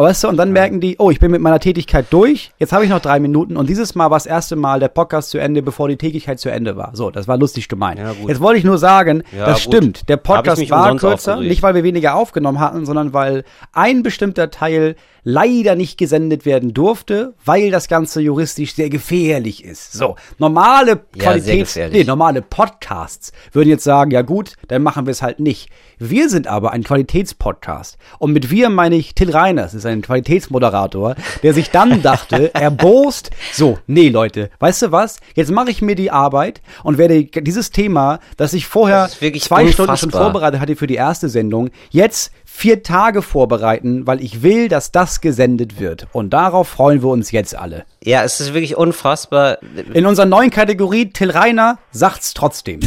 Weißt 0.00 0.22
du, 0.22 0.28
und 0.28 0.36
dann 0.36 0.52
merken 0.52 0.80
die, 0.80 0.94
oh, 0.98 1.10
ich 1.10 1.18
bin 1.18 1.32
mit 1.32 1.40
meiner 1.40 1.58
Tätigkeit 1.58 2.06
durch, 2.10 2.52
jetzt 2.58 2.72
habe 2.72 2.84
ich 2.84 2.90
noch 2.90 3.00
drei 3.00 3.18
Minuten 3.18 3.56
und 3.56 3.68
dieses 3.68 3.96
Mal 3.96 4.10
war 4.10 4.16
das 4.16 4.26
erste 4.26 4.54
Mal 4.54 4.78
der 4.78 4.86
Podcast 4.86 5.30
zu 5.30 5.38
Ende, 5.38 5.60
bevor 5.60 5.88
die 5.88 5.96
Tätigkeit 5.96 6.38
zu 6.38 6.50
Ende 6.50 6.76
war. 6.76 6.90
So, 6.94 7.10
das 7.10 7.26
war 7.26 7.36
lustig 7.36 7.68
gemeint. 7.68 7.98
Ja, 7.98 8.12
jetzt 8.28 8.40
wollte 8.40 8.58
ich 8.58 8.64
nur 8.64 8.78
sagen, 8.78 9.24
Ja, 9.36 9.46
das 9.46 9.64
gut. 9.64 9.74
stimmt. 9.74 10.08
Der 10.08 10.16
Podcast 10.16 10.70
war 10.70 10.94
kürzer, 10.96 11.40
nicht 11.40 11.62
weil 11.64 11.74
wir 11.74 11.82
weniger 11.82 12.14
aufgenommen 12.14 12.60
hatten, 12.60 12.86
sondern 12.86 13.12
weil 13.12 13.42
ein 13.72 14.04
bestimmter 14.04 14.52
Teil 14.52 14.94
leider 15.24 15.74
nicht 15.74 15.98
gesendet 15.98 16.46
werden 16.46 16.72
durfte, 16.72 17.34
weil 17.44 17.70
das 17.72 17.88
Ganze 17.88 18.20
juristisch 18.20 18.74
sehr 18.76 18.88
gefährlich 18.88 19.64
ist. 19.64 19.92
So, 19.92 20.14
normale 20.38 20.90
Ja, 20.92 20.96
sehr 20.96 21.22
Qualität, 21.22 21.58
gefährlich. 21.60 21.98
nee, 21.98 22.04
normale 22.04 22.40
Podcasts 22.40 23.32
würden 23.52 23.68
jetzt 23.68 23.84
sagen, 23.84 24.10
ja 24.12 24.22
gut, 24.22 24.54
dann 24.68 24.82
machen 24.82 25.06
wir 25.06 25.10
es 25.10 25.20
halt 25.22 25.40
nicht. 25.40 25.68
Wir 25.98 26.28
sind 26.28 26.46
aber 26.46 26.72
ein 26.72 26.84
Qualitätspodcast. 26.84 27.98
Und 28.18 28.32
mit 28.32 28.50
wir 28.50 28.70
meine 28.70 28.96
ich 28.96 29.14
Till 29.14 29.30
Reiners, 29.30 29.74
ist 29.74 29.86
ein 29.86 30.02
Qualitätsmoderator, 30.02 31.16
der 31.42 31.54
sich 31.54 31.70
dann 31.70 32.02
dachte, 32.02 32.54
erbost, 32.54 33.30
so, 33.52 33.78
nee 33.86 34.08
Leute, 34.08 34.50
weißt 34.60 34.82
du 34.82 34.92
was? 34.92 35.18
Jetzt 35.34 35.50
mache 35.50 35.70
ich 35.70 35.82
mir 35.82 35.96
die 35.96 36.10
Arbeit 36.10 36.62
und 36.84 36.98
werde 36.98 37.24
dieses 37.24 37.70
Thema, 37.70 38.20
das 38.36 38.52
ich 38.52 38.66
vorher 38.66 39.08
Das 39.08 39.18
zwei 39.18 39.66
Stunden 39.68 39.96
schon 39.96 40.06
unfassbar. 40.06 40.22
vorbereitet 40.22 40.60
hatte 40.60 40.76
für 40.76 40.86
die 40.86 40.94
erste 40.94 41.28
Sendung, 41.28 41.70
jetzt 41.90 42.32
vier 42.44 42.82
Tage 42.82 43.22
vorbereiten, 43.22 44.06
weil 44.06 44.22
ich 44.22 44.42
will, 44.42 44.68
dass 44.68 44.90
das 44.90 45.20
gesendet 45.20 45.78
wird. 45.80 46.06
Und 46.12 46.30
darauf 46.30 46.68
freuen 46.68 47.02
wir 47.02 47.08
uns 47.08 47.30
jetzt 47.30 47.54
alle. 47.54 47.84
Ja, 48.02 48.24
es 48.24 48.40
ist 48.40 48.54
wirklich 48.54 48.76
unfassbar. 48.76 49.58
In 49.92 50.06
unserer 50.06 50.26
neuen 50.26 50.50
Kategorie 50.50 51.10
Till 51.10 51.30
Reiner 51.30 51.78
sagt's 51.90 52.34
trotzdem. 52.34 52.80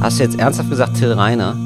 Hast 0.00 0.18
du 0.18 0.24
jetzt 0.24 0.38
ernsthaft 0.38 0.70
gesagt 0.70 0.96
Till 0.96 1.12
Reiner? 1.12 1.56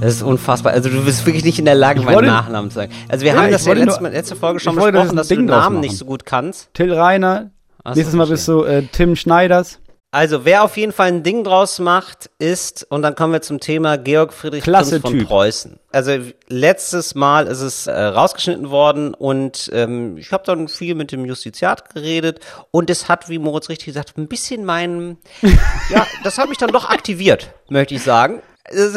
Das 0.00 0.14
ist 0.16 0.22
unfassbar. 0.22 0.72
Also 0.72 0.90
du 0.90 1.02
bist 1.04 1.24
wirklich 1.24 1.44
nicht 1.44 1.58
in 1.58 1.64
der 1.64 1.74
Lage, 1.74 2.00
meinen 2.02 2.26
Nachnamen 2.26 2.70
zu 2.70 2.76
sagen. 2.76 2.92
Also 3.08 3.24
wir 3.24 3.32
Ja, 3.32 3.40
haben 3.42 3.50
das 3.50 3.64
ja 3.64 3.72
letzte, 3.72 4.02
nur- 4.02 4.10
letzte 4.10 4.36
Folge 4.36 4.60
schon 4.60 4.76
dass 4.76 4.84
besprochen, 4.84 5.10
ein 5.10 5.16
dass 5.16 5.28
du 5.28 5.34
den 5.34 5.46
Ding 5.46 5.56
Namen 5.56 5.80
nicht 5.80 5.96
so 5.96 6.04
gut 6.04 6.26
kannst. 6.26 6.74
Till 6.74 6.92
Reiner. 6.92 7.50
Ach 7.84 7.94
Nächstes 7.94 8.14
Mal 8.16 8.26
bist 8.26 8.46
du 8.48 8.64
äh, 8.64 8.82
Tim 8.92 9.14
Schneiders. 9.16 9.78
Also, 10.14 10.44
wer 10.44 10.62
auf 10.62 10.76
jeden 10.76 10.92
Fall 10.92 11.08
ein 11.08 11.24
Ding 11.24 11.42
draus 11.42 11.80
macht, 11.80 12.30
ist, 12.38 12.86
und 12.88 13.02
dann 13.02 13.16
kommen 13.16 13.32
wir 13.32 13.42
zum 13.42 13.58
Thema 13.58 13.98
Georg 13.98 14.32
Friedrich 14.32 14.62
Klasse 14.62 15.00
von 15.00 15.10
Typ. 15.10 15.26
Preußen. 15.26 15.80
Also, 15.90 16.18
letztes 16.46 17.16
Mal 17.16 17.48
ist 17.48 17.60
es 17.60 17.88
äh, 17.88 18.00
rausgeschnitten 18.00 18.70
worden 18.70 19.12
und 19.14 19.70
ähm, 19.72 20.16
ich 20.16 20.30
habe 20.30 20.44
dann 20.46 20.68
viel 20.68 20.94
mit 20.94 21.10
dem 21.10 21.24
Justiziat 21.24 21.92
geredet 21.92 22.38
und 22.70 22.90
es 22.90 23.08
hat, 23.08 23.28
wie 23.28 23.40
Moritz 23.40 23.68
richtig 23.68 23.86
gesagt, 23.86 24.16
ein 24.16 24.28
bisschen 24.28 24.64
meinen, 24.64 25.18
ja, 25.90 26.06
das 26.22 26.38
hat 26.38 26.48
mich 26.48 26.58
dann 26.58 26.70
doch 26.70 26.88
aktiviert, 26.88 27.52
möchte 27.68 27.96
ich 27.96 28.02
sagen. 28.04 28.40
Das 28.70 28.94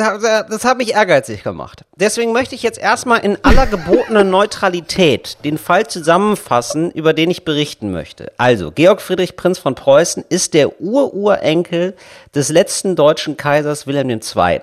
das 0.49 0.63
hat 0.63 0.77
mich 0.77 0.93
ehrgeizig 0.93 1.43
gemacht. 1.43 1.83
Deswegen 1.97 2.31
möchte 2.31 2.55
ich 2.55 2.63
jetzt 2.63 2.79
erstmal 2.79 3.19
in 3.19 3.37
aller 3.43 3.67
gebotenen 3.67 4.29
Neutralität 4.29 5.37
den 5.43 5.57
Fall 5.57 5.87
zusammenfassen, 5.87 6.91
über 6.91 7.13
den 7.13 7.29
ich 7.29 7.43
berichten 7.43 7.91
möchte. 7.91 8.31
Also, 8.37 8.71
Georg 8.71 9.01
Friedrich 9.01 9.35
Prinz 9.35 9.59
von 9.59 9.75
Preußen 9.75 10.23
ist 10.29 10.53
der 10.53 10.81
Ururenkel 10.81 11.95
des 12.33 12.49
letzten 12.49 12.95
deutschen 12.95 13.35
Kaisers 13.35 13.87
Wilhelm 13.87 14.09
II. 14.09 14.61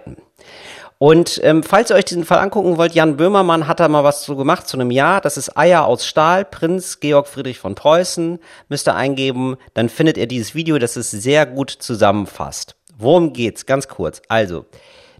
Und 0.98 1.38
ähm, 1.44 1.62
falls 1.62 1.90
ihr 1.90 1.96
euch 1.96 2.06
diesen 2.06 2.24
Fall 2.24 2.38
angucken 2.38 2.78
wollt, 2.78 2.94
Jan 2.94 3.18
Böhmermann 3.18 3.66
hat 3.66 3.80
da 3.80 3.88
mal 3.88 4.04
was 4.04 4.24
so 4.24 4.36
gemacht 4.36 4.66
zu 4.66 4.78
einem 4.78 4.90
Jahr. 4.90 5.20
Das 5.20 5.36
ist 5.36 5.54
Eier 5.54 5.84
aus 5.84 6.06
Stahl, 6.06 6.46
Prinz 6.46 7.00
Georg 7.00 7.26
Friedrich 7.26 7.58
von 7.58 7.74
Preußen. 7.74 8.38
Müsst 8.70 8.88
ihr 8.88 8.94
eingeben, 8.94 9.56
dann 9.74 9.90
findet 9.90 10.16
ihr 10.16 10.26
dieses 10.26 10.54
Video, 10.54 10.78
das 10.78 10.96
es 10.96 11.10
sehr 11.10 11.44
gut 11.44 11.70
zusammenfasst. 11.70 12.76
Worum 12.96 13.32
geht's? 13.34 13.66
Ganz 13.66 13.88
kurz. 13.88 14.22
Also, 14.28 14.64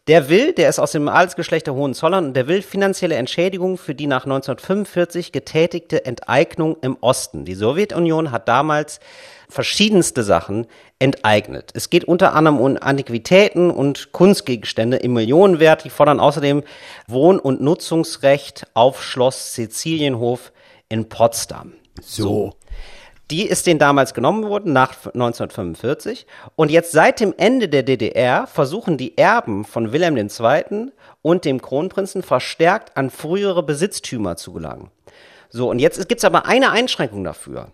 der 0.07 0.29
will, 0.29 0.53
der 0.53 0.69
ist 0.69 0.79
aus 0.79 0.93
dem 0.93 1.09
Adelsgeschlecht 1.09 1.67
der 1.67 1.75
Hohenzollern 1.75 2.27
und 2.27 2.35
der 2.35 2.47
will 2.47 2.61
finanzielle 2.61 3.15
Entschädigung 3.15 3.79
für 3.79 3.95
die 3.95 4.07
nach 4.07 4.25
1945 4.25 5.33
getätigte 5.33 6.05
Enteignung 6.05 6.77
im 6.83 6.99
Osten. 7.01 7.47
Die 7.47 7.55
Sowjetunion 7.55 8.31
hat 8.31 8.47
damals 8.47 9.01
verschiedenste 9.49 10.23
Sachen 10.23 10.67
enteignet. 10.99 11.71
Es 11.75 11.89
geht 11.89 12.05
unter 12.05 12.35
anderem 12.35 12.61
um 12.61 12.77
Antiquitäten 12.79 13.71
und 13.71 14.13
Kunstgegenstände 14.13 14.99
im 14.99 15.15
Millionenwert. 15.15 15.85
Die 15.85 15.91
fordern 15.91 16.21
außerdem 16.21 16.65
Wohn- 17.07 17.39
und 17.39 17.63
Nutzungsrecht 17.63 18.67
auf 18.75 19.03
Schloss 19.03 19.55
Sizilienhof 19.55 20.53
in 20.89 21.09
Potsdam. 21.09 21.73
So. 22.03 22.53
Die 23.31 23.47
ist 23.47 23.67
denen 23.67 23.79
damals 23.79 24.13
genommen 24.13 24.49
worden, 24.49 24.73
nach 24.73 25.07
1945. 25.07 26.27
Und 26.57 26.71
jetzt 26.71 26.93
seit 26.93 27.21
dem 27.21 27.35
Ende 27.37 27.69
der 27.69 27.83
DDR 27.83 28.47
versuchen 28.47 28.99
die 28.99 29.17
Erben 29.17 29.65
von 29.65 29.93
Wilhelm 29.93 30.17
II. 30.17 30.93
und 31.23 31.45
dem 31.45 31.63
Kronprinzen 31.63 32.23
verstärkt 32.23 32.97
an 32.97 33.11
frühere 33.11 33.63
Besitztümer 33.63 34.37
zu 34.37 34.53
gelangen. 34.53 34.91
So, 35.49 35.71
und 35.71 35.79
jetzt 35.79 36.09
gibt 36.09 36.19
es 36.19 36.25
aber 36.25 36.47
eine 36.47 36.71
Einschränkung 36.71 37.25
dafür. 37.25 37.69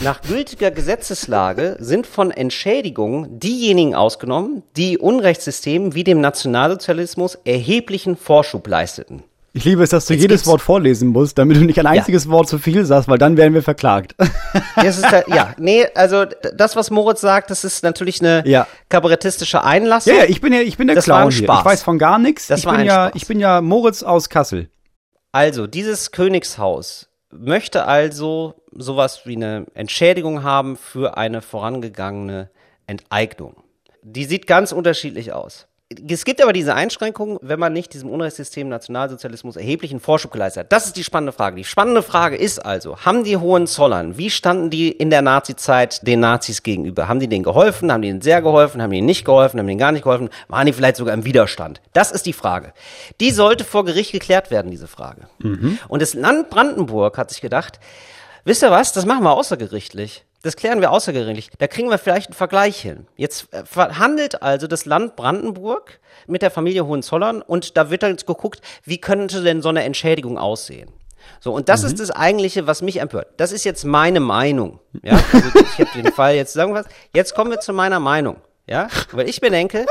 Nach 0.00 0.22
gültiger 0.22 0.70
Gesetzeslage 0.70 1.76
sind 1.78 2.06
von 2.06 2.30
Entschädigungen 2.30 3.38
diejenigen 3.38 3.94
ausgenommen, 3.94 4.62
die 4.76 4.98
Unrechtssystemen 4.98 5.94
wie 5.94 6.04
dem 6.04 6.20
Nationalsozialismus 6.20 7.36
erheblichen 7.44 8.16
Vorschub 8.16 8.66
leisteten. 8.66 9.22
Ich 9.54 9.64
liebe 9.64 9.82
es, 9.82 9.90
dass 9.90 10.06
du 10.06 10.12
Jetzt 10.14 10.22
jedes 10.22 10.46
Wort 10.46 10.60
vorlesen 10.60 11.08
musst, 11.08 11.38
damit 11.38 11.56
du 11.56 11.62
nicht 11.62 11.78
ein 11.80 11.86
einziges 11.86 12.28
Wort 12.28 12.48
zu 12.48 12.58
viel 12.58 12.84
sagst, 12.84 13.08
weil 13.08 13.18
dann 13.18 13.36
werden 13.36 13.54
wir 13.54 13.62
verklagt. 13.62 14.14
Halt, 14.76 15.26
ja, 15.28 15.54
nee, 15.58 15.86
also 15.94 16.26
das, 16.54 16.76
was 16.76 16.90
Moritz 16.90 17.20
sagt, 17.20 17.50
das 17.50 17.64
ist 17.64 17.82
natürlich 17.82 18.20
eine 18.20 18.42
Ja. 18.46 18.66
kabarettistische 18.88 19.64
Einlassung. 19.64 20.12
ja, 20.14 20.20
ja, 20.24 20.28
ich 20.28 20.40
bin 20.40 20.52
ja, 20.52 20.60
ich 20.60 20.76
bin 20.76 20.86
der 20.86 20.96
Das 20.96 21.08
war 21.08 21.18
Clown 21.20 21.28
ein 21.28 21.34
hier. 21.34 21.44
Spaß. 21.44 21.58
Ich 21.60 21.64
weiß 21.64 21.82
von 21.82 21.98
gar 21.98 22.18
nichts. 22.18 22.46
Das 22.46 22.60
ich 22.60 22.66
war 22.66 22.72
bin 22.72 22.80
ein 22.82 22.86
ja, 22.86 23.06
Spaß. 23.08 23.12
ich 23.22 23.26
bin 23.26 23.40
ja 23.40 23.60
Moritz 23.60 24.02
aus 24.02 24.28
Kassel. 24.28 24.68
Also, 25.32 25.66
dieses 25.66 26.10
Königshaus 26.12 27.08
möchte 27.30 27.84
also 27.86 28.54
sowas 28.72 29.22
wie 29.24 29.36
eine 29.36 29.66
Entschädigung 29.74 30.42
haben 30.42 30.76
für 30.76 31.16
eine 31.16 31.42
vorangegangene 31.42 32.50
Enteignung. 32.86 33.56
Die 34.02 34.24
sieht 34.24 34.46
ganz 34.46 34.72
unterschiedlich 34.72 35.32
aus. 35.32 35.67
Es 35.90 36.26
gibt 36.26 36.42
aber 36.42 36.52
diese 36.52 36.74
Einschränkung, 36.74 37.38
wenn 37.40 37.58
man 37.58 37.72
nicht 37.72 37.94
diesem 37.94 38.10
Unrechtssystem 38.10 38.68
Nationalsozialismus 38.68 39.56
erheblichen 39.56 40.00
Vorschub 40.00 40.30
geleistet 40.30 40.64
hat. 40.64 40.72
Das 40.72 40.84
ist 40.84 40.98
die 40.98 41.04
spannende 41.04 41.32
Frage. 41.32 41.56
Die 41.56 41.64
spannende 41.64 42.02
Frage 42.02 42.36
ist 42.36 42.58
also, 42.58 42.98
haben 43.06 43.24
die 43.24 43.38
Hohenzollern, 43.38 44.18
wie 44.18 44.28
standen 44.28 44.68
die 44.68 44.92
in 44.92 45.08
der 45.08 45.22
Nazizeit 45.22 46.06
den 46.06 46.20
Nazis 46.20 46.62
gegenüber? 46.62 47.08
Haben 47.08 47.20
die 47.20 47.28
denen 47.28 47.42
geholfen? 47.42 47.90
Haben 47.90 48.02
die 48.02 48.08
ihnen 48.08 48.20
sehr 48.20 48.42
geholfen? 48.42 48.82
Haben 48.82 48.90
die 48.90 48.98
ihnen 48.98 49.06
nicht 49.06 49.24
geholfen? 49.24 49.58
Haben 49.58 49.66
die 49.66 49.72
ihnen 49.72 49.80
gar 49.80 49.92
nicht 49.92 50.02
geholfen? 50.02 50.28
Waren 50.48 50.66
die 50.66 50.74
vielleicht 50.74 50.96
sogar 50.96 51.14
im 51.14 51.24
Widerstand? 51.24 51.80
Das 51.94 52.12
ist 52.12 52.26
die 52.26 52.34
Frage. 52.34 52.74
Die 53.20 53.30
sollte 53.30 53.64
vor 53.64 53.86
Gericht 53.86 54.12
geklärt 54.12 54.50
werden, 54.50 54.70
diese 54.70 54.88
Frage. 54.88 55.22
Und 55.88 56.02
das 56.02 56.12
Land 56.12 56.50
Brandenburg 56.50 57.16
hat 57.16 57.30
sich 57.30 57.40
gedacht, 57.40 57.80
wisst 58.44 58.62
ihr 58.62 58.70
was, 58.70 58.92
das 58.92 59.06
machen 59.06 59.24
wir 59.24 59.32
außergerichtlich. 59.32 60.26
Das 60.48 60.56
klären 60.56 60.80
wir 60.80 60.92
außergerichtlich. 60.92 61.50
Da 61.58 61.66
kriegen 61.66 61.90
wir 61.90 61.98
vielleicht 61.98 62.28
einen 62.28 62.34
Vergleich 62.34 62.80
hin. 62.80 63.06
Jetzt 63.16 63.52
äh, 63.52 63.66
verhandelt 63.66 64.40
also 64.40 64.66
das 64.66 64.86
Land 64.86 65.14
Brandenburg 65.14 66.00
mit 66.26 66.40
der 66.40 66.50
Familie 66.50 66.86
Hohenzollern 66.86 67.42
und 67.42 67.76
da 67.76 67.90
wird 67.90 68.02
dann 68.02 68.12
jetzt 68.12 68.26
geguckt, 68.26 68.62
wie 68.82 68.98
könnte 68.98 69.42
denn 69.42 69.60
so 69.60 69.68
eine 69.68 69.84
Entschädigung 69.84 70.38
aussehen. 70.38 70.90
So, 71.38 71.52
und 71.52 71.68
das 71.68 71.82
ist 71.82 72.00
das 72.00 72.10
eigentliche, 72.10 72.66
was 72.66 72.80
mich 72.80 72.98
empört. 72.98 73.26
Das 73.36 73.52
ist 73.52 73.64
jetzt 73.64 73.84
meine 73.84 74.20
Meinung. 74.20 74.80
Ja, 75.02 75.20
also 75.34 75.58
ich 75.58 75.86
habe 75.86 76.02
den 76.02 76.12
Fall 76.14 76.34
jetzt 76.36 76.54
zusammengefasst. 76.54 76.88
Jetzt 77.12 77.34
kommen 77.34 77.50
wir 77.50 77.60
zu 77.60 77.74
meiner 77.74 78.00
Meinung. 78.00 78.38
Ja, 78.66 78.88
weil 79.12 79.28
ich 79.28 79.42
mir 79.42 79.50
denke, 79.50 79.84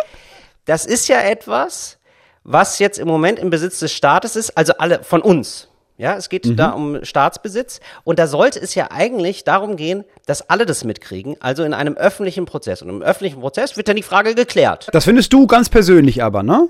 das 0.65 0.87
ist 0.87 1.07
ja 1.07 1.21
etwas, 1.21 1.99
was 2.43 2.79
jetzt 2.79 2.97
im 2.97 3.07
Moment 3.07 3.37
im 3.37 3.51
Besitz 3.51 3.77
des 3.77 3.91
Staates 3.91 4.35
ist, 4.35 4.57
also 4.57 4.73
alle 4.79 5.03
von 5.03 5.21
uns. 5.21 5.69
Ja, 5.97 6.15
es 6.15 6.29
geht 6.29 6.59
da 6.59 6.69
um 6.71 7.03
Staatsbesitz 7.03 7.79
und 8.03 8.19
da 8.19 8.27
sollte 8.27 8.59
es 8.59 8.75
ja 8.75 8.91
eigentlich 8.91 9.43
darum 9.43 9.77
gehen, 9.77 10.03
dass 10.27 10.47
alle 10.47 10.67
das 10.67 10.83
mitkriegen, 10.83 11.37
also 11.39 11.63
in 11.63 11.73
einem 11.73 11.95
öffentlichen 11.95 12.45
Prozess. 12.45 12.83
Und 12.83 12.89
im 12.89 13.01
öffentlichen 13.01 13.39
Prozess 13.39 13.77
wird 13.77 13.87
dann 13.87 13.95
die 13.95 14.03
Frage 14.03 14.35
geklärt. 14.35 14.89
Das 14.91 15.05
findest 15.05 15.33
du 15.33 15.47
ganz 15.47 15.69
persönlich 15.69 16.21
aber, 16.21 16.43
ne? 16.43 16.69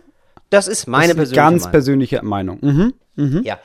Das 0.49 0.69
ist 0.69 0.87
meine 0.87 1.07
das 1.07 1.11
ist 1.11 1.17
persönliche 1.17 1.35
ganz 1.35 1.61
Meinung. 1.63 1.71
persönliche 1.71 2.21
Meinung. 2.23 2.93
Mhm. 3.15 3.43
Ja. 3.43 3.59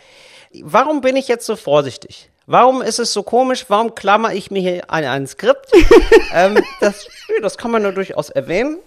Warum 0.62 1.00
bin 1.00 1.14
ich 1.14 1.28
jetzt 1.28 1.46
so 1.46 1.54
vorsichtig? 1.54 2.28
Warum 2.46 2.82
ist 2.82 2.98
es 2.98 3.12
so 3.12 3.22
komisch? 3.22 3.66
Warum 3.68 3.94
klammer 3.94 4.34
ich 4.34 4.50
mir 4.50 4.60
hier 4.60 4.90
ein, 4.90 5.04
ein 5.04 5.26
Skript? 5.28 5.70
ähm, 6.34 6.58
das, 6.80 7.06
das 7.40 7.56
kann 7.56 7.70
man 7.70 7.82
nur 7.82 7.92
durchaus 7.92 8.30
erwähnen. 8.30 8.78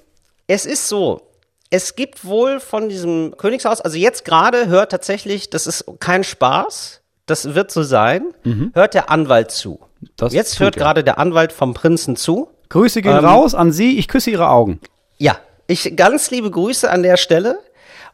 Es 0.48 0.66
ist 0.66 0.90
so, 0.90 1.22
es 1.70 1.96
gibt 1.96 2.26
wohl 2.26 2.60
von 2.60 2.90
diesem 2.90 3.36
Königshaus, 3.38 3.82
also 3.82 3.98
jetzt 3.98 4.26
gerade 4.26 4.68
hört 4.68 4.92
tatsächlich, 4.92 5.50
das 5.50 5.68
ist 5.68 5.86
kein 6.00 6.24
Spaß, 6.24 7.02
das 7.26 7.56
wird 7.56 7.72
so 7.72 7.84
sein, 7.84 8.34
hört 8.74 8.94
der 8.94 9.10
Anwalt 9.10 9.52
zu. 9.52 9.80
Das 10.16 10.34
jetzt 10.34 10.60
hört 10.60 10.76
er. 10.76 10.80
gerade 10.80 11.04
der 11.04 11.18
Anwalt 11.18 11.52
vom 11.52 11.74
Prinzen 11.74 12.16
zu. 12.16 12.50
Grüße 12.70 13.02
gehen 13.02 13.18
Ähm, 13.18 13.26
raus 13.26 13.56
an 13.56 13.72
Sie, 13.72 13.98
ich 13.98 14.08
küsse 14.08 14.32
Ihre 14.32 14.50
Augen. 14.50 14.80
Ja, 15.18 15.38
ich 15.68 15.96
ganz 15.96 16.30
liebe 16.32 16.52
Grüße 16.52 16.90
an 16.90 17.04
der 17.04 17.18
Stelle 17.18 17.60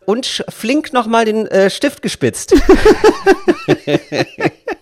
und 0.05 0.43
flink 0.49 0.93
nochmal 0.93 1.25
den 1.25 1.47
äh, 1.47 1.69
Stift 1.69 2.01
gespitzt. 2.01 2.55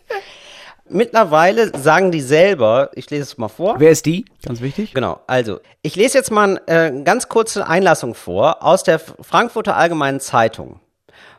Mittlerweile 0.89 1.77
sagen 1.77 2.11
die 2.11 2.21
selber, 2.21 2.89
ich 2.93 3.09
lese 3.09 3.23
es 3.23 3.37
mal 3.37 3.47
vor. 3.47 3.75
Wer 3.79 3.91
ist 3.91 4.05
die? 4.05 4.25
Ganz 4.43 4.61
wichtig. 4.61 4.93
Genau, 4.93 5.19
also 5.27 5.59
ich 5.81 5.95
lese 5.95 6.17
jetzt 6.17 6.31
mal 6.31 6.61
eine 6.67 6.99
äh, 6.99 7.03
ganz 7.03 7.29
kurze 7.29 7.67
Einlassung 7.67 8.15
vor 8.15 8.63
aus 8.63 8.83
der 8.83 8.99
Frankfurter 8.99 9.75
Allgemeinen 9.75 10.19
Zeitung 10.19 10.79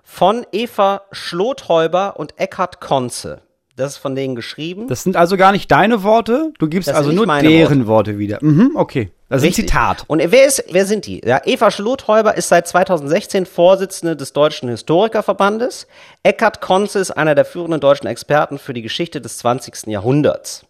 von 0.03 0.45
Eva 0.53 1.03
Schlothäuber 1.13 2.19
und 2.19 2.39
Eckhard 2.39 2.81
Konze. 2.81 3.43
Das 3.81 3.93
ist 3.93 3.97
von 3.99 4.15
denen 4.15 4.35
geschrieben. 4.35 4.89
Das 4.89 5.03
sind 5.03 5.17
also 5.17 5.39
gar 5.39 5.53
nicht 5.53 5.71
deine 5.71 6.03
Worte, 6.03 6.53
du 6.59 6.69
gibst 6.69 6.89
Das 6.91 6.97
also 6.97 7.13
nur 7.13 7.27
deren 7.27 7.87
Worte. 7.87 8.19
wieder. 8.19 8.39
Mhm, 8.43 8.73
okay. 8.75 9.11
Das 9.31 9.39
ist 9.39 9.45
ein 9.45 9.47
Richtig. 9.49 9.69
Zitat. 9.69 10.05
Und 10.07 10.21
wer 10.23 10.47
ist, 10.47 10.65
wer 10.71 10.85
sind 10.85 11.07
die? 11.07 11.23
Ja, 11.25 11.41
Eva 11.47 11.71
Schlothäuber 11.71 12.37
ist 12.37 12.49
seit 12.49 12.69
2016 12.69 13.47
Vorsitzende 13.47 14.17
des 14.17 14.35
Deutschen 14.35 14.69
Historikerverbandes. 14.69 15.87
Eckhard 16.23 16.61
Konze 16.61 16.99
ist 16.99 17.13
einer 17.13 17.35
der 17.35 17.47
führenden 17.47 17.81
deutschen 17.81 18.07
Experten 18.07 18.59
für 18.59 18.75
die 18.75 18.83
Geschichte 18.83 19.23
des 19.23 19.39
20. 19.39 19.87
Jahrhunderts. 19.87 20.67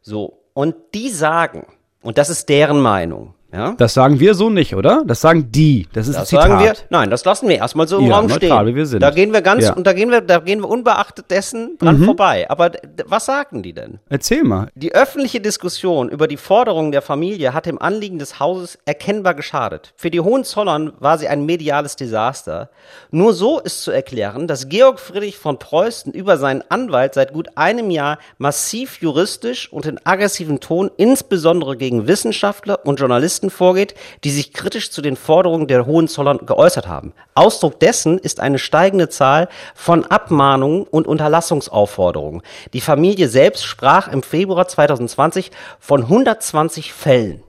So. 0.00 0.38
Und 0.54 0.74
die 0.94 1.10
sagen, 1.10 1.66
und 2.00 2.16
das 2.16 2.30
ist 2.30 2.48
deren 2.48 2.80
Meinung, 2.80 3.34
ja. 3.52 3.74
Das 3.78 3.94
sagen 3.94 4.18
wir 4.20 4.34
so 4.34 4.50
nicht, 4.50 4.74
oder? 4.74 5.02
Das 5.06 5.20
sagen 5.20 5.50
die. 5.52 5.86
Das 5.92 6.08
ist 6.08 6.14
Das 6.14 6.22
ein 6.22 6.26
Zitat. 6.26 6.42
sagen 6.48 6.64
wir, 6.64 6.72
nein, 6.90 7.10
das 7.10 7.24
lassen 7.24 7.48
wir 7.48 7.56
erstmal 7.56 7.86
so 7.88 7.98
im 7.98 8.06
Ja, 8.06 8.16
Raum 8.16 8.26
neutral, 8.26 8.38
stehen. 8.62 8.66
wie 8.66 8.74
wir 8.76 8.86
sind. 8.86 9.00
Da 9.00 9.10
gehen 9.10 9.32
wir 9.32 9.42
ganz, 9.42 9.64
Ja. 9.64 9.72
Mhm. 9.72 9.76
und 9.78 9.86
da 9.86 9.92
gehen 9.92 10.10
wir, 10.10 10.20
da 10.20 10.38
gehen 10.38 10.60
wir 10.60 10.68
unbeachtet 10.68 11.30
dessen 11.30 11.76
dran 11.78 12.02
vorbei. 12.02 12.46
Aber 12.48 12.70
was 13.06 13.26
sagen 13.26 13.62
die 13.62 13.72
denn? 13.72 13.98
Erzähl 14.08 14.42
mal. 14.44 14.68
Die 14.74 14.94
öffentliche 14.94 15.40
Diskussion 15.40 16.08
über 16.08 16.28
die 16.28 16.36
Forderungen 16.36 16.92
der 16.92 17.02
Familie 17.02 17.52
hat 17.54 17.66
dem 17.66 17.80
Anliegen 17.80 18.18
des 18.18 18.40
Hauses 18.40 18.78
erkennbar 18.86 19.34
geschadet. 19.34 19.92
Für 19.96 20.10
die 20.10 20.20
Hohenzollern 20.20 20.92
war 20.98 21.18
sie 21.18 21.28
ein 21.28 21.44
mediales 21.44 21.96
Desaster. 21.96 22.70
Nur 23.10 23.32
so 23.34 23.58
ist 23.60 23.82
zu 23.82 23.90
erklären, 23.90 24.46
dass 24.46 24.68
Georg 24.68 24.98
Friedrich 24.98 25.36
von 25.38 25.58
Preußen 25.58 26.12
über 26.12 26.38
seinen 26.38 26.62
Anwalt 26.68 27.14
seit 27.14 27.32
gut 27.32 27.48
einem 27.56 27.90
Jahr 27.90 28.18
massiv 28.38 29.00
juristisch 29.00 29.72
und 29.72 29.86
in 29.86 29.98
aggressivem 30.04 30.60
Ton 30.60 30.90
insbesondere 30.96 31.76
gegen 31.76 32.06
Wissenschaftler 32.06 32.80
und 32.84 32.98
Journalisten 33.00 33.41
vorgeht, 33.50 33.94
die 34.24 34.30
sich 34.30 34.52
kritisch 34.52 34.90
zu 34.90 35.02
den 35.02 35.16
Forderungen 35.16 35.66
der 35.66 35.86
Hohenzollern 35.86 36.38
geäußert 36.46 36.86
haben. 36.86 37.12
Ausdruck 37.34 37.80
dessen 37.80 38.18
ist 38.18 38.40
eine 38.40 38.58
steigende 38.58 39.08
Zahl 39.08 39.48
von 39.74 40.04
Abmahnungen 40.04 40.84
und 40.84 41.06
Unterlassungsaufforderungen. 41.06 42.42
Die 42.72 42.80
Familie 42.80 43.28
selbst 43.28 43.64
sprach 43.64 44.08
im 44.08 44.22
Februar 44.22 44.68
2020 44.68 45.50
von 45.78 46.02
120 46.02 46.92
Fällen. 46.92 47.42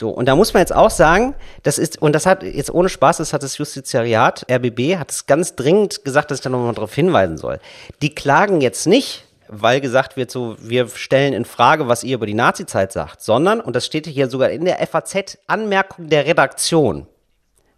So, 0.00 0.08
und 0.08 0.26
da 0.26 0.34
muss 0.34 0.54
man 0.54 0.62
jetzt 0.62 0.74
auch 0.74 0.88
sagen, 0.88 1.34
das 1.62 1.76
ist, 1.76 2.00
und 2.00 2.14
das 2.14 2.24
hat 2.24 2.42
jetzt 2.42 2.72
ohne 2.72 2.88
Spaß, 2.88 3.18
das 3.18 3.34
hat 3.34 3.42
das 3.42 3.58
Justiziariat, 3.58 4.46
RBB, 4.50 4.96
hat 4.96 5.10
es 5.10 5.26
ganz 5.26 5.56
dringend 5.56 6.04
gesagt, 6.04 6.30
dass 6.30 6.38
ich 6.38 6.42
da 6.42 6.48
nochmal 6.48 6.72
darauf 6.72 6.94
hinweisen 6.94 7.36
soll. 7.36 7.60
Die 8.00 8.14
klagen 8.14 8.62
jetzt 8.62 8.86
nicht, 8.86 9.26
weil 9.50 9.80
gesagt 9.80 10.16
wird, 10.16 10.30
so, 10.30 10.56
wir 10.60 10.88
stellen 10.88 11.32
in 11.32 11.44
Frage, 11.44 11.88
was 11.88 12.04
ihr 12.04 12.14
über 12.14 12.26
die 12.26 12.34
Nazizeit 12.34 12.92
sagt, 12.92 13.20
sondern, 13.20 13.60
und 13.60 13.74
das 13.74 13.84
steht 13.84 14.06
hier 14.06 14.30
sogar 14.30 14.50
in 14.50 14.64
der 14.64 14.78
FAZ, 14.86 15.38
Anmerkung 15.46 16.08
der 16.08 16.26
Redaktion 16.26 17.06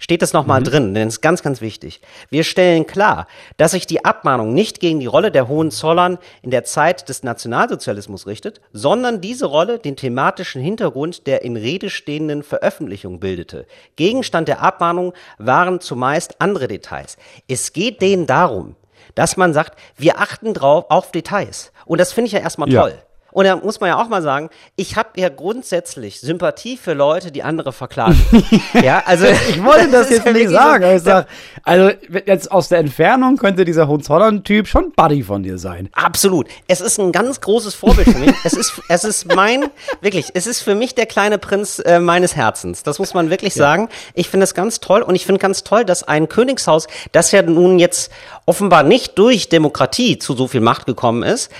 steht 0.03 0.20
das 0.20 0.33
nochmal 0.33 0.61
mhm. 0.61 0.64
drin, 0.64 0.95
denn 0.95 1.09
es 1.09 1.14
ist 1.14 1.20
ganz, 1.20 1.43
ganz 1.43 1.61
wichtig. 1.61 2.01
Wir 2.29 2.43
stellen 2.43 2.87
klar, 2.87 3.29
dass 3.57 3.70
sich 3.70 3.87
die 3.87 4.05
Abmahnung 4.05 4.53
nicht 4.53 4.81
gegen 4.81 4.99
die 4.99 5.07
Rolle 5.07 5.31
der 5.31 5.47
Hohenzollern 5.47 6.18
in 6.43 6.51
der 6.51 6.64
Zeit 6.64 7.09
des 7.09 7.23
Nationalsozialismus 7.23 8.27
richtet, 8.27 8.61
sondern 8.73 9.20
diese 9.20 9.47
Rolle 9.47 9.79
den 9.79 9.95
thematischen 9.95 10.61
Hintergrund 10.61 11.27
der 11.29 11.43
in 11.43 11.57
Rede 11.57 11.89
stehenden 11.89 12.43
Veröffentlichung 12.43 13.20
bildete. 13.20 13.66
Gegenstand 13.95 14.49
der 14.49 14.61
Abmahnung 14.61 15.12
waren 15.39 15.81
zumeist 15.81 16.41
andere 16.41 16.66
Details. 16.66 17.16
Es 17.47 17.73
geht 17.73 18.03
denen 18.03 18.27
darum, 18.27 18.75
dass 19.15 19.37
man 19.37 19.53
sagt, 19.53 19.79
wir 19.97 20.19
achten 20.21 20.55
drauf 20.55 20.87
auf 20.89 21.13
Details. 21.13 21.73
Und 21.87 21.99
das 21.99 22.13
finde 22.13 22.27
ich 22.27 22.33
ja 22.33 22.41
erstmal 22.41 22.69
toll. 22.69 22.99
Und 23.33 23.47
da 23.47 23.57
muss 23.57 23.80
man 23.80 23.89
ja 23.89 24.01
auch 24.01 24.09
mal 24.09 24.22
sagen, 24.22 24.51
ich 24.76 24.97
habe 24.97 25.09
ja 25.16 25.30
grundsätzlich 25.30 26.20
Sympathie 26.20 26.76
für 26.76 26.93
Leute, 26.93 27.33
die 27.33 27.43
andere 27.43 27.72
verklagen. 27.72 28.20
ja, 28.83 29.03
also 29.07 29.26
ich 29.49 29.62
wollte 29.64 29.89
das, 29.89 30.09
das 30.09 30.24
jetzt 30.24 30.33
nicht 30.33 30.51
sagen. 30.51 30.85
Aber 30.85 30.95
ich 30.95 31.03
sag, 31.03 31.26
also 31.64 31.91
jetzt 32.26 32.53
aus 32.53 32.68
der 32.68 32.78
Entfernung 32.78 33.37
könnte 33.37 33.64
dieser 33.64 33.89
Hohenzollern-Typ 33.89 34.68
schon 34.68 34.93
Buddy 34.93 35.22
von 35.22 35.43
dir 35.43 35.59
sein. 35.59 35.89
Absolut. 35.93 36.47
Es 36.68 36.80
ist 36.80 36.99
ein 36.99 37.11
ganz 37.11 37.41
großes 37.41 37.74
Vorbild 37.74 38.09
für 38.09 38.18
mich. 38.18 38.35
es 38.45 38.53
ist, 38.53 38.80
es 38.89 39.05
ist 39.05 39.35
mein, 39.35 39.64
wirklich, 40.01 40.28
es 40.35 40.47
ist 40.47 40.61
für 40.61 40.74
mich 40.74 40.95
der 40.95 41.07
kleine 41.07 41.39
Prinz 41.39 41.78
äh, 41.78 42.01
meines 42.01 42.37
Herzens. 42.37 42.83
Das 42.83 42.99
muss 42.99 43.14
man 43.14 43.30
wirklich 43.30 43.55
ja. 43.55 43.59
sagen. 43.59 43.89
Ich 44.14 44.28
finde 44.28 44.45
es 44.45 44.55
ganz 44.55 44.80
toll 44.80 45.03
und 45.03 45.14
ich 45.14 45.24
finde 45.24 45.39
ganz 45.39 45.64
toll, 45.64 45.85
dass 45.85 46.03
ein 46.03 46.28
Königshaus, 46.28 46.87
das 47.12 47.33
ja 47.33 47.43
nun 47.43 47.78
jetzt 47.78 48.12
offenbar 48.45 48.83
nicht 48.83 49.18
durch 49.18 49.49
Demokratie 49.49 50.18
zu 50.18 50.35
so 50.35 50.49
viel 50.49 50.61
Macht 50.61 50.87
gekommen 50.87 51.22
ist, 51.22 51.51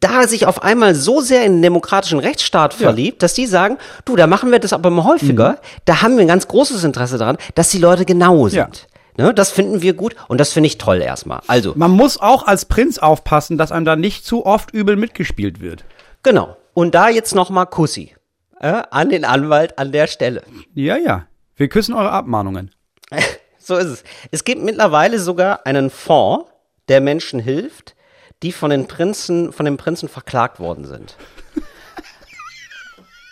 da 0.00 0.26
sich 0.28 0.46
auf 0.46 0.62
einmal 0.62 0.94
so 0.94 1.20
sehr 1.20 1.44
in 1.44 1.54
den 1.54 1.62
demokratischen 1.62 2.18
Rechtsstaat 2.18 2.74
verliebt, 2.74 3.16
ja. 3.16 3.26
dass 3.26 3.34
die 3.34 3.46
sagen, 3.46 3.78
du, 4.04 4.16
da 4.16 4.26
machen 4.26 4.50
wir 4.50 4.58
das 4.58 4.72
aber 4.72 4.90
mal 4.90 5.04
häufiger. 5.04 5.52
Mhm. 5.52 5.56
Da 5.84 6.02
haben 6.02 6.16
wir 6.16 6.22
ein 6.22 6.28
ganz 6.28 6.48
großes 6.48 6.84
Interesse 6.84 7.18
daran, 7.18 7.36
dass 7.54 7.70
die 7.70 7.78
Leute 7.78 8.04
genau 8.04 8.48
sind. 8.48 8.86
Ja. 9.18 9.24
Ne, 9.24 9.34
das 9.34 9.50
finden 9.50 9.82
wir 9.82 9.92
gut 9.92 10.16
und 10.28 10.38
das 10.38 10.52
finde 10.52 10.68
ich 10.68 10.78
toll 10.78 11.02
erstmal. 11.02 11.40
Also. 11.46 11.74
Man 11.76 11.90
muss 11.90 12.18
auch 12.18 12.46
als 12.46 12.64
Prinz 12.64 12.98
aufpassen, 12.98 13.58
dass 13.58 13.70
einem 13.70 13.84
da 13.84 13.94
nicht 13.94 14.24
zu 14.24 14.46
oft 14.46 14.72
übel 14.72 14.96
mitgespielt 14.96 15.60
wird. 15.60 15.84
Genau. 16.22 16.56
Und 16.72 16.94
da 16.94 17.10
jetzt 17.10 17.34
nochmal 17.34 17.66
Kussi. 17.66 18.14
Äh, 18.58 18.84
an 18.90 19.10
den 19.10 19.26
Anwalt 19.26 19.78
an 19.78 19.92
der 19.92 20.06
Stelle. 20.06 20.42
Ja, 20.72 20.96
ja. 20.96 21.26
Wir 21.56 21.68
küssen 21.68 21.94
eure 21.94 22.12
Abmahnungen. 22.12 22.70
so 23.58 23.76
ist 23.76 23.86
es. 23.86 24.04
Es 24.30 24.44
gibt 24.44 24.62
mittlerweile 24.62 25.18
sogar 25.18 25.66
einen 25.66 25.90
Fonds, 25.90 26.46
der 26.88 27.00
Menschen 27.00 27.38
hilft, 27.38 27.94
die 28.42 28.52
von 28.52 28.70
den 28.70 28.86
Prinzen, 28.86 29.52
von 29.52 29.64
den 29.64 29.76
Prinzen 29.76 30.08
verklagt 30.08 30.60
worden 30.60 30.84
sind. 30.84 31.16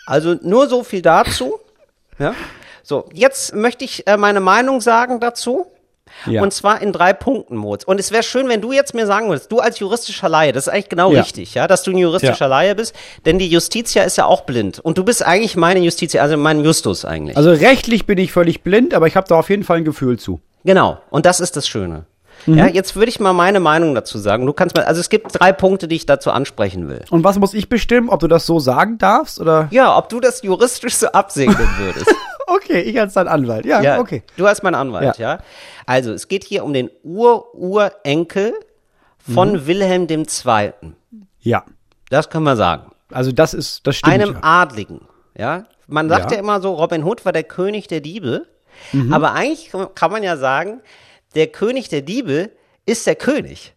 Also 0.05 0.35
nur 0.41 0.67
so 0.67 0.83
viel 0.83 1.01
dazu. 1.01 1.59
Ja. 2.19 2.35
So, 2.83 3.07
jetzt 3.13 3.55
möchte 3.55 3.85
ich 3.85 4.07
äh, 4.07 4.17
meine 4.17 4.39
Meinung 4.39 4.81
sagen 4.81 5.19
dazu. 5.19 5.67
Ja. 6.25 6.41
Und 6.43 6.53
zwar 6.53 6.81
in 6.81 6.91
drei 6.91 7.13
Punkten, 7.13 7.55
Moritz. 7.55 7.83
Und 7.83 7.99
es 7.99 8.11
wäre 8.11 8.23
schön, 8.23 8.49
wenn 8.49 8.59
du 8.59 8.73
jetzt 8.73 8.93
mir 8.93 9.07
sagen 9.07 9.29
würdest, 9.29 9.51
du 9.51 9.59
als 9.59 9.79
juristischer 9.79 10.27
Laie, 10.27 10.51
das 10.51 10.67
ist 10.67 10.73
eigentlich 10.73 10.89
genau 10.89 11.11
ja. 11.13 11.21
richtig, 11.21 11.53
ja, 11.53 11.67
dass 11.67 11.83
du 11.83 11.91
ein 11.91 11.97
juristischer 11.97 12.45
ja. 12.45 12.47
Laie 12.47 12.75
bist, 12.75 12.93
denn 13.25 13.39
die 13.39 13.47
Justitia 13.47 14.03
ist 14.03 14.17
ja 14.17 14.25
auch 14.25 14.41
blind. 14.41 14.79
Und 14.79 14.97
du 14.97 15.05
bist 15.05 15.25
eigentlich 15.25 15.55
meine 15.55 15.79
Justitia, 15.79 16.21
also 16.21 16.37
mein 16.37 16.63
Justus 16.65 17.05
eigentlich. 17.05 17.37
Also 17.37 17.51
rechtlich 17.51 18.05
bin 18.05 18.17
ich 18.17 18.31
völlig 18.31 18.61
blind, 18.61 18.93
aber 18.93 19.07
ich 19.07 19.15
habe 19.15 19.27
da 19.27 19.39
auf 19.39 19.49
jeden 19.49 19.63
Fall 19.63 19.77
ein 19.77 19.85
Gefühl 19.85 20.19
zu. 20.19 20.41
Genau, 20.63 20.99
und 21.09 21.25
das 21.25 21.39
ist 21.39 21.55
das 21.55 21.67
Schöne. 21.67 22.05
Mhm. 22.45 22.57
Ja, 22.57 22.67
jetzt 22.67 22.95
würde 22.95 23.09
ich 23.09 23.19
mal 23.19 23.33
meine 23.33 23.59
Meinung 23.59 23.95
dazu 23.95 24.17
sagen. 24.17 24.45
Du 24.45 24.53
kannst 24.53 24.75
mal, 24.75 24.85
also 24.85 24.99
es 24.99 25.09
gibt 25.09 25.27
drei 25.39 25.51
Punkte, 25.51 25.87
die 25.87 25.95
ich 25.95 26.05
dazu 26.05 26.31
ansprechen 26.31 26.87
will. 26.87 27.03
Und 27.09 27.23
was 27.23 27.39
muss 27.39 27.53
ich 27.53 27.69
bestimmen, 27.69 28.09
ob 28.09 28.19
du 28.19 28.27
das 28.27 28.45
so 28.45 28.59
sagen 28.59 28.97
darfst 28.97 29.39
oder? 29.39 29.67
Ja, 29.71 29.97
ob 29.97 30.09
du 30.09 30.19
das 30.19 30.41
juristisch 30.43 30.95
so 30.95 31.07
absegnen 31.07 31.67
würdest. 31.77 32.13
okay, 32.47 32.81
ich 32.81 32.99
als 32.99 33.13
dein 33.13 33.27
Anwalt. 33.27 33.65
Ja, 33.65 33.81
ja, 33.81 33.99
okay. 33.99 34.23
Du 34.37 34.45
als 34.45 34.63
mein 34.63 34.75
Anwalt, 34.75 35.17
ja. 35.17 35.35
ja. 35.35 35.39
Also, 35.85 36.11
es 36.13 36.27
geht 36.27 36.43
hier 36.43 36.63
um 36.63 36.73
den 36.73 36.89
Ur-Urenkel 37.03 38.53
von 39.19 39.53
mhm. 39.53 39.67
Wilhelm 39.67 40.07
II. 40.09 40.73
Ja. 41.39 41.63
Das 42.09 42.29
können 42.29 42.43
wir 42.43 42.55
sagen. 42.55 42.91
Also, 43.11 43.31
das 43.31 43.53
ist, 43.53 43.85
das 43.87 43.97
stimmt. 43.97 44.13
Einem 44.13 44.33
ja. 44.33 44.39
Adligen, 44.41 45.01
ja. 45.37 45.65
Man 45.87 46.07
sagt 46.07 46.31
ja. 46.31 46.37
ja 46.37 46.43
immer 46.43 46.61
so, 46.61 46.73
Robin 46.73 47.03
Hood 47.03 47.25
war 47.25 47.33
der 47.33 47.43
König 47.43 47.87
der 47.87 47.99
Diebe. 47.99 48.47
Mhm. 48.93 49.13
Aber 49.13 49.33
eigentlich 49.33 49.71
kann 49.95 50.11
man 50.11 50.23
ja 50.23 50.37
sagen, 50.37 50.81
der 51.35 51.47
König 51.47 51.89
der 51.89 52.01
Diebe 52.01 52.51
ist 52.85 53.07
der 53.07 53.15
König. 53.15 53.73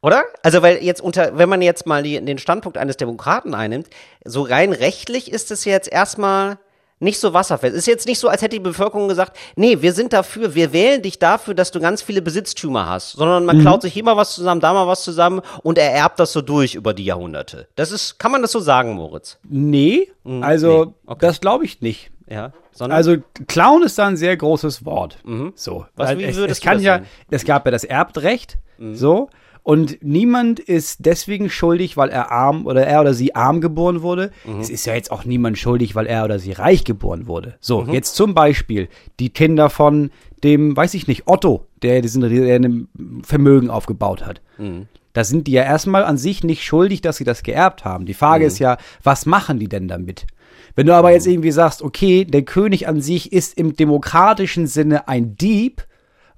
Oder? 0.00 0.24
Also, 0.42 0.62
weil 0.62 0.82
jetzt 0.82 1.00
unter, 1.00 1.38
wenn 1.38 1.48
man 1.48 1.60
jetzt 1.60 1.86
mal 1.86 2.02
die, 2.02 2.24
den 2.24 2.38
Standpunkt 2.38 2.78
eines 2.78 2.96
Demokraten 2.96 3.54
einnimmt, 3.54 3.88
so 4.24 4.42
rein 4.42 4.72
rechtlich 4.72 5.30
ist 5.30 5.50
es 5.50 5.64
jetzt 5.64 5.90
erstmal 5.90 6.58
nicht 7.00 7.18
so 7.20 7.32
wasserfest. 7.32 7.76
Ist 7.76 7.86
jetzt 7.86 8.06
nicht 8.06 8.18
so, 8.18 8.28
als 8.28 8.42
hätte 8.42 8.56
die 8.56 8.60
Bevölkerung 8.60 9.08
gesagt, 9.08 9.36
nee, 9.56 9.80
wir 9.80 9.92
sind 9.92 10.12
dafür, 10.12 10.54
wir 10.54 10.72
wählen 10.72 11.02
dich 11.02 11.18
dafür, 11.18 11.54
dass 11.54 11.70
du 11.70 11.80
ganz 11.80 12.02
viele 12.02 12.22
Besitztümer 12.22 12.88
hast, 12.88 13.12
sondern 13.12 13.44
man 13.44 13.58
mhm. 13.58 13.62
klaut 13.62 13.82
sich 13.82 13.92
hier 13.92 14.04
mal 14.04 14.16
was 14.16 14.34
zusammen, 14.34 14.60
da 14.60 14.72
mal 14.72 14.86
was 14.86 15.04
zusammen 15.04 15.40
und 15.62 15.78
er 15.78 15.92
erbt 15.92 16.18
das 16.18 16.32
so 16.32 16.42
durch 16.42 16.74
über 16.74 16.94
die 16.94 17.04
Jahrhunderte. 17.04 17.68
Das 17.76 17.92
ist, 17.92 18.18
kann 18.18 18.32
man 18.32 18.42
das 18.42 18.52
so 18.52 18.60
sagen, 18.60 18.94
Moritz? 18.94 19.38
Nee, 19.48 20.10
mhm, 20.24 20.42
also 20.42 20.84
nee. 20.86 20.92
Okay. 21.06 21.26
das 21.26 21.40
glaube 21.40 21.64
ich 21.64 21.80
nicht. 21.80 22.10
Ja. 22.30 22.52
Also 22.78 23.16
Clown 23.46 23.82
ist 23.82 23.98
da 23.98 24.06
ein 24.06 24.16
sehr 24.16 24.36
großes 24.36 24.84
Wort. 24.84 25.18
Mhm. 25.24 25.52
So. 25.54 25.86
Was, 25.96 26.16
wie 26.18 26.24
es, 26.24 26.36
es 26.36 26.60
kann 26.60 26.80
ja, 26.80 27.00
es 27.30 27.44
gab 27.44 27.64
ja 27.64 27.70
das 27.70 27.84
Erbrecht, 27.84 28.58
mhm. 28.78 28.94
so. 28.94 29.30
Und 29.62 29.98
niemand 30.02 30.60
ist 30.60 31.04
deswegen 31.04 31.50
schuldig, 31.50 31.98
weil 31.98 32.08
er 32.08 32.30
arm 32.30 32.64
oder 32.64 32.86
er 32.86 33.02
oder 33.02 33.12
sie 33.12 33.34
arm 33.34 33.60
geboren 33.60 34.00
wurde. 34.00 34.30
Mhm. 34.46 34.60
Es 34.60 34.70
ist 34.70 34.86
ja 34.86 34.94
jetzt 34.94 35.10
auch 35.10 35.26
niemand 35.26 35.58
schuldig, 35.58 35.94
weil 35.94 36.06
er 36.06 36.24
oder 36.24 36.38
sie 36.38 36.52
reich 36.52 36.84
geboren 36.84 37.26
wurde. 37.26 37.56
So, 37.60 37.82
mhm. 37.82 37.92
jetzt 37.92 38.14
zum 38.14 38.32
Beispiel 38.32 38.88
die 39.20 39.28
Kinder 39.28 39.68
von 39.68 40.10
dem, 40.42 40.74
weiß 40.74 40.94
ich 40.94 41.06
nicht, 41.06 41.24
Otto, 41.26 41.66
der 41.82 42.00
diesen 42.00 42.22
der 42.22 42.56
ein 42.58 42.88
Vermögen 43.22 43.68
aufgebaut 43.68 44.24
hat. 44.24 44.40
Mhm. 44.56 44.88
Da 45.12 45.24
sind 45.24 45.46
die 45.46 45.52
ja 45.52 45.64
erstmal 45.64 46.04
an 46.04 46.16
sich 46.16 46.44
nicht 46.44 46.64
schuldig, 46.64 47.00
dass 47.02 47.16
sie 47.16 47.24
das 47.24 47.42
geerbt 47.42 47.84
haben. 47.84 48.06
Die 48.06 48.14
Frage 48.14 48.44
mhm. 48.44 48.48
ist 48.48 48.58
ja, 48.60 48.78
was 49.02 49.26
machen 49.26 49.58
die 49.58 49.68
denn 49.68 49.88
damit? 49.88 50.26
Wenn 50.74 50.86
du 50.86 50.94
aber 50.94 51.12
jetzt 51.12 51.26
mhm. 51.26 51.34
irgendwie 51.34 51.50
sagst, 51.50 51.82
okay, 51.82 52.24
der 52.24 52.42
König 52.42 52.88
an 52.88 53.00
sich 53.00 53.32
ist 53.32 53.58
im 53.58 53.76
demokratischen 53.76 54.66
Sinne 54.66 55.08
ein 55.08 55.36
Dieb, 55.36 55.86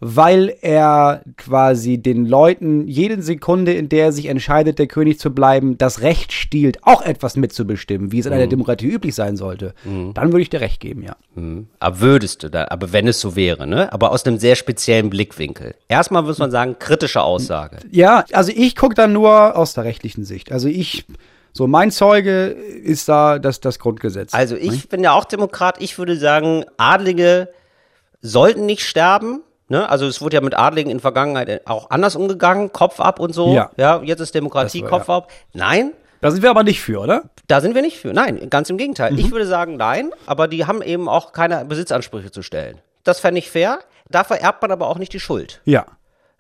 weil 0.01 0.57
er 0.63 1.23
quasi 1.37 1.99
den 1.99 2.25
Leuten 2.25 2.89
jede 2.89 3.23
Sekunde, 3.23 3.75
in 3.75 3.91
der 3.91 4.07
er 4.07 4.13
sich 4.13 4.27
entscheidet, 4.27 4.79
der 4.79 4.87
König 4.87 5.19
zu 5.19 5.31
bleiben, 5.31 5.77
das 5.77 6.01
Recht 6.01 6.33
stiehlt, 6.33 6.79
auch 6.83 7.03
etwas 7.03 7.37
mitzubestimmen, 7.37 8.11
wie 8.11 8.19
es 8.19 8.27
in 8.27 8.33
einer 8.33 8.47
mhm. 8.47 8.51
Demokratie 8.51 8.89
üblich 8.89 9.15
sein 9.15 9.37
sollte, 9.37 9.75
mhm. 9.85 10.15
dann 10.15 10.33
würde 10.33 10.41
ich 10.41 10.51
dir 10.51 10.63
recht 10.63 10.81
geben, 10.81 11.03
ja. 11.03 11.17
Mhm. 11.35 11.69
Aber 11.79 12.01
würdest 12.01 12.43
du 12.43 12.49
da, 12.49 12.67
aber 12.71 12.93
wenn 12.93 13.07
es 13.09 13.21
so 13.21 13.37
wäre, 13.37 13.67
ne? 13.67 13.93
Aber 13.93 14.11
aus 14.11 14.25
einem 14.25 14.39
sehr 14.39 14.57
speziellen 14.57 15.11
Blickwinkel. 15.11 15.75
Erstmal 15.87 16.23
muss 16.23 16.39
man 16.39 16.51
sagen, 16.51 16.77
kritische 16.79 17.23
Aussage. 17.23 17.79
Ja, 17.91 18.25
also 18.33 18.53
ich 18.55 18.77
gucke 18.77 18.95
dann 18.95 19.13
nur 19.13 19.57
aus 19.57 19.75
der 19.75 19.85
rechtlichen 19.85 20.25
Sicht. 20.25 20.51
Also 20.51 20.69
ich 20.69 21.05
so, 21.53 21.67
mein 21.67 21.91
Zeuge 21.91 22.47
ist 22.47 23.09
da 23.09 23.39
das, 23.39 23.61
das 23.61 23.79
Grundgesetz. 23.79 24.35
Also 24.35 24.57
ich 24.57 24.71
ne? 24.71 24.89
bin 24.89 25.05
ja 25.05 25.13
auch 25.13 25.25
Demokrat. 25.25 25.81
Ich 25.81 25.99
würde 25.99 26.17
sagen, 26.17 26.65
Adlige 26.77 27.49
sollten 28.23 28.67
nicht 28.67 28.87
sterben. 28.87 29.43
Ne? 29.69 29.89
Also 29.89 30.07
es 30.07 30.21
wurde 30.21 30.37
ja 30.37 30.41
mit 30.41 30.57
Adligen 30.57 30.91
in 30.91 31.01
Vergangenheit 31.01 31.67
auch 31.67 31.91
anders 31.91 32.17
umgegangen, 32.17 32.73
Kopf 32.73 33.01
ab 33.01 33.21
und 33.21 33.33
so. 33.33 33.53
Ja, 33.55 33.71
ja 33.77 34.03
jetzt 34.03 34.21
ist 34.21 34.35
Demokratie, 34.35 34.83
war, 34.83 34.91
Kopf 34.91 35.09
ja. 35.09 35.17
ab. 35.17 35.31
Nein. 35.53 35.93
Da 36.21 36.31
sind 36.31 36.43
wir 36.43 36.51
aber 36.51 36.65
nicht 36.65 36.83
für, 36.83 37.01
oder? 37.01 37.25
Da 37.47 37.61
sind 37.61 37.75
wir 37.75 37.83
nicht 37.83 37.99
für. 37.99 38.13
Nein, 38.13 38.51
ganz 38.51 38.69
im 38.69 38.77
Gegenteil. 38.77 39.13
Mhm. 39.13 39.19
Ich 39.19 39.31
würde 39.31 39.47
sagen, 39.47 39.77
nein, 39.77 40.11
aber 40.27 40.49
die 40.49 40.67
haben 40.67 40.83
eben 40.83 41.09
auch 41.09 41.33
keine 41.33 41.65
Besitzansprüche 41.65 42.31
zu 42.31 42.43
stellen. 42.43 42.79
Das 43.05 43.21
fände 43.21 43.39
ich 43.39 43.51
fair. 43.51 43.79
Dafür 44.09 44.37
erbt 44.37 44.61
man 44.61 44.73
aber 44.73 44.89
auch 44.89 44.99
nicht 44.99 45.13
die 45.13 45.21
Schuld. 45.21 45.61
Ja. 45.65 45.87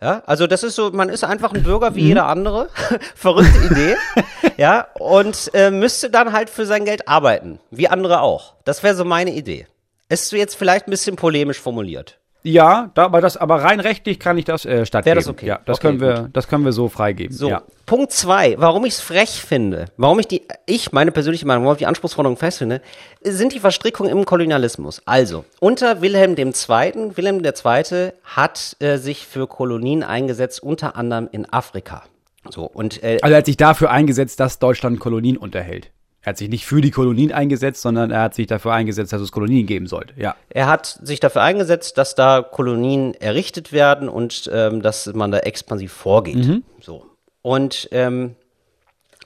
Ja, 0.00 0.22
also 0.24 0.46
das 0.46 0.62
ist 0.62 0.76
so, 0.76 0.90
man 0.90 1.10
ist 1.10 1.24
einfach 1.24 1.52
ein 1.52 1.62
Bürger 1.62 1.94
wie 1.94 2.02
mhm. 2.02 2.08
jeder 2.08 2.26
andere. 2.26 2.68
Verrückte 3.14 3.58
Idee. 3.66 3.96
ja, 4.56 4.86
und 4.98 5.50
äh, 5.52 5.70
müsste 5.70 6.08
dann 6.08 6.32
halt 6.32 6.48
für 6.48 6.64
sein 6.64 6.84
Geld 6.84 7.06
arbeiten, 7.06 7.60
wie 7.70 7.88
andere 7.88 8.20
auch. 8.20 8.54
Das 8.64 8.82
wäre 8.82 8.94
so 8.94 9.04
meine 9.04 9.32
Idee. 9.32 9.66
Ist 10.08 10.32
jetzt 10.32 10.56
vielleicht 10.56 10.88
ein 10.88 10.90
bisschen 10.90 11.16
polemisch 11.16 11.60
formuliert. 11.60 12.19
Ja, 12.42 12.90
da, 12.94 13.04
aber 13.04 13.20
das, 13.20 13.36
aber 13.36 13.62
rein 13.62 13.80
rechtlich 13.80 14.18
kann 14.18 14.38
ich 14.38 14.44
das 14.44 14.64
äh, 14.64 14.86
stattgeben. 14.86 15.06
Wäre 15.06 15.16
das 15.16 15.28
okay? 15.28 15.46
Ja, 15.46 15.60
das 15.64 15.78
okay, 15.78 15.86
können 15.88 16.00
wir, 16.00 16.14
gut. 16.22 16.30
das 16.32 16.48
können 16.48 16.64
wir 16.64 16.72
so 16.72 16.88
freigeben. 16.88 17.36
So, 17.36 17.48
ja. 17.48 17.62
Punkt 17.84 18.12
zwei, 18.12 18.54
warum 18.58 18.84
ich 18.86 18.94
es 18.94 19.00
frech 19.00 19.42
finde, 19.42 19.86
warum 19.96 20.18
ich 20.20 20.28
die, 20.28 20.42
ich 20.64 20.92
meine 20.92 21.12
persönliche 21.12 21.46
Meinung, 21.46 21.64
warum 21.64 21.74
ich 21.74 21.80
die 21.80 21.86
Anspruchsforderung 21.86 22.36
festfinde, 22.36 22.80
sind 23.22 23.52
die 23.52 23.60
Verstrickungen 23.60 24.10
im 24.10 24.24
Kolonialismus. 24.24 25.02
Also 25.04 25.44
unter 25.58 26.00
Wilhelm 26.00 26.36
II. 26.36 27.16
Wilhelm 27.16 27.44
II. 27.44 28.12
hat 28.24 28.76
äh, 28.80 28.96
sich 28.96 29.26
für 29.26 29.46
Kolonien 29.46 30.02
eingesetzt, 30.02 30.62
unter 30.62 30.96
anderem 30.96 31.28
in 31.30 31.52
Afrika. 31.52 32.04
So 32.48 32.64
und 32.64 33.02
äh, 33.02 33.18
also 33.20 33.34
er 33.34 33.38
hat 33.38 33.46
sich 33.46 33.58
dafür 33.58 33.90
eingesetzt, 33.90 34.40
dass 34.40 34.58
Deutschland 34.58 34.98
Kolonien 34.98 35.36
unterhält. 35.36 35.90
Er 36.22 36.30
hat 36.30 36.38
sich 36.38 36.50
nicht 36.50 36.66
für 36.66 36.82
die 36.82 36.90
Kolonien 36.90 37.32
eingesetzt, 37.32 37.80
sondern 37.80 38.10
er 38.10 38.22
hat 38.22 38.34
sich 38.34 38.46
dafür 38.46 38.72
eingesetzt, 38.72 39.12
dass 39.12 39.22
es 39.22 39.32
Kolonien 39.32 39.66
geben 39.66 39.86
sollte. 39.86 40.12
Ja. 40.16 40.36
Er 40.50 40.66
hat 40.66 40.98
sich 41.02 41.18
dafür 41.18 41.42
eingesetzt, 41.42 41.96
dass 41.96 42.14
da 42.14 42.42
Kolonien 42.42 43.14
errichtet 43.14 43.72
werden 43.72 44.08
und 44.08 44.50
ähm, 44.52 44.82
dass 44.82 45.06
man 45.14 45.30
da 45.30 45.38
expansiv 45.38 45.92
vorgeht. 45.92 46.62
So. 46.80 47.06
Und 47.40 47.88
ähm, 47.92 48.36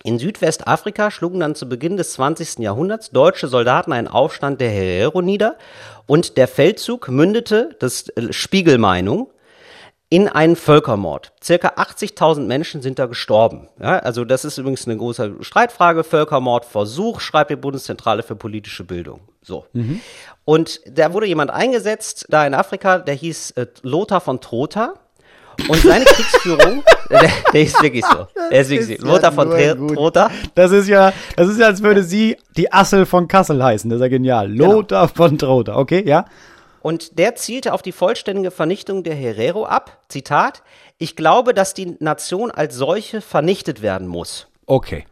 in 0.04 0.18
Südwestafrika 0.18 1.10
schlugen 1.10 1.40
dann 1.40 1.54
zu 1.54 1.68
Beginn 1.68 1.96
des 1.96 2.12
20. 2.12 2.58
Jahrhunderts 2.58 3.10
deutsche 3.10 3.48
Soldaten 3.48 3.92
einen 3.92 4.06
Aufstand 4.06 4.60
der 4.60 4.70
Herero 4.70 5.22
nieder 5.22 5.56
und 6.06 6.36
der 6.36 6.46
Feldzug 6.46 7.08
mündete, 7.08 7.74
das 7.80 8.02
ist 8.02 8.16
äh, 8.18 8.32
Spiegelmeinung, 8.32 9.30
in 10.10 10.28
einen 10.28 10.56
Völkermord. 10.56 11.32
Circa 11.42 11.68
80.000 11.68 12.46
Menschen 12.46 12.82
sind 12.82 12.98
da 12.98 13.06
gestorben. 13.06 13.68
Ja, 13.80 13.98
also 13.98 14.24
das 14.24 14.44
ist 14.44 14.58
übrigens 14.58 14.86
eine 14.86 14.96
große 14.96 15.36
Streitfrage. 15.40 16.04
Völkermordversuch, 16.04 17.20
schreibt 17.20 17.50
die 17.50 17.56
Bundeszentrale 17.56 18.22
für 18.22 18.36
politische 18.36 18.84
Bildung. 18.84 19.20
So. 19.42 19.66
Und 20.44 20.80
da 20.86 21.12
wurde 21.12 21.26
jemand 21.26 21.50
eingesetzt, 21.50 22.26
da 22.28 22.46
in 22.46 22.54
Afrika, 22.54 22.98
der 22.98 23.14
hieß 23.14 23.52
äh, 23.52 23.66
Lothar 23.82 24.20
von 24.20 24.40
Trotha. 24.40 24.94
Und 25.68 25.76
seine 25.82 26.04
Kriegsführung, 26.04 26.82
der, 27.10 27.30
der 27.52 27.62
ist 27.62 27.80
wirklich 27.80 28.04
so. 28.04 28.26
Der 28.50 28.60
ist 28.60 28.70
wirklich 28.70 29.00
so. 29.00 29.06
Lothar 29.06 29.32
von 29.32 29.50
Trotha. 29.50 30.30
Das 30.54 30.72
ist 30.72 30.88
ja, 30.88 31.12
das 31.36 31.48
ist 31.48 31.58
ja, 31.58 31.66
als 31.66 31.82
würde 31.82 32.02
sie 32.02 32.36
die 32.56 32.72
Assel 32.72 33.06
von 33.06 33.28
Kassel 33.28 33.62
heißen. 33.62 33.88
Das 33.88 33.98
ist 33.98 34.02
ja 34.02 34.08
genial. 34.08 34.52
Lothar 34.52 35.08
von 35.08 35.38
Trotha. 35.38 35.76
Okay, 35.76 36.02
ja? 36.06 36.26
Und 36.84 37.18
der 37.18 37.34
zielte 37.34 37.72
auf 37.72 37.80
die 37.80 37.92
vollständige 37.92 38.50
Vernichtung 38.50 39.04
der 39.04 39.14
Herero 39.14 39.64
ab. 39.64 40.02
Zitat: 40.08 40.62
Ich 40.98 41.16
glaube, 41.16 41.54
dass 41.54 41.72
die 41.72 41.96
Nation 41.98 42.50
als 42.50 42.76
solche 42.76 43.22
vernichtet 43.22 43.80
werden 43.80 44.06
muss. 44.06 44.48
Okay. 44.66 45.06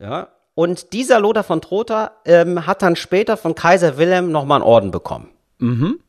Ja. 0.00 0.28
Und 0.54 0.94
dieser 0.94 1.20
Lothar 1.20 1.44
von 1.44 1.60
Trotha 1.60 2.12
ähm, 2.24 2.66
hat 2.66 2.80
dann 2.80 2.96
später 2.96 3.36
von 3.36 3.54
Kaiser 3.54 3.98
Wilhelm 3.98 4.32
nochmal 4.32 4.62
einen 4.62 4.66
Orden 4.70 4.90
bekommen. 4.90 5.28
Mhm. 5.58 6.00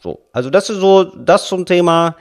So. 0.00 0.20
Also 0.32 0.48
das 0.48 0.70
ist 0.70 0.78
so, 0.78 1.02
das 1.02 1.48
zum 1.48 1.66
Thema 1.66 2.14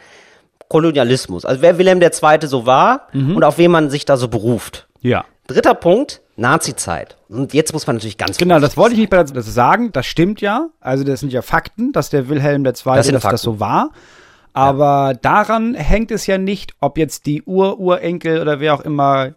Kolonialismus. 0.70 1.46
Also 1.46 1.62
wer 1.62 1.78
Wilhelm 1.78 2.02
II. 2.02 2.48
so 2.48 2.66
war 2.66 3.10
und 3.14 3.44
auf 3.44 3.60
wen 3.60 3.70
man 3.70 3.92
sich 3.92 4.06
da 4.06 4.18
so 4.18 4.30
beruft. 4.30 4.88
Ja. 5.02 5.26
Dritter 5.46 5.76
Punkt, 5.76 6.23
Nazi-Zeit. 6.36 7.18
Und 7.30 7.54
jetzt 7.54 7.74
muss 7.74 7.86
man 7.86 7.98
natürlich 7.98 8.18
ganz 8.18 8.38
Genau, 8.38 8.60
das 8.60 8.76
wollte 8.78 8.94
ich 8.94 9.00
nicht 9.00 9.10
bei 9.10 9.24
das 9.24 9.54
sagen. 9.54 9.92
Das 9.92 10.06
stimmt 10.06 10.42
ja. 10.42 10.70
Also 10.80 11.04
das 11.04 11.20
sind 11.20 11.32
ja 11.32 11.42
Fakten, 11.42 11.92
dass 11.92 12.10
der 12.10 12.30
Wilhelm 12.30 12.66
II. 12.66 12.74
Das 12.74 13.08
dass 13.08 13.24
das, 13.24 13.42
so 13.42 13.60
war. 13.60 13.92
Aber 14.54 15.16
daran 15.20 15.74
hängt 15.76 16.12
es 16.12 16.28
ja 16.28 16.38
nicht, 16.38 16.74
ob 16.80 16.98
jetzt 16.98 17.26
die 17.26 17.44
Ur-Urenkel 17.44 18.40
oder 18.40 18.60
wer 18.60 18.76
auch 18.76 18.82
immer 18.82 19.34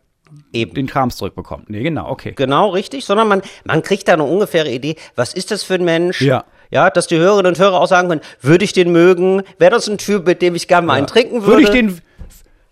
Eben. 0.52 0.74
den 0.74 0.86
Krams 0.86 1.16
zurückbekommt. 1.16 1.70
Nee, 1.70 1.82
genau, 1.82 2.10
okay. 2.10 2.32
Genau, 2.36 2.68
richtig, 2.70 3.04
sondern 3.04 3.28
man, 3.28 3.42
man 3.64 3.82
kriegt 3.82 4.08
da 4.08 4.14
eine 4.14 4.24
ungefähre 4.24 4.70
Idee, 4.70 4.96
was 5.14 5.32
ist 5.32 5.50
das 5.50 5.62
für 5.62 5.74
ein 5.74 5.84
Mensch? 5.84 6.20
Ja. 6.20 6.44
Ja, 6.70 6.90
dass 6.90 7.06
die 7.06 7.16
Hörerinnen 7.16 7.52
und 7.52 7.58
Hörer 7.58 7.80
auch 7.80 7.86
sagen 7.86 8.08
können, 8.08 8.20
würde 8.40 8.64
ich 8.64 8.72
den 8.72 8.90
mögen? 8.90 9.42
Wäre 9.58 9.70
das 9.70 9.88
ein 9.88 9.98
Typ, 9.98 10.26
mit 10.26 10.42
dem 10.42 10.56
ich 10.56 10.66
gerne 10.66 10.86
mal 10.86 10.94
einen 10.94 11.06
trinken 11.06 11.42
würde? 11.42 11.46
Würde 11.46 11.62
ich 11.62 11.70
den, 11.70 12.00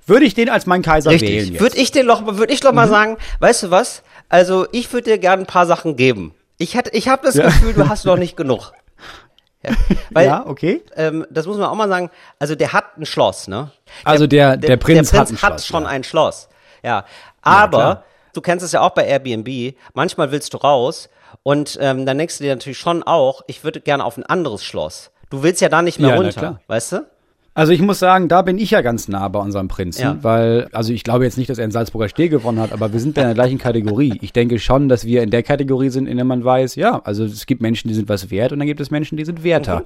würde 0.06 0.24
ich 0.26 0.34
den 0.34 0.48
als 0.50 0.66
meinen 0.66 0.82
Kaiser 0.82 1.10
wählen 1.10 1.20
Richtig. 1.20 1.50
jetzt? 1.50 1.60
Würde 1.60 1.76
ich 1.76 1.92
den 1.92 2.06
doch, 2.06 2.38
würde 2.38 2.52
ich 2.52 2.60
doch 2.60 2.72
mal 2.72 2.88
sagen, 2.88 3.16
weißt 3.38 3.64
du 3.64 3.70
was? 3.70 4.02
Also, 4.34 4.66
ich 4.72 4.92
würde 4.92 5.12
dir 5.12 5.18
gerne 5.18 5.44
ein 5.44 5.46
paar 5.46 5.64
Sachen 5.64 5.94
geben. 5.94 6.34
Ich 6.58 6.76
ich 6.90 7.08
habe 7.08 7.24
das 7.24 7.36
Ja. 7.36 7.44
Gefühl, 7.44 7.72
du 7.72 7.88
hast 7.88 8.04
noch 8.04 8.16
nicht 8.16 8.36
genug. 8.36 8.72
Ja, 9.66 9.72
weil, 10.10 10.26
ja, 10.26 10.46
okay. 10.46 10.82
ähm, 10.94 11.26
das 11.30 11.46
muss 11.46 11.56
man 11.56 11.70
auch 11.70 11.74
mal 11.74 11.88
sagen, 11.88 12.10
also 12.38 12.54
der 12.54 12.74
hat 12.74 12.98
ein 12.98 13.06
Schloss, 13.06 13.48
ne? 13.48 13.70
Also 14.04 14.26
der, 14.26 14.58
der, 14.58 14.76
Prinz, 14.76 15.10
der 15.10 15.20
hat, 15.20 15.28
Prinz 15.28 15.42
ein 15.42 15.42
hat, 15.42 15.52
Schloss, 15.52 15.66
schon 15.66 15.82
ja. 15.84 15.88
ein 15.88 16.04
Schloss. 16.04 16.50
Ja. 16.82 17.06
Aber, 17.40 18.04
du 18.34 18.42
kennst 18.42 18.62
es 18.62 18.72
ja 18.72 18.82
auch 18.82 18.90
bei 18.90 19.06
Airbnb, 19.06 19.74
manchmal 19.94 20.32
willst 20.32 20.52
du 20.52 20.58
raus 20.58 21.08
und 21.44 21.78
ähm, 21.80 22.04
dann 22.04 22.18
denkst 22.18 22.36
du 22.36 22.44
dir 22.44 22.54
natürlich 22.54 22.76
schon 22.76 23.02
auch, 23.04 23.40
ich 23.46 23.64
würde 23.64 23.80
gerne 23.80 24.04
auf 24.04 24.18
ein 24.18 24.26
anderes 24.26 24.62
Schloss. 24.62 25.12
Du 25.30 25.42
willst 25.42 25.62
ja 25.62 25.70
da 25.70 25.80
nicht 25.80 25.98
mehr 25.98 26.14
runter, 26.14 26.60
weißt 26.66 26.92
du? 26.92 27.06
Also 27.56 27.72
ich 27.72 27.80
muss 27.80 28.00
sagen, 28.00 28.26
da 28.28 28.42
bin 28.42 28.58
ich 28.58 28.72
ja 28.72 28.80
ganz 28.82 29.06
nah 29.06 29.28
bei 29.28 29.38
unserem 29.38 29.68
Prinzen, 29.68 30.02
Ja. 30.02 30.18
weil, 30.22 30.68
also 30.72 30.92
ich 30.92 31.04
glaube 31.04 31.24
jetzt 31.24 31.38
nicht, 31.38 31.48
dass 31.48 31.58
er 31.58 31.64
in 31.64 31.70
Salzburger 31.70 32.08
Steh 32.08 32.28
gewonnen 32.28 32.58
hat, 32.58 32.72
aber 32.72 32.92
wir 32.92 32.98
sind 32.98 33.16
da 33.16 33.20
in 33.22 33.28
der 33.28 33.34
gleichen 33.34 33.58
Kategorie. 33.58 34.18
Ich 34.22 34.32
denke 34.32 34.58
schon, 34.58 34.88
dass 34.88 35.04
wir 35.04 35.22
in 35.22 35.30
der 35.30 35.44
Kategorie 35.44 35.90
sind, 35.90 36.06
in 36.08 36.16
der 36.16 36.24
man 36.24 36.44
weiß, 36.44 36.74
ja, 36.74 37.00
also 37.04 37.24
es 37.24 37.46
gibt 37.46 37.62
Menschen, 37.62 37.86
die 37.88 37.94
sind 37.94 38.08
was 38.08 38.30
wert 38.32 38.52
und 38.52 38.58
dann 38.58 38.66
gibt 38.66 38.80
es 38.80 38.90
Menschen, 38.90 39.16
die 39.16 39.24
sind 39.24 39.44
werter. 39.44 39.80
Mhm. 39.80 39.84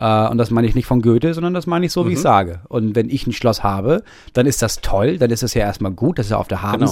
Äh, 0.00 0.28
und 0.28 0.38
das 0.38 0.50
meine 0.50 0.66
ich 0.66 0.74
nicht 0.74 0.86
von 0.86 1.00
Goethe, 1.02 1.34
sondern 1.34 1.54
das 1.54 1.66
meine 1.66 1.86
ich 1.86 1.92
so, 1.92 2.08
wie 2.08 2.12
ich 2.12 2.20
sage. 2.20 2.60
Und 2.68 2.94
wenn 2.96 3.10
ich 3.10 3.26
ein 3.26 3.32
Schloss 3.32 3.62
habe, 3.62 4.02
dann 4.32 4.46
ist 4.46 4.62
das 4.62 4.80
toll, 4.80 5.18
dann 5.18 5.30
ist 5.30 5.42
es 5.42 5.54
ja 5.54 5.62
erstmal 5.62 5.92
gut, 5.92 6.18
das 6.18 6.26
ist 6.26 6.30
ja 6.30 6.38
auf 6.38 6.48
der 6.48 6.62
Genau. 6.80 6.90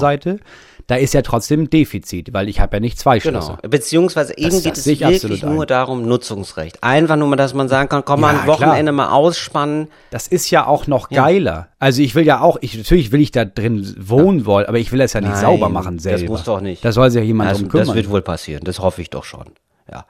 Da 0.89 0.95
ist 0.95 1.14
ja 1.14 1.22
trotzdem 1.22 1.62
ein 1.62 1.70
Defizit, 1.70 2.32
weil 2.32 2.49
ich 2.49 2.61
habe 2.61 2.76
ja 2.76 2.80
nicht 2.80 2.97
zwei 2.99 3.18
Schlösser. 3.18 3.59
Genau. 3.61 3.68
Beziehungsweise 3.70 4.37
eben 4.39 4.51
Das- 4.51 4.62
geht 4.62 4.72
das 4.72 4.78
es 4.78 4.87
wirklich 4.87 5.43
nur 5.43 5.62
ein. 5.64 5.66
darum, 5.66 6.07
Nutzungsrecht. 6.07 6.80
Einfach 6.84 7.16
nur 7.16 7.26
mal, 7.26 7.34
dass 7.34 7.55
man 7.55 7.68
sagen 7.68 7.89
kann, 7.89 8.05
komm 8.05 8.20
mal 8.20 8.34
Ja, 8.34 8.41
ein 8.43 8.47
Wochenende 8.47 8.93
mal 8.93 9.09
ausspannen. 9.11 9.89
Das 10.12 10.28
ist 10.28 10.49
ja 10.51 10.64
auch 10.66 10.87
noch 10.87 11.09
geiler. 11.09 11.68
Also 11.80 12.03
ich 12.03 12.14
will 12.14 12.24
ja 12.24 12.41
auch, 12.41 12.59
ich, 12.61 12.76
natürlich 12.76 13.11
will 13.11 13.20
ich 13.20 13.32
da 13.32 13.45
drin 13.45 13.97
wohnen 13.99 14.47
wollen, 14.47 14.66
aber 14.66 14.78
ich 14.78 14.93
will 14.93 15.01
das 15.01 15.12
ja 15.12 15.20
nicht 15.20 15.30
Nein, 15.32 15.41
sauber 15.41 15.68
machen 15.68 15.97
das 15.97 16.05
selber. 16.05 16.26
muss 16.32 16.45
doch 16.45 16.61
nicht. 16.61 16.84
Da 16.84 16.93
soll 16.93 17.11
sich 17.11 17.18
ja 17.20 17.24
jemand 17.26 17.49
Also, 17.51 17.62
drum 17.62 17.70
kümmern. 17.70 17.87
das 17.89 17.97
wird 17.97 18.11
wohl 18.11 18.22
passieren, 18.22 18.62
das 18.64 18.78
hoffe 18.78 19.03
ich 19.03 19.11
doch 19.11 19.24
schon. 19.24 19.47
Ja. 19.91 20.05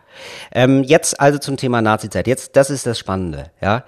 Ähm, 0.53 0.83
jetzt 0.85 1.21
also 1.21 1.39
zum 1.39 1.57
Thema 1.57 1.81
Nazizeit. 1.83 2.27
Jetzt, 2.27 2.57
das 2.57 2.71
ist 2.71 2.87
das 2.87 2.99
Spannende, 2.99 3.51
ja. 3.63 3.85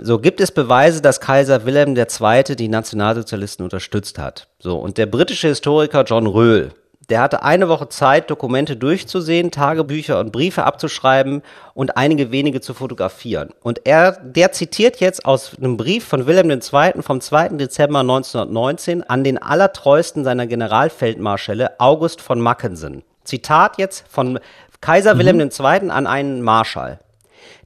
So 0.00 0.18
gibt 0.18 0.40
es 0.40 0.50
Beweise, 0.50 1.00
dass 1.00 1.20
Kaiser 1.20 1.66
Wilhelm 1.66 1.96
II. 1.96 2.56
die 2.56 2.68
Nationalsozialisten 2.68 3.64
unterstützt 3.64 4.18
hat. 4.18 4.48
So 4.58 4.76
und 4.78 4.98
der 4.98 5.06
britische 5.06 5.48
Historiker 5.48 6.02
John 6.02 6.26
Röhl, 6.26 6.72
der 7.08 7.20
hatte 7.20 7.42
eine 7.42 7.68
Woche 7.68 7.88
Zeit, 7.88 8.30
Dokumente 8.30 8.76
durchzusehen, 8.76 9.50
Tagebücher 9.50 10.18
und 10.18 10.32
Briefe 10.32 10.64
abzuschreiben 10.64 11.42
und 11.74 11.96
einige 11.96 12.32
wenige 12.32 12.60
zu 12.60 12.74
fotografieren. 12.74 13.50
Und 13.62 13.82
er, 13.84 14.12
der 14.12 14.52
zitiert 14.52 15.00
jetzt 15.00 15.24
aus 15.24 15.56
einem 15.56 15.76
Brief 15.76 16.04
von 16.04 16.26
Wilhelm 16.26 16.50
II. 16.50 17.02
vom 17.02 17.20
2. 17.20 17.50
Dezember 17.50 18.00
1919 18.00 19.02
an 19.02 19.22
den 19.22 19.38
allertreuesten 19.38 20.24
seiner 20.24 20.46
Generalfeldmarschälle 20.46 21.78
August 21.78 22.20
von 22.20 22.40
Mackensen. 22.40 23.02
Zitat 23.24 23.78
jetzt 23.78 24.04
von 24.08 24.38
Kaiser 24.80 25.18
Wilhelm 25.18 25.40
II. 25.40 25.90
an 25.90 26.06
einen 26.06 26.42
Marschall. 26.42 26.98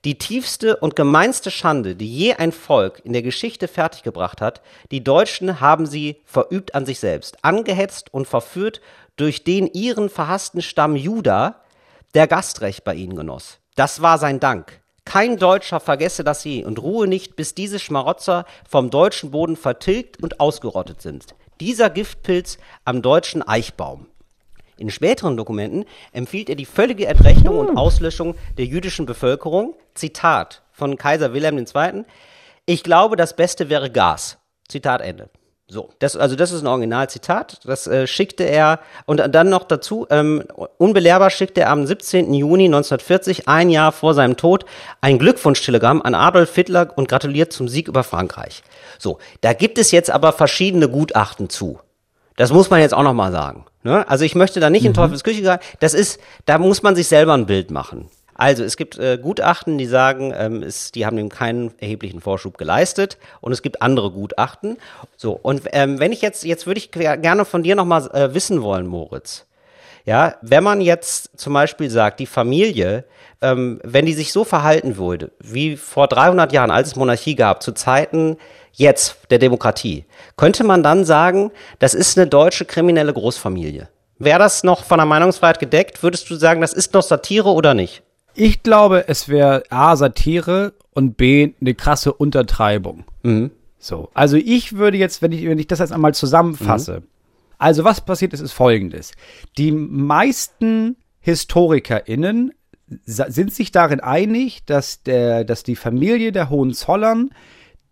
Die 0.05 0.16
tiefste 0.16 0.76
und 0.76 0.94
gemeinste 0.94 1.51
Schande, 1.51 1.96
die 1.96 2.12
je 2.12 2.34
ein 2.34 2.53
Volk 2.53 3.01
in 3.05 3.12
der 3.12 3.22
Geschichte 3.22 3.66
fertiggebracht 3.66 4.40
hat, 4.40 4.62
die 4.90 5.03
Deutschen 5.03 5.61
haben 5.61 5.86
sie 5.86 6.20
verübt 6.24 6.74
an 6.74 6.86
sich 6.86 7.01
selbst, 7.01 7.44
angehetzt 7.44 8.12
und 8.14 8.28
verführt 8.28 8.80
durch 9.16 9.42
den 9.42 9.66
ihren 9.66 10.09
verhassten 10.09 10.62
Stamm 10.62 10.94
Juda, 10.94 11.62
der 12.14 12.28
Gastrecht 12.28 12.84
bei 12.84 12.94
ihnen 12.94 13.16
genoss. 13.16 13.59
Das 13.74 14.01
war 14.01 14.18
sein 14.18 14.40
Dank. 14.40 14.80
Kein 15.05 15.36
Deutscher 15.36 15.80
vergesse 15.80 16.22
das 16.22 16.44
je 16.44 16.64
und 16.64 16.80
ruhe 16.80 17.09
nicht, 17.09 17.34
bis 17.34 17.55
diese 17.55 17.78
Schmarotzer 17.78 18.44
vom 18.68 18.90
deutschen 18.90 19.30
Boden 19.30 19.57
vertilgt 19.57 20.22
und 20.22 20.38
ausgerottet 20.38 21.01
sind. 21.01 21.34
Dieser 21.61 21.90
Giftpilz 21.90 22.59
am 22.84 23.03
deutschen 23.03 23.42
Eichbaum. 23.42 24.07
In 24.79 24.91
späteren 24.91 25.37
Dokumenten 25.37 25.85
empfiehlt 26.12 26.49
er 26.49 26.57
die 26.57 26.64
völlige 26.64 27.07
Entrechtung 27.07 27.59
und 27.59 27.76
Auslöschung 27.76 28.37
der 28.57 28.64
jüdischen 28.64 29.07
Bevölkerung. 29.07 29.74
Zitat 29.95 30.62
von 30.72 30.97
Kaiser 30.97 31.33
Wilhelm 31.33 31.59
II. 31.59 32.05
Ich 32.64 32.85
glaube, 32.85 33.16
das 33.16 33.35
Beste 33.35 33.68
wäre 33.68 33.91
Gas. 33.91 34.39
Zitat 34.68 35.01
Ende. 35.01 35.31
So, 35.70 35.91
das, 35.99 36.16
also 36.16 36.35
das 36.35 36.51
ist 36.51 36.62
ein 36.62 36.66
Originalzitat. 36.66 37.61
Das 37.64 37.87
äh, 37.87 38.07
schickte 38.07 38.45
er 38.45 38.81
und 39.05 39.18
dann 39.18 39.51
noch 39.51 39.64
dazu, 39.64 40.07
ähm, 40.09 40.43
unbelehrbar 40.79 41.29
schickte 41.29 41.62
er 41.62 41.70
am 41.70 41.87
17. 41.87 42.33
Juni 42.33 42.64
1940, 42.64 43.49
ein 43.49 43.68
Jahr 43.68 43.93
vor 43.93 44.14
seinem 44.14 44.39
Tod, 44.39 44.64
ein 45.03 45.18
Glückwunschtelegramm 45.18 46.01
an 46.01 46.14
Adolf 46.14 46.55
Hitler 46.55 46.93
und 46.97 47.09
gratuliert 47.09 47.53
zum 47.53 47.68
Sieg 47.68 47.89
über 47.89 48.03
Frankreich. 48.03 48.62
So, 48.99 49.18
da 49.43 49.53
gibt 49.53 49.76
es 49.76 49.91
jetzt 49.91 50.11
aber 50.11 50.33
verschiedene 50.33 50.89
Gutachten 50.89 51.51
zu. 51.51 51.81
Das 52.39 52.53
muss 52.53 52.70
man 52.70 52.80
jetzt 52.80 52.95
auch 52.95 53.03
noch 53.03 53.14
mal 53.14 53.32
sagen. 53.32 53.66
Ne? 53.82 54.09
Also 54.09 54.24
ich 54.24 54.36
möchte 54.36 54.61
da 54.61 54.70
nicht 54.70 54.84
in 54.84 54.95
Teufels 54.95 55.24
Küche 55.24 55.43
gehen. 55.43 55.59
Das 55.80 55.93
ist, 55.93 56.20
da 56.47 56.59
muss 56.59 56.84
man 56.84 56.95
sich 56.95 57.09
selber 57.09 57.34
ein 57.34 57.47
Bild 57.47 57.72
machen. 57.72 58.09
Also 58.36 58.62
es 58.62 58.76
gibt 58.76 58.97
äh, 58.97 59.18
Gutachten, 59.20 59.76
die 59.76 59.86
sagen, 59.86 60.32
ähm, 60.36 60.62
es, 60.62 60.93
die 60.93 61.05
haben 61.05 61.18
ihm 61.18 61.30
keinen 61.30 61.72
erheblichen 61.78 62.20
Vorschub 62.20 62.57
geleistet, 62.57 63.18
und 63.41 63.51
es 63.51 63.61
gibt 63.61 63.82
andere 63.82 64.12
Gutachten. 64.12 64.76
So 65.16 65.32
und 65.32 65.62
ähm, 65.72 65.99
wenn 65.99 66.12
ich 66.12 66.22
jetzt, 66.22 66.45
jetzt 66.45 66.68
würde 66.68 66.78
ich 66.78 66.93
gerne 66.93 67.45
von 67.45 67.64
dir 67.64 67.74
noch 67.74 67.84
mal 67.84 68.09
äh, 68.12 68.32
wissen 68.32 68.62
wollen, 68.62 68.86
Moritz. 68.86 69.45
Ja, 70.05 70.36
wenn 70.41 70.62
man 70.62 70.80
jetzt 70.80 71.36
zum 71.36 71.53
Beispiel 71.53 71.91
sagt, 71.91 72.20
die 72.20 72.26
Familie, 72.26 73.05
ähm, 73.43 73.80
wenn 73.82 74.07
die 74.07 74.14
sich 74.14 74.32
so 74.32 74.45
verhalten 74.45 74.97
würde, 74.97 75.32
wie 75.41 75.76
vor 75.76 76.07
300 76.07 76.53
Jahren, 76.53 76.70
als 76.70 76.89
es 76.89 76.97
Monarchie 76.97 77.34
gab, 77.34 77.64
zu 77.64 77.72
Zeiten 77.72 78.36
jetzt 78.79 79.18
der 79.31 79.39
Demokratie, 79.39 80.07
könnte 80.37 80.64
man 80.64 80.83
dann 80.83 81.05
sagen, 81.05 81.51
das 81.79 81.95
ist 81.95 82.18
eine 82.18 82.26
deutsche 82.26 82.64
kriminelle 82.64 83.12
Großfamilie. 83.12 83.89
Wäre 84.18 84.39
das 84.39 84.64
noch 84.64 84.85
von 84.85 84.99
der 84.99 85.07
Meinungsfreiheit 85.07 85.61
gedeckt? 85.61 86.03
Würdest 86.03 86.29
du 86.31 86.35
sagen, 86.37 86.61
das 86.61 86.72
ist 86.72 86.95
noch 86.95 87.03
Satire 87.03 87.51
oder 87.51 87.74
nicht? 87.74 88.03
Ich 88.35 88.62
glaube, 88.62 89.05
es 89.09 89.29
wäre 89.29 89.62
A, 89.70 89.97
Satire 89.97 90.72
und 90.95 91.16
B, 91.16 91.53
eine 91.61 91.74
krasse 91.74 92.12
Untertreibung. 92.12 93.05
Mhm. 93.22 93.51
So. 93.79 94.11
Also 94.14 94.37
ich 94.37 94.76
würde 94.76 94.97
jetzt, 94.97 95.22
wenn 95.22 95.33
ich, 95.33 95.45
wenn 95.45 95.59
ich 95.59 95.66
das 95.68 95.79
jetzt 95.79 95.93
einmal 95.93 96.14
zusammenfasse, 96.14 97.03
Also 97.59 97.85
was 97.85 98.01
passiert 98.01 98.33
ist, 98.33 98.41
ist 98.41 98.53
folgendes. 98.53 99.12
Die 99.57 99.72
meisten 99.72 100.97
HistorikerInnen 101.20 102.53
sind 103.05 103.53
sich 103.53 103.70
darin 103.70 104.01
einig, 104.01 104.64
dass, 104.64 105.03
der, 105.03 105.45
dass 105.45 105.62
die 105.62 105.76
Familie 105.76 106.33
der 106.33 106.49
Hohenzollern 106.49 107.31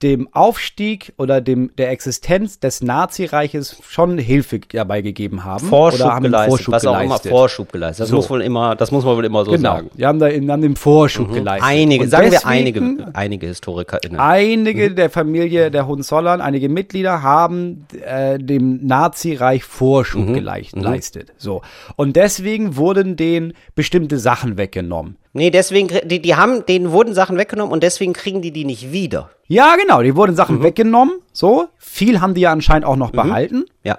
dem 0.02 0.28
Aufstieg 0.34 1.14
oder 1.16 1.40
dem, 1.40 1.70
der 1.76 1.90
Existenz 1.90 2.60
des 2.60 2.82
Nazireiches 2.82 3.78
schon 3.88 4.18
Hilfe 4.18 4.58
dabei 4.60 5.00
gegeben 5.00 5.44
haben. 5.44 5.66
Vorschub 5.66 6.00
oder 6.02 6.14
haben 6.14 6.22
geleistet, 6.24 6.50
Vorschub 6.50 6.74
was 6.74 6.86
auch 6.86 6.92
immer 6.94 7.02
geleistet. 7.04 7.30
Vorschub 7.30 7.72
geleistet. 7.72 8.02
Das 8.02 8.10
So. 8.10 8.16
muss 8.16 8.28
wohl 8.28 8.42
immer, 8.42 8.76
das 8.76 8.90
muss 8.92 9.04
man 9.06 9.16
wohl 9.16 9.24
immer 9.24 9.44
so 9.46 9.52
Genau, 9.52 9.76
sagen. 9.76 9.90
Mhm. 9.94 9.96
die 9.98 10.06
haben 10.06 10.18
da 10.18 10.26
in, 10.26 10.50
haben 10.52 10.60
den 10.62 10.76
Vorschub 10.76 11.32
geleistet. 11.32 11.66
Einige, 11.66 12.04
Und 12.04 12.10
sagen 12.10 12.30
deswegen- 12.30 12.42
wir 12.44 12.50
einige, 12.50 13.14
einige 13.16 13.46
HistorikerInnen. 13.46 14.20
Einige 14.20 14.90
Mhm. 14.90 14.96
der 14.96 15.08
Familie 15.10 15.70
der 15.70 15.86
Hohenzollern, 15.86 16.42
einige 16.42 16.68
Mitglieder 16.68 17.22
haben 17.22 17.86
äh, 18.04 18.38
dem 18.38 18.84
Nazireich 18.86 19.64
Vorschub 19.64 20.26
Mhm. 20.28 20.34
geleistet. 20.34 21.32
So. 21.38 21.62
Und 21.96 22.16
deswegen 22.16 22.76
wurden 22.76 23.16
denen 23.16 23.54
bestimmte 23.74 24.18
Sachen 24.18 24.58
weggenommen. 24.58 25.16
Nee, 25.36 25.50
deswegen, 25.50 25.88
die, 26.04 26.20
die 26.20 26.34
haben, 26.34 26.64
denen 26.66 26.90
wurden 26.92 27.14
Sachen 27.14 27.36
weggenommen 27.36 27.72
und 27.72 27.82
deswegen 27.82 28.12
kriegen 28.12 28.42
die 28.42 28.50
die 28.52 28.64
nicht 28.64 28.90
wieder. 28.92 29.30
Ja, 29.46 29.76
genau, 29.76 30.02
die 30.02 30.16
wurden 30.16 30.32
Mhm. 30.32 30.36
Sachen 30.36 30.62
weggenommen. 30.62 31.14
So. 31.32 31.68
Viel 31.78 32.20
haben 32.20 32.34
die 32.34 32.40
ja 32.40 32.52
anscheinend 32.52 32.86
auch 32.86 32.96
noch 32.96 33.10
behalten. 33.10 33.64
Ja. 33.84 33.98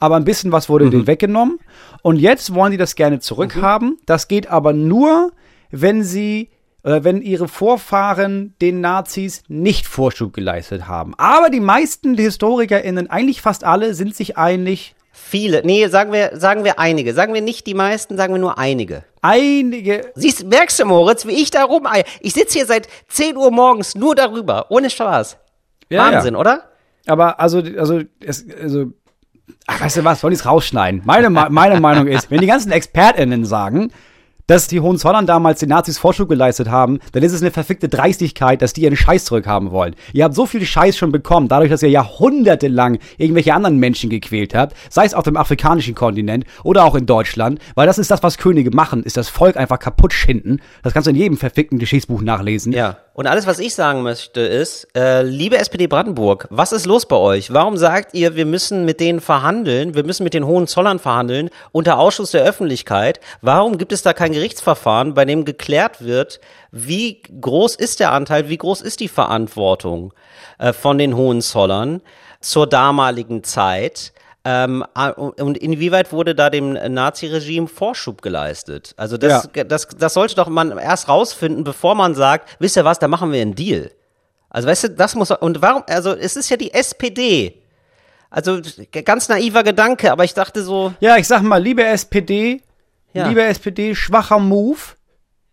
aber 0.00 0.16
ein 0.16 0.24
bisschen 0.24 0.52
was 0.52 0.68
wurde 0.68 0.90
denen 0.90 1.06
weggenommen. 1.06 1.58
Und 2.02 2.16
jetzt 2.16 2.54
wollen 2.54 2.70
die 2.72 2.78
das 2.78 2.94
gerne 2.94 3.18
zurückhaben. 3.20 3.98
Das 4.06 4.28
geht 4.28 4.48
aber 4.48 4.72
nur, 4.72 5.32
wenn 5.70 6.04
sie 6.04 6.50
oder 6.84 7.02
wenn 7.04 7.20
ihre 7.20 7.48
Vorfahren 7.48 8.54
den 8.60 8.80
Nazis 8.80 9.42
nicht 9.48 9.86
Vorschub 9.86 10.32
geleistet 10.32 10.86
haben. 10.86 11.14
Aber 11.18 11.50
die 11.50 11.60
meisten 11.60 12.16
HistorikerInnen, 12.16 13.10
eigentlich 13.10 13.42
fast 13.42 13.64
alle, 13.64 13.94
sind 13.94 14.14
sich 14.14 14.38
einig, 14.38 14.94
Viele, 15.20 15.62
nee, 15.64 15.86
sagen 15.88 16.12
wir, 16.12 16.30
sagen 16.34 16.64
wir 16.64 16.78
einige. 16.78 17.12
Sagen 17.12 17.34
wir 17.34 17.42
nicht 17.42 17.66
die 17.66 17.74
meisten, 17.74 18.16
sagen 18.16 18.32
wir 18.32 18.40
nur 18.40 18.58
einige. 18.58 19.04
einige, 19.20 20.12
Siehst, 20.14 20.44
merkst 20.44 20.78
du, 20.78 20.86
Moritz, 20.86 21.26
wie 21.26 21.32
ich 21.32 21.50
da 21.50 21.64
rum, 21.64 21.86
ich 22.20 22.32
sitze 22.32 22.58
hier 22.58 22.66
seit 22.66 22.88
10 23.08 23.36
Uhr 23.36 23.50
morgens 23.50 23.94
nur 23.94 24.14
darüber, 24.14 24.66
ohne 24.70 24.88
Spaß. 24.88 25.36
Ja, 25.90 26.10
Wahnsinn, 26.10 26.34
ja. 26.34 26.40
oder? 26.40 26.62
aber 27.08 27.40
also, 27.40 27.62
also, 27.78 28.02
es, 28.20 28.46
also, 28.60 28.92
ach, 29.66 29.80
weißt 29.80 29.98
du 29.98 30.04
was, 30.04 30.22
wollen 30.22 30.32
die 30.32 30.38
es 30.38 30.46
rausschneiden? 30.46 31.02
Meine, 31.04 31.30
meine 31.30 31.80
Meinung 31.80 32.06
ist, 32.06 32.30
wenn 32.30 32.40
die 32.40 32.46
ganzen 32.46 32.70
ExpertInnen 32.70 33.44
sagen, 33.44 33.90
dass 34.48 34.66
die 34.66 34.80
Hohenzollern 34.80 35.26
damals 35.26 35.60
den 35.60 35.68
Nazis 35.68 35.98
Vorschub 35.98 36.28
geleistet 36.28 36.68
haben, 36.68 36.98
dann 37.12 37.22
ist 37.22 37.32
es 37.32 37.42
eine 37.42 37.52
verfickte 37.52 37.88
Dreistigkeit, 37.88 38.60
dass 38.60 38.72
die 38.72 38.82
ihren 38.82 38.96
Scheiß 38.96 39.26
zurückhaben 39.26 39.70
wollen. 39.70 39.94
Ihr 40.12 40.24
habt 40.24 40.34
so 40.34 40.46
viel 40.46 40.64
Scheiß 40.64 40.96
schon 40.96 41.12
bekommen, 41.12 41.48
dadurch, 41.48 41.70
dass 41.70 41.82
ihr 41.82 41.90
jahrhundertelang 41.90 42.98
irgendwelche 43.18 43.54
anderen 43.54 43.76
Menschen 43.76 44.10
gequält 44.10 44.54
habt, 44.54 44.74
sei 44.90 45.04
es 45.04 45.14
auf 45.14 45.24
dem 45.24 45.36
afrikanischen 45.36 45.94
Kontinent 45.94 46.44
oder 46.64 46.84
auch 46.84 46.94
in 46.94 47.06
Deutschland, 47.06 47.60
weil 47.74 47.86
das 47.86 47.98
ist 47.98 48.10
das, 48.10 48.22
was 48.22 48.38
Könige 48.38 48.70
machen, 48.74 49.02
ist 49.04 49.16
das 49.16 49.28
Volk 49.28 49.56
einfach 49.56 49.78
kaputt 49.78 50.12
schinden. 50.12 50.60
Das 50.82 50.94
kannst 50.94 51.06
du 51.06 51.10
in 51.10 51.16
jedem 51.16 51.36
verfickten 51.36 51.78
Geschichtsbuch 51.78 52.22
nachlesen. 52.22 52.72
Ja. 52.72 52.96
Und 53.18 53.26
alles, 53.26 53.48
was 53.48 53.58
ich 53.58 53.74
sagen 53.74 54.02
möchte, 54.02 54.42
ist, 54.42 54.86
äh, 54.96 55.22
liebe 55.22 55.58
SPD 55.58 55.88
Brandenburg, 55.88 56.46
was 56.50 56.70
ist 56.70 56.86
los 56.86 57.04
bei 57.04 57.16
euch? 57.16 57.52
Warum 57.52 57.76
sagt 57.76 58.14
ihr, 58.14 58.36
wir 58.36 58.46
müssen 58.46 58.84
mit 58.84 59.00
denen 59.00 59.20
verhandeln, 59.20 59.96
wir 59.96 60.04
müssen 60.04 60.22
mit 60.22 60.34
den 60.34 60.46
Hohenzollern 60.46 61.00
verhandeln 61.00 61.50
unter 61.72 61.98
Ausschuss 61.98 62.30
der 62.30 62.44
Öffentlichkeit? 62.44 63.18
Warum 63.42 63.76
gibt 63.76 63.90
es 63.90 64.02
da 64.02 64.12
kein 64.12 64.30
Gerichtsverfahren, 64.30 65.14
bei 65.14 65.24
dem 65.24 65.44
geklärt 65.44 66.04
wird, 66.04 66.38
wie 66.70 67.20
groß 67.40 67.74
ist 67.74 67.98
der 67.98 68.12
Anteil, 68.12 68.48
wie 68.48 68.56
groß 68.56 68.82
ist 68.82 69.00
die 69.00 69.08
Verantwortung 69.08 70.14
äh, 70.60 70.72
von 70.72 70.96
den 70.96 71.16
Hohenzollern 71.16 72.02
zur 72.40 72.68
damaligen 72.68 73.42
Zeit? 73.42 74.12
Ähm, 74.50 74.82
ah, 74.94 75.10
und 75.10 75.58
inwieweit 75.58 76.10
wurde 76.10 76.34
da 76.34 76.48
dem 76.48 76.72
Nazi-Regime 76.72 77.68
Vorschub 77.68 78.22
geleistet? 78.22 78.94
Also 78.96 79.18
das, 79.18 79.46
das, 79.52 79.88
das 79.88 80.14
sollte 80.14 80.36
doch 80.36 80.48
man 80.48 80.78
erst 80.78 81.06
rausfinden, 81.10 81.64
bevor 81.64 81.94
man 81.94 82.14
sagt, 82.14 82.56
wisst 82.58 82.78
ihr 82.78 82.84
was, 82.86 82.98
da 82.98 83.08
machen 83.08 83.30
wir 83.30 83.42
einen 83.42 83.54
Deal. 83.54 83.90
Also 84.48 84.66
weißt 84.68 84.84
du, 84.84 84.90
das 84.90 85.14
muss 85.14 85.30
und 85.30 85.60
warum? 85.60 85.82
Also 85.86 86.14
es 86.14 86.36
ist 86.36 86.48
ja 86.48 86.56
die 86.56 86.72
SPD. 86.72 87.60
Also 88.30 88.62
ganz 89.04 89.28
naiver 89.28 89.62
Gedanke, 89.64 90.10
aber 90.10 90.24
ich 90.24 90.32
dachte 90.32 90.62
so, 90.62 90.94
Ja, 91.00 91.18
ich 91.18 91.28
sag 91.28 91.42
mal, 91.42 91.62
liebe 91.62 91.84
SPD, 91.84 92.62
Ja. 93.12 93.28
liebe 93.28 93.42
SPD, 93.42 93.94
schwacher 93.94 94.38
Move. 94.38 94.78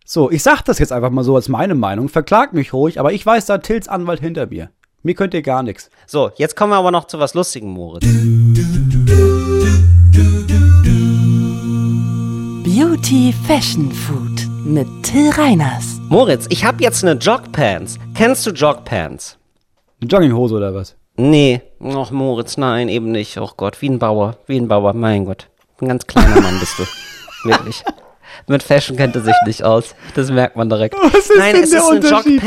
So, 0.06 0.32
ich 0.32 0.42
sag 0.42 0.62
das 0.62 0.80
jetzt 0.80 0.94
einfach 0.94 1.10
mal 1.10 1.26
so 1.26 1.36
als 1.36 1.50
meine 1.50 1.76
Meinung. 1.76 2.08
Verklagt 2.08 2.54
mich 2.54 2.72
ruhig, 2.72 2.98
aber 2.98 3.12
ich 3.12 3.26
weiß 3.26 3.46
da 3.46 3.58
Tills 3.58 3.90
Anwalt 3.90 4.22
hinter 4.22 4.46
mir. 4.46 4.70
Mir 5.06 5.14
könnt 5.14 5.36
ihr 5.36 5.44
gar 5.44 5.62
nichts. 5.62 5.92
so 6.08 6.32
jetzt 6.38 6.56
kommen 6.56 6.72
wir 6.72 6.78
aber 6.78 6.90
noch 6.90 7.06
zu 7.06 7.20
was 7.20 7.36
Lustigem, 7.36 7.70
Moritz. 7.70 8.08
Beauty 12.64 13.32
Fashion 13.46 13.92
Food 13.92 14.48
mit 14.66 14.88
Till 15.04 15.30
Reiners. 15.30 16.00
Moritz, 16.10 16.48
ich 16.50 16.66
habe 16.66 16.82
jetzt 16.82 17.04
eine 17.04 17.20
Jogpants. 17.20 18.00
Kennst 18.16 18.48
du 18.48 18.50
Jogpants? 18.50 19.38
Eine 20.02 20.10
Jogginghose 20.10 20.56
oder 20.56 20.74
was? 20.74 20.96
Nee, 21.18 21.62
ach 21.80 22.10
Moritz, 22.10 22.58
nein, 22.58 22.90
eben 22.90 23.12
nicht. 23.12 23.38
Oh 23.38 23.52
Gott, 23.56 23.80
wie 23.84 23.90
ein 23.90 24.00
Bauer, 24.00 24.38
wie 24.48 24.58
ein 24.60 24.68
Bauer, 24.68 24.94
mein 24.94 25.26
Gott. 25.26 25.50
Ein 25.82 25.90
ganz 25.90 26.08
kleiner 26.08 26.42
Mann 26.42 26.60
bist 26.60 26.80
du. 26.80 26.84
Wirklich. 27.48 27.84
Mit 28.48 28.64
Fashion 28.64 28.98
kennt 28.98 29.16
er 29.16 29.22
sich 29.22 29.36
nicht 29.46 29.64
aus. 29.64 29.94
Das 30.16 30.32
merkt 30.32 30.56
man 30.56 30.68
direkt. 30.68 30.96
Was 30.96 31.30
ist 31.30 31.38
nein, 31.38 31.54
denn 31.54 31.64
es 31.64 31.70
der 31.70 31.80
ist 31.82 31.90
eine 31.90 31.96
Unterschied? 31.98 32.42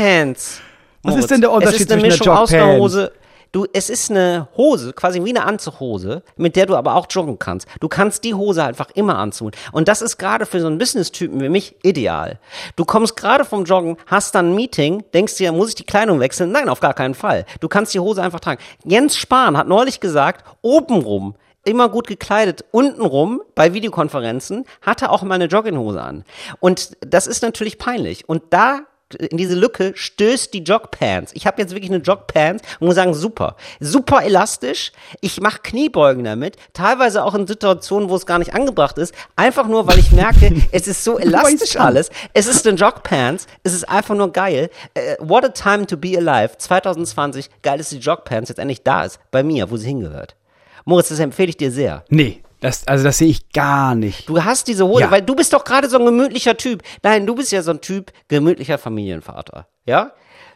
Jogpants. 1.03 1.03
Was 1.03 1.11
Moritz. 1.11 1.23
ist 1.23 1.31
denn 1.31 1.41
der 1.41 1.51
Unterschied 1.51 1.75
Es 1.75 1.81
ist 1.81 1.91
eine 1.91 2.01
zwischen 2.01 2.19
Mischung 2.19 2.33
einer 2.33 2.41
Jogpants? 2.41 2.79
Hose. 2.81 3.11
Du, 3.51 3.65
es 3.73 3.89
ist 3.89 4.11
eine 4.11 4.47
Hose, 4.57 4.93
quasi 4.93 5.23
wie 5.23 5.29
eine 5.29 5.43
Anzughose, 5.43 6.21
mit 6.37 6.55
der 6.55 6.67
du 6.67 6.75
aber 6.75 6.93
auch 6.93 7.07
joggen 7.09 7.39
kannst. 7.39 7.67
Du 7.79 7.87
kannst 7.87 8.23
die 8.23 8.35
Hose 8.35 8.63
einfach 8.63 8.91
immer 8.93 9.17
anziehen. 9.17 9.51
Und 9.71 9.87
das 9.87 10.03
ist 10.03 10.19
gerade 10.19 10.45
für 10.45 10.61
so 10.61 10.67
einen 10.67 10.77
Business-Typen 10.77 11.41
wie 11.41 11.49
mich 11.49 11.75
ideal. 11.81 12.37
Du 12.75 12.85
kommst 12.85 13.15
gerade 13.15 13.45
vom 13.45 13.65
Joggen, 13.65 13.97
hast 14.05 14.35
dann 14.35 14.51
ein 14.51 14.55
Meeting, 14.55 15.03
denkst 15.15 15.37
dir, 15.37 15.51
muss 15.51 15.69
ich 15.69 15.75
die 15.75 15.83
Kleidung 15.83 16.19
wechseln? 16.19 16.51
Nein, 16.51 16.69
auf 16.69 16.79
gar 16.79 16.93
keinen 16.93 17.15
Fall. 17.15 17.45
Du 17.59 17.67
kannst 17.67 17.95
die 17.95 17.99
Hose 17.99 18.21
einfach 18.21 18.39
tragen. 18.39 18.61
Jens 18.85 19.17
Spahn 19.17 19.57
hat 19.57 19.67
neulich 19.67 19.99
gesagt, 19.99 20.45
obenrum 20.61 21.33
immer 21.65 21.89
gut 21.89 22.05
gekleidet. 22.05 22.65
Untenrum 22.69 23.41
bei 23.55 23.73
Videokonferenzen 23.73 24.65
hatte 24.83 25.09
auch 25.09 25.23
mal 25.23 25.35
eine 25.35 25.45
Jogginghose 25.45 26.01
an. 26.01 26.23
Und 26.59 26.97
das 27.01 27.25
ist 27.25 27.41
natürlich 27.41 27.79
peinlich. 27.79 28.29
Und 28.29 28.43
da 28.51 28.81
in 29.15 29.37
diese 29.37 29.55
Lücke 29.55 29.93
stößt 29.95 30.53
die 30.53 30.59
Jogpants. 30.59 31.31
Ich 31.33 31.47
habe 31.47 31.61
jetzt 31.61 31.73
wirklich 31.73 31.91
eine 31.91 32.01
Jogpants 32.01 32.63
und 32.79 32.87
muss 32.87 32.95
sagen, 32.95 33.13
super. 33.13 33.55
Super 33.79 34.23
elastisch. 34.23 34.91
Ich 35.21 35.41
mache 35.41 35.59
Kniebeugen 35.63 36.23
damit, 36.23 36.57
teilweise 36.73 37.23
auch 37.23 37.35
in 37.35 37.47
Situationen, 37.47 38.09
wo 38.09 38.15
es 38.15 38.25
gar 38.25 38.39
nicht 38.39 38.53
angebracht 38.53 38.97
ist. 38.97 39.13
Einfach 39.35 39.67
nur, 39.67 39.87
weil 39.87 39.99
ich 39.99 40.11
merke, 40.11 40.53
es 40.71 40.87
ist 40.87 41.03
so 41.03 41.17
elastisch 41.17 41.77
alles. 41.77 42.09
Es 42.33 42.47
ist 42.47 42.67
eine 42.67 42.77
Jogpants. 42.77 43.47
Es 43.63 43.73
ist 43.73 43.87
einfach 43.87 44.15
nur 44.15 44.31
geil. 44.31 44.69
Äh, 44.93 45.15
what 45.19 45.43
a 45.43 45.49
time 45.49 45.87
to 45.87 45.97
be 45.97 46.17
alive. 46.17 46.57
2020. 46.57 47.49
Geil, 47.61 47.77
dass 47.77 47.89
die 47.89 47.97
Jogpants 47.97 48.49
jetzt 48.49 48.59
endlich 48.59 48.83
da 48.83 49.03
ist. 49.03 49.19
Bei 49.31 49.43
mir, 49.43 49.71
wo 49.71 49.77
sie 49.77 49.87
hingehört. 49.87 50.35
Moritz, 50.85 51.09
das 51.09 51.19
empfehle 51.19 51.49
ich 51.49 51.57
dir 51.57 51.71
sehr. 51.71 52.03
Nee, 52.09 52.41
das, 52.59 52.87
also 52.87 53.03
das 53.05 53.17
sehe 53.17 53.29
ich 53.29 53.51
gar 53.51 53.95
nicht. 53.95 54.27
Du 54.27 54.43
hast 54.43 54.67
diese 54.67 54.85
Hose, 54.87 55.01
Ja. 55.01 55.11
weil 55.11 55.21
du 55.21 55.35
bist 55.35 55.53
doch 55.53 55.63
gerade 55.63 55.89
so 55.89 55.97
ein 55.97 56.05
gemütlicher 56.05 56.57
Typ. 56.57 56.83
Nein, 57.03 57.25
du 57.25 57.35
bist 57.35 57.51
ja 57.51 57.61
so 57.61 57.71
ein 57.71 57.81
Typ 57.81 58.11
gemütlicher 58.27 58.77
Familienvater, 58.77 59.67
ja? 59.85 60.11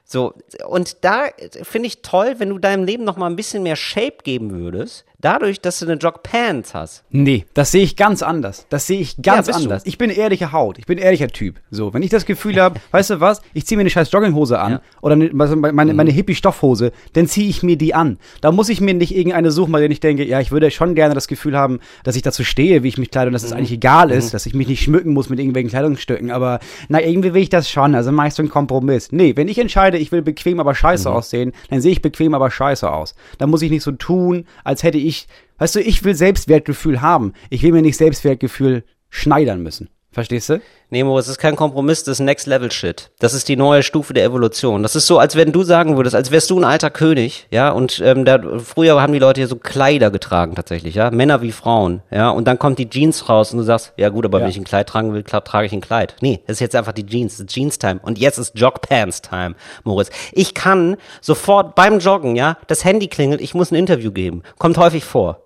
So, 0.05 0.33
und 0.67 0.97
da 1.05 1.27
äh, 1.27 1.63
finde 1.63 1.87
ich 1.87 2.01
toll, 2.01 2.35
wenn 2.39 2.49
du 2.49 2.57
deinem 2.59 2.83
Leben 2.83 3.05
noch 3.05 3.15
mal 3.15 3.27
ein 3.27 3.37
bisschen 3.37 3.63
mehr 3.63 3.77
Shape 3.77 4.17
geben 4.23 4.51
würdest, 4.51 5.05
dadurch, 5.23 5.61
dass 5.61 5.79
du 5.79 5.85
eine 5.85 5.95
Jogpants 5.95 6.73
hast. 6.73 7.03
Nee, 7.09 7.45
das 7.53 7.71
sehe 7.71 7.83
ich 7.83 7.95
ganz 7.95 8.21
anders. 8.21 8.65
Das 8.69 8.87
sehe 8.87 8.99
ich 8.99 9.21
ganz 9.21 9.47
du. 9.47 9.53
anders. 9.53 9.83
Ich 9.85 9.97
bin 9.97 10.09
ehrliche 10.09 10.51
Haut. 10.51 10.77
Ich 10.77 10.85
bin 10.85 10.97
ehrlicher 10.97 11.27
Typ. 11.29 11.59
So, 11.71 11.93
wenn 11.93 12.03
ich 12.03 12.09
das 12.09 12.25
Gefühl 12.25 12.61
habe, 12.61 12.79
weißt 12.91 13.11
du 13.11 13.19
was, 13.19 13.41
ich 13.53 13.65
ziehe 13.65 13.77
mir 13.77 13.81
eine 13.81 13.89
scheiß 13.89 14.11
Jogginghose 14.11 14.59
an 14.59 14.71
Ja. 14.73 14.81
oder 15.01 15.13
eine, 15.13 15.29
meine, 15.33 15.93
meine 15.93 16.11
Hippie-Stoffhose, 16.11 16.91
dann 17.13 17.27
ziehe 17.27 17.47
ich 17.49 17.63
mir 17.63 17.77
die 17.77 17.93
an. 17.95 18.17
Da 18.41 18.51
muss 18.51 18.69
ich 18.69 18.81
mir 18.81 18.93
nicht 18.93 19.15
irgendeine 19.15 19.51
suchen, 19.51 19.71
bei 19.71 19.79
der 19.79 19.89
ich 19.89 19.99
denke, 19.99 20.25
ja, 20.25 20.39
ich 20.39 20.51
würde 20.51 20.69
schon 20.71 20.95
gerne 20.95 21.13
das 21.15 21.27
Gefühl 21.27 21.57
haben, 21.57 21.79
dass 22.03 22.15
ich 22.15 22.21
dazu 22.21 22.43
stehe, 22.43 22.83
wie 22.83 22.87
ich 22.89 22.97
mich 22.97 23.11
kleide 23.11 23.27
und 23.27 23.33
dass 23.33 23.43
es 23.43 23.51
eigentlich 23.53 23.71
egal 23.71 24.11
ist, 24.11 24.33
dass 24.33 24.45
ich 24.45 24.53
mich 24.53 24.67
nicht 24.67 24.81
schmücken 24.83 25.13
muss 25.13 25.29
mit 25.29 25.39
irgendwelchen 25.39 25.69
Kleidungsstücken. 25.69 26.31
Aber 26.31 26.59
na, 26.89 27.01
irgendwie 27.01 27.33
will 27.33 27.41
ich 27.43 27.49
das 27.49 27.69
schon. 27.69 27.95
Also 27.95 28.11
mach 28.11 28.27
ich 28.27 28.33
so 28.33 28.41
einen 28.41 28.49
Kompromiss. 28.49 29.11
Nee, 29.11 29.35
wenn 29.35 29.47
ich 29.47 29.59
entscheide, 29.59 29.97
ich 29.97 30.11
will 30.11 30.21
bequem, 30.21 30.59
aber 30.59 30.75
scheiße 30.75 31.09
aussehen, 31.11 31.53
dann 31.69 31.79
sehe 31.81 31.91
ich 31.91 32.01
bequem, 32.01 32.33
aber 32.33 32.49
scheiße 32.51 32.91
aus. 32.91 33.15
Da 33.37 33.47
muss 33.47 33.61
ich 33.61 33.71
nicht 33.71 33.83
so 33.83 33.91
tun, 33.91 34.45
als 34.63 34.83
hätte 34.83 34.97
ich, 34.97 35.12
weißt 35.57 35.75
du, 35.75 35.81
ich 35.81 36.03
will 36.03 36.15
Selbstwertgefühl 36.15 37.01
haben. 37.01 37.33
Ich 37.49 37.63
will 37.63 37.71
mir 37.71 37.81
nicht 37.81 37.97
Selbstwertgefühl 37.97 38.83
schneidern 39.09 39.61
müssen. 39.61 39.89
Verstehst 40.13 40.47
du? 40.49 40.61
Nemo, 40.91 41.17
es 41.17 41.27
ist 41.27 41.39
kein 41.39 41.55
Kompromiss, 41.55 42.03
das 42.03 42.19
ist 42.19 42.25
Next 42.25 42.45
Level 42.45 42.71
Shit. 42.71 43.09
Das 43.17 43.33
ist 43.33 43.49
die 43.49 43.55
neue 43.55 43.81
Stufe 43.81 44.13
der 44.13 44.23
Evolution. 44.25 44.83
Das 44.83 44.95
ist 44.95 45.07
so, 45.07 45.17
als 45.17 45.35
wenn 45.35 45.51
du 45.51 45.63
sagen 45.63 45.97
würdest, 45.97 46.15
als 46.15 46.29
wärst 46.29 46.51
du 46.51 46.59
ein 46.59 46.63
alter 46.63 46.91
König, 46.91 47.47
ja, 47.49 47.71
und 47.71 47.99
ähm, 48.05 48.23
da, 48.23 48.39
früher 48.59 49.01
haben 49.01 49.11
die 49.11 49.17
Leute 49.17 49.41
hier 49.41 49.47
so 49.47 49.55
Kleider 49.55 50.11
getragen 50.11 50.53
tatsächlich, 50.53 50.93
ja, 50.93 51.09
Männer 51.09 51.41
wie 51.41 51.51
Frauen, 51.51 52.03
ja, 52.11 52.29
und 52.29 52.45
dann 52.47 52.59
kommt 52.59 52.77
die 52.77 52.87
Jeans 52.87 53.27
raus 53.27 53.51
und 53.53 53.57
du 53.57 53.63
sagst, 53.63 53.93
ja 53.97 54.09
gut, 54.09 54.23
aber 54.25 54.37
Ja. 54.37 54.43
wenn 54.43 54.51
ich 54.51 54.57
ein 54.57 54.65
Kleid 54.65 54.87
tragen 54.87 55.13
will, 55.13 55.23
klar, 55.23 55.43
trage 55.43 55.65
ich 55.65 55.73
ein 55.73 55.81
Kleid. 55.81 56.15
Nee, 56.21 56.41
das 56.45 56.57
ist 56.57 56.59
jetzt 56.61 56.75
einfach 56.75 56.91
die 56.93 57.07
Jeans, 57.07 57.37
das 57.37 57.47
ist 57.47 57.49
Jeans-Time 57.53 57.99
und 58.03 58.19
jetzt 58.19 58.37
ist 58.37 58.55
Jogpants-Time, 58.55 59.55
Moritz. 59.83 60.11
Ich 60.31 60.53
kann 60.53 60.97
sofort 61.21 61.73
beim 61.73 61.97
Joggen, 61.97 62.35
ja, 62.35 62.57
das 62.67 62.85
Handy 62.85 63.07
klingelt, 63.07 63.41
ich 63.41 63.55
muss 63.55 63.71
ein 63.71 63.75
Interview 63.75 64.11
geben, 64.11 64.43
kommt 64.59 64.77
häufig 64.77 65.03
vor. 65.05 65.39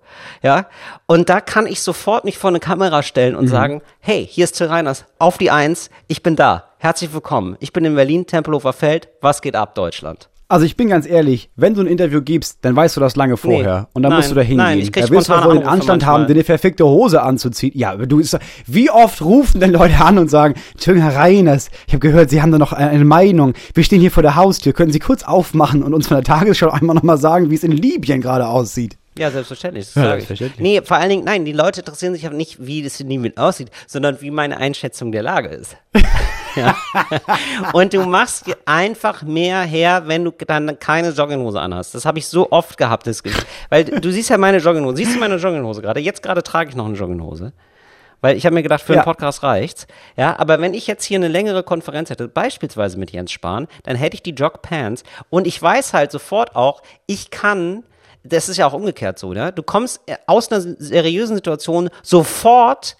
Ja, 0.43 0.65
und 1.05 1.29
da 1.29 1.41
kann 1.41 1.67
ich 1.67 1.81
sofort 1.81 2.25
mich 2.25 2.37
vor 2.37 2.49
eine 2.49 2.59
Kamera 2.59 3.03
stellen 3.03 3.33
Mhm. 3.33 3.39
und 3.39 3.47
sagen, 3.47 3.81
hey, 3.99 4.25
hier 4.29 4.43
ist 4.43 4.53
Till 4.57 4.67
Reiners, 4.67 5.05
auf 5.19 5.37
die 5.37 5.51
Eins, 5.51 5.89
ich 6.07 6.23
bin 6.23 6.35
da, 6.35 6.65
herzlich 6.77 7.13
willkommen, 7.13 7.57
ich 7.59 7.73
bin 7.73 7.85
in 7.85 7.95
Berlin, 7.95 8.25
Tempelhofer 8.27 8.73
Feld, 8.73 9.09
was 9.21 9.41
geht 9.41 9.55
ab, 9.55 9.75
Deutschland? 9.75 10.29
Also 10.49 10.65
ich 10.65 10.77
bin 10.77 10.87
ganz 10.87 11.05
ehrlich, 11.05 11.49
wenn 11.57 11.73
du 11.73 11.81
ein 11.81 11.87
Interview 11.87 12.21
gibst, 12.21 12.59
dann 12.61 12.73
weißt 12.73 12.95
du 12.95 13.01
das 13.01 13.17
lange 13.17 13.35
vorher. 13.35 13.89
und 13.91 14.01
dann 14.03 14.11
nein, 14.11 14.19
musst 14.19 14.31
du 14.31 14.35
da 14.35 14.39
hingehen. 14.39 14.57
nein, 14.65 14.79
ich 14.79 14.93
krieg 14.93 15.03
da 15.03 15.09
wirst 15.11 15.27
du 15.27 15.33
wohl 15.43 15.55
den 15.55 15.67
Anstand 15.67 16.03
manchmal. 16.03 16.19
haben, 16.21 16.27
dir 16.27 16.35
eine 16.35 16.43
perfekte 16.45 16.85
Hose 16.85 17.21
anzuziehen. 17.21 17.73
Ja, 17.75 17.97
du 17.97 18.19
ist, 18.19 18.37
wie 18.65 18.89
oft 18.89 19.21
rufen 19.21 19.59
denn 19.59 19.71
Leute 19.73 19.99
an 19.99 20.17
und 20.17 20.29
sagen, 20.29 20.53
Entschuldigung, 20.71 21.09
Herr 21.09 21.19
Reiners, 21.19 21.69
ich 21.87 21.93
habe 21.93 21.99
gehört, 21.99 22.29
Sie 22.29 22.41
haben 22.41 22.53
da 22.53 22.59
noch 22.59 22.71
eine 22.71 23.03
Meinung. 23.03 23.55
Wir 23.73 23.83
stehen 23.83 23.99
hier 23.99 24.09
vor 24.09 24.23
der 24.23 24.35
Haustür. 24.37 24.71
Können 24.71 24.93
Sie 24.93 24.99
kurz 24.99 25.23
aufmachen 25.23 25.83
und 25.83 25.93
uns 25.93 26.07
von 26.07 26.15
der 26.15 26.23
Tagesschau 26.23 26.69
einmal 26.69 26.95
nochmal 26.95 27.17
sagen, 27.17 27.49
wie 27.51 27.55
es 27.55 27.63
in 27.65 27.73
Libyen 27.73 28.21
gerade 28.21 28.47
aussieht? 28.47 28.95
Ja, 29.17 29.31
selbstverständlich. 29.31 29.93
Ja, 29.95 30.03
selbstverständlich. 30.03 30.59
Nee, 30.59 30.81
vor 30.83 30.97
allen 30.97 31.09
Dingen, 31.09 31.23
nein, 31.25 31.45
die 31.45 31.51
Leute 31.53 31.81
interessieren 31.81 32.13
sich 32.13 32.25
aber 32.25 32.35
nicht, 32.35 32.65
wie 32.65 32.83
das 32.83 32.99
in 32.99 33.09
Libyen 33.09 33.37
aussieht, 33.37 33.69
sondern 33.87 34.21
wie 34.21 34.31
meine 34.31 34.57
Einschätzung 34.57 35.11
der 35.11 35.23
Lage 35.23 35.49
ist. 35.49 35.75
ja. 36.55 36.75
Und 37.73 37.93
du 37.93 38.03
machst 38.05 38.45
einfach 38.65 39.23
mehr 39.23 39.61
her, 39.61 40.03
wenn 40.05 40.23
du 40.25 40.31
dann 40.31 40.77
keine 40.79 41.09
Jogginghose 41.09 41.59
anhast. 41.59 41.95
Das 41.95 42.05
habe 42.05 42.19
ich 42.19 42.27
so 42.27 42.51
oft 42.51 42.77
gehabt, 42.77 43.07
das 43.07 43.23
Gefühl. 43.23 43.43
Weil 43.69 43.85
du 43.85 44.11
siehst 44.11 44.29
ja 44.29 44.37
meine 44.37 44.57
Jogginghose. 44.57 44.97
Siehst 44.97 45.15
du 45.15 45.19
meine 45.19 45.35
Jogginghose 45.35 45.81
gerade? 45.81 45.99
Jetzt 45.99 46.23
gerade 46.23 46.43
trage 46.43 46.69
ich 46.69 46.75
noch 46.75 46.85
eine 46.85 46.95
Jogginghose. 46.95 47.53
Weil 48.19 48.35
ich 48.35 48.45
habe 48.47 48.55
mir 48.55 48.63
gedacht, 48.63 48.81
für 48.81 48.93
Ja. 48.93 49.01
einen 49.01 49.05
Podcast 49.05 49.43
reicht's. 49.43 49.85
Ja, 50.15 50.39
aber 50.39 50.59
wenn 50.59 50.73
ich 50.73 50.87
jetzt 50.87 51.03
hier 51.03 51.19
eine 51.19 51.27
längere 51.27 51.61
Konferenz 51.61 52.09
hätte, 52.09 52.27
beispielsweise 52.27 52.97
mit 52.97 53.11
Jens 53.11 53.31
Spahn, 53.31 53.67
dann 53.83 53.95
hätte 53.95 54.15
ich 54.15 54.23
die 54.23 54.31
Jogpants 54.31 55.03
und 55.29 55.45
ich 55.45 55.61
weiß 55.61 55.93
halt 55.93 56.11
sofort 56.11 56.55
auch, 56.55 56.81
ich 57.05 57.29
kann, 57.29 57.83
das 58.27 58.49
ist 58.49 58.57
ja 58.57 58.67
auch 58.67 58.73
umgekehrt 58.73 59.19
so, 59.19 59.33
ne? 59.33 59.51
Du 59.53 59.63
kommst 59.63 60.01
äh, 60.05 60.15
aus 60.25 60.51
einer 60.51 60.61
seriösen 60.61 61.35
Situation 61.35 61.89
sofort 62.03 62.97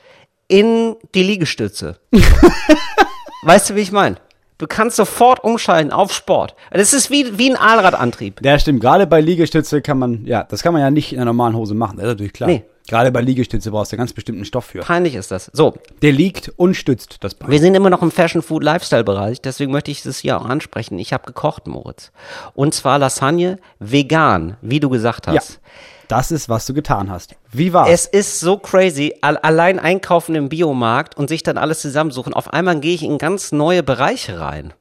in 0.47 0.95
die 1.13 1.23
Liegestütze. 1.23 1.99
weißt 3.43 3.69
du, 3.69 3.75
wie 3.75 3.81
ich 3.81 3.91
meine? 3.91 4.17
Du 4.57 4.65
kannst 4.65 4.95
sofort 4.95 5.43
umschalten 5.43 5.91
auf 5.91 6.11
Sport. 6.11 6.55
Das 6.71 6.93
ist 6.93 7.11
wie, 7.11 7.37
wie 7.37 7.51
ein 7.51 7.55
Allradantrieb. 7.55 8.43
Ja, 8.43 8.57
stimmt. 8.57 8.81
Gerade 8.81 9.05
bei 9.05 9.21
Liegestütze 9.21 9.81
kann 9.81 9.99
man, 9.99 10.25
ja, 10.25 10.43
das 10.43 10.63
kann 10.63 10.73
man 10.73 10.81
ja 10.81 10.89
nicht 10.89 11.13
in 11.13 11.19
einer 11.19 11.25
normalen 11.25 11.55
Hose 11.55 11.75
machen. 11.75 11.97
Das 11.97 12.05
ist 12.05 12.11
natürlich 12.13 12.33
klar. 12.33 12.49
Nee. 12.49 12.63
Gerade 12.87 13.11
bei 13.11 13.21
Liegestütze 13.21 13.71
brauchst 13.71 13.91
du 13.91 13.97
ganz 13.97 14.13
bestimmten 14.13 14.45
Stoff 14.45 14.65
für. 14.65 14.79
Peinlich 14.79 15.15
ist 15.15 15.29
das. 15.31 15.49
So, 15.53 15.75
Der 16.01 16.11
liegt 16.11 16.51
und 16.55 16.75
stützt 16.75 17.17
das 17.21 17.35
Bein. 17.35 17.49
Wir 17.51 17.59
sind 17.59 17.75
immer 17.75 17.89
noch 17.89 18.01
im 18.01 18.11
Fashion 18.11 18.41
Food 18.41 18.63
Lifestyle 18.63 19.03
Bereich, 19.03 19.41
deswegen 19.41 19.71
möchte 19.71 19.91
ich 19.91 20.01
das 20.03 20.19
hier 20.19 20.39
auch 20.39 20.45
ansprechen. 20.45 20.97
Ich 20.99 21.11
habe 21.13 21.25
gekocht, 21.25 21.67
Moritz. 21.67 22.11
Und 22.53 22.73
zwar 22.73 22.97
Lasagne 22.99 23.59
vegan, 23.79 24.57
wie 24.61 24.79
du 24.79 24.89
gesagt 24.89 25.27
Ja. 25.27 25.33
hast. 25.35 25.59
Das 26.07 26.31
ist, 26.31 26.47
was 26.47 26.65
du 26.65 26.73
getan 26.73 27.11
hast. 27.11 27.35
Wie 27.51 27.73
war's? 27.73 27.89
Es 27.89 28.05
ist 28.05 28.39
so 28.39 28.57
crazy, 28.57 29.13
all, 29.21 29.35
allein 29.37 29.77
einkaufen 29.77 30.35
im 30.35 30.47
Biomarkt 30.47 31.17
und 31.17 31.27
sich 31.27 31.43
dann 31.43 31.57
alles 31.57 31.81
zusammensuchen. 31.81 32.33
Auf 32.33 32.53
einmal 32.53 32.79
gehe 32.79 32.95
ich 32.95 33.03
in 33.03 33.17
ganz 33.17 33.51
neue 33.51 33.83
Bereiche 33.83 34.39
rein. 34.39 34.73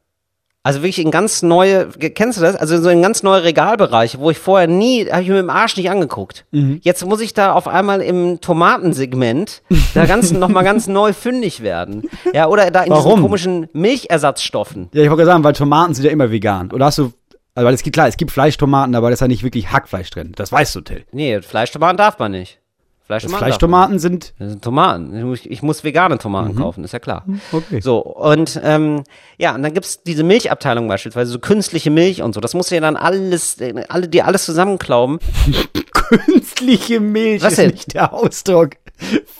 Also 0.66 0.80
wirklich 0.80 0.98
in 0.98 1.12
ganz 1.12 1.42
neue, 1.42 1.86
kennst 1.90 2.38
du 2.38 2.42
das? 2.42 2.56
Also 2.56 2.82
so 2.82 2.88
in 2.88 3.00
ganz 3.00 3.22
neue 3.22 3.44
Regalbereiche, 3.44 4.18
wo 4.18 4.32
ich 4.32 4.38
vorher 4.38 4.66
nie, 4.66 5.08
habe 5.08 5.22
ich 5.22 5.28
mir 5.28 5.34
mit 5.34 5.44
dem 5.44 5.50
Arsch 5.50 5.76
nicht 5.76 5.88
angeguckt. 5.88 6.44
Mhm. 6.50 6.80
Jetzt 6.82 7.06
muss 7.06 7.20
ich 7.20 7.34
da 7.34 7.52
auf 7.52 7.68
einmal 7.68 8.00
im 8.00 8.40
Tomatensegment 8.40 9.62
da 9.94 10.06
ganz, 10.06 10.32
nochmal 10.32 10.64
ganz 10.64 10.88
neu 10.88 11.12
fündig 11.12 11.62
werden. 11.62 12.10
Ja, 12.34 12.48
oder 12.48 12.72
da 12.72 12.82
in 12.82 12.90
Warum? 12.90 13.04
diesen 13.04 13.22
komischen 13.22 13.68
Milchersatzstoffen. 13.74 14.88
Ja, 14.92 15.02
ich 15.02 15.08
wollte 15.08 15.22
gerade 15.22 15.30
sagen, 15.34 15.44
weil 15.44 15.52
Tomaten 15.52 15.94
sind 15.94 16.04
ja 16.04 16.10
immer 16.10 16.32
vegan. 16.32 16.72
Oder 16.72 16.86
hast 16.86 16.98
du, 16.98 17.12
also 17.54 17.64
weil 17.64 17.74
es 17.74 17.84
gibt, 17.84 17.94
klar, 17.94 18.08
es 18.08 18.16
gibt 18.16 18.32
Fleischtomaten, 18.32 18.96
aber 18.96 19.10
da 19.10 19.14
ist 19.14 19.20
ja 19.20 19.28
nicht 19.28 19.44
wirklich 19.44 19.70
Hackfleisch 19.70 20.10
drin. 20.10 20.32
Das 20.34 20.50
weißt 20.50 20.74
du, 20.74 20.80
Till. 20.80 21.04
Nee, 21.12 21.42
Fleischtomaten 21.42 21.96
darf 21.96 22.18
man 22.18 22.32
nicht. 22.32 22.58
Fleischtomaten, 23.06 23.46
Fleischtomaten 23.46 23.98
sind, 24.00 24.34
sind 24.38 24.62
Tomaten. 24.62 25.16
Ich 25.16 25.24
muss, 25.24 25.40
ich 25.44 25.62
muss 25.62 25.84
vegane 25.84 26.18
Tomaten 26.18 26.56
kaufen, 26.56 26.82
ist 26.82 26.92
ja 26.92 26.98
klar. 26.98 27.24
okay. 27.52 27.80
So, 27.80 27.98
und 27.98 28.60
ähm, 28.64 29.04
ja, 29.38 29.54
und 29.54 29.62
dann 29.62 29.72
gibt's 29.74 30.02
diese 30.02 30.24
Milchabteilung 30.24 30.88
beispielsweise, 30.88 31.30
so 31.30 31.38
künstliche 31.38 31.90
Milch 31.90 32.22
und 32.22 32.34
so. 32.34 32.40
Das 32.40 32.54
musst 32.54 32.72
du 32.72 32.74
ja 32.74 32.80
dann 32.80 32.96
alles, 32.96 33.60
äh, 33.60 33.84
alle, 33.88 34.08
dir 34.08 34.26
alles 34.26 34.44
zusammenklauben. 34.44 35.20
Künstliche 35.92 37.00
Milch 37.00 37.42
Was 37.42 37.52
ist 37.52 37.58
denn? 37.58 37.70
nicht 37.70 37.94
der 37.94 38.12
Ausdruck 38.12 38.70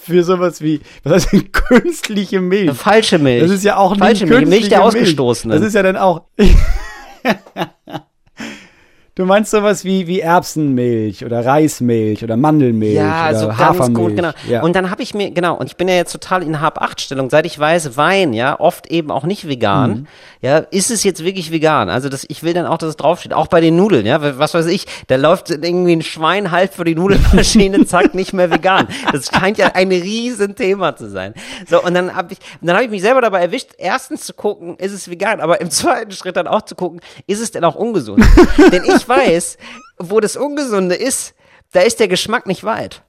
für 0.03 0.23
sowas 0.23 0.61
wie, 0.61 0.81
was 1.03 1.13
heißt 1.13 1.33
denn 1.33 1.51
künstliche 1.51 2.41
Milch? 2.41 2.73
Falsche 2.73 3.19
Milch. 3.19 3.43
Das 3.43 3.51
ist 3.51 3.65
ja 3.65 3.77
auch 3.77 3.97
Falsche 3.97 4.27
Milch, 4.27 4.47
Milch 4.47 4.69
der 4.69 4.83
Ausgestoßenen. 4.85 5.59
Das 5.59 5.67
ist 5.67 5.75
ja 5.75 5.83
dann 5.83 5.97
auch. 5.97 6.23
Du 9.17 9.25
meinst 9.25 9.51
sowas 9.51 9.83
wie, 9.87 10.07
wie 10.07 10.21
Erbsenmilch 10.21 11.25
oder 11.25 11.43
Reismilch 11.43 12.23
oder 12.23 12.37
Mandelmilch 12.37 12.97
Ja, 12.97 13.31
oder 13.31 13.39
so 13.39 13.47
ganz 13.47 13.59
Hafermilch. 13.59 13.95
gut, 13.95 14.17
genau. 14.17 14.31
Ja. 14.47 14.63
Und 14.63 14.77
dann 14.77 14.91
habe 14.91 15.03
ich 15.03 15.15
mir, 15.15 15.31
genau, 15.31 15.55
und 15.57 15.69
ich 15.69 15.77
bin 15.77 15.89
ja 15.89 15.95
jetzt 15.95 16.13
total 16.13 16.43
in 16.43 16.61
Hab-Acht-Stellung, 16.61 17.31
seit 17.31 17.47
ich 17.47 17.59
weiß, 17.59 17.97
Wein, 17.97 18.35
ja, 18.35 18.61
oft 18.61 18.89
eben 18.89 19.11
auch 19.11 19.25
nicht 19.25 19.49
vegan. 19.49 19.91
Mhm. 19.91 20.07
Ja, 20.43 20.59
ist 20.59 20.91
es 20.91 21.03
jetzt 21.03 21.25
wirklich 21.25 21.51
vegan? 21.51 21.89
Also 21.89 22.11
das, 22.11 22.27
ich 22.29 22.43
will 22.43 22.53
dann 22.53 22.67
auch, 22.67 22.77
dass 22.77 22.91
es 22.91 22.97
draufsteht, 22.97 23.33
auch 23.33 23.47
bei 23.47 23.63
den 23.63 23.75
Nudeln, 23.77 24.05
ja, 24.05 24.39
was 24.39 24.53
weiß 24.53 24.67
ich, 24.67 24.85
da 25.07 25.17
läuft 25.17 25.49
irgendwie 25.49 25.97
ein 25.97 26.03
Schwein 26.03 26.51
halb 26.51 26.75
für 26.75 26.85
die 26.85 26.95
Nudelmaschine, 26.95 27.87
zack, 27.87 28.15
nicht 28.15 28.35
mehr 28.35 28.51
vegan. 28.51 28.87
Das 29.13 29.31
scheint 29.35 29.57
ja 29.57 29.69
ein 29.73 29.89
Riesenthema 29.89 30.95
zu 30.95 31.09
sein. 31.09 31.33
So, 31.67 31.83
und 31.83 31.95
dann 31.95 32.15
habe 32.15 32.35
ich, 32.35 32.39
dann 32.61 32.75
habe 32.77 32.85
ich 32.85 32.91
mich 32.91 33.01
selber 33.01 33.23
dabei 33.23 33.41
erwischt, 33.41 33.71
erstens 33.79 34.27
zu 34.27 34.35
gucken, 34.35 34.77
ist 34.77 34.93
es 34.93 35.09
vegan, 35.11 35.41
aber 35.41 35.59
im 35.63 35.71
zweiten 35.71 36.13
Schritt 36.13 36.37
dann 36.37 36.47
auch 36.49 36.61
zu 36.63 36.75
gucken, 36.75 37.01
ist 37.27 37.41
es 37.41 37.51
denn 37.51 37.65
auch 37.65 37.77
ungesund? 37.77 38.23
Denn 38.73 38.85
ich 38.85 39.06
weiß, 39.09 39.59
wo 39.99 40.21
das 40.21 40.37
Ungesunde 40.37 40.95
ist, 40.95 41.35
da 41.73 41.81
ist 41.81 42.01
der 42.01 42.09
Geschmack 42.09 42.47
nicht 42.47 42.65
weit. 42.65 43.03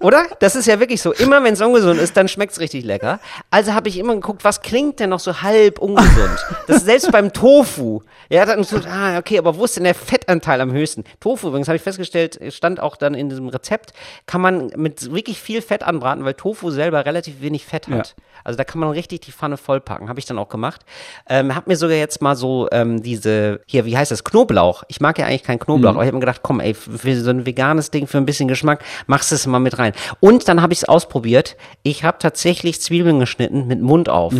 Oder? 0.00 0.26
Das 0.40 0.56
ist 0.56 0.66
ja 0.66 0.80
wirklich 0.80 1.00
so. 1.00 1.12
Immer 1.12 1.42
wenn 1.44 1.54
es 1.54 1.60
ungesund 1.60 2.00
ist, 2.00 2.16
dann 2.16 2.28
schmeckt's 2.28 2.60
richtig 2.60 2.84
lecker. 2.84 3.20
Also 3.50 3.74
habe 3.74 3.88
ich 3.88 3.98
immer 3.98 4.14
geguckt, 4.14 4.44
was 4.44 4.60
klingt 4.60 5.00
denn 5.00 5.10
noch 5.10 5.20
so 5.20 5.42
halb 5.42 5.78
ungesund? 5.78 6.38
Das 6.66 6.78
ist 6.78 6.86
selbst 6.86 7.10
beim 7.12 7.32
Tofu. 7.32 8.00
Ja, 8.28 8.44
dann 8.44 8.64
so, 8.64 8.78
ah, 8.88 9.18
okay, 9.18 9.38
aber 9.38 9.56
wo 9.56 9.64
ist 9.64 9.76
denn 9.76 9.84
der 9.84 9.94
Fettanteil 9.94 10.60
am 10.60 10.72
höchsten? 10.72 11.04
Tofu 11.20 11.48
übrigens, 11.48 11.68
habe 11.68 11.76
ich 11.76 11.82
festgestellt, 11.82 12.40
stand 12.52 12.80
auch 12.80 12.96
dann 12.96 13.14
in 13.14 13.28
diesem 13.28 13.48
Rezept, 13.48 13.92
kann 14.26 14.40
man 14.40 14.72
mit 14.76 15.12
wirklich 15.12 15.40
viel 15.40 15.62
Fett 15.62 15.82
anbraten, 15.82 16.24
weil 16.24 16.34
Tofu 16.34 16.70
selber 16.70 17.04
relativ 17.06 17.40
wenig 17.40 17.64
Fett 17.64 17.88
hat. 17.88 18.14
Also 18.44 18.56
da 18.56 18.64
kann 18.64 18.80
man 18.80 18.90
richtig 18.90 19.20
die 19.20 19.32
Pfanne 19.32 19.56
vollpacken. 19.56 20.08
Habe 20.08 20.18
ich 20.18 20.26
dann 20.26 20.38
auch 20.38 20.48
gemacht. 20.48 20.82
Ähm, 21.28 21.54
hab 21.54 21.66
mir 21.66 21.76
sogar 21.76 21.96
jetzt 21.96 22.22
mal 22.22 22.34
so 22.34 22.68
ähm, 22.72 23.02
diese, 23.02 23.60
hier, 23.66 23.84
wie 23.84 23.96
heißt 23.96 24.10
das, 24.10 24.24
Knoblauch. 24.24 24.82
Ich 24.88 25.00
mag 25.00 25.18
ja 25.18 25.26
eigentlich 25.26 25.44
keinen 25.44 25.58
Knoblauch, 25.58 25.94
aber 25.94 26.02
ich 26.02 26.08
habe 26.08 26.16
mir 26.16 26.20
gedacht, 26.20 26.40
komm, 26.42 26.60
ey, 26.60 26.74
für 26.74 27.20
so 27.20 27.30
ein 27.30 27.46
veganes 27.46 27.90
Ding, 27.90 28.01
für 28.06 28.18
ein 28.18 28.26
bisschen 28.26 28.48
Geschmack, 28.48 28.84
machst 29.06 29.30
du 29.30 29.34
es 29.34 29.46
mal 29.46 29.58
mit 29.58 29.78
rein. 29.78 29.92
Und 30.20 30.48
dann 30.48 30.62
habe 30.62 30.72
ich 30.72 30.80
es 30.80 30.84
ausprobiert. 30.84 31.56
Ich 31.82 32.04
habe 32.04 32.18
tatsächlich 32.18 32.80
Zwiebeln 32.80 33.20
geschnitten 33.20 33.66
mit 33.66 33.80
Mund 33.80 34.08
auf. 34.08 34.34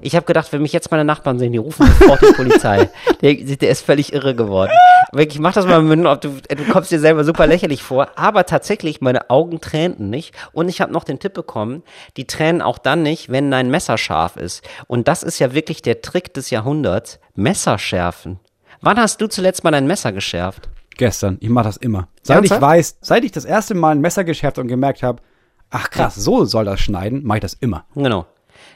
Ich 0.00 0.14
habe 0.14 0.26
gedacht, 0.26 0.52
wenn 0.52 0.62
mich 0.62 0.72
jetzt 0.72 0.90
meine 0.90 1.04
Nachbarn 1.04 1.38
sehen, 1.38 1.52
die 1.52 1.58
rufen 1.58 1.86
sofort 1.86 2.22
die 2.22 2.32
Polizei. 2.34 2.90
Der, 3.22 3.34
der 3.34 3.70
ist 3.70 3.84
völlig 3.84 4.12
irre 4.12 4.34
geworden. 4.34 4.70
Wirklich, 5.12 5.40
mach 5.40 5.52
das 5.52 5.66
mal 5.66 5.82
mit, 5.82 6.06
ob 6.06 6.20
du, 6.20 6.28
du 6.28 6.64
kommst 6.70 6.92
dir 6.92 7.00
selber 7.00 7.24
super 7.24 7.48
lächerlich 7.48 7.82
vor. 7.82 8.10
Aber 8.14 8.46
tatsächlich, 8.46 9.00
meine 9.00 9.28
Augen 9.28 9.60
tränten 9.60 10.08
nicht. 10.08 10.34
Und 10.52 10.68
ich 10.68 10.80
habe 10.80 10.92
noch 10.92 11.02
den 11.02 11.18
Tipp 11.18 11.32
bekommen, 11.32 11.82
die 12.16 12.26
tränen 12.26 12.62
auch 12.62 12.78
dann 12.78 13.02
nicht, 13.02 13.30
wenn 13.30 13.50
dein 13.50 13.70
Messer 13.70 13.98
scharf 13.98 14.36
ist. 14.36 14.62
Und 14.86 15.08
das 15.08 15.24
ist 15.24 15.40
ja 15.40 15.52
wirklich 15.52 15.82
der 15.82 16.00
Trick 16.00 16.32
des 16.32 16.50
Jahrhunderts. 16.50 17.18
Messer 17.34 17.78
schärfen. 17.78 18.38
Wann 18.80 18.98
hast 18.98 19.20
du 19.20 19.26
zuletzt 19.26 19.64
mal 19.64 19.72
dein 19.72 19.88
Messer 19.88 20.12
geschärft? 20.12 20.68
Gestern. 20.98 21.38
Ich 21.40 21.48
mache 21.48 21.64
das 21.64 21.78
immer. 21.78 22.08
Seit 22.22 22.36
Ernsthaft? 22.36 22.60
ich 22.60 22.68
weiß, 22.68 22.98
seit 23.00 23.24
ich 23.24 23.32
das 23.32 23.46
erste 23.46 23.74
Mal 23.74 23.92
ein 23.92 24.00
Messer 24.00 24.24
geschärft 24.24 24.58
und 24.58 24.68
gemerkt 24.68 25.02
habe, 25.02 25.22
ach 25.70 25.88
krass, 25.88 26.16
so 26.16 26.44
soll 26.44 26.66
das 26.66 26.80
schneiden, 26.80 27.24
mache 27.24 27.38
ich 27.38 27.42
das 27.42 27.54
immer. 27.54 27.86
Genau. 27.94 28.26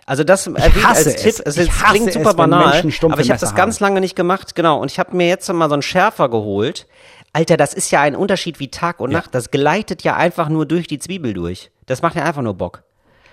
Also 0.06 0.24
das 0.24 0.46
erwähnt 0.46 0.84
hasse 0.84 1.10
als 1.10 1.22
Tipp, 1.22 1.34
es. 1.34 1.40
es, 1.40 1.56
Ich 1.56 1.68
es 1.68 1.82
hasse 1.82 1.92
klingt 1.92 2.08
es, 2.08 2.14
super 2.14 2.30
wenn 2.30 2.36
banal, 2.36 2.82
aber 3.02 3.20
ich 3.20 3.30
habe 3.30 3.40
das 3.40 3.54
ganz 3.54 3.80
lange 3.80 4.00
nicht 4.00 4.16
gemacht, 4.16 4.54
genau. 4.54 4.80
Und 4.80 4.90
ich 4.90 4.98
habe 4.98 5.16
mir 5.16 5.28
jetzt 5.28 5.52
mal 5.52 5.68
so 5.68 5.74
einen 5.74 5.82
Schärfer 5.82 6.28
geholt. 6.28 6.86
Alter, 7.32 7.56
das 7.56 7.72
ist 7.74 7.90
ja 7.90 8.00
ein 8.00 8.14
Unterschied 8.14 8.60
wie 8.60 8.68
Tag 8.68 9.00
und 9.00 9.10
Nacht. 9.10 9.34
Das 9.34 9.50
gleitet 9.50 10.02
ja 10.02 10.16
einfach 10.16 10.48
nur 10.48 10.66
durch 10.66 10.86
die 10.86 10.98
Zwiebel 10.98 11.34
durch. 11.34 11.70
Das 11.86 12.02
macht 12.02 12.14
ja 12.14 12.24
einfach 12.24 12.42
nur 12.42 12.54
Bock. 12.54 12.82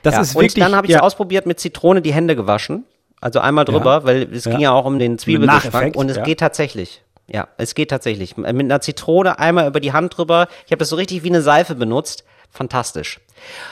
Das 0.04 0.16
ja, 0.16 0.22
ist 0.22 0.36
und 0.36 0.44
wirklich. 0.44 0.64
dann 0.64 0.76
habe 0.76 0.88
ich 0.88 0.92
es 0.94 0.96
ja, 0.98 1.02
ausprobiert 1.04 1.46
mit 1.46 1.60
Zitrone 1.60 2.02
die 2.02 2.14
Hände 2.14 2.36
gewaschen. 2.36 2.86
Also 3.22 3.40
einmal 3.40 3.66
drüber, 3.66 4.06
weil 4.06 4.34
es 4.34 4.46
Ja. 4.46 4.52
ging 4.52 4.62
ja 4.62 4.72
auch 4.72 4.86
um 4.86 4.98
den 4.98 5.18
Zwiebelgeschmack. 5.18 5.96
Und 5.96 6.10
es 6.10 6.18
ja. 6.18 6.24
geht 6.24 6.40
tatsächlich. 6.40 7.04
Ja, 7.32 7.48
es 7.58 7.76
geht 7.76 7.90
tatsächlich. 7.90 8.38
Mit 8.38 8.48
einer 8.48 8.82
Zitrone 8.82 9.40
einmal 9.40 9.68
über 9.68 9.80
die 9.80 9.94
Hand 9.94 10.18
drüber. 10.18 10.48
Ich 10.66 10.72
habe 10.72 10.80
das 10.80 10.90
so 10.90 10.96
richtig 10.96 11.24
wie 11.24 11.30
eine 11.30 11.42
Seife 11.42 11.76
benutzt. 11.76 12.24
Fantastisch. 12.52 13.20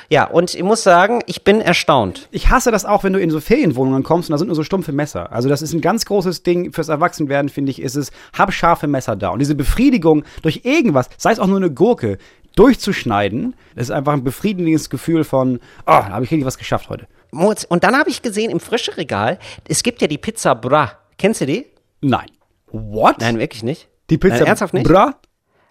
Ja, 0.08 0.26
und 0.26 0.54
ich 0.54 0.62
muss 0.62 0.84
sagen, 0.84 1.22
ich 1.26 1.44
bin 1.44 1.62
erstaunt. 1.62 2.28
Ich 2.32 2.50
hasse 2.50 2.72
das 2.72 2.86
auch, 2.86 3.04
wenn 3.04 3.14
du 3.14 3.20
in 3.20 3.32
so 3.32 3.40
Ferienwohnungen 3.40 4.04
kommst 4.04 4.30
und 4.30 4.34
da 4.34 4.38
sind 4.38 4.48
nur 4.48 4.56
so 4.56 4.64
stumpfe 4.64 4.92
Messer. 4.92 5.32
Also 5.32 5.50
das 5.50 5.64
ist 5.64 5.74
ein 5.74 5.82
ganz 5.82 6.06
großes 6.06 6.44
Ding 6.44 6.72
fürs 6.72 6.88
Erwachsenwerden, 6.88 7.50
finde 7.50 7.72
ich, 7.72 7.82
ist 7.82 7.96
es, 7.96 8.12
hab 8.38 8.54
scharfe 8.54 8.86
Messer 8.88 9.16
da. 9.16 9.30
Und 9.30 9.40
diese 9.40 9.56
Befriedigung 9.56 10.24
durch 10.44 10.62
irgendwas, 10.64 11.10
sei 11.18 11.32
es 11.32 11.40
auch 11.40 11.48
nur 11.48 11.58
eine 11.58 11.72
Gurke, 11.72 12.20
durchzuschneiden, 12.56 13.56
das 13.76 13.86
ist 13.86 13.92
einfach 13.92 14.14
ein 14.14 14.24
befriedigendes 14.24 14.90
Gefühl 14.90 15.24
von, 15.24 15.58
oh, 15.58 15.60
da 15.86 16.10
habe 16.10 16.26
ich 16.26 16.32
richtig 16.32 16.46
was 16.46 16.58
geschafft 16.58 16.90
heute. 16.90 17.08
Moritz, 17.32 17.64
Und 17.64 17.84
dann 17.84 17.98
habe 17.98 18.10
ich 18.10 18.22
gesehen 18.22 18.52
im 18.52 18.60
Frischeregal, 18.60 19.40
es 19.68 19.84
gibt 19.84 20.02
ja 20.02 20.08
die 20.08 20.18
Pizza 20.18 20.56
Bra. 20.56 20.94
Kennst 21.18 21.42
du 21.42 21.46
die? 21.46 21.66
Nein. 22.02 22.28
What? 22.72 23.20
Nein, 23.20 23.40
wirklich 23.40 23.64
nicht. 23.64 23.88
Die 24.10 24.18
Pizza 24.18 24.38
Nein, 24.40 24.46
ernsthaft 24.48 24.74
nicht? 24.74 24.88
Bra? 24.88 25.16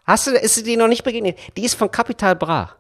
Hast 0.04 0.26
du, 0.26 0.30
ist 0.32 0.66
die 0.66 0.76
noch 0.76 0.88
nicht 0.88 1.04
begegnet? 1.04 1.36
Die 1.56 1.64
ist 1.64 1.74
von 1.74 1.90
Capital 1.90 2.36
Bra. 2.36 2.70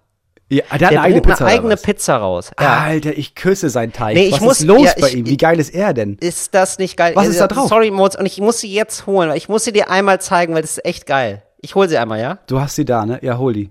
Ja, 0.48 0.62
der 0.62 0.70
hat 0.70 0.80
Der 0.80 0.88
eine 0.90 1.00
eigene 1.00 1.20
bringt 1.22 1.34
Pizza. 1.38 1.46
eine 1.46 1.54
eigene? 1.58 1.76
Pizza 1.76 2.16
raus. 2.18 2.50
Ja. 2.60 2.78
Alter, 2.84 3.18
ich 3.18 3.34
küsse 3.34 3.68
seinen 3.68 3.92
Teig. 3.92 4.14
Nee, 4.14 4.26
ich 4.26 4.34
was 4.34 4.40
muss- 4.40 4.60
ist 4.60 4.66
los 4.66 4.84
ja, 4.84 4.92
bei 5.00 5.08
ich- 5.08 5.16
ihm? 5.16 5.26
Wie 5.26 5.36
geil 5.36 5.58
ist 5.58 5.74
er 5.74 5.92
denn? 5.92 6.16
Ist 6.20 6.54
das 6.54 6.78
nicht 6.78 6.96
geil? 6.96 7.16
Was 7.16 7.26
ist 7.26 7.40
da 7.40 7.48
drauf? 7.48 7.68
Sorry, 7.68 7.90
Moritz, 7.90 8.14
und 8.14 8.26
ich 8.26 8.40
muss 8.40 8.60
sie 8.60 8.72
jetzt 8.72 9.06
holen, 9.06 9.28
weil 9.30 9.36
ich 9.38 9.48
muss 9.48 9.64
sie 9.64 9.72
dir 9.72 9.90
einmal 9.90 10.20
zeigen, 10.20 10.54
weil 10.54 10.62
das 10.62 10.72
ist 10.78 10.84
echt 10.84 11.06
geil. 11.06 11.42
Ich 11.62 11.74
hole 11.74 11.88
sie 11.88 11.98
einmal, 11.98 12.20
ja? 12.20 12.38
Du 12.46 12.60
hast 12.60 12.76
sie 12.76 12.84
da, 12.84 13.04
ne? 13.04 13.18
Ja, 13.22 13.38
hol 13.38 13.52
die. 13.54 13.70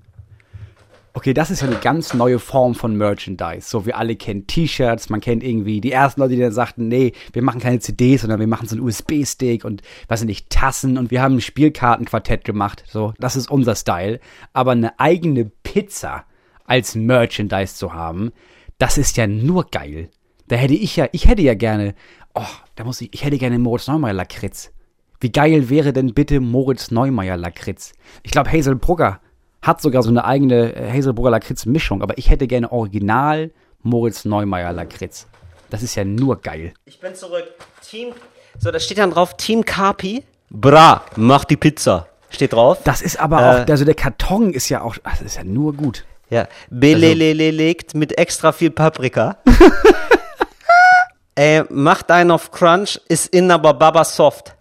Okay, 1.17 1.33
das 1.33 1.49
ist 1.49 1.61
ja 1.61 1.67
eine 1.69 1.77
ganz 1.77 2.13
neue 2.13 2.39
Form 2.39 2.75
von 2.75 2.97
Merchandise. 2.97 3.69
So, 3.69 3.85
wir 3.85 3.97
alle 3.97 4.17
kennen 4.17 4.47
T-Shirts, 4.47 5.09
man 5.09 5.21
kennt 5.21 5.45
irgendwie 5.45 5.79
die 5.79 5.93
ersten 5.93 6.19
Leute, 6.19 6.35
die 6.35 6.41
dann 6.41 6.51
sagten, 6.51 6.89
nee, 6.89 7.13
wir 7.31 7.41
machen 7.41 7.61
keine 7.61 7.79
CDs, 7.79 8.21
sondern 8.21 8.41
wir 8.41 8.47
machen 8.47 8.67
so 8.67 8.75
einen 8.75 8.83
USB-Stick 8.83 9.63
und 9.63 9.81
was 10.09 10.19
sind 10.19 10.27
nicht, 10.27 10.49
Tassen 10.49 10.97
und 10.97 11.11
wir 11.11 11.21
haben 11.21 11.35
ein 11.35 11.41
Spielkartenquartett 11.41 12.43
gemacht. 12.43 12.83
So, 12.89 13.13
das 13.17 13.37
ist 13.37 13.49
unser 13.49 13.75
Style. 13.75 14.19
Aber 14.51 14.71
eine 14.71 14.99
eigene 14.99 15.45
Pizza 15.45 16.25
als 16.65 16.95
Merchandise 16.95 17.75
zu 17.75 17.93
haben, 17.93 18.33
das 18.77 18.97
ist 18.97 19.15
ja 19.15 19.25
nur 19.25 19.67
geil. 19.71 20.09
Da 20.49 20.57
hätte 20.57 20.73
ich 20.73 20.97
ja, 20.97 21.07
ich 21.13 21.29
hätte 21.29 21.43
ja 21.43 21.53
gerne, 21.53 21.95
oh, 22.33 22.43
da 22.75 22.83
muss 22.83 22.99
ich, 22.99 23.13
ich 23.13 23.23
hätte 23.23 23.37
gerne 23.37 23.57
Moritz 23.57 23.87
Neumeier 23.87 24.13
Lakritz. 24.13 24.73
Wie 25.21 25.31
geil 25.31 25.69
wäre 25.69 25.93
denn 25.93 26.13
bitte 26.13 26.41
Moritz 26.41 26.91
Neumeier 26.91 27.37
Lakritz? 27.37 27.93
Ich 28.23 28.31
glaube, 28.31 28.51
Hazel 28.51 28.75
Brugger 28.75 29.21
hat 29.65 29.81
sogar 29.81 30.03
so 30.03 30.09
eine 30.09 30.25
eigene 30.25 30.75
äh, 30.75 30.91
Hazel 30.91 31.13
Brugger 31.13 31.31
Lakritz 31.31 31.65
Mischung, 31.65 32.01
aber 32.01 32.17
ich 32.17 32.29
hätte 32.29 32.47
gerne 32.47 32.71
Original 32.71 33.51
Moritz 33.81 34.25
Neumeier 34.25 34.73
Lakritz. 34.73 35.27
Das 35.69 35.81
ist 35.81 35.95
ja 35.95 36.03
nur 36.05 36.41
geil. 36.41 36.73
Ich 36.85 36.99
bin 36.99 37.15
zurück. 37.15 37.45
Team, 37.81 38.13
so, 38.59 38.71
da 38.71 38.79
steht 38.79 38.97
dann 38.99 39.11
drauf, 39.11 39.35
Team 39.37 39.65
Carpi. 39.65 40.23
Bra, 40.49 41.03
mach 41.15 41.43
die 41.45 41.57
Pizza. 41.57 42.07
Steht 42.29 42.53
drauf. 42.53 42.79
Das 42.83 43.01
ist 43.01 43.19
aber 43.19 43.39
Äh. 43.39 43.63
auch, 43.63 43.69
also 43.69 43.85
der 43.85 43.95
Karton 43.95 44.53
ist 44.53 44.69
ja 44.69 44.81
auch, 44.81 44.95
ach, 45.03 45.17
das 45.17 45.21
ist 45.21 45.35
ja 45.37 45.43
nur 45.43 45.73
gut. 45.73 46.05
Ja, 46.29 46.47
belelelegt 46.69 47.93
mit 47.93 48.17
extra 48.17 48.51
viel 48.51 48.71
Paprika. 48.71 49.37
äh, 51.35 51.63
macht 51.69 52.09
einen 52.11 52.31
auf 52.31 52.51
Crunch, 52.51 52.99
ist 53.07 53.27
in 53.27 53.51
aber 53.51 53.73
Baba 53.73 54.03
Soft. 54.03 54.55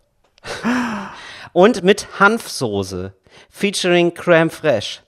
Und 1.52 1.82
mit 1.82 2.06
Hanfsoße, 2.18 3.14
featuring 3.50 4.12
Crème 4.12 4.50
Fraiche. 4.50 5.00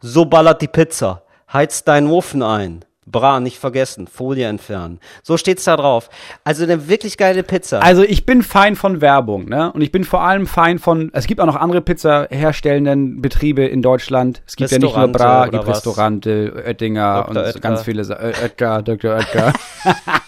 So 0.00 0.24
ballert 0.24 0.62
die 0.62 0.68
Pizza. 0.68 1.22
Heizt 1.52 1.88
deinen 1.88 2.08
Ofen 2.08 2.42
ein. 2.42 2.84
Bra, 3.08 3.38
nicht 3.38 3.58
vergessen, 3.58 4.08
Folie 4.08 4.48
entfernen. 4.48 4.98
So 5.22 5.36
steht's 5.36 5.62
da 5.62 5.76
drauf. 5.76 6.10
Also 6.42 6.64
eine 6.64 6.88
wirklich 6.88 7.16
geile 7.16 7.44
Pizza. 7.44 7.78
Also 7.78 8.02
ich 8.02 8.26
bin 8.26 8.42
Fein 8.42 8.74
von 8.74 9.00
Werbung, 9.00 9.48
ne? 9.48 9.72
Und 9.72 9.80
ich 9.80 9.92
bin 9.92 10.02
vor 10.02 10.22
allem 10.22 10.48
Fein 10.48 10.80
von, 10.80 11.10
es 11.12 11.28
gibt 11.28 11.40
auch 11.40 11.46
noch 11.46 11.54
andere 11.54 11.82
Pizza 11.82 12.26
herstellenden 12.30 13.22
Betriebe 13.22 13.64
in 13.64 13.80
Deutschland. 13.80 14.42
Es 14.44 14.56
gibt 14.56 14.72
ja 14.72 14.78
nicht 14.78 14.96
nur 14.96 15.08
Bra, 15.08 15.44
es 15.44 15.52
gibt? 15.52 15.68
Restaurante, 15.68 16.52
Oettinger 16.66 17.26
Dr. 17.26 17.28
und 17.28 17.36
Oetker. 17.36 17.60
ganz 17.60 17.82
viele 17.82 18.02
Oetker, 18.02 18.82
Dr. 18.82 19.14
Oetker. 19.14 19.52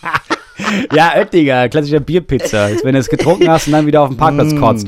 ja, 0.95 1.17
Oettinger, 1.17 1.69
klassischer 1.69 2.01
Bierpizza. 2.01 2.69
Wenn 2.85 2.93
du 2.93 3.01
es 3.01 3.09
getrunken 3.09 3.51
hast 3.51 3.67
und 3.67 3.73
dann 3.73 3.87
wieder 3.87 4.03
auf 4.03 4.09
dem 4.09 4.17
Parkplatz 4.17 4.55
kotzt. 4.55 4.87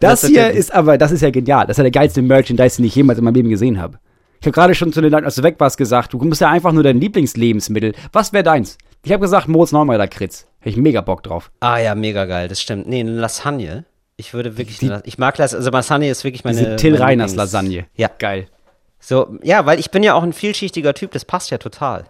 Das, 0.00 0.22
Mm. 0.22 0.26
Das 0.26 0.30
hier 0.30 0.50
ist 0.50 0.74
aber, 0.74 0.98
das 0.98 1.12
ist 1.12 1.20
ja 1.22 1.30
genial. 1.30 1.66
Das 1.66 1.74
ist 1.74 1.78
ja 1.78 1.84
der 1.84 1.90
geilste 1.90 2.22
Merchandise, 2.22 2.76
den 2.76 2.86
ich 2.86 2.94
jemals 2.94 3.18
in 3.18 3.24
meinem 3.24 3.34
Leben 3.34 3.48
gesehen 3.50 3.80
habe. 3.80 3.98
Ich 4.40 4.46
habe 4.46 4.52
gerade 4.54 4.74
schon 4.74 4.92
zu 4.92 5.00
den 5.00 5.10
Leuten, 5.10 5.24
als 5.24 5.36
du 5.36 5.42
weg 5.42 5.56
warst, 5.58 5.78
gesagt, 5.78 6.12
du 6.12 6.18
musst 6.18 6.40
ja 6.40 6.50
einfach 6.50 6.72
nur 6.72 6.82
dein 6.82 7.00
Lieblingslebensmittel. 7.00 7.94
Was 8.12 8.32
wäre 8.32 8.44
deins? 8.44 8.76
Ich 9.04 9.12
habe 9.12 9.20
gesagt, 9.22 9.48
Moritz 9.48 9.72
Neumeier 9.72 9.98
Lakritz. 9.98 10.46
Hätte 10.60 10.70
ich 10.70 10.76
mega 10.76 11.00
Bock 11.00 11.22
drauf. 11.22 11.50
ah 11.60 11.78
ja, 11.78 11.94
mega 11.94 12.24
geil, 12.26 12.48
das 12.48 12.60
stimmt. 12.60 12.88
Nee, 12.88 13.00
eine 13.00 13.12
Lasagne. 13.12 13.84
Ich 14.16 14.32
würde 14.34 14.56
wirklich, 14.58 14.80
eine, 14.82 15.02
ich 15.04 15.18
mag 15.18 15.36
Lasagne, 15.38 15.58
also 15.58 15.70
Lasagne 15.70 16.10
ist 16.10 16.24
wirklich 16.24 16.44
meine. 16.44 16.58
Diese 16.58 16.76
Till 16.76 16.92
meine 16.92 17.04
Reiners 17.04 17.32
Lieblings- 17.32 17.36
Lasagne. 17.36 17.86
Ja. 17.96 18.10
Geil. 18.18 18.46
So, 19.00 19.36
ja, 19.42 19.66
weil 19.66 19.78
ich 19.78 19.90
bin 19.90 20.02
ja 20.02 20.14
auch 20.14 20.22
ein 20.22 20.32
vielschichtiger 20.32 20.94
Typ, 20.94 21.10
das 21.12 21.24
passt 21.24 21.50
ja 21.50 21.58
total. 21.58 22.04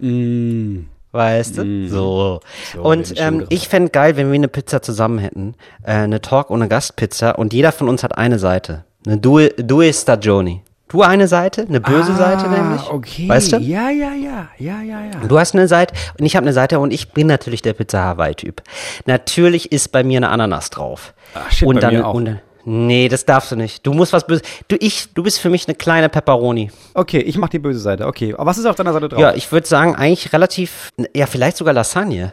Weißt 1.14 1.58
du? 1.58 1.88
So. 1.88 2.40
So, 2.72 2.82
und 2.82 3.14
ähm, 3.18 3.46
ich 3.48 3.68
fände 3.68 3.90
geil, 3.90 4.16
wenn 4.16 4.28
wir 4.28 4.34
eine 4.34 4.48
Pizza 4.48 4.82
zusammen 4.82 5.18
hätten. 5.18 5.54
Äh, 5.84 5.92
eine 5.92 6.20
Talk 6.20 6.50
ohne 6.50 6.66
Gastpizza 6.66 7.30
und 7.30 7.52
jeder 7.52 7.70
von 7.70 7.88
uns 7.88 8.02
hat 8.02 8.18
eine 8.18 8.40
Seite. 8.40 8.84
Eine 9.06 9.18
Due, 9.18 9.50
Due 9.50 9.92
Stagioni. 9.92 10.62
Du 10.88 11.02
eine 11.02 11.28
Seite, 11.28 11.66
eine 11.68 11.80
böse 11.80 12.16
Seite 12.16 12.48
nämlich. 12.48 12.82
Ah, 12.82 12.94
Okay. 12.94 13.28
Weißt 13.28 13.52
du? 13.52 13.58
Ja, 13.58 13.90
ja, 13.90 14.12
ja. 14.12 14.48
Ja, 14.58 14.82
ja, 14.82 15.00
ja. 15.04 15.26
Du 15.28 15.38
hast 15.38 15.54
eine 15.54 15.68
Seite 15.68 15.94
und 16.18 16.26
ich 16.26 16.34
habe 16.34 16.46
eine 16.46 16.52
Seite 16.52 16.80
und 16.80 16.92
ich 16.92 17.12
bin 17.12 17.28
natürlich 17.28 17.62
der 17.62 17.74
Pizza 17.74 18.02
Hawaii-Typ. 18.02 18.62
Natürlich 19.06 19.70
ist 19.70 19.92
bei 19.92 20.02
mir 20.02 20.16
eine 20.18 20.30
Ananas 20.30 20.70
drauf. 20.70 21.14
Ach, 21.34 21.50
shit, 21.52 21.68
und 21.68 21.76
bei 21.76 21.80
dann, 21.80 21.94
mir 21.94 22.06
auch. 22.08 22.14
Und 22.14 22.24
dann, 22.24 22.40
nee, 22.64 23.08
das 23.08 23.24
darfst 23.24 23.52
du 23.52 23.56
nicht. 23.56 23.86
Du 23.86 23.92
musst 23.92 24.12
was 24.12 24.26
Böses. 24.26 24.42
Du, 24.68 24.76
ich, 24.80 25.12
du 25.14 25.22
bist 25.22 25.38
für 25.40 25.50
mich 25.50 25.66
eine 25.68 25.74
kleine 25.74 26.08
Pepperoni. 26.08 26.70
Okay, 26.94 27.18
ich 27.20 27.36
mach 27.38 27.48
die 27.48 27.58
böse 27.58 27.78
Seite. 27.80 28.06
Okay. 28.06 28.34
Aber 28.34 28.46
was 28.46 28.58
ist 28.58 28.66
auf 28.66 28.76
deiner 28.76 28.92
Seite 28.92 29.08
drauf? 29.08 29.20
Ja, 29.20 29.34
ich 29.34 29.50
würde 29.52 29.66
sagen, 29.66 29.94
eigentlich 29.96 30.32
relativ, 30.32 30.90
ja, 31.14 31.26
vielleicht 31.26 31.56
sogar 31.56 31.74
Lasagne. 31.74 32.32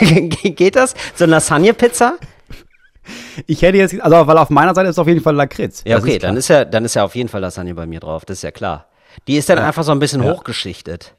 Geht 0.00 0.76
das? 0.76 0.94
So 1.14 1.24
eine 1.24 1.32
Lasagne-Pizza? 1.32 2.14
Ich 3.46 3.62
hätte 3.62 3.78
jetzt, 3.78 4.00
also, 4.00 4.26
weil 4.26 4.38
auf 4.38 4.50
meiner 4.50 4.74
Seite 4.74 4.88
ist 4.88 4.98
auf 4.98 5.08
jeden 5.08 5.20
Fall 5.22 5.34
Lakritz. 5.34 5.82
Ja, 5.84 5.98
okay, 5.98 6.14
ist 6.14 6.22
dann 6.22 6.36
ist 6.36 6.48
ja, 6.48 6.64
dann 6.64 6.84
ist 6.84 6.94
ja 6.94 7.04
auf 7.04 7.14
jeden 7.14 7.28
Fall 7.28 7.40
Lasagne 7.40 7.74
bei 7.74 7.86
mir 7.86 8.00
drauf, 8.00 8.24
das 8.24 8.38
ist 8.38 8.42
ja 8.42 8.50
klar. 8.50 8.86
Die 9.26 9.36
ist 9.36 9.48
dann 9.48 9.58
einfach 9.58 9.82
so 9.84 9.92
ein 9.92 9.98
bisschen 9.98 10.22
hochgeschichtet. 10.22 11.14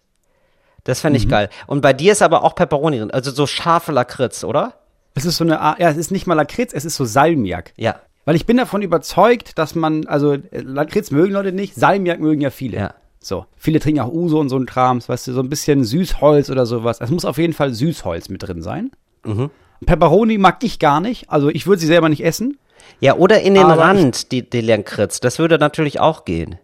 Das 0.84 1.02
fände 1.02 1.20
Mhm. 1.20 1.24
ich 1.26 1.30
geil. 1.30 1.50
Und 1.68 1.82
bei 1.82 1.94
dir 1.94 2.12
ist 2.12 2.22
aber 2.22 2.44
auch 2.44 2.56
Pepperoni 2.56 3.00
drin, 3.00 3.12
also 3.12 3.32
so 3.32 3.48
scharfe 3.48 3.92
Lakritz, 3.92 4.44
oder? 4.44 4.74
Es 5.16 5.26
ist 5.26 5.38
so 5.38 5.44
eine 5.44 5.60
Art, 5.60 5.80
ja, 5.80 5.90
es 5.90 5.98
ist 5.98 6.12
nicht 6.12 6.26
mal 6.28 6.34
Lakritz, 6.34 6.74
es 6.74 6.86
ist 6.86 6.96
so 6.96 7.06
Salmiak. 7.06 7.74
Ja. 7.78 7.96
Weil 8.26 8.36
ich 8.36 8.45
bin 8.45 8.57
davon 8.57 8.82
überzeugt, 8.82 9.57
dass 9.57 9.76
man, 9.76 10.07
also 10.07 10.34
äh, 10.34 10.39
Lakritz 10.51 11.11
mögen 11.11 11.34
Leute 11.34 11.51
nicht, 11.51 11.76
Salmiak 11.76 12.19
mögen 12.19 12.41
ja 12.41 12.49
viele. 12.49 12.78
Ja. 12.78 12.93
So, 13.19 13.45
viele 13.55 13.80
trinken 13.80 14.01
auch 14.01 14.11
Uso 14.11 14.39
und 14.39 14.49
so 14.49 14.57
ein 14.57 14.65
Krams, 14.65 15.07
weißt 15.07 15.28
du, 15.28 15.34
so 15.34 15.39
ein 15.39 15.49
bisschen 15.49 15.84
Süßholz 15.84 16.49
oder 16.49 16.65
sowas. 16.65 16.99
Es 16.99 17.09
muss 17.09 17.26
auf 17.26 17.38
jeden 17.38 17.53
Fall 17.53 17.74
Süßholz 17.74 18.30
mit 18.30 18.43
drin 18.43 18.61
sein. 18.61 18.91
Mhm. 19.24 19.49
Pepperoni 19.86 20.38
mag 20.38 20.63
ich 20.63 20.80
gar 20.80 20.99
nicht, 20.99 21.30
also 21.30 21.49
ich 21.49 21.65
würde 21.67 21.80
sie 21.80 21.88
selber 21.88 22.09
nicht 22.09 22.24
essen. 22.24 22.57
Ja, 22.99 23.15
oder 23.15 23.41
in 23.41 23.53
den 23.53 23.65
Rand, 23.65 24.32
die, 24.32 24.49
die 24.49 24.61
Lakritz. 24.61 25.21
Das 25.21 25.39
würde 25.39 25.57
natürlich 25.57 25.99
auch 25.99 26.26
gehen. 26.26 26.59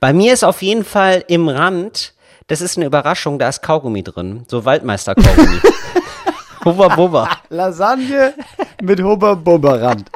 Bei 0.00 0.12
mir 0.12 0.32
ist 0.32 0.44
auf 0.44 0.62
jeden 0.62 0.84
Fall 0.84 1.24
im 1.28 1.48
Rand, 1.48 2.14
das 2.46 2.60
ist 2.60 2.76
eine 2.76 2.86
Überraschung, 2.86 3.38
da 3.38 3.48
ist 3.48 3.62
Kaugummi 3.62 4.02
drin. 4.02 4.44
So 4.48 4.64
Waldmeister-Kaugummi. 4.64 5.60
Hubba 6.64 6.88
Bubba. 6.94 7.28
Lasagne 7.50 8.34
mit 8.82 9.00
Hubba-Bubba-Rand. 9.02 10.10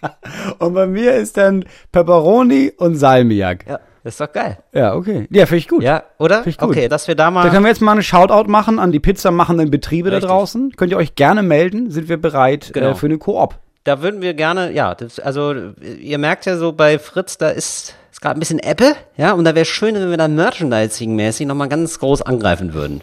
und 0.58 0.74
bei 0.74 0.86
mir 0.86 1.14
ist 1.14 1.36
dann 1.36 1.64
Pepperoni 1.92 2.72
und 2.76 2.96
Salmiak. 2.96 3.66
Ja, 3.68 3.80
das 4.04 4.14
ist 4.14 4.20
doch 4.20 4.32
geil. 4.32 4.58
Ja, 4.72 4.94
okay. 4.94 5.26
Ja, 5.30 5.46
finde 5.46 5.58
ich 5.58 5.68
gut. 5.68 5.82
Ja, 5.82 6.04
oder? 6.18 6.46
Ich 6.46 6.58
gut. 6.58 6.70
Okay, 6.70 6.88
dass 6.88 7.08
wir 7.08 7.14
da 7.14 7.24
Da 7.24 7.30
mal. 7.30 7.50
können 7.50 7.64
wir 7.64 7.70
jetzt 7.70 7.82
mal 7.82 7.92
einen 7.92 8.02
Shoutout 8.02 8.48
machen 8.50 8.78
an 8.78 8.92
die 8.92 9.00
pizzamachenden 9.00 9.70
Betriebe 9.70 10.10
Richtig. 10.10 10.22
da 10.28 10.34
draußen. 10.34 10.72
Könnt 10.76 10.92
ihr 10.92 10.98
euch 10.98 11.14
gerne 11.14 11.42
melden, 11.42 11.90
sind 11.90 12.08
wir 12.08 12.16
bereit 12.20 12.70
Genau. 12.72 12.90
äh, 12.90 12.94
für 12.94 13.06
eine 13.06 13.18
Koop. 13.18 13.56
Da 13.84 14.02
würden 14.02 14.20
wir 14.20 14.34
gerne, 14.34 14.72
ja, 14.72 14.94
das, 14.94 15.18
also 15.18 15.54
ihr 16.00 16.18
merkt 16.18 16.44
ja 16.46 16.56
so 16.58 16.72
bei 16.72 16.98
Fritz, 16.98 17.38
da 17.38 17.48
ist, 17.48 17.94
ist 18.12 18.20
gerade 18.20 18.36
ein 18.38 18.40
bisschen 18.40 18.58
Ebbe, 18.58 18.94
ja, 19.16 19.32
und 19.32 19.44
da 19.44 19.54
wäre 19.54 19.64
schön, 19.64 19.94
wenn 19.94 20.10
wir 20.10 20.16
da 20.18 20.28
Merchandising-mäßig 20.28 21.46
nochmal 21.46 21.68
ganz 21.68 21.98
groß 21.98 22.20
angreifen 22.22 22.74
würden. 22.74 23.00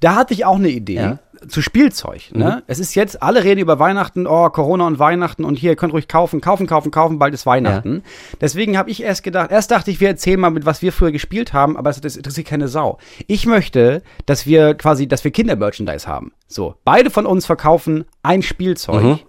Da 0.00 0.14
hatte 0.14 0.32
ich 0.34 0.44
auch 0.44 0.56
eine 0.56 0.68
Idee. 0.68 0.94
Ja. 0.94 1.18
Zu 1.48 1.62
Spielzeug. 1.62 2.30
Ne? 2.32 2.62
Es 2.66 2.78
ist 2.78 2.94
jetzt, 2.94 3.22
alle 3.22 3.44
reden 3.44 3.60
über 3.60 3.78
Weihnachten, 3.78 4.26
oh, 4.26 4.48
Corona 4.50 4.86
und 4.86 4.98
Weihnachten 4.98 5.44
und 5.44 5.58
hier, 5.58 5.72
ihr 5.72 5.76
könnt 5.76 5.92
ruhig 5.92 6.08
kaufen, 6.08 6.40
kaufen, 6.40 6.66
kaufen, 6.66 6.90
kaufen, 6.90 7.18
bald 7.18 7.34
ist 7.34 7.46
Weihnachten. 7.46 8.02
Deswegen 8.40 8.78
habe 8.78 8.90
ich 8.90 9.02
erst 9.02 9.22
gedacht, 9.22 9.50
erst 9.50 9.70
dachte 9.70 9.90
ich, 9.90 10.00
wir 10.00 10.08
erzählen 10.08 10.40
mal, 10.40 10.50
mit 10.50 10.66
was 10.66 10.82
wir 10.82 10.92
früher 10.92 11.12
gespielt 11.12 11.52
haben, 11.52 11.76
aber 11.76 11.90
das, 11.90 12.00
das 12.00 12.16
interessiert 12.16 12.46
keine 12.46 12.68
Sau. 12.68 12.98
Ich 13.26 13.46
möchte, 13.46 14.02
dass 14.26 14.46
wir 14.46 14.74
quasi, 14.74 15.06
dass 15.06 15.24
wir 15.24 15.30
Kindermerchandise 15.30 16.06
haben. 16.06 16.32
So, 16.46 16.74
beide 16.84 17.10
von 17.10 17.26
uns 17.26 17.46
verkaufen 17.46 18.04
ein 18.22 18.42
Spielzeug. 18.42 19.20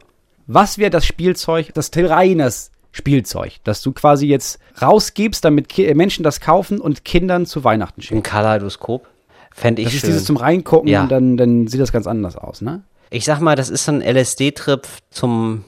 Was 0.48 0.78
wäre 0.78 0.90
das 0.90 1.06
Spielzeug, 1.06 1.74
das 1.74 1.90
Till 1.92 2.08
Reiners 2.08 2.72
Spielzeug, 2.92 3.54
das 3.64 3.82
du 3.82 3.92
quasi 3.92 4.28
jetzt 4.28 4.60
rausgibst, 4.82 5.44
damit 5.44 5.68
Ki 5.68 5.94
Menschen 5.96 6.24
das 6.24 6.40
kaufen 6.40 6.80
und 6.80 7.04
Kindern 7.04 7.46
zu 7.46 7.64
Weihnachten 7.64 8.02
schicken? 8.02 8.20
Ein 8.20 8.24
Kaleidoskop 8.24 9.08
fände 9.54 9.82
ich 9.82 9.88
Das 9.88 9.94
ist 9.96 10.02
schön. 10.02 10.10
dieses 10.12 10.26
zum 10.26 10.38
Reingucken 10.38 10.88
Ja. 10.90 11.04
und 11.04 11.10
dann, 11.12 11.38
dann 11.38 11.68
sieht 11.68 11.80
das 11.82 11.92
ganz 11.92 12.08
anders 12.08 12.36
aus, 12.36 12.62
ne? 12.62 12.84
ich 13.10 13.26
sag 13.26 13.40
mal, 13.40 13.56
das 13.56 13.70
ist 13.70 13.86
so 13.86 13.92
ein 13.92 14.02
LSD-Trip 14.02 14.88
zum 15.12 15.66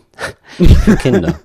Kinder. 0.99 1.39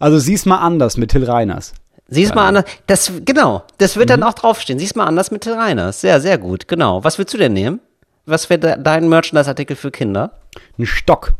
Also 0.00 0.18
sieh's 0.18 0.44
mal 0.44 0.58
anders 0.58 0.96
mit 0.96 1.12
Till 1.12 1.24
Reiners. 1.24 1.72
Sieh's 2.08 2.34
mal 2.34 2.48
anders. 2.48 2.64
Das, 2.86 3.12
genau, 3.24 3.62
das 3.78 3.96
wird 3.96 4.10
dann 4.10 4.22
auch 4.24 4.34
draufstehen. 4.34 4.78
Sieh's 4.78 4.94
mal 4.96 5.06
anders 5.06 5.30
mit 5.30 5.42
Till 5.42 5.54
Reiners. 5.54 6.00
Sehr, 6.00 6.20
sehr 6.20 6.38
gut, 6.38 6.66
genau. 6.68 7.04
Was 7.04 7.18
willst 7.18 7.32
du 7.34 7.38
denn 7.38 7.52
nehmen? 7.52 7.78
Was 8.24 8.50
wäre 8.50 8.58
de 8.58 8.76
dein 8.82 9.08
Merchandise-Artikel 9.08 9.76
für 9.76 9.90
Kinder? 9.92 10.32
Ein 10.78 10.86
Stock. 10.86 11.34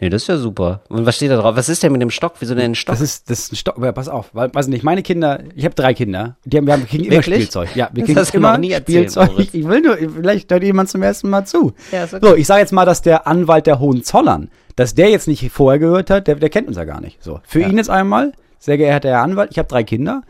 Nee, 0.00 0.08
das 0.08 0.22
ist 0.22 0.28
ja 0.28 0.36
super. 0.36 0.82
Und 0.88 1.06
was 1.06 1.16
steht 1.16 1.30
da 1.30 1.36
drauf? 1.36 1.56
Was 1.56 1.68
ist 1.68 1.82
denn 1.82 1.92
mit 1.92 2.02
dem 2.02 2.10
Stock? 2.10 2.34
Wieso 2.40 2.54
denn 2.54 2.72
ein 2.72 2.74
Stock? 2.74 2.94
Das 2.94 3.00
ist, 3.00 3.30
das 3.30 3.40
ist 3.40 3.52
ein 3.52 3.56
Stock. 3.56 3.76
Aber 3.76 3.92
pass 3.92 4.08
auf, 4.08 4.30
weil, 4.32 4.52
weiß 4.52 4.68
nicht, 4.68 4.82
meine 4.82 5.02
Kinder, 5.02 5.40
ich 5.54 5.64
habe 5.64 5.74
drei 5.74 5.94
Kinder, 5.94 6.36
die 6.44 6.56
haben, 6.56 6.66
wir 6.66 6.72
haben, 6.72 6.86
kriegen 6.86 7.04
immer 7.04 7.16
Wirklich? 7.16 7.36
Spielzeug. 7.42 7.74
Ja, 7.74 7.90
wir 7.92 8.02
Das 8.02 8.06
kriegen 8.06 8.18
hast 8.18 8.32
du 8.32 8.38
immer 8.38 8.58
nie 8.58 8.72
erzählt, 8.72 9.10
Spielzeug. 9.10 9.32
Moritz. 9.32 9.54
Ich 9.54 9.66
will 9.66 9.80
nur, 9.80 9.96
vielleicht 9.96 10.50
hört 10.50 10.62
jemand 10.62 10.88
zum 10.88 11.02
ersten 11.02 11.30
Mal 11.30 11.44
zu. 11.44 11.72
Ja, 11.92 12.04
okay. 12.04 12.18
So, 12.20 12.34
ich 12.36 12.46
sage 12.46 12.60
jetzt 12.60 12.72
mal, 12.72 12.84
dass 12.84 13.02
der 13.02 13.26
Anwalt 13.26 13.66
der 13.66 13.78
Hohenzollern, 13.78 14.50
dass 14.76 14.94
der 14.94 15.10
jetzt 15.10 15.28
nicht 15.28 15.50
vorher 15.50 15.78
gehört 15.78 16.10
hat, 16.10 16.26
der, 16.26 16.36
der 16.36 16.48
kennt 16.50 16.68
uns 16.68 16.76
ja 16.76 16.84
gar 16.84 17.00
nicht. 17.00 17.22
So, 17.22 17.40
für 17.44 17.60
ihn 17.60 17.76
jetzt 17.76 17.90
einmal 17.90 18.32
sehr 18.58 18.76
geehrter 18.76 19.08
Herr 19.08 19.22
Anwalt, 19.22 19.50
ich 19.52 19.58
habe 19.58 19.68
drei 19.68 19.82
Kinder 19.84 20.22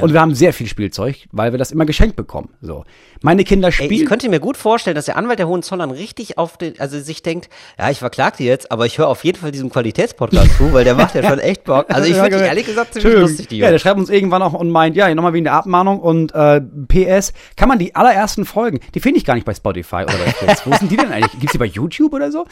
und 0.00 0.12
wir 0.12 0.20
haben 0.20 0.34
sehr 0.34 0.52
viel 0.52 0.66
Spielzeug, 0.66 1.16
weil 1.32 1.52
wir 1.52 1.58
das 1.58 1.70
immer 1.72 1.84
geschenkt 1.86 2.16
bekommen. 2.16 2.50
So. 2.60 2.84
Meine 3.22 3.44
Kinder 3.44 3.68
Ey, 3.68 3.70
ich 3.70 3.76
spielen. 3.84 4.06
könnte 4.08 4.28
mir 4.28 4.40
gut 4.40 4.56
vorstellen, 4.56 4.94
dass 4.94 5.06
der 5.06 5.16
Anwalt 5.16 5.38
der 5.38 5.48
Hohenzollern 5.48 5.90
richtig 5.90 6.36
auf 6.38 6.56
den, 6.58 6.78
also 6.78 6.98
sich 7.00 7.22
denkt, 7.22 7.48
ja, 7.78 7.90
ich 7.90 7.98
verklag 7.98 8.36
die 8.36 8.44
jetzt, 8.44 8.70
aber 8.70 8.86
ich 8.86 8.98
höre 8.98 9.08
auf 9.08 9.24
jeden 9.24 9.38
Fall 9.38 9.50
diesem 9.52 9.70
Qualitätspodcast 9.70 10.56
zu, 10.58 10.72
weil 10.72 10.84
der 10.84 10.94
macht 10.94 11.14
ja 11.14 11.22
schon 11.28 11.38
echt 11.38 11.64
Bock. 11.64 11.86
Also 11.88 12.08
ich 12.08 12.14
finde 12.14 12.30
genau. 12.30 12.42
ehrlich 12.42 12.66
gesagt 12.66 12.92
ziemlich 12.94 13.04
Entschuldigung. 13.04 13.28
lustig, 13.30 13.48
die 13.48 13.58
Ja, 13.58 13.70
der 13.70 13.78
schreibt 13.78 13.98
uns 13.98 14.10
irgendwann 14.10 14.42
auch 14.42 14.52
und 14.52 14.70
meint, 14.70 14.96
ja, 14.96 15.12
nochmal 15.14 15.32
wegen 15.32 15.44
der 15.44 15.54
Abmahnung 15.54 16.00
und 16.00 16.34
äh, 16.34 16.60
PS, 16.60 17.32
kann 17.56 17.68
man 17.68 17.78
die 17.78 17.94
allerersten 17.94 18.44
Folgen, 18.44 18.80
die 18.94 19.00
finde 19.00 19.18
ich 19.18 19.24
gar 19.24 19.34
nicht 19.34 19.44
bei 19.46 19.54
Spotify 19.54 20.04
oder 20.04 20.14
bei. 20.46 20.54
Wo 20.64 20.76
sind 20.76 20.90
die 20.90 20.96
denn 20.96 21.10
eigentlich? 21.12 21.32
Gibt's 21.40 21.52
die 21.52 21.58
bei 21.58 21.64
YouTube 21.66 22.12
oder 22.12 22.30
so? 22.30 22.44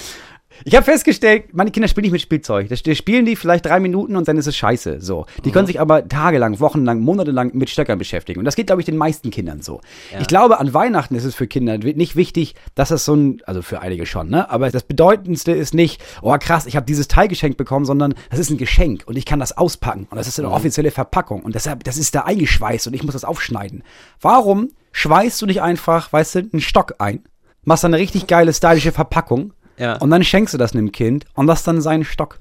Ich 0.65 0.75
habe 0.77 0.85
festgestellt, 0.85 1.55
meine 1.55 1.71
Kinder 1.71 1.89
spielen 1.89 2.03
nicht 2.03 2.13
mit 2.13 2.21
Spielzeug. 2.21 2.69
Das 2.69 2.81
spielen 2.81 3.25
die 3.25 3.37
vielleicht 3.37 3.65
drei 3.65 3.81
Minuten 3.81 4.17
und 4.17 4.29
dann 4.29 4.37
ist 4.37 4.47
es 4.47 4.55
scheiße. 4.55 5.01
So. 5.01 5.25
Die 5.45 5.49
Mhm. 5.49 5.53
können 5.55 5.67
sich 5.67 5.81
aber 5.81 6.07
tagelang, 6.07 6.61
wochenlang, 6.61 7.01
monatelang 7.01 7.32
mit 7.53 7.71
Stöckern 7.71 7.99
beschäftigen. 7.99 8.39
Und 8.39 8.45
das 8.45 8.57
geht, 8.57 8.67
glaube 8.67 8.81
ich, 8.83 8.87
den 8.87 8.97
meisten 8.97 9.31
Kindern 9.31 9.63
so. 9.63 9.81
Ich 10.21 10.27
glaube, 10.27 10.59
an 10.61 10.73
Weihnachten 10.75 11.15
ist 11.15 11.25
es 11.25 11.35
für 11.35 11.47
Kinder 11.47 11.79
nicht 11.79 12.17
wichtig, 12.17 12.55
dass 12.75 12.91
das 12.91 13.05
so 13.05 13.15
ein, 13.15 13.43
also 13.47 13.63
für 13.63 13.81
einige 13.81 14.07
schon, 14.07 14.29
ne? 14.29 14.49
Aber 14.51 14.71
das 14.71 14.85
Bedeutendste 14.85 15.53
ist 15.53 15.75
nicht, 15.75 16.03
oh 16.23 16.37
krass, 16.39 16.67
ich 16.67 16.77
habe 16.77 16.87
dieses 16.87 17.09
Teil 17.09 17.29
geschenkt 17.29 17.57
bekommen, 17.59 17.85
sondern 17.85 18.15
das 18.31 18.39
ist 18.39 18.51
ein 18.51 18.59
Geschenk 18.59 19.03
und 19.07 19.17
ich 19.17 19.25
kann 19.27 19.41
das 19.41 19.57
auspacken 19.57 20.07
und 20.11 20.17
das 20.17 20.29
ist 20.29 20.39
eine 20.39 20.51
offizielle 20.51 20.91
Verpackung 20.91 21.43
und 21.43 21.55
deshalb, 21.55 21.85
das 21.85 21.97
ist 21.97 22.15
da 22.15 22.21
eingeschweißt 22.23 22.87
und 22.87 22.95
ich 22.95 23.03
muss 23.03 23.13
das 23.15 23.25
aufschneiden. 23.25 23.83
Warum 24.21 24.71
schweißt 24.93 25.41
du 25.43 25.47
nicht 25.47 25.63
einfach, 25.63 26.13
weißt 26.13 26.35
du, 26.35 26.39
einen 26.53 26.61
Stock 26.61 26.95
ein, 26.99 27.21
machst 27.65 27.85
dann 27.85 27.95
eine 27.95 28.03
richtig 28.03 28.27
geile, 28.27 28.53
stylische 28.53 28.93
Verpackung 28.93 29.53
Ja. 29.79 29.97
und 29.97 30.11
dann 30.11 30.23
schenkst 30.25 30.53
du 30.55 30.59
das 30.59 30.73
einem 30.73 30.93
Kind 30.93 31.25
und 31.35 31.47
das 31.47 31.63
dann 31.63 31.81
sein 31.81 32.05
Stock. 32.05 32.41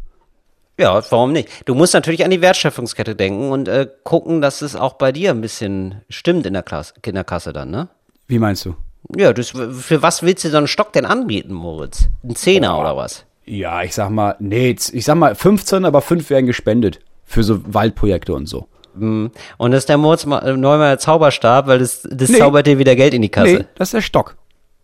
Ja, 0.82 1.02
warum 1.12 1.32
nicht? 1.32 1.50
Du 1.66 1.76
musst 1.76 1.94
natürlich 1.94 2.24
an 2.26 2.32
die 2.32 2.42
Wertschöpfungskette 2.42 3.16
denken 3.16 3.52
und 3.52 3.68
äh, 3.68 3.88
gucken, 4.04 4.42
dass 4.42 4.62
es 4.62 4.76
auch 4.76 4.94
bei 4.94 5.12
dir 5.12 5.32
ein 5.32 5.42
bisschen 5.42 6.02
stimmt 6.10 6.46
in 6.46 6.54
der 6.54 6.64
Klasse, 6.64 6.94
Kinderkasse 7.02 7.54
dann, 7.54 7.70
ne? 7.72 7.88
Wie 8.28 8.40
meinst 8.40 8.66
du? 8.66 8.76
Ja, 9.18 9.34
das, 9.34 9.50
für 9.50 10.02
was 10.02 10.24
willst 10.24 10.44
du 10.44 10.50
so 10.50 10.58
einen 10.58 10.68
Stock 10.68 10.94
denn 10.94 11.06
anbieten, 11.06 11.54
Moritz? 11.54 12.08
Ein 12.24 12.36
Zehner 12.36 12.80
oder 12.80 12.96
was? 12.96 13.26
Ja, 13.46 13.82
ich 13.84 13.94
sag 13.94 14.10
mal, 14.10 14.36
nee, 14.40 14.70
ich 14.94 15.06
sag 15.06 15.16
mal 15.16 15.36
15, 15.36 15.84
aber 15.86 16.02
5 16.02 16.30
werden 16.30 16.46
gespendet 16.46 17.00
für 17.26 17.44
so 17.44 17.60
Waldprojekte 17.74 18.34
und 18.34 18.46
so. 18.48 18.68
Und 18.94 19.32
das 19.58 19.80
ist 19.80 19.90
der 19.90 19.98
Moritz 19.98 20.26
äh, 20.26 20.54
Neumeier 20.54 20.98
Zauberstab, 20.98 21.68
weil 21.68 21.80
das, 21.80 22.08
das 22.10 22.30
Nee. 22.30 22.38
zaubert 22.40 22.68
dir 22.68 22.78
wieder 22.78 22.96
Geld 22.96 23.14
in 23.14 23.22
die 23.22 23.30
Kasse. 23.30 23.54
Nee, 23.60 23.66
das 23.76 23.90
ist 23.90 23.94
der 23.94 24.02
Stock. 24.02 24.36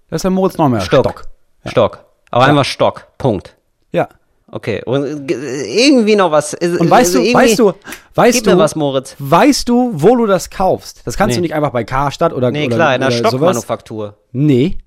Das 0.09 0.19
ist 0.19 0.23
der 0.23 0.31
Moritz 0.31 0.57
Neumeier 0.57 0.81
Stock. 0.81 1.01
Stock. 1.05 1.23
Stock. 1.65 2.05
Aber 2.31 2.45
einfach 2.45 2.65
Stock. 2.65 3.07
Punkt. 3.17 3.55
Ja. 3.91 4.07
Okay. 4.49 4.81
Und 4.85 5.29
äh, 5.31 5.87
irgendwie 5.87 6.15
noch 6.15 6.31
was. 6.31 6.53
äh, 6.53 6.77
Und 6.79 6.89
weißt 6.89 7.15
du, 7.15 7.19
weißt 7.33 7.59
du, 7.59 7.73
weißt 8.15 8.45
du, 8.47 8.57
was, 8.57 8.75
Moritz. 8.77 9.13
weißt 9.19 9.67
du, 9.67 9.91
wo 9.93 10.15
du 10.15 10.25
das 10.25 10.49
kaufst? 10.49 11.01
Das 11.05 11.17
kannst 11.17 11.31
Nee. 11.31 11.35
du 11.37 11.41
nicht 11.41 11.53
einfach 11.53 11.71
bei 11.71 11.83
Karstadt 11.83 12.31
oder 12.33 12.49
Nee, 12.51 12.67
oder, 12.67 12.75
klar, 12.77 12.95
in 12.95 13.01
der. 13.01 13.11
Stockmanufaktur. 13.11 14.15
Nee. 14.31 14.77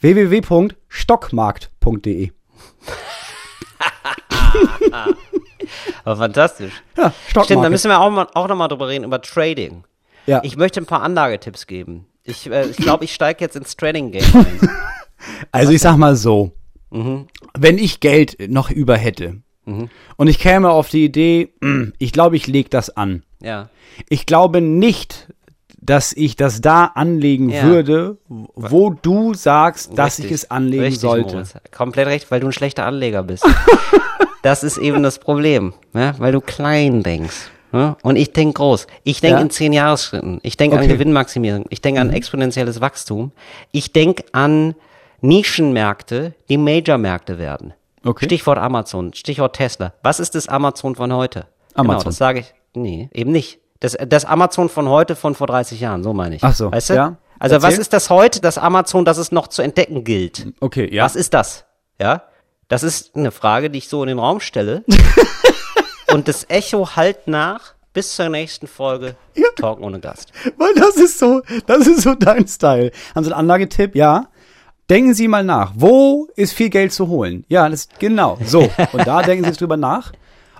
www.stockmarkt.de. 0.00 2.30
Aber 6.04 6.16
fantastisch. 6.16 6.72
Ja, 6.96 7.10
Stimmt, 7.12 7.36
da 7.36 7.44
Stockmarkt. 7.44 7.70
müssen 7.70 7.90
wir 7.90 8.00
auch, 8.00 8.10
mal, 8.10 8.26
auch 8.34 8.48
nochmal 8.48 8.68
drüber 8.68 8.88
reden, 8.88 9.04
über 9.04 9.20
Trading. 9.20 9.84
Ja. 10.26 10.40
Ich 10.44 10.56
möchte 10.56 10.80
ein 10.80 10.86
paar 10.86 11.02
Anlagetipps 11.02 11.66
geben. 11.66 12.06
Ich 12.24 12.44
glaube, 12.44 12.68
ich, 12.70 12.76
glaub, 12.76 13.02
ich 13.02 13.14
steige 13.14 13.44
jetzt 13.44 13.56
ins 13.56 13.76
Trading-Game 13.76 14.24
ein. 14.34 14.70
Also 15.50 15.72
ich 15.72 15.80
sag 15.80 15.96
mal 15.96 16.14
so, 16.14 16.52
Mhm. 16.90 17.26
Wenn 17.58 17.78
ich 17.78 18.00
Geld 18.00 18.36
noch 18.50 18.70
über 18.70 18.96
hätte 18.96 19.38
und 20.16 20.28
ich 20.28 20.38
käme 20.38 20.70
auf 20.70 20.88
die 20.88 21.04
Idee, 21.04 21.50
ich 21.98 22.12
glaube, 22.12 22.36
ich 22.36 22.46
lege 22.46 22.70
das 22.70 22.96
an. 22.96 23.22
Ja. 23.42 23.68
Ich 24.08 24.24
glaube 24.24 24.60
nicht, 24.62 25.28
dass 25.80 26.12
ich 26.12 26.36
das 26.36 26.60
da 26.60 26.86
anlegen 26.86 27.50
Ja. 27.50 27.64
würde, 27.64 28.16
wo 28.28 28.90
du 28.90 29.34
sagst, 29.34 29.96
dass 29.96 30.18
ich 30.18 30.24
Richtig. 30.26 30.42
es 30.44 30.50
anlegen 30.50 30.82
Richtig, 30.84 31.00
sollte. 31.02 31.34
Moritz. 31.34 31.54
Komplett 31.70 32.06
recht, 32.08 32.30
weil 32.30 32.40
du 32.40 32.46
ein 32.46 32.52
schlechter 32.52 32.84
Anleger 32.86 33.22
bist. 33.22 33.46
das 34.42 34.64
ist 34.64 34.78
eben 34.78 35.02
das 35.02 35.18
Problem, 35.18 35.74
ne? 35.92 36.14
weil 36.18 36.32
du 36.32 36.40
klein 36.40 37.02
denkst. 37.02 37.50
Ne? 37.70 37.96
Und 38.02 38.16
ich 38.16 38.32
denke 38.32 38.54
groß. 38.54 38.86
Ich 39.04 39.20
denke 39.20 39.36
Ja. 39.36 39.42
in 39.42 39.50
zehn 39.50 39.74
Jahresschritten. 39.74 40.40
Ich 40.42 40.56
denke 40.56 40.76
an 40.76 40.82
Okay. 40.82 40.88
Mhm. 40.94 40.98
Gewinnmaximierung. 40.98 41.66
Ich 41.68 41.82
denke 41.82 42.00
an 42.00 42.10
exponentielles 42.10 42.80
Wachstum. 42.80 43.32
Ich 43.72 43.92
denke 43.92 44.24
an 44.32 44.74
Nischenmärkte, 45.20 46.34
die 46.48 46.58
Major-Märkte 46.58 47.38
werden. 47.38 47.74
Okay. 48.04 48.26
Stichwort 48.26 48.58
Amazon, 48.58 49.12
Stichwort 49.14 49.56
Tesla. 49.56 49.92
Was 50.02 50.20
ist 50.20 50.34
das 50.34 50.48
Amazon 50.48 50.94
von 50.94 51.12
heute? 51.12 51.46
Genau, 51.74 51.90
Amazon. 51.92 52.04
das 52.10 52.16
sage 52.16 52.40
ich. 52.40 52.54
Nee, 52.74 53.08
eben 53.12 53.32
nicht. 53.32 53.58
Das, 53.80 53.96
das 54.08 54.24
Amazon 54.24 54.68
von 54.68 54.88
heute 54.88 55.16
von 55.16 55.34
vor 55.34 55.46
30 55.46 55.80
Jahren, 55.80 56.02
so 56.02 56.12
meine 56.12 56.36
ich. 56.36 56.44
Ach 56.44 56.54
so, 56.54 56.70
Weißt 56.72 56.90
du? 56.90 56.94
ja. 56.94 57.16
Also 57.38 57.56
was 57.56 57.64
Erzähl. 57.64 57.80
ist 57.80 57.92
das 57.92 58.10
heute, 58.10 58.40
das 58.40 58.58
Amazon, 58.58 59.04
das 59.04 59.18
es 59.18 59.30
noch 59.30 59.46
zu 59.46 59.62
entdecken 59.62 60.02
gilt? 60.02 60.48
Okay, 60.60 60.92
ja. 60.92 61.04
Was 61.04 61.14
ist 61.14 61.34
das? 61.34 61.64
Ja? 62.00 62.24
Das 62.66 62.82
ist 62.82 63.14
eine 63.14 63.30
Frage, 63.30 63.70
die 63.70 63.78
ich 63.78 63.88
so 63.88 64.02
in 64.02 64.08
den 64.08 64.18
Raum 64.18 64.40
stelle. 64.40 64.84
Und 66.12 66.26
das 66.26 66.46
Echo 66.48 66.96
halt 66.96 67.28
nach 67.28 67.74
bis 67.92 68.16
zur 68.16 68.28
nächsten 68.28 68.66
Folge 68.66 69.14
Talk 69.56 69.80
ohne 69.80 70.00
Gast. 70.00 70.32
Weil 70.56 70.74
das 70.74 70.96
ist 70.96 71.18
so, 71.18 71.42
das 71.66 71.86
ist 71.86 72.02
so 72.02 72.14
dein 72.14 72.46
Style. 72.46 72.90
Haben 73.14 73.24
Sie 73.24 73.30
einen 73.32 73.40
Anlagetipp? 73.40 73.94
Ja. 73.94 74.28
Denken 74.90 75.12
Sie 75.14 75.28
mal 75.28 75.44
nach. 75.44 75.72
Wo 75.74 76.28
ist 76.36 76.52
viel 76.54 76.70
Geld 76.70 76.92
zu 76.92 77.08
holen? 77.08 77.44
Ja, 77.48 77.68
das 77.68 77.88
genau. 77.98 78.38
So. 78.44 78.68
Und 78.92 79.06
da 79.06 79.22
denken 79.22 79.44
Sie 79.44 79.50
jetzt 79.50 79.60
drüber 79.60 79.76
nach. 79.76 80.12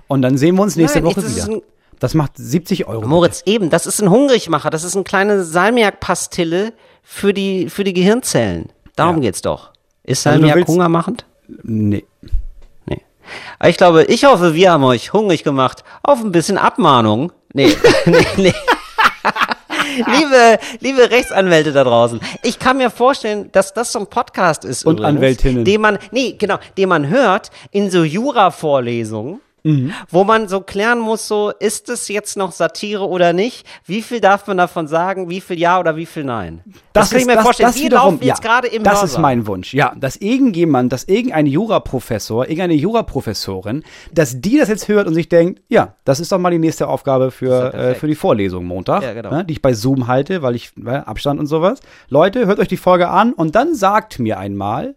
Und 0.07 0.21
dann 0.21 0.37
sehen 0.37 0.55
wir 0.55 0.61
uns 0.63 0.75
nächste 0.75 1.01
Nein, 1.01 1.05
Woche 1.15 1.27
wieder. 1.27 1.61
Das 1.99 2.13
macht 2.13 2.33
70 2.37 2.87
Euro. 2.87 3.05
Moritz, 3.07 3.43
eben, 3.45 3.69
das 3.69 3.85
ist 3.85 4.01
ein 4.01 4.09
Hungrigmacher, 4.09 4.69
das 4.69 4.83
ist 4.83 4.95
eine 4.95 5.03
kleine 5.03 5.43
Salmiak-Pastille 5.43 6.73
für 7.03 7.33
die, 7.33 7.69
für 7.69 7.83
die 7.83 7.93
Gehirnzellen. 7.93 8.69
Darum 8.95 9.15
Ja. 9.17 9.21
geht's 9.23 9.41
doch. 9.41 9.71
Ist 10.03 10.25
Also 10.25 10.37
Salmiak 10.39 10.55
willst- 10.57 10.69
hungermachend? 10.69 11.25
Nee. 11.63 12.05
Nee. 12.85 13.01
Aber 13.59 13.69
ich 13.69 13.77
glaube, 13.77 14.03
ich 14.05 14.25
hoffe, 14.25 14.53
wir 14.53 14.71
haben 14.71 14.83
euch 14.83 15.11
hungrig 15.13 15.43
gemacht 15.43 15.83
auf 16.03 16.21
ein 16.23 16.31
bisschen 16.31 16.57
Abmahnung. 16.57 17.31
Nee, 17.53 17.75
nee, 18.05 18.25
nee. 18.37 18.53
liebe, 20.19 20.59
liebe 20.79 21.11
Rechtsanwälte 21.11 21.71
da 21.71 21.83
draußen, 21.83 22.19
ich 22.43 22.59
kann 22.59 22.77
mir 22.77 22.89
vorstellen, 22.89 23.51
dass 23.51 23.73
das 23.73 23.91
so 23.91 23.99
ein 23.99 24.07
Podcast 24.07 24.65
ist 24.65 24.85
Und 24.85 25.01
Anwältinnen. 25.01 25.65
den 25.65 25.81
man, 25.81 25.99
nee, 26.11 26.35
genau, 26.37 26.57
den 26.77 26.89
man 26.89 27.07
hört 27.09 27.51
in 27.71 27.89
so 27.91 28.03
Jura-Vorlesungen, 28.03 29.41
Mhm. 29.63 29.93
wo 30.09 30.23
man 30.23 30.47
so 30.47 30.61
klären 30.61 30.99
muss, 30.99 31.27
so, 31.27 31.51
ist 31.59 31.89
es 31.89 32.07
jetzt 32.07 32.37
noch 32.37 32.51
Satire 32.51 33.07
oder 33.07 33.33
nicht? 33.33 33.65
Wie 33.85 34.01
viel 34.01 34.21
darf 34.21 34.47
man 34.47 34.57
davon 34.57 34.87
sagen? 34.87 35.29
Wie 35.29 35.41
viel 35.41 35.59
ja 35.59 35.79
oder 35.79 35.95
wie 35.95 36.05
viel 36.05 36.23
nein? 36.23 36.63
Das, 36.93 37.09
kann 37.09 37.19
ich 37.19 37.25
mir 37.25 37.41
vorstellen. 37.41 37.73
Wir 37.75 37.89
laufen 37.91 38.19
jetzt 38.21 38.41
gerade 38.41 38.67
im 38.67 38.83
Das 38.83 38.93
Hörsaal. 39.01 39.07
ist 39.07 39.17
mein 39.19 39.47
Wunsch, 39.47 39.73
ja. 39.73 39.93
Dass 39.97 40.15
irgendjemand, 40.15 40.93
dass 40.93 41.03
irgendein 41.05 41.45
Juraprofessor, 41.45 42.43
irgendeine 42.45 42.73
Juraprofessorin, 42.75 43.83
dass 44.13 44.39
die 44.39 44.57
das 44.57 44.69
jetzt 44.69 44.87
hört 44.87 45.07
und 45.07 45.13
sich 45.13 45.29
denkt, 45.29 45.61
ja, 45.67 45.95
das 46.05 46.19
ist 46.19 46.31
doch 46.31 46.37
mal 46.39 46.51
die 46.51 46.59
nächste 46.59 46.87
Aufgabe 46.87 47.31
für, 47.31 47.49
ja 47.73 47.79
äh, 47.89 47.95
für 47.95 48.07
die 48.07 48.15
Vorlesung 48.15 48.65
Montag, 48.65 49.03
Ja, 49.03 49.13
genau. 49.13 49.29
ne, 49.31 49.45
die 49.45 49.53
ich 49.53 49.61
bei 49.61 49.73
Zoom 49.73 50.07
halte, 50.07 50.41
weil 50.41 50.55
ich 50.55 50.71
weil 50.75 51.01
Abstand 51.01 51.39
und 51.39 51.47
sowas. 51.47 51.79
Leute, 52.09 52.45
hört 52.45 52.59
euch 52.59 52.67
die 52.67 52.77
Folge 52.77 53.09
an 53.09 53.33
und 53.33 53.55
dann 53.55 53.75
sagt 53.75 54.19
mir 54.19 54.37
einmal, 54.39 54.95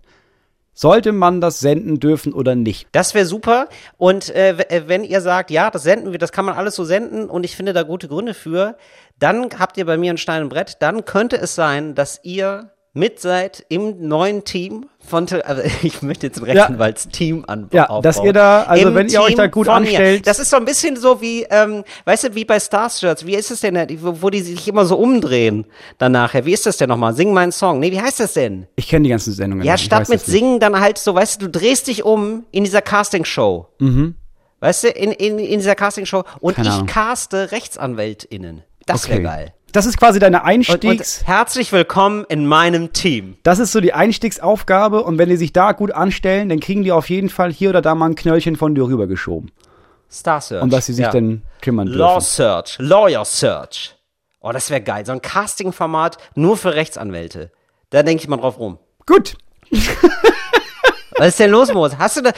sollte 0.75 1.12
man 1.12 1.41
das 1.41 1.61
senden 1.61 2.01
dürfen 2.01 2.33
oder 2.33 2.55
nicht. 2.55 2.89
Das 2.93 3.14
wäre 3.14 3.27
super. 3.27 3.68
Und 3.99 4.35
äh, 4.35 4.51
äh, 4.51 4.85
wenn 4.87 5.05
ihr 5.05 5.20
sagt, 5.20 5.51
ja, 5.51 5.70
das 5.70 5.83
senden 5.83 6.12
wir, 6.12 6.18
das 6.18 6.33
kann 6.33 6.45
man 6.45 6.57
alles 6.57 6.75
so 6.75 6.85
senden 6.85 7.29
und 7.29 7.45
ich 7.45 7.57
finde 7.57 7.73
da 7.73 7.83
gute 7.83 8.09
Gründe 8.09 8.35
für, 8.35 8.77
dann 9.18 9.49
habt 9.59 9.77
ihr 9.77 9.87
bei 9.87 9.97
mir 9.97 10.12
ein 10.12 10.18
Stein 10.18 10.43
und 10.43 10.49
Brett. 10.49 10.79
Dann 10.81 11.05
könnte 11.05 11.37
es 11.37 11.55
sein, 11.55 11.95
dass 11.95 12.20
ihr 12.23 12.72
mit 12.95 13.20
seid 13.20 13.64
im 13.70 14.07
neuen 14.07 14.45
Team 14.45 14.86
von, 14.99 15.26
also 15.45 15.62
ich 15.82 16.03
möchte 16.03 16.26
jetzt 16.26 16.38
ein 16.38 16.45
Rechtsanwaltsteam 16.45 17.45
an 17.47 17.68
Ja, 17.72 17.84
aufbauen. 17.84 18.03
dass 18.03 18.22
ihr 18.22 18.32
da- 18.34 18.64
also 18.64 18.88
Im 18.88 18.95
wenn 18.95 19.09
ihr 19.09 19.22
euch 19.22 19.34
da 19.34 19.45
Team 19.45 19.51
gut 19.51 19.66
von 19.66 19.82
mir. 19.82 19.88
anstellt- 19.88 20.26
Das 20.26 20.38
ist 20.38 20.51
so 20.51 20.57
ein 20.59 20.64
bisschen 20.66 20.97
so 20.97 21.20
wie, 21.22 21.45
ähm, 21.51 21.84
weißt 22.05 22.24
du, 22.24 22.34
wie 22.34 22.45
bei 22.45 22.61
Starshirts. 22.61 23.24
Wie 23.24 23.34
ist 23.34 23.51
es 23.51 23.61
denn, 23.61 23.76
wo 24.03 24.20
wo 24.22 24.28
die 24.30 24.40
sich 24.43 24.68
immer 24.68 24.84
so 24.84 24.97
umdrehen 24.97 25.64
dann 25.99 26.12
nachher? 26.12 26.45
Wie 26.45 26.53
ist 26.53 26.66
das 26.66 26.76
denn 26.76 26.88
nochmal? 26.90 27.14
Sing 27.14 27.32
meinen 27.32 27.53
Song. 27.53 27.80
Nee, 27.80 27.93
wie 27.93 28.01
heißt 28.01 28.20
das 28.20 28.34
denn? 28.34 28.66
Ich 28.76 28.88
kenne 28.88 29.05
die 29.05 29.11
ganzen 29.11 29.32
Sendungen. 29.32 29.64
Ja, 29.64 29.78
statt 29.78 30.09
mit. 30.11 30.20
Singen 30.20 30.61
dann 30.61 30.78
halt 30.78 30.99
so, 30.99 31.14
weißt 31.14 31.40
du, 31.40 31.47
du 31.49 31.59
drehst 31.59 31.86
dich 31.86 32.05
um 32.05 32.45
in 32.51 32.64
dieser 32.64 32.82
Castingshow. 32.82 33.68
Mhm. 33.78 34.16
Weißt 34.61 34.84
du, 34.84 34.88
in, 34.88 35.11
in, 35.12 35.38
in 35.38 35.59
dieser 35.59 35.74
Castingshow 35.74 36.24
und 36.40 36.55
Keine 36.57 36.68
ich 36.68 36.74
Ahnung. 36.74 36.86
caste 36.86 37.51
RechtsanwältInnen. 37.51 38.62
Das 38.86 39.09
wäre 39.09 39.18
Okay. 39.20 39.24
geil. 39.26 39.53
Das 39.73 39.87
ist 39.87 39.97
quasi 39.97 40.18
deine 40.18 40.41
Und, 40.41 40.47
Einstiegs... 40.47 41.20
und 41.20 41.27
herzlich 41.27 41.73
willkommen 41.73 42.27
in 42.29 42.47
meinem 42.47 42.93
Team. 42.93 43.39
Das 43.43 43.59
ist 43.59 43.73
so 43.73 43.81
die 43.81 43.95
Einstiegsaufgabe 43.95 45.03
und 45.03 45.16
wenn 45.16 45.31
die 45.31 45.39
sich 45.39 45.55
da 45.55 45.73
gut 45.73 45.93
anstellen, 45.93 46.51
dann 46.51 46.61
kriegen 46.61 46.83
die 46.83 46.93
auf 46.93 47.09
jeden 47.09 47.31
Fall 47.31 47.51
hier 47.51 47.70
oder 47.70 47.81
da 47.81 47.95
mal 47.95 48.11
ein 48.11 48.14
Knöllchen 48.14 48.57
von 48.57 48.75
dir 48.75 48.85
rübergeschoben. 48.85 49.51
Star 50.11 50.43
Search. 50.43 50.62
Um 50.62 50.68
dass 50.68 50.85
sie 50.85 50.93
sich 50.93 51.07
ja. 51.07 51.11
dann 51.11 51.41
kümmern 51.62 51.87
dürfen. 51.87 52.01
Law 52.01 52.20
Search, 52.20 52.77
Lawyer 52.81 53.25
Search. 53.25 53.97
Oh, 54.41 54.53
das 54.53 54.68
wäre 54.68 54.83
geil. 54.83 55.07
So 55.07 55.12
ein 55.12 55.23
Casting-Format 55.23 56.18
nur 56.35 56.59
für 56.59 56.75
Rechtsanwälte. 56.75 57.51
Da 57.89 58.03
denke 58.03 58.23
ich 58.23 58.29
mal 58.29 58.37
drauf 58.37 58.59
rum. 58.59 58.79
Gut. 59.07 59.37
Was 61.16 61.29
ist 61.29 61.41
denn 61.41 61.51
los, 61.51 61.73
Moritz? 61.73 61.95
Hast 61.99 62.18
du 62.18 62.20
da 62.20 62.33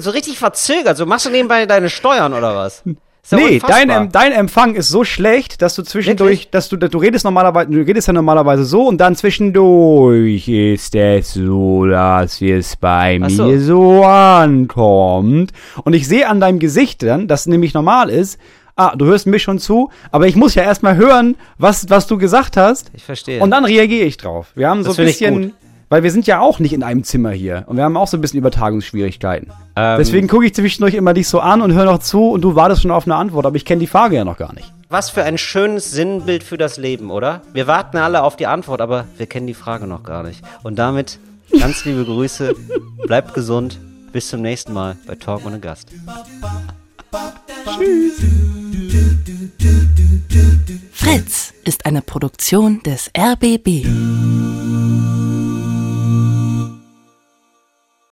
so 0.00 0.10
richtig 0.10 0.36
verzögert? 0.36 0.96
So 0.96 1.06
machst 1.06 1.26
du 1.26 1.30
nebenbei 1.30 1.64
deine 1.66 1.90
Steuern 1.90 2.34
oder 2.34 2.56
was? 2.56 2.82
Ja 3.30 3.38
Nee, 3.38 3.60
dein, 3.64 4.10
dein 4.10 4.32
Empfang 4.32 4.74
ist 4.74 4.88
so 4.88 5.04
schlecht, 5.04 5.62
dass 5.62 5.76
du 5.76 5.82
zwischendurch, 5.84 6.30
Wirklich? 6.30 6.50
dass 6.50 6.68
du, 6.68 6.76
du 6.76 6.98
redest 6.98 7.24
normalerweise, 7.24 7.70
du 7.70 7.78
redest 7.80 8.08
ja 8.08 8.12
normalerweise 8.12 8.64
so 8.64 8.88
und 8.88 8.98
dann 9.00 9.14
zwischendurch 9.14 10.48
ist 10.48 10.94
es 10.96 11.34
so, 11.34 11.86
dass 11.86 12.42
es 12.42 12.76
bei 12.76 13.20
Ach 13.22 13.30
so. 13.30 13.46
mir 13.46 13.60
so 13.60 14.02
ankommt. 14.04 15.52
Und 15.84 15.92
ich 15.94 16.08
sehe 16.08 16.28
an 16.28 16.40
deinem 16.40 16.58
Gesicht 16.58 17.02
dann, 17.04 17.28
dass 17.28 17.46
nämlich 17.46 17.74
normal 17.74 18.10
ist, 18.10 18.40
ah, 18.76 18.94
du 18.96 19.06
hörst 19.06 19.26
mir 19.28 19.38
schon 19.38 19.58
zu, 19.60 19.90
aber 20.10 20.26
ich 20.26 20.34
muss 20.34 20.54
ja 20.56 20.64
erstmal 20.64 20.96
hören, 20.96 21.36
was, 21.58 21.88
was 21.88 22.08
du 22.08 22.18
gesagt 22.18 22.56
hast. 22.56 22.90
Ich 22.92 23.04
verstehe. 23.04 23.40
Und 23.40 23.50
dann 23.52 23.64
reagiere 23.64 24.04
ich 24.04 24.16
drauf. 24.16 24.48
Wir 24.56 24.68
haben 24.68 24.82
so 24.82 24.88
Das 24.90 24.98
ein 24.98 25.06
finde 25.06 25.10
ich 25.12 25.18
bisschen. 25.18 25.52
Weil 25.92 26.02
wir 26.02 26.10
sind 26.10 26.26
ja 26.26 26.40
auch 26.40 26.58
nicht 26.58 26.72
in 26.72 26.82
einem 26.82 27.04
Zimmer 27.04 27.32
hier 27.32 27.64
und 27.66 27.76
wir 27.76 27.84
haben 27.84 27.98
auch 27.98 28.08
so 28.08 28.16
ein 28.16 28.22
bisschen 28.22 28.38
Übertragungsschwierigkeiten. 28.38 29.52
Ähm, 29.76 29.98
Deswegen 29.98 30.26
gucke 30.26 30.46
ich 30.46 30.54
zwischendurch 30.54 30.94
immer 30.94 31.12
dich 31.12 31.28
so 31.28 31.38
an 31.38 31.60
und 31.60 31.74
höre 31.74 31.84
noch 31.84 31.98
zu 31.98 32.30
und 32.30 32.40
du 32.40 32.54
wartest 32.56 32.80
schon 32.80 32.90
auf 32.90 33.04
eine 33.04 33.16
Antwort, 33.16 33.44
aber 33.44 33.56
ich 33.56 33.66
kenne 33.66 33.80
die 33.80 33.86
Frage 33.86 34.16
ja 34.16 34.24
noch 34.24 34.38
gar 34.38 34.54
nicht. 34.54 34.72
Was 34.88 35.10
für 35.10 35.22
ein 35.22 35.36
schönes 35.36 35.90
Sinnbild 35.90 36.44
für 36.44 36.56
das 36.56 36.78
Leben, 36.78 37.10
oder? 37.10 37.42
Wir 37.52 37.66
warten 37.66 37.98
alle 37.98 38.22
auf 38.22 38.36
die 38.36 38.46
Antwort, 38.46 38.80
aber 38.80 39.04
wir 39.18 39.26
kennen 39.26 39.46
die 39.46 39.52
Frage 39.52 39.86
noch 39.86 40.02
gar 40.02 40.22
nicht. 40.22 40.40
Und 40.62 40.78
damit 40.78 41.18
ganz 41.60 41.84
liebe 41.84 42.06
Grüße, 42.06 42.54
bleibt 43.06 43.34
gesund, 43.34 43.78
bis 44.12 44.30
zum 44.30 44.40
nächsten 44.40 44.72
Mal 44.72 44.96
bei 45.06 45.14
Talk 45.14 45.44
ohne 45.44 45.58
Gast. 45.58 45.90
Fritz 50.90 51.52
ist 51.66 51.84
eine 51.84 52.00
Produktion 52.00 52.82
des 52.82 53.10
RBB. 53.14 55.01